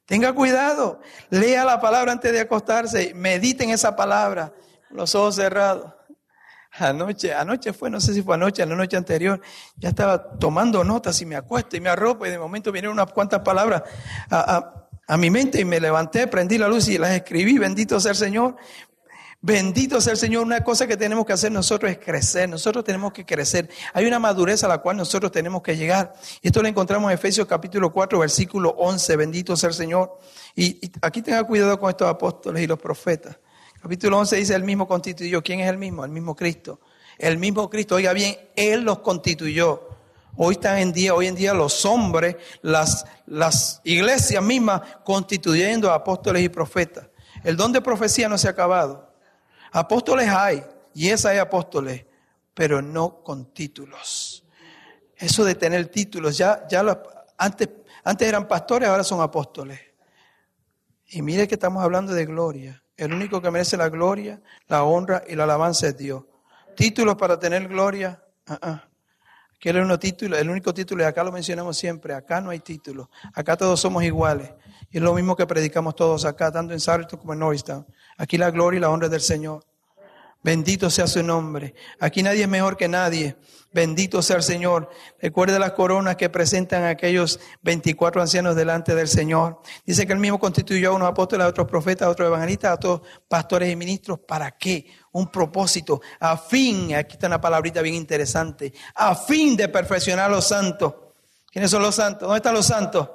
Tenga 0.06 0.32
cuidado, 0.32 1.00
lea 1.30 1.64
la 1.64 1.80
palabra 1.80 2.12
antes 2.12 2.32
de 2.32 2.40
acostarse, 2.40 3.12
medite 3.14 3.64
en 3.64 3.70
esa 3.70 3.96
palabra, 3.96 4.54
los 4.90 5.14
ojos 5.16 5.34
cerrados. 5.34 5.92
Anoche, 6.78 7.34
anoche 7.34 7.72
fue, 7.72 7.90
no 7.90 8.00
sé 8.00 8.14
si 8.14 8.22
fue 8.22 8.34
anoche, 8.34 8.64
la 8.64 8.76
noche 8.76 8.96
anterior, 8.96 9.40
ya 9.76 9.88
estaba 9.88 10.38
tomando 10.38 10.84
notas 10.84 11.20
y 11.22 11.26
me 11.26 11.34
acuesto 11.34 11.76
y 11.76 11.80
me 11.80 11.88
arropo 11.88 12.24
y 12.24 12.30
de 12.30 12.38
momento 12.38 12.70
vinieron 12.70 12.92
unas 12.92 13.12
cuantas 13.12 13.40
palabras 13.40 13.82
a, 14.30 14.86
a 15.08 15.16
mi 15.16 15.30
mente 15.30 15.60
y 15.60 15.64
me 15.64 15.80
levanté, 15.80 16.26
prendí 16.26 16.58
la 16.58 16.68
luz 16.68 16.88
y 16.88 16.98
las 16.98 17.12
escribí, 17.12 17.58
bendito 17.58 17.98
sea 18.00 18.10
el 18.12 18.16
Señor. 18.16 18.56
Bendito 19.46 20.00
sea 20.00 20.14
el 20.14 20.18
Señor. 20.18 20.42
Una 20.42 20.64
cosa 20.64 20.88
que 20.88 20.96
tenemos 20.96 21.24
que 21.24 21.32
hacer 21.32 21.52
nosotros 21.52 21.88
es 21.88 21.98
crecer. 21.98 22.48
Nosotros 22.48 22.82
tenemos 22.82 23.12
que 23.12 23.24
crecer. 23.24 23.70
Hay 23.94 24.04
una 24.04 24.18
madurez 24.18 24.64
a 24.64 24.68
la 24.68 24.78
cual 24.78 24.96
nosotros 24.96 25.30
tenemos 25.30 25.62
que 25.62 25.76
llegar. 25.76 26.14
Y 26.42 26.48
esto 26.48 26.60
lo 26.62 26.66
encontramos 26.66 27.08
en 27.08 27.14
Efesios 27.14 27.46
capítulo 27.46 27.92
4, 27.92 28.18
versículo 28.18 28.70
11. 28.70 29.14
Bendito 29.14 29.56
sea 29.56 29.68
el 29.68 29.74
Señor. 29.76 30.18
Y, 30.56 30.90
aquí 31.00 31.22
tenga 31.22 31.44
cuidado 31.44 31.78
con 31.78 31.88
estos 31.90 32.08
apóstoles 32.08 32.60
y 32.60 32.66
los 32.66 32.76
profetas. 32.76 33.38
Capítulo 33.80 34.18
11 34.18 34.34
dice, 34.34 34.52
el 34.52 34.64
mismo 34.64 34.88
constituyó. 34.88 35.40
¿Quién 35.44 35.60
es 35.60 35.70
el 35.70 35.78
mismo? 35.78 36.04
El 36.04 36.10
mismo 36.10 36.34
Cristo. 36.34 36.80
El 37.16 37.38
mismo 37.38 37.70
Cristo. 37.70 37.94
Oiga 37.94 38.12
bien, 38.12 38.36
Él 38.56 38.80
los 38.80 38.98
constituyó. 38.98 39.90
Hoy 40.36 40.54
están 40.54 40.78
en 40.78 40.92
día, 40.92 41.14
hoy 41.14 41.28
en 41.28 41.36
día 41.36 41.54
los 41.54 41.84
hombres, 41.84 42.34
las, 42.62 43.04
las 43.26 43.80
iglesias 43.84 44.42
mismas 44.42 44.82
constituyendo 45.04 45.92
apóstoles 45.92 46.42
y 46.42 46.48
profetas. 46.48 47.06
El 47.44 47.56
don 47.56 47.70
de 47.70 47.80
profecía 47.80 48.28
no 48.28 48.38
se 48.38 48.48
ha 48.48 48.50
acabado. 48.50 49.05
Apóstoles 49.76 50.26
hay, 50.30 50.64
y 50.94 51.10
esa 51.10 51.28
hay 51.28 51.38
apóstoles, 51.38 52.06
pero 52.54 52.80
no 52.80 53.22
con 53.22 53.52
títulos. 53.52 54.42
Eso 55.14 55.44
de 55.44 55.54
tener 55.54 55.88
títulos, 55.88 56.38
ya, 56.38 56.66
ya 56.66 56.82
antes, 57.36 57.68
antes 58.02 58.26
eran 58.26 58.48
pastores, 58.48 58.88
ahora 58.88 59.04
son 59.04 59.20
apóstoles. 59.20 59.78
Y 61.08 61.20
mire 61.20 61.46
que 61.46 61.56
estamos 61.56 61.84
hablando 61.84 62.14
de 62.14 62.24
gloria. 62.24 62.82
El 62.96 63.12
único 63.12 63.42
que 63.42 63.50
merece 63.50 63.76
la 63.76 63.90
gloria, 63.90 64.40
la 64.66 64.82
honra 64.84 65.24
y 65.28 65.36
la 65.36 65.44
alabanza 65.44 65.88
es 65.88 65.98
Dios. 65.98 66.24
Títulos 66.74 67.16
para 67.16 67.38
tener 67.38 67.68
gloria, 67.68 68.18
uh 68.48 68.52
-uh. 68.54 68.82
Aquí 69.56 69.70
el 69.70 69.78
único 69.78 69.98
título, 69.98 70.36
el 70.36 70.50
único 70.50 70.72
título, 70.72 71.02
y 71.02 71.06
acá 71.06 71.24
lo 71.24 71.32
mencionamos 71.32 71.76
siempre, 71.78 72.14
acá 72.14 72.42
no 72.42 72.50
hay 72.50 72.60
títulos, 72.60 73.08
acá 73.34 73.56
todos 73.56 73.80
somos 73.80 74.04
iguales. 74.04 74.52
Y 74.90 74.98
es 74.98 75.02
lo 75.02 75.14
mismo 75.14 75.34
que 75.34 75.46
predicamos 75.46 75.96
todos 75.96 76.24
acá, 76.26 76.52
tanto 76.52 76.74
en 76.74 76.80
Sarto 76.80 77.18
como 77.18 77.32
en 77.32 77.38
Norristown. 77.38 77.86
Aquí 78.16 78.38
la 78.38 78.50
gloria 78.50 78.78
y 78.78 78.80
la 78.80 78.90
honra 78.90 79.08
del 79.08 79.20
Señor. 79.20 79.64
Bendito 80.42 80.90
sea 80.90 81.08
su 81.08 81.24
nombre. 81.24 81.74
Aquí 81.98 82.22
nadie 82.22 82.42
es 82.42 82.48
mejor 82.48 82.76
que 82.76 82.86
nadie. 82.86 83.36
Bendito 83.72 84.22
sea 84.22 84.36
el 84.36 84.44
Señor. 84.44 84.88
Recuerde 85.20 85.58
las 85.58 85.72
coronas 85.72 86.14
que 86.14 86.30
presentan 86.30 86.84
aquellos 86.84 87.40
24 87.62 88.22
ancianos 88.22 88.54
delante 88.54 88.94
del 88.94 89.08
Señor. 89.08 89.60
Dice 89.84 90.06
que 90.06 90.12
él 90.12 90.20
mismo 90.20 90.38
constituyó 90.38 90.92
a 90.92 90.94
unos 90.94 91.08
apóstoles, 91.08 91.44
a 91.44 91.48
otros 91.48 91.66
profetas, 91.66 92.06
a 92.06 92.10
otros 92.10 92.28
evangelistas, 92.28 92.70
a 92.70 92.74
otros 92.74 93.00
pastores 93.28 93.72
y 93.72 93.76
ministros. 93.76 94.20
¿Para 94.20 94.52
qué? 94.52 94.86
Un 95.12 95.32
propósito. 95.32 96.00
A 96.20 96.36
fin, 96.36 96.94
aquí 96.94 97.14
está 97.14 97.26
una 97.26 97.40
palabrita 97.40 97.82
bien 97.82 97.96
interesante, 97.96 98.72
a 98.94 99.16
fin 99.16 99.56
de 99.56 99.68
perfeccionar 99.68 100.26
a 100.26 100.34
los 100.34 100.46
santos. 100.46 100.94
¿Quiénes 101.56 101.70
son 101.70 101.80
los 101.80 101.94
santos? 101.94 102.20
¿Dónde 102.20 102.36
están 102.36 102.52
los 102.52 102.66
santos? 102.66 103.08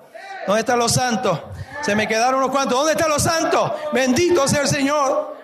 ¿Dónde 0.47 0.61
están 0.61 0.79
los 0.79 0.91
santos? 0.91 1.39
Se 1.83 1.95
me 1.95 2.07
quedaron 2.07 2.39
unos 2.39 2.49
cuantos. 2.49 2.75
¿Dónde 2.75 2.93
están 2.93 3.09
los 3.09 3.21
santos? 3.21 3.71
Bendito 3.93 4.47
sea 4.47 4.61
el 4.61 4.67
Señor. 4.67 5.37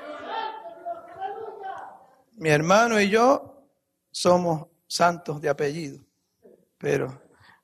Mi 2.38 2.50
hermano 2.50 3.00
y 3.00 3.08
yo 3.08 3.62
somos 4.10 4.66
santos 4.88 5.39
de 5.39 5.48
apellido, 5.48 6.00
pero 6.80 7.22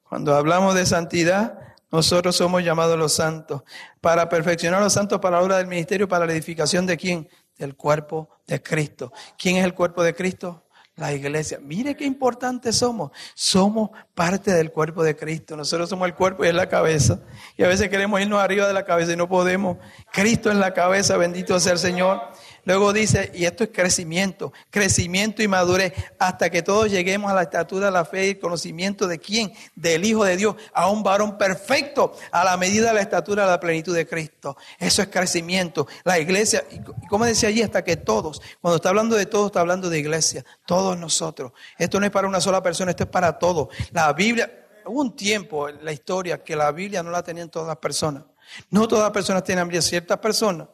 cuando 0.07 0.35
hablamos 0.35 0.75
de 0.75 0.85
santidad, 0.85 1.57
nosotros 1.91 2.35
somos 2.35 2.63
llamados 2.63 2.95
los 2.95 3.13
santos 3.13 3.63
para 4.01 4.29
perfeccionar 4.29 4.83
los 4.83 4.93
santos 4.93 5.19
para 5.19 5.37
la 5.37 5.43
obra 5.43 5.57
del 5.57 5.65
ministerio, 5.65 6.07
para 6.07 6.27
la 6.27 6.33
edificación 6.33 6.85
de 6.85 6.95
quién? 6.95 7.27
Del 7.57 7.75
cuerpo 7.75 8.29
de 8.45 8.61
Cristo. 8.61 9.11
¿Quién 9.35 9.55
es 9.55 9.65
el 9.65 9.73
cuerpo 9.73 10.03
de 10.03 10.13
Cristo? 10.13 10.62
La 10.95 11.11
iglesia. 11.11 11.59
Mire 11.59 11.95
qué 11.95 12.05
importantes 12.05 12.75
somos. 12.75 13.11
Somos 13.33 13.89
parte 14.13 14.51
del 14.51 14.71
cuerpo 14.71 15.03
de 15.03 15.15
Cristo. 15.15 15.57
Nosotros 15.57 15.89
somos 15.89 16.07
el 16.07 16.13
cuerpo 16.13 16.45
y 16.45 16.49
es 16.49 16.53
la 16.53 16.69
cabeza. 16.69 17.19
Y 17.57 17.63
a 17.63 17.67
veces 17.67 17.89
queremos 17.89 18.21
irnos 18.21 18.39
arriba 18.39 18.67
de 18.67 18.73
la 18.73 18.85
cabeza 18.85 19.13
y 19.13 19.15
no 19.15 19.27
podemos. 19.27 19.77
Cristo 20.11 20.51
es 20.51 20.57
la 20.57 20.75
cabeza, 20.75 21.17
bendito 21.17 21.59
sea 21.59 21.73
el 21.73 21.79
Señor. 21.79 22.21
Luego 22.65 22.93
dice, 22.93 23.29
y 23.33 23.43
esto 23.45 23.65
es 23.65 23.71
crecimiento, 23.73 24.53
crecimiento 24.69 25.43
y 25.43 25.47
madurez, 25.49 25.93
hasta 26.17 26.49
que 26.49 26.61
todos 26.61 26.89
lleguemos 26.89 27.29
a 27.29 27.35
la 27.35 27.41
estatura 27.41 27.87
de 27.87 27.91
la 27.91 28.05
fe 28.05 28.27
y 28.27 28.29
el 28.31 28.39
conocimiento 28.39 29.05
de 29.05 29.19
quién, 29.19 29.53
del 29.75 30.05
Hijo 30.05 30.23
de 30.23 30.37
Dios, 30.37 30.55
a 30.73 30.89
un 30.89 31.03
varón 31.03 31.37
perfecto, 31.37 32.15
a 32.31 32.43
la 32.45 32.55
medida 32.55 32.87
de 32.87 32.93
la 32.93 33.01
estatura 33.01 33.43
de 33.43 33.51
la 33.51 33.59
plenitud 33.59 33.93
de 33.93 34.07
Cristo. 34.07 34.55
Eso 34.79 35.01
es 35.01 35.09
crecimiento. 35.09 35.87
La 36.05 36.19
iglesia, 36.19 36.63
y 36.71 36.79
como 37.07 37.25
decía 37.25 37.49
allí, 37.49 37.61
hasta 37.61 37.83
que 37.83 37.97
todos, 37.97 38.41
cuando 38.61 38.77
está 38.77 38.89
hablando 38.89 39.17
de 39.17 39.25
todos, 39.25 39.47
está 39.47 39.59
hablando 39.59 39.89
de 39.89 39.99
iglesia, 39.99 40.45
todos 40.65 40.97
nosotros. 40.97 41.51
Esto 41.77 41.99
no 41.99 42.05
es 42.05 42.11
para 42.11 42.29
una 42.29 42.39
sola 42.39 42.63
persona, 42.63 42.91
esto 42.91 43.03
es 43.03 43.09
para 43.09 43.37
todos. 43.37 43.67
La 43.91 44.13
Biblia, 44.13 44.49
hubo 44.85 45.01
un 45.01 45.15
tiempo 45.17 45.67
en 45.67 45.83
la 45.83 45.91
historia 45.91 46.41
que 46.41 46.55
la 46.55 46.71
Biblia 46.71 47.03
no 47.03 47.11
la 47.11 47.23
tenían 47.23 47.49
todas 47.49 47.67
las 47.67 47.77
personas. 47.77 48.23
No 48.69 48.87
todas 48.87 49.03
las 49.03 49.11
personas 49.11 49.43
tienen 49.43 49.65
Biblia, 49.65 49.81
ciertas 49.81 50.19
personas 50.19 50.67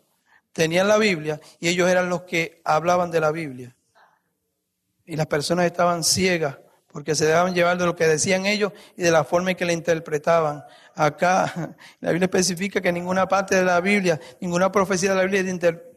tenían 0.59 0.89
la 0.89 0.97
Biblia 0.97 1.39
y 1.61 1.69
ellos 1.69 1.89
eran 1.89 2.09
los 2.09 2.23
que 2.23 2.59
hablaban 2.65 3.11
de 3.11 3.21
la 3.21 3.31
Biblia. 3.31 3.73
Y 5.05 5.15
las 5.15 5.25
personas 5.27 5.65
estaban 5.65 6.03
ciegas 6.03 6.57
porque 6.91 7.15
se 7.15 7.25
dejaban 7.25 7.53
llevar 7.53 7.77
de 7.77 7.85
lo 7.85 7.95
que 7.95 8.05
decían 8.05 8.45
ellos 8.45 8.73
y 8.97 9.03
de 9.03 9.09
la 9.09 9.23
forma 9.23 9.51
en 9.51 9.55
que 9.55 9.63
la 9.63 9.71
interpretaban. 9.71 10.65
Acá 10.95 11.77
la 12.01 12.09
Biblia 12.11 12.25
especifica 12.25 12.81
que 12.81 12.91
ninguna 12.91 13.25
parte 13.25 13.55
de 13.55 13.63
la 13.63 13.79
Biblia, 13.79 14.19
ninguna 14.41 14.69
profecía 14.69 15.11
de 15.11 15.15
la 15.15 15.21
Biblia 15.21 15.39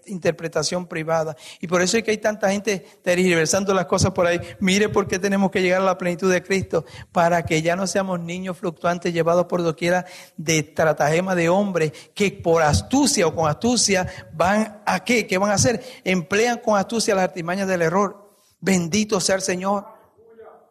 interpretación 0.07 0.86
privada. 0.86 1.36
Y 1.61 1.66
por 1.66 1.82
eso 1.82 1.96
es 1.96 2.05
que 2.05 2.11
hay 2.11 2.18
tanta 2.18 2.50
gente 2.50 2.84
tergiversando 3.03 3.74
las 3.74 3.86
cosas 3.86 4.12
por 4.12 4.26
ahí. 4.26 4.40
Mire 4.61 4.88
por 4.88 5.07
qué 5.07 5.18
tenemos 5.18 5.50
que 5.50 5.62
llegar 5.62 5.80
a 5.80 5.84
la 5.84 5.98
plenitud 5.98 6.32
de 6.32 6.42
Cristo, 6.42 6.84
para 7.11 7.44
que 7.44 7.62
ya 7.62 7.76
no 7.76 7.86
seamos 7.86 8.20
niños 8.20 8.57
fluctuantes 8.57 9.12
llevados 9.12 9.46
por 9.46 9.62
doquiera 9.62 10.05
de 10.36 10.59
estratagema 10.59 11.34
de 11.34 11.48
hombres 11.48 11.92
que 12.14 12.30
por 12.30 12.62
astucia 12.62 13.26
o 13.26 13.34
con 13.34 13.48
astucia 13.48 14.07
van 14.32 14.82
a 14.86 15.05
qué? 15.05 15.26
¿Qué 15.26 15.38
van 15.38 15.50
a 15.50 15.55
hacer? 15.55 15.82
Emplean 16.05 16.59
con 16.59 16.78
astucia 16.78 17.14
las 17.14 17.24
artimañas 17.24 17.68
del 17.68 17.82
error. 17.82 18.36
Bendito 18.61 19.20
sea 19.20 19.36
el 19.36 19.42
Señor. 19.42 19.91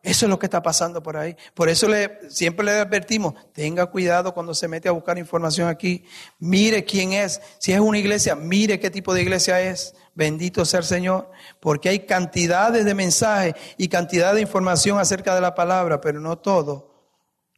Eso 0.04 0.26
es 0.26 0.30
lo 0.30 0.40
que 0.40 0.48
está 0.48 0.64
pasando 0.64 1.04
por 1.04 1.16
ahí. 1.16 1.36
Por 1.54 1.70
eso 1.70 1.88
le, 1.88 2.30
siempre 2.30 2.66
le 2.66 2.72
advertimos, 2.72 3.36
tenga 3.54 3.86
cuidado 3.86 4.34
cuando 4.34 4.56
se 4.56 4.68
mete 4.68 4.90
a 4.90 4.94
buscar 4.94 5.20
información 5.20 5.70
aquí. 5.70 6.06
Mire 6.40 6.84
quién 6.84 7.14
es. 7.14 7.40
Si 7.60 7.72
es 7.72 7.80
una 7.80 8.00
iglesia, 8.00 8.36
mire 8.36 8.80
qué 8.80 8.90
tipo 8.90 9.14
de 9.14 9.22
iglesia 9.22 9.62
es. 9.62 9.94
Bendito 10.16 10.66
sea 10.66 10.80
el 10.80 10.86
Señor. 10.86 11.30
Porque 11.60 11.90
hay 11.90 12.00
cantidades 12.08 12.84
de 12.84 12.96
mensajes 12.96 13.54
y 13.78 13.90
cantidad 13.90 14.34
de 14.34 14.42
información 14.42 14.98
acerca 14.98 15.36
de 15.36 15.42
la 15.42 15.54
palabra, 15.54 16.02
pero 16.02 16.20
no 16.20 16.40
todo. 16.40 16.92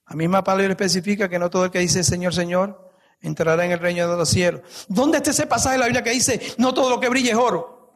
La 0.10 0.18
misma 0.18 0.44
palabra 0.44 0.72
especifica 0.72 1.30
que 1.30 1.40
no 1.40 1.50
todo 1.50 1.66
el 1.66 1.72
que 1.72 1.80
dice 1.80 2.04
Señor, 2.04 2.34
Señor, 2.34 2.92
entrará 3.22 3.64
en 3.64 3.72
el 3.72 3.80
reino 3.80 4.06
de 4.10 4.18
los 4.18 4.28
cielos. 4.28 4.62
¿Dónde 4.90 5.18
está 5.18 5.32
ese 5.32 5.48
pasaje 5.48 5.76
de 5.76 5.80
la 5.80 5.86
Biblia 5.86 6.04
que 6.04 6.12
dice, 6.12 6.42
no 6.58 6.74
todo 6.74 6.90
lo 6.90 7.00
que 7.00 7.08
brilla 7.08 7.32
es 7.32 7.38
oro? 7.38 7.94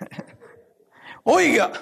Oiga. 1.24 1.72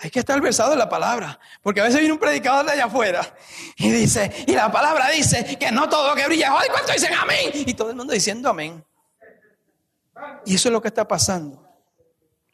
Hay 0.00 0.10
que 0.10 0.20
estar 0.20 0.40
versado 0.40 0.72
en 0.72 0.78
la 0.78 0.88
palabra. 0.88 1.38
Porque 1.62 1.80
a 1.80 1.84
veces 1.84 1.98
viene 1.98 2.12
un 2.12 2.20
predicador 2.20 2.66
de 2.66 2.72
allá 2.72 2.84
afuera 2.84 3.34
y 3.76 3.90
dice, 3.90 4.44
y 4.46 4.52
la 4.52 4.70
palabra 4.70 5.08
dice 5.10 5.56
que 5.58 5.72
no 5.72 5.88
todo 5.88 6.10
lo 6.10 6.14
que 6.14 6.26
brilla 6.26 6.54
es 6.62 6.70
¿Cuánto 6.70 6.92
dicen 6.92 7.14
amén? 7.14 7.50
Y 7.52 7.74
todo 7.74 7.90
el 7.90 7.96
mundo 7.96 8.12
diciendo 8.12 8.48
amén. 8.48 8.84
Y 10.46 10.54
eso 10.54 10.68
es 10.68 10.72
lo 10.72 10.80
que 10.80 10.88
está 10.88 11.06
pasando. 11.06 11.64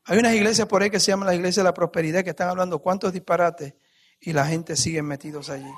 Hay 0.04 0.18
unas 0.18 0.34
iglesias 0.34 0.66
por 0.68 0.82
ahí 0.82 0.90
que 0.90 1.00
se 1.00 1.12
llaman 1.12 1.26
las 1.26 1.36
iglesias 1.36 1.56
de 1.56 1.64
la 1.64 1.74
prosperidad 1.74 2.24
que 2.24 2.30
están 2.30 2.48
hablando 2.48 2.78
cuántos 2.78 3.12
disparates 3.12 3.74
y 4.20 4.32
la 4.32 4.46
gente 4.46 4.76
sigue 4.76 5.02
metidos 5.02 5.50
allí. 5.50 5.70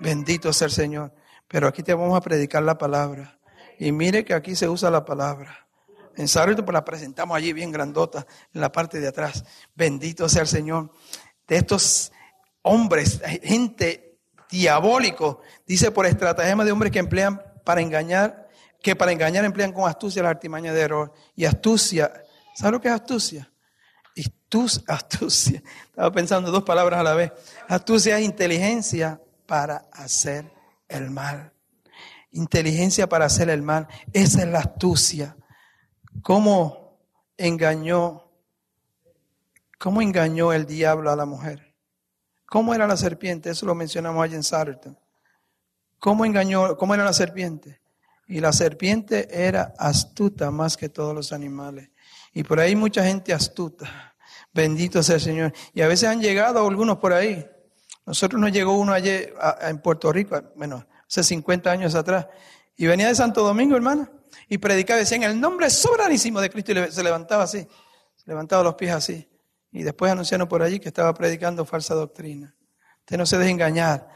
Bendito 0.00 0.52
sea 0.52 0.66
el 0.66 0.72
Señor. 0.72 1.12
Pero 1.48 1.68
aquí 1.68 1.82
te 1.82 1.94
vamos 1.94 2.16
a 2.16 2.20
predicar 2.20 2.62
la 2.62 2.76
palabra. 2.76 3.38
Y 3.78 3.92
mire 3.92 4.24
que 4.24 4.34
aquí 4.34 4.56
se 4.56 4.68
usa 4.68 4.90
la 4.90 5.04
palabra. 5.04 5.65
En 6.16 6.28
Sarito 6.28 6.64
pues 6.64 6.72
la 6.72 6.84
presentamos 6.84 7.36
allí 7.36 7.52
bien 7.52 7.70
grandota 7.70 8.26
en 8.52 8.60
la 8.60 8.72
parte 8.72 9.00
de 9.00 9.08
atrás. 9.08 9.44
Bendito 9.74 10.28
sea 10.28 10.42
el 10.42 10.48
Señor. 10.48 10.90
De 11.46 11.56
estos 11.56 12.12
hombres, 12.62 13.20
gente 13.42 14.18
diabólico, 14.50 15.40
dice 15.66 15.90
por 15.90 16.06
estratagema 16.06 16.64
de 16.64 16.72
hombres 16.72 16.90
que 16.90 16.98
emplean 16.98 17.42
para 17.64 17.80
engañar, 17.80 18.48
que 18.82 18.96
para 18.96 19.12
engañar 19.12 19.44
emplean 19.44 19.72
con 19.72 19.88
astucia 19.88 20.22
la 20.22 20.30
artimaña 20.30 20.72
de 20.72 20.80
error. 20.80 21.12
Y 21.34 21.44
astucia, 21.44 22.12
¿sabes 22.54 22.72
lo 22.72 22.80
que 22.80 22.88
es 22.88 22.94
astucia? 22.94 23.50
astucia. 24.86 25.62
Estaba 25.86 26.12
pensando 26.12 26.50
dos 26.50 26.62
palabras 26.62 27.00
a 27.00 27.02
la 27.02 27.14
vez. 27.14 27.32
Astucia 27.68 28.18
es 28.18 28.24
inteligencia 28.24 29.20
para 29.46 29.88
hacer 29.92 30.50
el 30.88 31.10
mal. 31.10 31.52
Inteligencia 32.32 33.08
para 33.08 33.26
hacer 33.26 33.48
el 33.50 33.62
mal. 33.62 33.88
Esa 34.12 34.42
es 34.42 34.48
la 34.48 34.60
astucia. 34.60 35.36
¿Cómo 36.26 36.98
engañó? 37.36 38.24
¿Cómo 39.78 40.02
engañó 40.02 40.52
el 40.52 40.66
diablo 40.66 41.12
a 41.12 41.14
la 41.14 41.24
mujer? 41.24 41.72
¿Cómo 42.46 42.74
era 42.74 42.88
la 42.88 42.96
serpiente? 42.96 43.50
Eso 43.50 43.64
lo 43.64 43.76
mencionamos 43.76 44.24
allí 44.24 44.34
en 44.34 44.42
Sarton. 44.42 44.98
¿Cómo 46.00 46.24
engañó? 46.24 46.76
¿Cómo 46.76 46.94
era 46.94 47.04
la 47.04 47.12
serpiente? 47.12 47.80
Y 48.26 48.40
la 48.40 48.52
serpiente 48.52 49.28
era 49.30 49.72
astuta 49.78 50.50
más 50.50 50.76
que 50.76 50.88
todos 50.88 51.14
los 51.14 51.32
animales. 51.32 51.90
Y 52.32 52.42
por 52.42 52.58
ahí 52.58 52.74
mucha 52.74 53.04
gente 53.04 53.32
astuta. 53.32 54.16
Bendito 54.52 55.04
sea 55.04 55.14
el 55.14 55.20
Señor. 55.20 55.52
Y 55.74 55.82
a 55.82 55.86
veces 55.86 56.08
han 56.08 56.20
llegado 56.20 56.66
algunos 56.66 56.98
por 56.98 57.12
ahí. 57.12 57.48
Nosotros 58.04 58.40
nos 58.40 58.50
llegó 58.50 58.72
uno 58.72 58.92
ayer 58.92 59.32
en 59.60 59.78
Puerto 59.78 60.10
Rico, 60.10 60.42
bueno, 60.56 60.88
hace 61.06 61.22
50 61.22 61.70
años 61.70 61.94
atrás. 61.94 62.26
Y 62.76 62.86
venía 62.86 63.06
de 63.06 63.14
Santo 63.14 63.44
Domingo, 63.44 63.76
hermana 63.76 64.10
y 64.48 64.58
predicaba, 64.58 64.98
decía 64.98 65.16
en 65.16 65.24
el 65.24 65.40
nombre 65.40 65.70
soberanísimo 65.70 66.40
de 66.40 66.50
Cristo 66.50 66.72
y 66.72 66.92
se 66.92 67.02
levantaba 67.02 67.44
así, 67.44 67.66
se 68.16 68.24
levantaba 68.26 68.62
los 68.62 68.74
pies 68.74 68.92
así. 68.92 69.28
Y 69.72 69.82
después 69.82 70.10
anunciaron 70.10 70.48
por 70.48 70.62
allí 70.62 70.80
que 70.80 70.88
estaba 70.88 71.12
predicando 71.14 71.64
falsa 71.64 71.94
doctrina. 71.94 72.54
Usted 73.00 73.18
no 73.18 73.26
se 73.26 73.38
deje 73.38 73.50
engañar. 73.50 74.08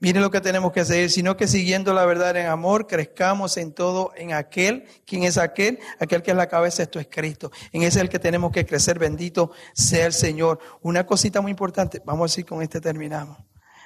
Mire 0.00 0.20
lo 0.20 0.30
que 0.30 0.40
tenemos 0.40 0.72
que 0.72 0.80
hacer, 0.80 1.08
sino 1.08 1.36
que 1.36 1.46
siguiendo 1.46 1.94
la 1.94 2.04
verdad 2.04 2.36
en 2.36 2.46
amor, 2.46 2.86
crezcamos 2.86 3.56
en 3.56 3.72
todo 3.72 4.12
en 4.16 4.32
aquel, 4.32 4.84
quien 5.06 5.22
es 5.22 5.38
aquel, 5.38 5.78
aquel 5.98 6.22
que 6.22 6.32
es 6.32 6.36
la 6.36 6.48
cabeza, 6.48 6.82
esto 6.82 6.98
es 6.98 7.06
Cristo. 7.10 7.50
En 7.72 7.82
ese 7.82 7.98
es 7.98 8.02
el 8.02 8.08
que 8.08 8.18
tenemos 8.18 8.50
que 8.52 8.66
crecer, 8.66 8.98
bendito 8.98 9.52
sea 9.72 10.06
el 10.06 10.12
Señor. 10.12 10.58
Una 10.82 11.06
cosita 11.06 11.40
muy 11.40 11.52
importante, 11.52 12.02
vamos 12.04 12.22
a 12.22 12.32
decir 12.32 12.44
con 12.44 12.60
este 12.60 12.80
terminamos. 12.80 13.38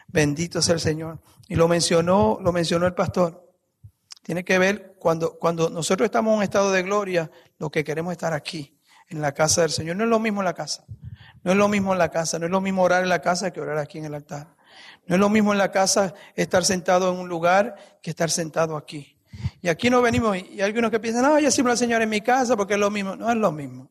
Bendito 0.08 0.62
sea 0.62 0.74
el 0.74 0.80
Señor. 0.80 1.20
Y 1.46 1.54
lo 1.54 1.68
mencionó, 1.68 2.38
lo 2.40 2.52
mencionó 2.52 2.86
el 2.86 2.94
pastor. 2.94 3.47
Tiene 4.28 4.44
que 4.44 4.58
ver 4.58 4.94
cuando, 4.98 5.38
cuando 5.38 5.70
nosotros 5.70 6.04
estamos 6.04 6.32
en 6.32 6.36
un 6.36 6.42
estado 6.42 6.70
de 6.70 6.82
gloria, 6.82 7.30
lo 7.58 7.70
que 7.70 7.82
queremos 7.82 8.12
estar 8.12 8.34
aquí, 8.34 8.78
en 9.08 9.22
la 9.22 9.32
casa 9.32 9.62
del 9.62 9.70
Señor. 9.70 9.96
No 9.96 10.04
es 10.04 10.10
lo 10.10 10.18
mismo 10.18 10.42
en 10.42 10.44
la 10.44 10.52
casa. 10.52 10.84
No 11.42 11.52
es 11.52 11.56
lo 11.56 11.66
mismo 11.66 11.94
en 11.94 11.98
la 11.98 12.10
casa. 12.10 12.38
No 12.38 12.44
es 12.44 12.52
lo 12.52 12.60
mismo 12.60 12.82
orar 12.82 13.02
en 13.02 13.08
la 13.08 13.22
casa 13.22 13.50
que 13.50 13.58
orar 13.58 13.78
aquí 13.78 13.96
en 13.96 14.04
el 14.04 14.12
altar. 14.12 14.54
No 15.06 15.14
es 15.14 15.18
lo 15.18 15.30
mismo 15.30 15.52
en 15.52 15.58
la 15.58 15.72
casa 15.72 16.12
estar 16.34 16.62
sentado 16.62 17.10
en 17.10 17.20
un 17.20 17.26
lugar 17.26 17.74
que 18.02 18.10
estar 18.10 18.30
sentado 18.30 18.76
aquí. 18.76 19.16
Y 19.62 19.68
aquí 19.68 19.88
no 19.88 20.02
venimos, 20.02 20.36
y 20.36 20.60
hay 20.60 20.60
algunos 20.60 20.90
que 20.90 21.00
piensan, 21.00 21.22
no, 21.22 21.38
yo 21.38 21.50
siempre 21.50 21.72
al 21.72 21.78
Señor 21.78 22.02
en 22.02 22.10
mi 22.10 22.20
casa 22.20 22.54
porque 22.54 22.74
es 22.74 22.80
lo 22.80 22.90
mismo. 22.90 23.16
No 23.16 23.30
es 23.30 23.36
lo 23.36 23.50
mismo. 23.50 23.90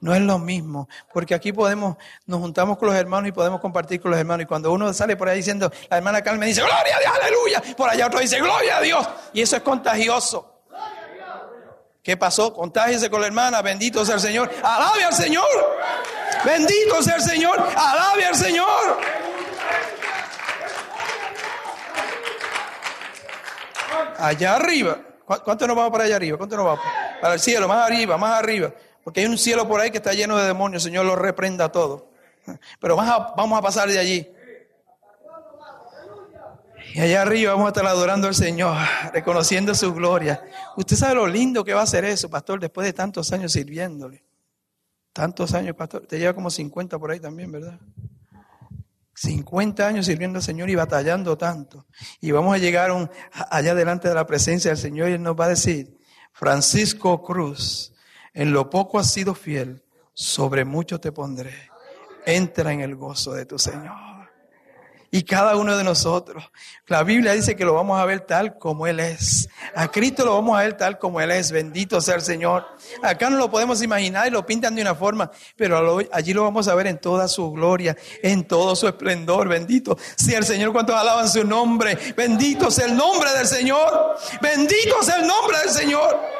No 0.00 0.14
es 0.14 0.20
lo 0.20 0.38
mismo, 0.38 0.88
porque 1.12 1.34
aquí 1.34 1.52
podemos, 1.52 1.96
nos 2.26 2.40
juntamos 2.40 2.78
con 2.78 2.88
los 2.88 2.96
hermanos 2.96 3.28
y 3.28 3.32
podemos 3.32 3.60
compartir 3.60 4.00
con 4.00 4.12
los 4.12 4.20
hermanos. 4.20 4.44
Y 4.44 4.46
cuando 4.46 4.70
uno 4.70 4.92
sale 4.92 5.16
por 5.16 5.28
ahí 5.28 5.38
diciendo, 5.38 5.72
la 5.90 5.96
hermana 5.96 6.22
Carmen 6.22 6.48
dice, 6.48 6.60
gloria 6.60 6.96
a 6.96 7.00
Dios, 7.00 7.12
aleluya. 7.20 7.76
Por 7.76 7.90
allá 7.90 8.06
otro 8.06 8.20
dice, 8.20 8.38
gloria 8.38 8.76
a 8.76 8.80
Dios. 8.80 9.08
Y 9.32 9.42
eso 9.42 9.56
es 9.56 9.62
contagioso. 9.62 10.62
¿Qué 12.00 12.16
pasó? 12.16 12.54
Contágese 12.54 13.10
con 13.10 13.20
la 13.20 13.26
hermana, 13.26 13.60
bendito 13.60 14.04
sea 14.04 14.14
el 14.14 14.20
Señor. 14.20 14.50
Alabe 14.62 15.04
al 15.04 15.12
Señor. 15.12 15.44
Bendito 16.44 17.02
sea 17.02 17.16
el 17.16 17.22
Señor. 17.22 17.58
Alabe 17.76 18.24
al 18.24 18.36
Señor. 18.36 18.98
Allá 24.16 24.54
arriba. 24.54 24.96
¿Cuánto 25.26 25.66
nos 25.66 25.76
vamos 25.76 25.92
para 25.92 26.04
allá 26.04 26.16
arriba? 26.16 26.38
¿Cuánto 26.38 26.56
nos 26.56 26.64
vamos? 26.64 26.84
Para 27.20 27.34
el 27.34 27.40
cielo, 27.40 27.68
más 27.68 27.84
arriba, 27.84 28.16
más 28.16 28.38
arriba. 28.38 28.72
Porque 29.04 29.20
hay 29.20 29.26
un 29.26 29.38
cielo 29.38 29.66
por 29.66 29.80
ahí 29.80 29.90
que 29.90 29.98
está 29.98 30.12
lleno 30.12 30.36
de 30.36 30.46
demonios. 30.46 30.82
Señor 30.82 31.06
lo 31.06 31.16
reprenda 31.16 31.70
todo. 31.70 32.10
Pero 32.80 32.96
vamos 32.96 33.58
a, 33.58 33.62
pasar 33.62 33.88
de 33.88 33.98
allí. 33.98 34.30
Y 36.94 37.00
allá 37.00 37.22
arriba 37.22 37.52
vamos 37.52 37.66
a 37.66 37.68
estar 37.68 37.86
adorando 37.86 38.28
al 38.28 38.34
Señor, 38.34 38.76
reconociendo 39.12 39.74
su 39.74 39.92
gloria. 39.92 40.42
Usted 40.76 40.96
sabe 40.96 41.14
lo 41.16 41.26
lindo 41.26 41.64
que 41.64 41.74
va 41.74 41.82
a 41.82 41.86
ser 41.86 42.04
eso, 42.04 42.30
pastor, 42.30 42.60
después 42.60 42.86
de 42.86 42.92
tantos 42.92 43.32
años 43.32 43.52
sirviéndole. 43.52 44.24
Tantos 45.12 45.52
años, 45.54 45.76
pastor. 45.76 46.06
Te 46.06 46.18
lleva 46.18 46.32
como 46.32 46.50
50 46.50 46.98
por 46.98 47.10
ahí 47.10 47.20
también, 47.20 47.52
¿verdad? 47.52 47.78
50 49.14 49.86
años 49.86 50.06
sirviendo 50.06 50.38
al 50.38 50.44
Señor 50.44 50.70
y 50.70 50.76
batallando 50.76 51.36
tanto. 51.36 51.86
Y 52.20 52.30
vamos 52.30 52.54
a 52.54 52.58
llegar 52.58 52.90
allá 53.50 53.74
delante 53.74 54.08
de 54.08 54.14
la 54.14 54.26
presencia 54.26 54.70
del 54.70 54.78
Señor 54.78 55.08
y 55.08 55.14
Él 55.14 55.22
nos 55.22 55.34
va 55.34 55.46
a 55.46 55.48
decir, 55.48 55.98
Francisco 56.32 57.22
Cruz, 57.22 57.92
en 58.38 58.52
lo 58.52 58.70
poco 58.70 59.00
has 59.00 59.10
sido 59.10 59.34
fiel, 59.34 59.82
sobre 60.14 60.64
mucho 60.64 61.00
te 61.00 61.10
pondré. 61.10 61.52
Entra 62.24 62.72
en 62.72 62.82
el 62.82 62.94
gozo 62.94 63.32
de 63.32 63.44
tu 63.44 63.58
Señor. 63.58 63.96
y 65.10 65.22
cada 65.22 65.56
uno 65.56 65.76
de 65.76 65.82
nosotros. 65.82 66.44
La 66.86 67.02
Biblia 67.02 67.32
dice 67.32 67.56
que 67.56 67.64
lo 67.64 67.74
vamos 67.74 67.98
a 67.98 68.04
ver 68.04 68.20
tal 68.20 68.56
como 68.56 68.86
Él 68.86 69.00
es. 69.00 69.48
A 69.74 69.90
Cristo 69.90 70.24
lo 70.24 70.34
vamos 70.34 70.56
a 70.56 70.62
ver 70.62 70.76
tal 70.76 70.98
como 70.98 71.20
Él 71.20 71.32
es. 71.32 71.50
Bendito 71.50 72.00
sea 72.00 72.14
el 72.14 72.20
Señor. 72.20 72.64
Acá 73.02 73.28
no 73.28 73.38
lo 73.38 73.50
podemos 73.50 73.82
imaginar 73.82 74.28
y 74.28 74.30
lo 74.30 74.46
pintan 74.46 74.76
de 74.76 74.82
una 74.82 74.94
forma, 74.94 75.32
pero 75.56 75.98
allí 76.12 76.32
lo 76.32 76.44
vamos 76.44 76.68
a 76.68 76.76
ver 76.76 76.86
en 76.86 77.00
toda 77.00 77.26
su 77.26 77.50
gloria, 77.50 77.96
en 78.22 78.46
todo 78.46 78.76
su 78.76 78.86
esplendor. 78.86 79.48
Bendito 79.48 79.98
sea 80.14 80.38
el 80.38 80.44
Señor. 80.44 80.72
¿Cuántos 80.72 80.94
alaban 80.94 81.28
su 81.28 81.42
nombre? 81.42 81.98
Bendito 82.16 82.70
sea 82.70 82.86
el 82.86 82.96
nombre 82.96 83.32
del 83.32 83.46
Señor. 83.46 84.16
Bendito 84.40 85.02
sea 85.02 85.16
el 85.16 85.26
nombre 85.26 85.58
del 85.64 85.70
Señor. 85.70 86.38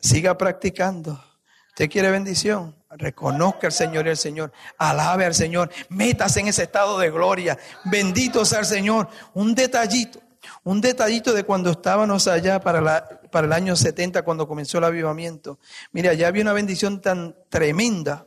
Siga 0.00 0.36
practicando. 0.36 1.22
¿Usted 1.68 1.88
quiere 1.90 2.10
bendición? 2.10 2.74
Reconozca 2.90 3.68
al 3.68 3.72
Señor 3.72 4.06
y 4.06 4.10
al 4.10 4.16
Señor. 4.16 4.52
Alabe 4.78 5.24
al 5.24 5.34
Señor. 5.34 5.70
Métase 5.88 6.40
en 6.40 6.48
ese 6.48 6.64
estado 6.64 6.98
de 6.98 7.10
gloria. 7.10 7.56
Bendito 7.84 8.44
sea 8.44 8.60
el 8.60 8.66
Señor. 8.66 9.08
Un 9.34 9.54
detallito. 9.54 10.20
Un 10.64 10.80
detallito 10.80 11.32
de 11.32 11.44
cuando 11.44 11.70
estábamos 11.70 12.26
allá 12.26 12.60
para, 12.60 12.80
la, 12.80 13.20
para 13.30 13.46
el 13.46 13.52
año 13.52 13.76
70, 13.76 14.22
cuando 14.22 14.48
comenzó 14.48 14.78
el 14.78 14.84
avivamiento. 14.84 15.58
Mira, 15.92 16.12
ya 16.14 16.28
había 16.28 16.42
una 16.42 16.52
bendición 16.52 17.00
tan 17.00 17.36
tremenda 17.48 18.26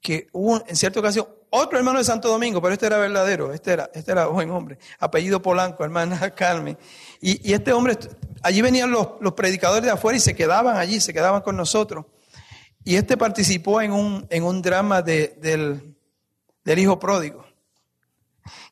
que 0.00 0.28
hubo 0.32 0.62
en 0.66 0.76
cierta 0.76 1.00
ocasión 1.00 1.26
otro 1.50 1.78
hermano 1.78 1.98
de 1.98 2.04
Santo 2.04 2.28
Domingo, 2.28 2.60
pero 2.60 2.74
este 2.74 2.86
era 2.86 2.98
verdadero, 2.98 3.52
este 3.52 3.72
era, 3.72 3.90
este 3.94 4.12
era 4.12 4.26
buen 4.26 4.50
hombre, 4.50 4.78
apellido 4.98 5.40
Polanco, 5.40 5.84
hermana 5.84 6.30
Carmen. 6.34 6.76
Y, 7.20 7.52
este 7.52 7.72
hombre, 7.72 7.96
allí 8.46 8.62
venían 8.62 8.90
los, 8.90 9.08
los 9.20 9.32
predicadores 9.32 9.84
de 9.84 9.90
afuera 9.90 10.16
y 10.16 10.20
se 10.20 10.34
quedaban 10.34 10.76
allí, 10.76 11.00
se 11.00 11.12
quedaban 11.12 11.42
con 11.42 11.56
nosotros. 11.56 12.06
Y 12.84 12.94
este 12.94 13.16
participó 13.16 13.80
en 13.80 13.92
un, 13.92 14.26
en 14.30 14.44
un 14.44 14.62
drama 14.62 15.02
de, 15.02 15.36
del, 15.38 15.96
del 16.64 16.78
hijo 16.78 16.98
pródigo. 17.00 17.44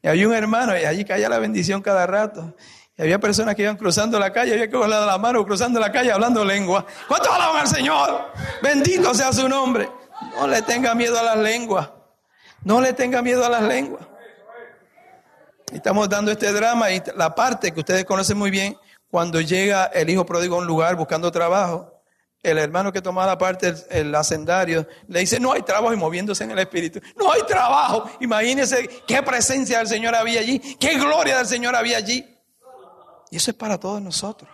Y 0.01 0.07
había 0.07 0.29
un 0.29 0.35
hermano 0.35 0.79
y 0.79 0.85
allí 0.85 1.05
caía 1.05 1.29
la 1.29 1.41
bendición 1.41 1.83
cada 1.83 2.07
rato. 2.07 2.55
Y 2.97 3.03
había 3.03 3.19
personas 3.19 3.57
que 3.57 3.63
iban 3.63 3.77
cruzando 3.77 4.21
la 4.21 4.33
calle, 4.33 4.53
había 4.53 4.71
que 4.71 4.77
de 4.77 4.89
la 4.89 5.19
mano 5.19 5.45
cruzando 5.45 5.81
la 5.81 5.91
calle 5.91 6.13
hablando 6.13 6.45
lengua. 6.45 6.87
¿Cuántos 7.09 7.33
alaban 7.33 7.63
al 7.63 7.67
Señor? 7.67 8.33
Bendito 8.63 9.13
sea 9.15 9.33
su 9.33 9.49
nombre. 9.49 9.91
No 10.39 10.47
le 10.47 10.63
tenga 10.63 10.95
miedo 10.95 11.19
a 11.19 11.23
las 11.25 11.39
lenguas. 11.39 11.91
No 12.63 12.81
le 12.81 12.93
tenga 12.93 13.21
miedo 13.21 13.45
a 13.45 13.49
las 13.49 13.63
lenguas. 13.63 14.07
Estamos 15.73 16.09
dando 16.09 16.31
este 16.31 16.53
drama 16.53 16.93
y 16.93 17.03
la 17.17 17.35
parte 17.35 17.73
que 17.73 17.81
ustedes 17.81 18.05
conocen 18.05 18.39
muy 18.39 18.53
bien, 18.53 18.77
cuando 19.15 19.41
llega 19.41 19.85
el 19.95 20.11
hijo 20.11 20.27
pródigo 20.27 20.57
a 20.57 20.59
un 20.59 20.67
lugar 20.67 20.97
buscando 20.97 21.31
trabajo, 21.31 22.03
el 22.43 22.59
hermano 22.59 22.93
que 22.93 23.01
tomaba 23.01 23.29
la 23.29 23.39
parte, 23.39 23.73
el, 23.91 24.13
hacendario, 24.13 24.89
le 25.07 25.21
dice, 25.21 25.39
no 25.39 25.53
hay 25.53 25.63
trabajo 25.63 25.95
y 25.95 25.97
moviéndose 25.97 26.43
en 26.43 26.51
el 26.51 26.59
espíritu. 26.59 26.99
No 27.17 27.31
hay 27.31 27.43
trabajo. 27.45 28.11
Imagínense 28.19 28.89
qué 29.07 29.23
presencia 29.23 29.79
del 29.79 29.87
Señor 29.87 30.17
había 30.17 30.41
allí, 30.41 30.59
qué 30.81 30.99
gloria 30.99 31.39
del 31.39 31.47
Señor 31.47 31.77
había 31.77 31.97
allí. 31.97 32.27
Y 33.31 33.37
eso 33.37 33.53
es 33.53 33.57
para 33.57 33.79
todos 33.79 34.03
nosotros. 34.03 34.51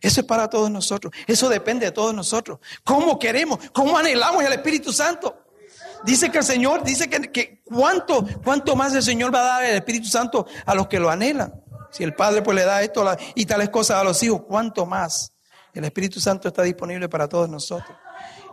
Eso 0.00 0.20
es 0.20 0.26
para 0.28 0.48
todos 0.48 0.70
nosotros. 0.70 1.12
Eso 1.26 1.48
depende 1.48 1.86
de 1.86 1.90
todos 1.90 2.14
nosotros. 2.14 2.60
¿Cómo 2.84 3.18
queremos? 3.18 3.58
¿Cómo 3.72 3.98
anhelamos 3.98 4.44
el 4.44 4.52
Espíritu 4.52 4.92
Santo? 4.92 5.36
Dice 6.04 6.30
que 6.30 6.38
el 6.38 6.44
Señor, 6.44 6.84
dice 6.84 7.10
que, 7.10 7.32
que 7.32 7.60
cuánto, 7.64 8.24
cuánto 8.44 8.76
más 8.76 8.94
el 8.94 9.02
Señor 9.02 9.34
va 9.34 9.40
a 9.40 9.44
dar 9.44 9.64
el 9.64 9.74
Espíritu 9.74 10.06
Santo 10.06 10.46
a 10.64 10.76
los 10.76 10.86
que 10.86 11.00
lo 11.00 11.10
anhelan. 11.10 11.64
Si 11.98 12.04
el 12.04 12.14
Padre 12.14 12.42
pues 12.42 12.54
le 12.54 12.62
da 12.62 12.80
esto 12.80 13.04
y 13.34 13.44
tales 13.44 13.70
cosas 13.70 14.00
a 14.00 14.04
los 14.04 14.22
hijos, 14.22 14.42
¿cuánto 14.46 14.86
más? 14.86 15.32
El 15.74 15.82
Espíritu 15.84 16.20
Santo 16.20 16.46
está 16.46 16.62
disponible 16.62 17.08
para 17.08 17.28
todos 17.28 17.48
nosotros. 17.48 17.90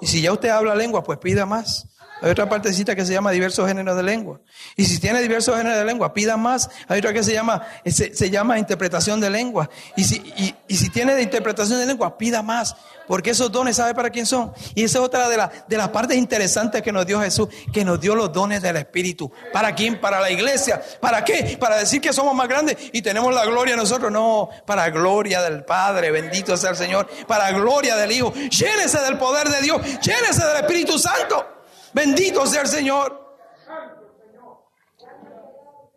Y 0.02 0.08
si 0.08 0.20
ya 0.20 0.34
usted 0.34 0.50
habla 0.50 0.74
lengua, 0.74 1.04
pues 1.04 1.20
pida 1.20 1.46
más. 1.46 1.95
Hay 2.26 2.31
otra 2.31 2.49
partecita 2.49 2.95
que 2.95 3.06
se 3.06 3.14
llama 3.14 3.30
diversos 3.30 3.68
géneros 3.68 3.95
de 3.95 4.02
lengua. 4.02 4.41
Y 4.76 4.85
si 4.85 4.99
tiene 4.99 5.22
diversos 5.22 5.56
géneros 5.56 5.77
de 5.77 5.85
lengua, 5.85 6.11
pida 6.11 6.38
más. 6.38 6.72
Hay 6.88 6.97
otra 6.97 7.14
que 7.14 7.22
se 7.22 7.34
llama, 7.34 7.61
se, 7.85 8.31
llama 8.31 8.57
interpretación 8.57 9.22
de 9.22 9.30
lengua. 9.30 9.69
Y 9.95 10.06
si, 10.06 10.56
y, 10.68 10.76
si 10.76 10.89
tiene 10.89 11.14
de 11.14 11.22
interpretación 11.22 11.77
de 11.77 11.85
lengua, 11.85 12.18
pida 12.18 12.41
más. 12.41 12.76
Porque 13.07 13.30
esos 13.30 13.52
dones, 13.52 13.76
¿sabe 13.76 13.93
para 13.93 14.10
quién 14.10 14.26
son? 14.26 14.52
Y 14.73 14.85
esa 14.85 14.97
es 14.97 15.06
otra 15.06 15.30
de, 15.30 15.38
de 15.68 15.77
las 15.77 15.89
partes 15.89 16.18
interesantes 16.18 16.81
que 16.81 16.91
nos 16.91 17.06
dio 17.06 17.22
Jesús, 17.22 17.47
que 17.72 17.85
nos 17.85 18.02
dio 18.02 18.15
los 18.15 18.34
dones 18.34 18.60
del 18.64 18.77
Espíritu. 18.77 19.31
¿Para 19.53 19.76
quién? 19.76 20.02
Para 20.02 20.19
la 20.19 20.31
iglesia. 20.31 20.81
¿Para 20.99 21.23
qué? 21.23 21.57
Para 21.60 21.77
decir 21.77 22.02
que 22.02 22.11
somos 22.11 22.34
más 22.34 22.47
grandes 22.47 22.76
y 22.91 23.03
tenemos 23.03 23.35
la 23.35 23.45
gloria 23.45 23.76
nosotros. 23.76 24.11
No, 24.11 24.49
para 24.65 24.89
gloria 24.89 25.43
del 25.43 25.64
Padre, 25.64 26.10
bendito 26.10 26.57
sea 26.57 26.72
el 26.72 26.76
Señor. 26.76 27.07
Para 27.27 27.52
gloria 27.52 27.95
del 27.97 28.11
Hijo. 28.11 28.34
Llénese 28.34 28.99
del 29.02 29.19
poder 29.19 29.47
de 29.47 29.61
Dios. 29.61 29.80
Llénese 30.02 30.43
del 30.43 30.57
Espíritu 30.64 30.97
Santo. 30.97 31.55
Bendito 31.96 32.46
sea 32.46 32.64
el 32.64 32.68
Señor. 32.68 33.38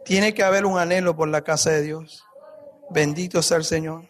Tiene 0.04 0.32
que 0.32 0.44
haber 0.44 0.64
un 0.64 0.78
anhelo 0.78 1.16
por 1.16 1.26
la 1.26 1.42
casa 1.42 1.70
de 1.70 1.82
Dios. 1.82 2.24
Bendito 2.88 3.42
sea 3.42 3.56
el 3.56 3.64
Señor. 3.64 4.08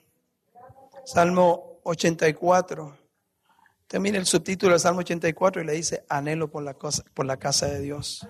Salmo 1.06 1.80
84. 1.84 2.94
Usted 3.80 4.00
mire 4.00 4.18
el 4.18 4.26
subtítulo 4.26 4.72
del 4.72 4.80
Salmo 4.80 5.00
84 5.00 5.62
y 5.62 5.64
le 5.64 5.72
dice, 5.72 6.04
anhelo 6.10 6.50
por 6.50 6.62
la, 6.62 6.74
por 6.74 7.24
la 7.24 7.38
casa 7.38 7.64
de 7.68 7.80
Dios. 7.80 8.28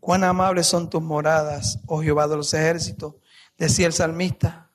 Cuán 0.00 0.24
amables 0.24 0.66
son 0.66 0.90
tus 0.90 1.00
moradas, 1.00 1.78
oh 1.86 2.02
Jehová 2.02 2.26
de 2.26 2.34
los 2.34 2.52
ejércitos, 2.52 3.14
decía 3.56 3.86
el 3.86 3.92
salmista. 3.92 4.72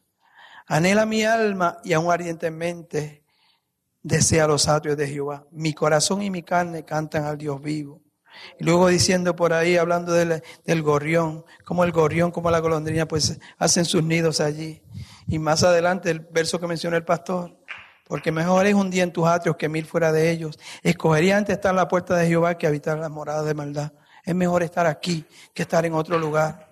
Anhela 0.65 1.05
mi 1.05 1.25
alma 1.25 1.79
y 1.83 1.91
aún 1.91 2.09
ardientemente 2.09 3.20
desea 4.03 4.47
los 4.47 4.67
atrios 4.67 4.97
de 4.97 5.07
Jehová. 5.07 5.45
Mi 5.51 5.73
corazón 5.73 6.21
y 6.21 6.29
mi 6.29 6.43
carne 6.43 6.85
cantan 6.85 7.25
al 7.25 7.37
Dios 7.37 7.61
vivo. 7.61 8.01
Y 8.59 8.63
luego 8.63 8.87
diciendo 8.87 9.35
por 9.35 9.53
ahí, 9.53 9.77
hablando 9.77 10.13
del, 10.13 10.41
del 10.65 10.81
gorrión, 10.81 11.45
como 11.65 11.83
el 11.83 11.91
gorrión, 11.91 12.31
como 12.31 12.49
la 12.49 12.59
golondrina, 12.59 13.07
pues 13.07 13.39
hacen 13.57 13.85
sus 13.85 14.03
nidos 14.03 14.39
allí. 14.39 14.81
Y 15.27 15.39
más 15.39 15.63
adelante 15.63 16.09
el 16.11 16.19
verso 16.19 16.59
que 16.59 16.67
menciona 16.67 16.97
el 16.97 17.03
pastor, 17.03 17.57
porque 18.05 18.31
mejor 18.31 18.65
es 18.65 18.73
un 18.73 18.89
día 18.89 19.03
en 19.03 19.13
tus 19.13 19.27
atrios 19.27 19.55
que 19.57 19.69
mil 19.69 19.85
fuera 19.85 20.11
de 20.11 20.31
ellos. 20.31 20.57
Escogería 20.81 21.37
antes 21.37 21.55
estar 21.55 21.71
en 21.71 21.77
la 21.77 21.87
puerta 21.87 22.15
de 22.15 22.27
Jehová 22.27 22.57
que 22.57 22.67
habitar 22.67 22.97
las 22.97 23.11
moradas 23.11 23.45
de 23.45 23.53
maldad. 23.53 23.93
Es 24.23 24.35
mejor 24.35 24.63
estar 24.63 24.85
aquí 24.85 25.25
que 25.53 25.63
estar 25.63 25.85
en 25.85 25.93
otro 25.93 26.17
lugar. 26.17 26.70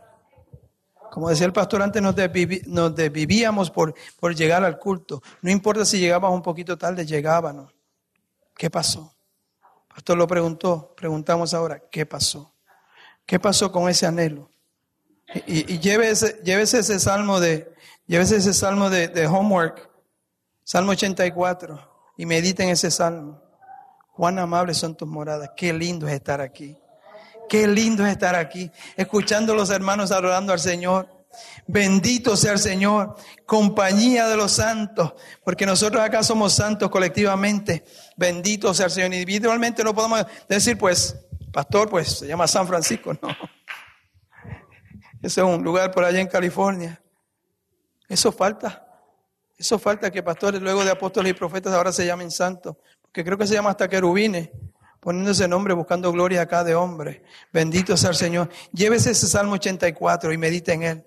Como 1.12 1.30
decía 1.30 1.46
el 1.46 1.54
pastor 1.54 1.82
antes, 1.82 2.02
nos, 2.02 2.16
desvivíamos 2.16 3.72
por, 3.72 3.94
por 4.20 4.36
llegar 4.36 4.64
al 4.64 4.78
culto. 4.78 5.22
No 5.42 5.50
importa 5.50 5.86
si 5.86 6.00
llegábamos 6.00 6.36
un 6.36 6.44
poquito 6.44 6.78
tarde, 6.78 7.06
llegábamos. 7.06 7.74
¿Qué 8.56 8.70
pasó? 8.70 9.16
Pastor 9.88 10.18
lo 10.18 10.28
preguntó, 10.28 10.94
preguntamos 10.96 11.54
ahora, 11.54 11.82
¿qué 11.92 12.06
pasó? 12.06 12.54
¿Qué 13.26 13.40
pasó 13.40 13.72
con 13.72 13.90
ese 13.90 14.06
anhelo? 14.06 14.50
Y, 15.46 15.74
y 15.74 15.80
llévese, 15.80 16.42
ese 16.44 17.00
salmo 17.00 17.40
de, 17.40 17.74
llévese 18.08 18.38
ese 18.38 18.54
salmo 18.54 18.90
de, 18.90 19.08
de 19.08 19.28
homework, 19.28 19.90
Salmo 20.64 20.92
84, 20.92 21.80
y 22.18 22.26
mediten 22.26 22.70
ese 22.70 22.92
salmo. 22.92 23.42
Cuán 24.16 24.38
amables 24.38 24.78
son 24.78 24.96
tus 24.96 25.08
moradas, 25.08 25.52
qué 25.56 25.74
lindo 25.74 26.08
es 26.08 26.14
estar 26.14 26.42
aquí. 26.42 26.78
Qué 27.50 27.68
lindo 27.68 28.06
es 28.06 28.12
estar 28.12 28.36
aquí, 28.36 28.72
escuchando 28.96 29.54
a 29.54 29.56
los 29.56 29.72
hermanos 29.72 30.12
adorando 30.12 30.54
al 30.54 30.60
Señor. 30.60 31.10
Bendito 31.68 32.38
sea 32.38 32.54
el 32.54 32.60
Señor, 32.60 33.16
compañía 33.46 34.28
de 34.28 34.38
los 34.38 34.52
santos, 34.52 35.14
porque 35.44 35.66
nosotros 35.66 36.02
acá 36.02 36.24
somos 36.24 36.54
santos 36.54 36.90
colectivamente. 36.90 37.84
Bendito 38.16 38.74
sea 38.74 38.86
el 38.86 38.92
Señor. 38.92 39.14
Individualmente 39.14 39.84
no 39.84 39.94
podemos 39.94 40.26
decir, 40.48 40.78
pues, 40.78 41.16
pastor, 41.52 41.90
pues 41.90 42.20
se 42.20 42.28
llama 42.28 42.48
San 42.48 42.68
Francisco, 42.68 43.14
no. 43.20 43.30
Ese 45.22 45.42
es 45.42 45.48
un 45.48 45.64
lugar 45.64 45.92
por 45.92 46.04
allá 46.04 46.20
en 46.20 46.28
California. 46.28 47.02
Eso 48.08 48.32
falta. 48.32 48.86
Eso 49.58 49.78
falta 49.78 50.10
que 50.10 50.24
pastores 50.24 50.62
luego 50.62 50.86
de 50.86 50.92
apóstoles 50.92 51.32
y 51.32 51.34
profetas 51.34 51.74
ahora 51.74 51.92
se 51.92 52.06
llamen 52.06 52.32
santos, 52.32 52.78
porque 53.02 53.26
creo 53.26 53.38
que 53.38 53.46
se 53.46 53.56
llama 53.56 53.72
hasta 53.72 53.90
querubines 53.90 54.50
poniendo 55.00 55.32
ese 55.32 55.48
nombre, 55.48 55.74
buscando 55.74 56.12
gloria 56.12 56.42
acá 56.42 56.64
de 56.64 56.76
hombre. 56.76 57.24
Bendito 57.52 57.96
sea 57.98 58.10
el 58.10 58.16
Señor. 58.16 58.50
Llévese 58.72 59.12
ese 59.12 59.28
Salmo 59.28 59.54
84 59.54 60.34
y 60.34 60.38
medite 60.38 60.74
en 60.74 60.84
él. 60.84 61.06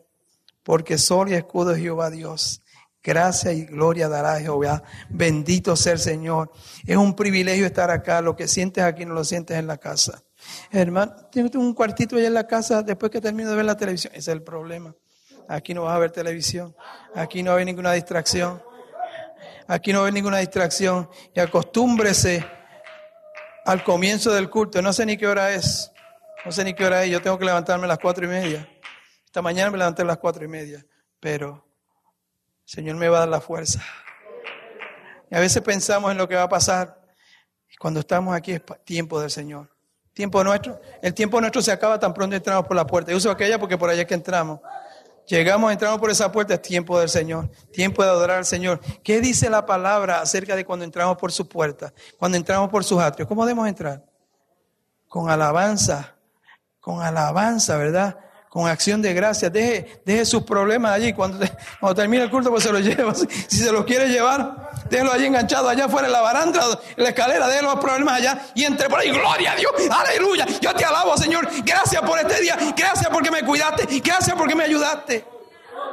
Porque 0.63 0.99
sol 0.99 1.31
y 1.31 1.35
escudo 1.35 1.73
es 1.73 1.79
Jehová 1.79 2.11
Dios. 2.11 2.63
Gracia 3.03 3.53
y 3.53 3.65
gloria 3.65 4.09
dará 4.09 4.39
Jehová. 4.39 4.83
Bendito 5.09 5.75
sea 5.75 5.95
el 5.95 5.99
Señor. 5.99 6.53
Es 6.87 6.97
un 6.97 7.17
privilegio 7.17 7.67
estar 7.67 7.91
acá. 7.91 8.21
Lo 8.21 8.37
que 8.37 8.47
sientes 8.47 8.85
aquí 8.85 9.05
no 9.05 9.15
lo 9.15 9.25
sientes 9.25 9.57
en 9.57 9.67
la 9.67 9.77
casa. 9.77 10.23
Hermano, 10.71 11.15
tienes 11.31 11.55
un 11.57 11.75
cuartito 11.75 12.17
allá 12.17 12.29
en 12.29 12.35
la 12.35 12.47
casa 12.47 12.83
después 12.83 13.11
que 13.11 13.21
termino 13.21 13.51
de 13.51 13.57
ver 13.57 13.65
la 13.65 13.77
televisión. 13.77 14.13
Ese 14.13 14.31
es 14.31 14.37
el 14.37 14.43
problema. 14.43 14.95
Aquí 15.49 15.75
no 15.75 15.83
vas 15.83 15.97
a 15.97 15.99
ver 15.99 16.13
televisión. 16.13 16.75
Aquí 17.15 17.43
no 17.43 17.51
va 17.51 17.55
a 17.55 17.57
haber 17.57 17.67
ninguna 17.67 17.93
distracción. 17.93 18.63
Aquí 19.67 19.93
no 19.93 20.01
haber 20.01 20.13
ninguna 20.13 20.39
distracción. 20.39 21.09
Y 21.35 21.41
acostúmbrese 21.41 22.47
al 23.65 23.85
comienzo 23.85 24.33
del 24.33 24.51
culto. 24.51 24.83
No 24.83 24.93
sé 24.93 25.07
ni 25.07 25.17
qué 25.17 25.27
hora 25.27 25.53
es. 25.53 25.93
No 26.45 26.53
sé 26.53 26.65
ni 26.65 26.75
qué 26.75 26.85
hora 26.85 27.05
es. 27.05 27.11
Yo 27.11 27.23
tengo 27.23 27.39
que 27.39 27.45
levantarme 27.45 27.85
a 27.85 27.89
las 27.89 27.99
cuatro 27.99 28.25
y 28.25 28.29
media. 28.29 28.69
Esta 29.25 29.43
mañana 29.43 29.71
me 29.71 29.79
levanté 29.79 30.03
a 30.03 30.05
las 30.05 30.19
cuatro 30.19 30.45
y 30.45 30.49
media. 30.49 30.85
Pero 31.21 31.65
el 32.65 32.69
Señor 32.69 32.97
me 32.97 33.09
va 33.09 33.19
a 33.19 33.21
dar 33.21 33.29
la 33.29 33.41
fuerza. 33.41 33.83
Y 35.31 35.35
a 35.35 35.41
veces 35.41 35.63
pensamos 35.63 36.11
en 36.11 36.19
lo 36.19 36.29
que 36.29 36.35
va 36.35 36.43
a 36.43 36.49
pasar. 36.49 37.01
Y 37.71 37.77
cuando 37.77 38.01
estamos 38.01 38.35
aquí 38.35 38.53
es 38.53 38.63
tiempo 38.85 39.21
del 39.21 39.31
Señor. 39.31 39.71
Tiempo 40.13 40.45
nuestro. 40.45 40.81
El 41.01 41.15
tiempo 41.15 41.41
nuestro 41.41 41.63
se 41.63 41.73
acaba 41.73 41.99
tan 41.99 42.13
pronto 42.13 42.37
entramos 42.37 42.67
por 42.67 42.77
la 42.77 42.87
puerta. 42.87 43.11
Yo 43.11 43.17
uso 43.17 43.31
aquella 43.31 43.59
porque 43.59 43.79
por 43.79 43.89
allá 43.89 44.03
es 44.03 44.09
que 44.09 44.15
entramos. 44.15 44.61
Llegamos, 45.27 45.73
entramos 45.73 46.01
por 46.01 46.11
esa 46.11 46.33
puerta, 46.33 46.55
es 46.55 46.63
tiempo 46.63 46.99
del 46.99 47.09
Señor, 47.09 47.49
tiempo 47.73 48.03
de 48.03 48.11
adorar 48.11 48.39
al 48.39 48.45
Señor. 48.45 48.81
¿Qué 49.03 49.21
dice 49.21 49.49
la 49.49 49.65
palabra 49.65 50.21
acerca 50.21 50.57
de 50.57 50.65
cuando 50.65 50.85
entramos 50.85 51.17
por 51.17 51.31
su 51.31 51.49
puerta, 51.49 51.93
cuando 52.19 52.37
entramos 52.37 52.69
por 52.71 52.85
sus 52.85 53.01
atrios? 53.01 53.29
¿Cómo 53.29 53.47
debemos 53.47 53.69
entrar? 53.69 54.05
Con 55.09 55.31
alabanza, 55.31 56.17
con 56.81 57.03
alabanza, 57.03 57.77
¿verdad? 57.77 58.19
Con 58.53 58.69
acción 58.69 59.01
de 59.01 59.15
gracias. 59.15 59.51
Deje, 59.51 60.03
deje 60.05 60.27
sus 60.27 60.43
problemas 60.43 60.93
allí. 60.93 61.15
Cuando, 61.15 61.39
cuando 61.81 61.95
termine 61.95 62.25
el 62.25 62.31
culto, 62.31 62.51
pues 62.51 62.63
se 62.63 62.71
los 62.71 62.83
lleva. 62.83 63.15
Si 63.15 63.57
se 63.57 63.73
los 63.73 63.87
quiere 63.87 64.09
llevar, 64.09 64.71
déjelo 64.91 65.11
allí 65.11 65.25
enganchado, 65.25 65.71
allá 65.71 65.87
afuera 65.87 66.07
en 66.07 66.13
la 66.13 66.21
baranda, 66.21 66.61
en 66.95 67.03
la 67.03 67.09
escalera, 67.09 67.49
deje 67.49 67.63
los 67.63 67.77
problemas 67.77 68.19
allá 68.19 68.39
y 68.55 68.65
entre 68.65 68.91
por 68.91 68.99
ahí. 68.99 69.11
Gloria 69.11 69.53
a 69.53 69.57
Dios, 69.57 69.73
aleluya. 69.91 70.45
Yo 70.61 70.75
te 70.75 70.85
alabo, 70.85 71.17
Señor. 71.17 71.49
Gracias 71.65 72.03
por 72.03 72.19
este 72.19 72.43
día. 72.43 72.59
Gracias 72.77 73.09
porque 73.11 73.31
me 73.31 73.43
cuidaste. 73.43 73.87
Gracias 74.01 74.37
porque 74.37 74.55
me 74.55 74.65
ayudaste. 74.65 75.25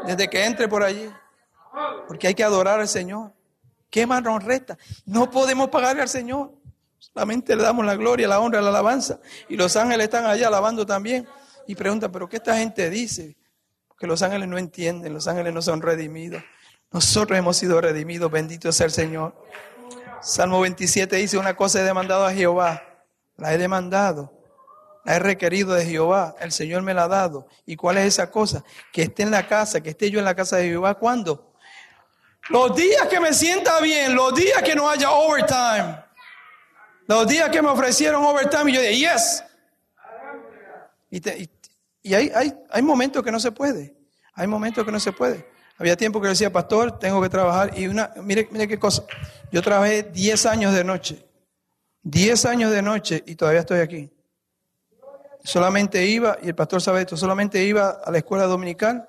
Desde 0.06 0.30
que 0.30 0.44
entre 0.44 0.68
por 0.68 0.84
allí. 0.84 1.10
Porque 2.10 2.27
hay 2.27 2.36
que 2.36 2.44
adorar 2.44 2.81
al 2.81 2.90
Señor. 2.90 3.31
¿Qué 3.90 4.06
más 4.06 4.22
nos 4.22 4.44
resta? 4.44 4.77
No 5.06 5.30
podemos 5.30 5.69
pagarle 5.69 6.02
al 6.02 6.10
Señor. 6.10 6.52
Solamente 6.98 7.56
le 7.56 7.64
damos 7.64 7.86
la 7.86 7.95
gloria, 7.95 8.27
la 8.27 8.41
honra, 8.41 8.60
la 8.60 8.68
alabanza. 8.68 9.19
Y 9.48 9.56
los 9.56 9.77
ángeles 9.77 10.03
están 10.03 10.26
allá 10.26 10.48
alabando 10.48 10.86
también. 10.86 11.26
Y 11.70 11.76
preguntan, 11.76 12.12
¿pero 12.12 12.28
qué 12.28 12.38
esta 12.38 12.58
gente 12.58 12.90
dice? 12.90 13.38
Porque 13.88 14.08
los 14.08 14.24
ángeles 14.24 14.48
no 14.48 14.58
entienden, 14.58 15.14
los 15.14 15.28
ángeles 15.28 15.54
no 15.54 15.62
son 15.62 15.84
redimidos. 15.84 16.41
Nosotros 16.91 17.38
hemos 17.38 17.58
sido 17.58 17.80
redimidos, 17.80 18.32
bendito 18.32 18.72
sea 18.72 18.88
el 18.88 18.91
Señor. 18.91 19.36
Salmo 20.20 20.62
27 20.62 21.18
dice, 21.18 21.38
una 21.38 21.56
cosa 21.56 21.80
he 21.80 21.84
demandado 21.84 22.26
a 22.26 22.34
Jehová, 22.34 22.82
la 23.38 23.54
he 23.54 23.60
demandado, 23.60 24.34
la 25.06 25.18
he 25.18 25.20
requerido 25.20 25.76
de 25.76 25.86
Jehová, 25.86 26.34
el 26.40 26.52
Señor 26.52 26.82
me 26.82 26.96
la 26.96 27.04
ha 27.04 27.08
dado. 27.08 27.46
¿Y 27.68 27.76
cuál 27.76 28.00
es 28.00 28.06
esa 28.06 28.32
cosa? 28.32 28.64
Que 28.91 29.04
esté 29.04 29.22
en 29.22 29.30
la 29.30 29.48
casa, 29.48 29.80
que 29.80 29.91
esté 29.91 30.10
yo 30.10 30.18
en 30.18 30.26
la 30.26 30.34
casa 30.34 30.58
de 30.58 30.70
Jehová. 30.70 30.96
¿Cuándo? 30.96 31.54
Los 32.50 32.76
días 32.76 33.06
que 33.10 33.20
me 33.20 33.32
sienta 33.32 33.80
bien, 33.80 34.16
los 34.16 34.34
días 34.34 34.64
que 34.64 34.74
no 34.74 34.90
haya 34.90 35.12
overtime, 35.12 36.04
los 37.06 37.28
días 37.28 37.48
que 37.52 37.62
me 37.62 37.70
ofrecieron 37.70 38.26
overtime 38.26 38.72
y 38.72 38.74
yo 38.74 38.82
dije, 38.82 38.98
yes. 38.98 39.44
Y, 41.12 41.30
y 41.30 41.59
hay, 42.03 42.31
hay, 42.34 42.53
hay 42.69 42.81
momentos 42.81 43.23
que 43.23 43.31
no 43.31 43.39
se 43.39 43.51
puede, 43.51 43.95
hay 44.34 44.47
momentos 44.47 44.85
que 44.85 44.91
no 44.91 44.99
se 44.99 45.11
puede. 45.11 45.45
Había 45.80 45.95
tiempo 45.95 46.19
que 46.19 46.27
decía, 46.27 46.51
pastor, 46.51 46.99
tengo 46.99 47.21
que 47.21 47.30
trabajar. 47.30 47.77
Y 47.80 47.88
una, 47.88 48.11
mire, 48.21 48.49
mire 48.51 48.67
qué 48.67 48.77
cosa. 48.77 49.03
Yo 49.49 49.61
trabajé 49.61 50.03
10 50.03 50.45
años 50.45 50.73
de 50.73 50.84
noche. 50.84 51.26
10 52.03 52.45
años 52.45 52.71
de 52.71 52.81
noche 52.81 53.23
y 53.26 53.35
todavía 53.35 53.61
estoy 53.61 53.80
aquí. 53.80 54.11
Solamente 55.41 56.05
iba, 56.05 56.38
y 56.41 56.49
el 56.49 56.55
pastor 56.55 56.81
sabe 56.81 57.01
esto, 57.01 57.15
solamente 57.15 57.63
iba 57.63 58.01
a 58.03 58.11
la 58.11 58.17
escuela 58.17 58.43
dominical 58.43 59.07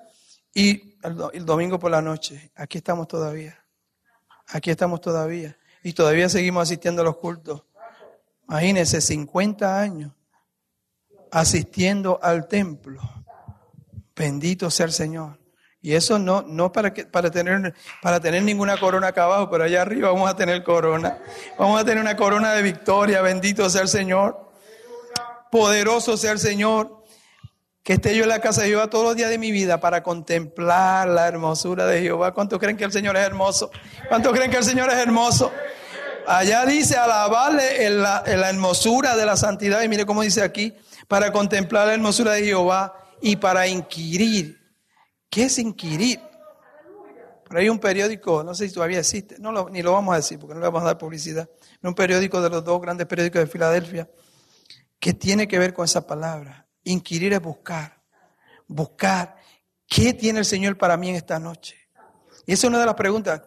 y 0.53 0.97
el, 1.03 1.45
domingo 1.45 1.77
por 1.77 1.91
la 1.91 2.01
noche. 2.01 2.51
Aquí 2.55 2.77
estamos 2.77 3.07
todavía. 3.09 3.61
Aquí 4.47 4.71
estamos 4.71 5.01
todavía. 5.01 5.57
Y 5.83 5.91
todavía 5.91 6.29
seguimos 6.29 6.63
asistiendo 6.63 7.01
a 7.01 7.05
los 7.05 7.17
cultos. 7.17 7.63
Imagínense, 8.47 9.01
50 9.01 9.79
años 9.79 10.13
asistiendo 11.31 12.19
al 12.21 12.47
templo. 12.47 13.01
Bendito 14.15 14.69
sea 14.69 14.85
el 14.85 14.91
Señor. 14.91 15.39
Y 15.83 15.95
eso 15.95 16.19
no, 16.19 16.43
no 16.43 16.71
para, 16.71 16.93
que, 16.93 17.05
para, 17.05 17.31
tener, 17.31 17.73
para 18.03 18.19
tener 18.19 18.43
ninguna 18.43 18.77
corona 18.77 19.07
acá 19.07 19.23
abajo, 19.23 19.49
pero 19.49 19.63
allá 19.63 19.81
arriba 19.81 20.11
vamos 20.11 20.29
a 20.29 20.35
tener 20.35 20.63
corona. 20.63 21.17
Vamos 21.57 21.81
a 21.81 21.83
tener 21.83 21.99
una 21.99 22.15
corona 22.15 22.53
de 22.53 22.61
victoria. 22.61 23.21
Bendito 23.21 23.67
sea 23.67 23.81
el 23.81 23.87
Señor. 23.87 24.51
Poderoso 25.49 26.17
sea 26.17 26.33
el 26.33 26.39
Señor. 26.39 27.01
Que 27.81 27.93
esté 27.93 28.15
yo 28.15 28.23
en 28.23 28.29
la 28.29 28.39
casa 28.39 28.61
de 28.61 28.67
Jehová 28.67 28.91
todos 28.91 29.05
los 29.05 29.15
días 29.15 29.31
de 29.31 29.39
mi 29.39 29.51
vida 29.51 29.79
para 29.79 30.03
contemplar 30.03 31.07
la 31.07 31.27
hermosura 31.27 31.87
de 31.87 32.01
Jehová. 32.01 32.31
¿Cuántos 32.31 32.59
creen 32.59 32.77
que 32.77 32.83
el 32.83 32.91
Señor 32.91 33.17
es 33.17 33.23
hermoso? 33.23 33.71
¿Cuántos 34.07 34.33
creen 34.33 34.51
que 34.51 34.57
el 34.57 34.63
Señor 34.63 34.91
es 34.91 34.97
hermoso? 34.97 35.51
Allá 36.27 36.63
dice 36.67 36.95
alabarle 36.95 37.87
en 37.87 38.03
la, 38.03 38.21
en 38.23 38.39
la 38.39 38.49
hermosura 38.49 39.15
de 39.15 39.25
la 39.25 39.35
santidad. 39.35 39.81
Y 39.81 39.87
mire 39.87 40.05
cómo 40.05 40.21
dice 40.21 40.43
aquí, 40.43 40.75
para 41.11 41.29
contemplar 41.29 41.87
la 41.87 41.93
hermosura 41.93 42.31
de 42.31 42.45
Jehová 42.45 42.95
y 43.19 43.35
para 43.35 43.67
inquirir 43.67 44.61
¿Qué 45.29 45.43
es 45.43 45.57
inquirir? 45.59 46.21
Pero 47.47 47.59
hay 47.59 47.67
un 47.69 47.79
periódico, 47.79 48.43
no 48.43 48.55
sé 48.55 48.67
si 48.67 48.73
todavía 48.73 48.99
existe, 48.99 49.37
no 49.39 49.69
ni 49.69 49.81
lo 49.81 49.91
vamos 49.91 50.13
a 50.13 50.17
decir 50.17 50.39
porque 50.39 50.53
no 50.53 50.61
le 50.61 50.67
vamos 50.67 50.83
a 50.83 50.85
dar 50.85 50.97
publicidad, 50.97 51.49
un 51.81 51.95
periódico 51.95 52.41
de 52.41 52.49
los 52.49 52.63
dos 52.63 52.81
grandes 52.81 53.07
periódicos 53.07 53.41
de 53.41 53.47
Filadelfia 53.47 54.09
que 54.99 55.13
tiene 55.13 55.49
que 55.49 55.59
ver 55.59 55.73
con 55.73 55.83
esa 55.83 56.07
palabra. 56.07 56.65
Inquirir 56.83 57.33
es 57.33 57.41
buscar, 57.41 58.01
buscar 58.67 59.35
qué 59.87 60.13
tiene 60.13 60.39
el 60.39 60.45
Señor 60.45 60.77
para 60.77 60.95
mí 60.95 61.09
en 61.09 61.15
esta 61.15 61.39
noche. 61.39 61.77
Y 62.45 62.53
esa 62.53 62.67
es 62.67 62.69
una 62.69 62.79
de 62.79 62.85
las 62.85 62.95
preguntas. 62.95 63.41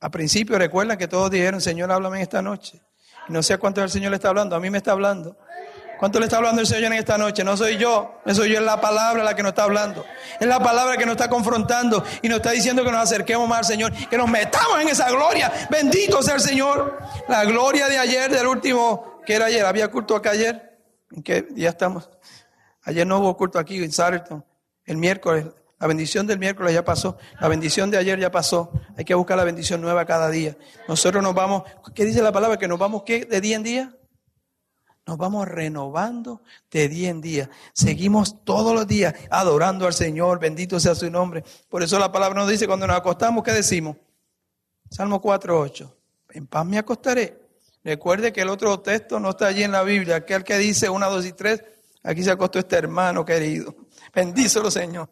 A 0.00 0.10
principio 0.10 0.58
recuerdan 0.58 0.96
que 0.96 1.08
todos 1.08 1.30
dijeron, 1.30 1.60
Señor, 1.60 1.92
háblame 1.92 2.16
en 2.18 2.22
esta 2.22 2.40
noche. 2.40 2.82
no 3.28 3.42
sé 3.42 3.52
a 3.52 3.58
cuánto 3.58 3.82
el 3.82 3.90
Señor 3.90 4.10
le 4.10 4.16
está 4.16 4.28
hablando, 4.28 4.56
a 4.56 4.60
mí 4.60 4.70
me 4.70 4.78
está 4.78 4.92
hablando. 4.92 5.36
¿Cuánto 5.98 6.18
le 6.18 6.26
está 6.26 6.36
hablando 6.36 6.60
el 6.60 6.66
Señor 6.66 6.92
en 6.92 6.98
esta 6.98 7.16
noche? 7.16 7.42
No 7.42 7.56
soy 7.56 7.76
yo, 7.78 8.20
no 8.24 8.34
soy 8.34 8.50
yo, 8.50 8.58
es 8.58 8.64
la 8.64 8.80
palabra 8.80 9.24
la 9.24 9.34
que 9.34 9.42
nos 9.42 9.50
está 9.50 9.64
hablando. 9.64 10.04
Es 10.38 10.46
la 10.46 10.60
palabra 10.60 10.96
que 10.96 11.06
nos 11.06 11.12
está 11.12 11.28
confrontando 11.28 12.04
y 12.22 12.28
nos 12.28 12.36
está 12.38 12.50
diciendo 12.50 12.84
que 12.84 12.92
nos 12.92 13.00
acerquemos 13.00 13.48
más 13.48 13.60
al 13.60 13.64
Señor, 13.64 13.92
que 13.92 14.18
nos 14.18 14.28
metamos 14.28 14.80
en 14.80 14.88
esa 14.88 15.10
gloria. 15.10 15.50
Bendito 15.70 16.22
sea 16.22 16.34
el 16.34 16.40
Señor. 16.40 16.98
La 17.28 17.44
gloria 17.44 17.88
de 17.88 17.98
ayer, 17.98 18.30
del 18.30 18.46
último, 18.46 19.20
que 19.24 19.34
era 19.34 19.46
ayer. 19.46 19.64
¿Había 19.64 19.88
culto 19.88 20.14
acá 20.14 20.30
ayer? 20.30 20.78
¿En 21.10 21.22
qué 21.22 21.42
día 21.42 21.70
estamos? 21.70 22.10
Ayer 22.82 23.06
no 23.06 23.18
hubo 23.18 23.36
culto 23.36 23.58
aquí 23.58 23.82
en 23.82 23.90
Sarton. 23.90 24.44
El 24.84 24.98
miércoles, 24.98 25.46
la 25.78 25.86
bendición 25.86 26.26
del 26.26 26.38
miércoles 26.38 26.74
ya 26.74 26.84
pasó. 26.84 27.16
La 27.40 27.48
bendición 27.48 27.90
de 27.90 27.98
ayer 27.98 28.18
ya 28.18 28.30
pasó. 28.30 28.70
Hay 28.96 29.04
que 29.04 29.14
buscar 29.14 29.36
la 29.36 29.44
bendición 29.44 29.80
nueva 29.80 30.04
cada 30.04 30.28
día. 30.28 30.56
Nosotros 30.88 31.22
nos 31.22 31.34
vamos, 31.34 31.64
¿qué 31.94 32.04
dice 32.04 32.22
la 32.22 32.32
palabra? 32.32 32.58
Que 32.58 32.68
nos 32.68 32.78
vamos, 32.78 33.02
¿qué? 33.04 33.24
De 33.24 33.40
día 33.40 33.56
en 33.56 33.62
día. 33.62 33.96
Nos 35.06 35.18
vamos 35.18 35.46
renovando 35.46 36.42
de 36.68 36.88
día 36.88 37.10
en 37.10 37.20
día. 37.20 37.48
Seguimos 37.72 38.42
todos 38.44 38.74
los 38.74 38.88
días 38.88 39.14
adorando 39.30 39.86
al 39.86 39.94
Señor, 39.94 40.40
bendito 40.40 40.80
sea 40.80 40.96
su 40.96 41.08
nombre. 41.08 41.44
Por 41.68 41.84
eso 41.84 41.96
la 42.00 42.10
palabra 42.10 42.40
nos 42.40 42.50
dice 42.50 42.66
cuando 42.66 42.88
nos 42.88 42.96
acostamos, 42.96 43.44
¿qué 43.44 43.52
decimos? 43.52 43.96
Salmo 44.90 45.22
4.8. 45.22 45.94
En 46.30 46.48
paz 46.48 46.66
me 46.66 46.78
acostaré. 46.78 47.40
Recuerde 47.84 48.32
que 48.32 48.40
el 48.40 48.48
otro 48.48 48.80
texto 48.80 49.20
no 49.20 49.30
está 49.30 49.46
allí 49.46 49.62
en 49.62 49.70
la 49.70 49.84
Biblia. 49.84 50.16
Aquel 50.16 50.42
que 50.42 50.58
dice 50.58 50.90
1, 50.90 51.08
2 51.08 51.26
y 51.26 51.32
3, 51.34 51.64
aquí 52.02 52.24
se 52.24 52.32
acostó 52.32 52.58
este 52.58 52.74
hermano 52.74 53.24
querido. 53.24 53.76
Bendícelo, 54.12 54.72
Señor. 54.72 55.08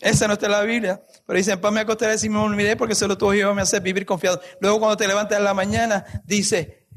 Esa 0.00 0.26
no 0.26 0.32
está 0.32 0.46
en 0.46 0.52
la 0.52 0.62
Biblia. 0.62 1.00
Pero 1.24 1.36
dice, 1.36 1.52
en 1.52 1.60
paz 1.60 1.72
me 1.72 1.78
acostaré 1.78 2.18
si 2.18 2.28
me 2.28 2.38
olvidé 2.38 2.76
porque 2.76 2.96
se 2.96 3.06
lo 3.06 3.16
tuvo 3.16 3.32
Jehová 3.32 3.54
me 3.54 3.62
hace 3.62 3.78
vivir 3.78 4.04
confiado. 4.04 4.40
Luego 4.60 4.80
cuando 4.80 4.96
te 4.96 5.06
levantas 5.06 5.38
en 5.38 5.44
la 5.44 5.54
mañana, 5.54 6.04
dice, 6.24 6.88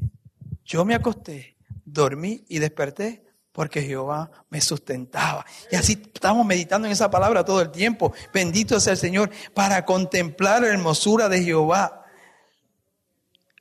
yo 0.64 0.84
me 0.84 0.96
acosté 0.96 1.59
dormí 1.92 2.44
y 2.48 2.58
desperté 2.58 3.24
porque 3.52 3.82
Jehová 3.82 4.30
me 4.48 4.60
sustentaba. 4.60 5.44
Y 5.70 5.76
así 5.76 6.00
estamos 6.14 6.46
meditando 6.46 6.86
en 6.86 6.92
esa 6.92 7.10
palabra 7.10 7.44
todo 7.44 7.60
el 7.60 7.70
tiempo. 7.70 8.12
Bendito 8.32 8.78
sea 8.80 8.92
el 8.92 8.98
Señor 8.98 9.30
para 9.54 9.84
contemplar 9.84 10.62
la 10.62 10.68
hermosura 10.68 11.28
de 11.28 11.42
Jehová. 11.42 12.04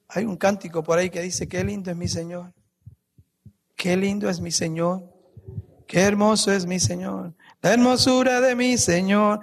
Hay 0.07 0.25
un 0.25 0.37
cántico 0.37 0.83
por 0.83 0.97
ahí 0.97 1.09
que 1.09 1.21
dice, 1.21 1.47
qué 1.47 1.63
lindo 1.63 1.91
es 1.91 1.97
mi 1.97 2.07
Señor. 2.07 2.53
Qué 3.75 3.95
lindo 3.95 4.29
es 4.29 4.39
mi 4.39 4.51
Señor. 4.51 5.03
Qué 5.87 6.01
hermoso 6.01 6.51
es 6.51 6.65
mi 6.65 6.79
Señor. 6.79 7.33
La 7.61 7.73
hermosura 7.73 8.41
de 8.41 8.55
mi 8.55 8.77
Señor. 8.77 9.39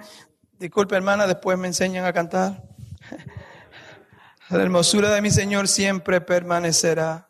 Disculpe 0.57 0.95
hermana, 0.95 1.27
después 1.27 1.57
me 1.57 1.67
enseñan 1.67 2.05
a 2.05 2.13
cantar. 2.13 2.63
La 4.49 4.63
hermosura 4.63 5.09
de 5.09 5.21
mi 5.21 5.29
Señor 5.29 5.67
siempre 5.67 6.21
permanecerá. 6.21 7.26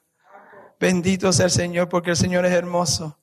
Bendito 0.79 1.33
sea 1.33 1.45
el 1.45 1.51
Señor 1.51 1.89
porque 1.89 2.11
el 2.11 2.17
Señor 2.17 2.45
es 2.45 2.53
hermoso. 2.53 3.17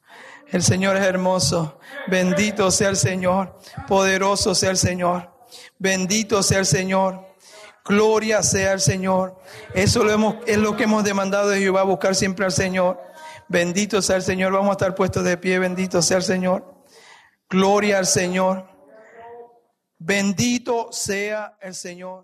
El 0.48 0.62
Señor 0.62 0.96
es 0.96 1.04
hermoso. 1.04 1.78
Bendito 2.08 2.70
sea 2.70 2.88
el 2.88 2.96
Señor. 2.96 3.58
Poderoso 3.88 4.54
sea 4.54 4.70
el 4.70 4.76
Señor. 4.76 5.30
Bendito 5.78 6.42
sea 6.42 6.58
el 6.58 6.66
Señor. 6.66 7.34
Gloria 7.84 8.42
sea 8.42 8.72
el 8.72 8.80
Señor. 8.80 9.38
Eso 9.74 10.02
lo 10.04 10.10
hemos, 10.10 10.36
es 10.46 10.58
lo 10.58 10.76
que 10.76 10.84
hemos 10.84 11.04
demandado 11.04 11.50
de 11.50 11.60
Jehová, 11.60 11.82
buscar 11.82 12.14
siempre 12.14 12.44
al 12.44 12.52
Señor. 12.52 13.00
Bendito 13.48 14.00
sea 14.00 14.16
el 14.16 14.22
Señor. 14.22 14.52
Vamos 14.52 14.70
a 14.70 14.72
estar 14.72 14.94
puestos 14.94 15.24
de 15.24 15.36
pie. 15.36 15.58
Bendito 15.58 16.00
sea 16.00 16.16
el 16.18 16.22
Señor. 16.22 16.82
Gloria 17.48 17.98
al 17.98 18.06
Señor. 18.06 18.68
Bendito 19.98 20.92
sea 20.92 21.56
el 21.60 21.74
Señor. 21.74 22.22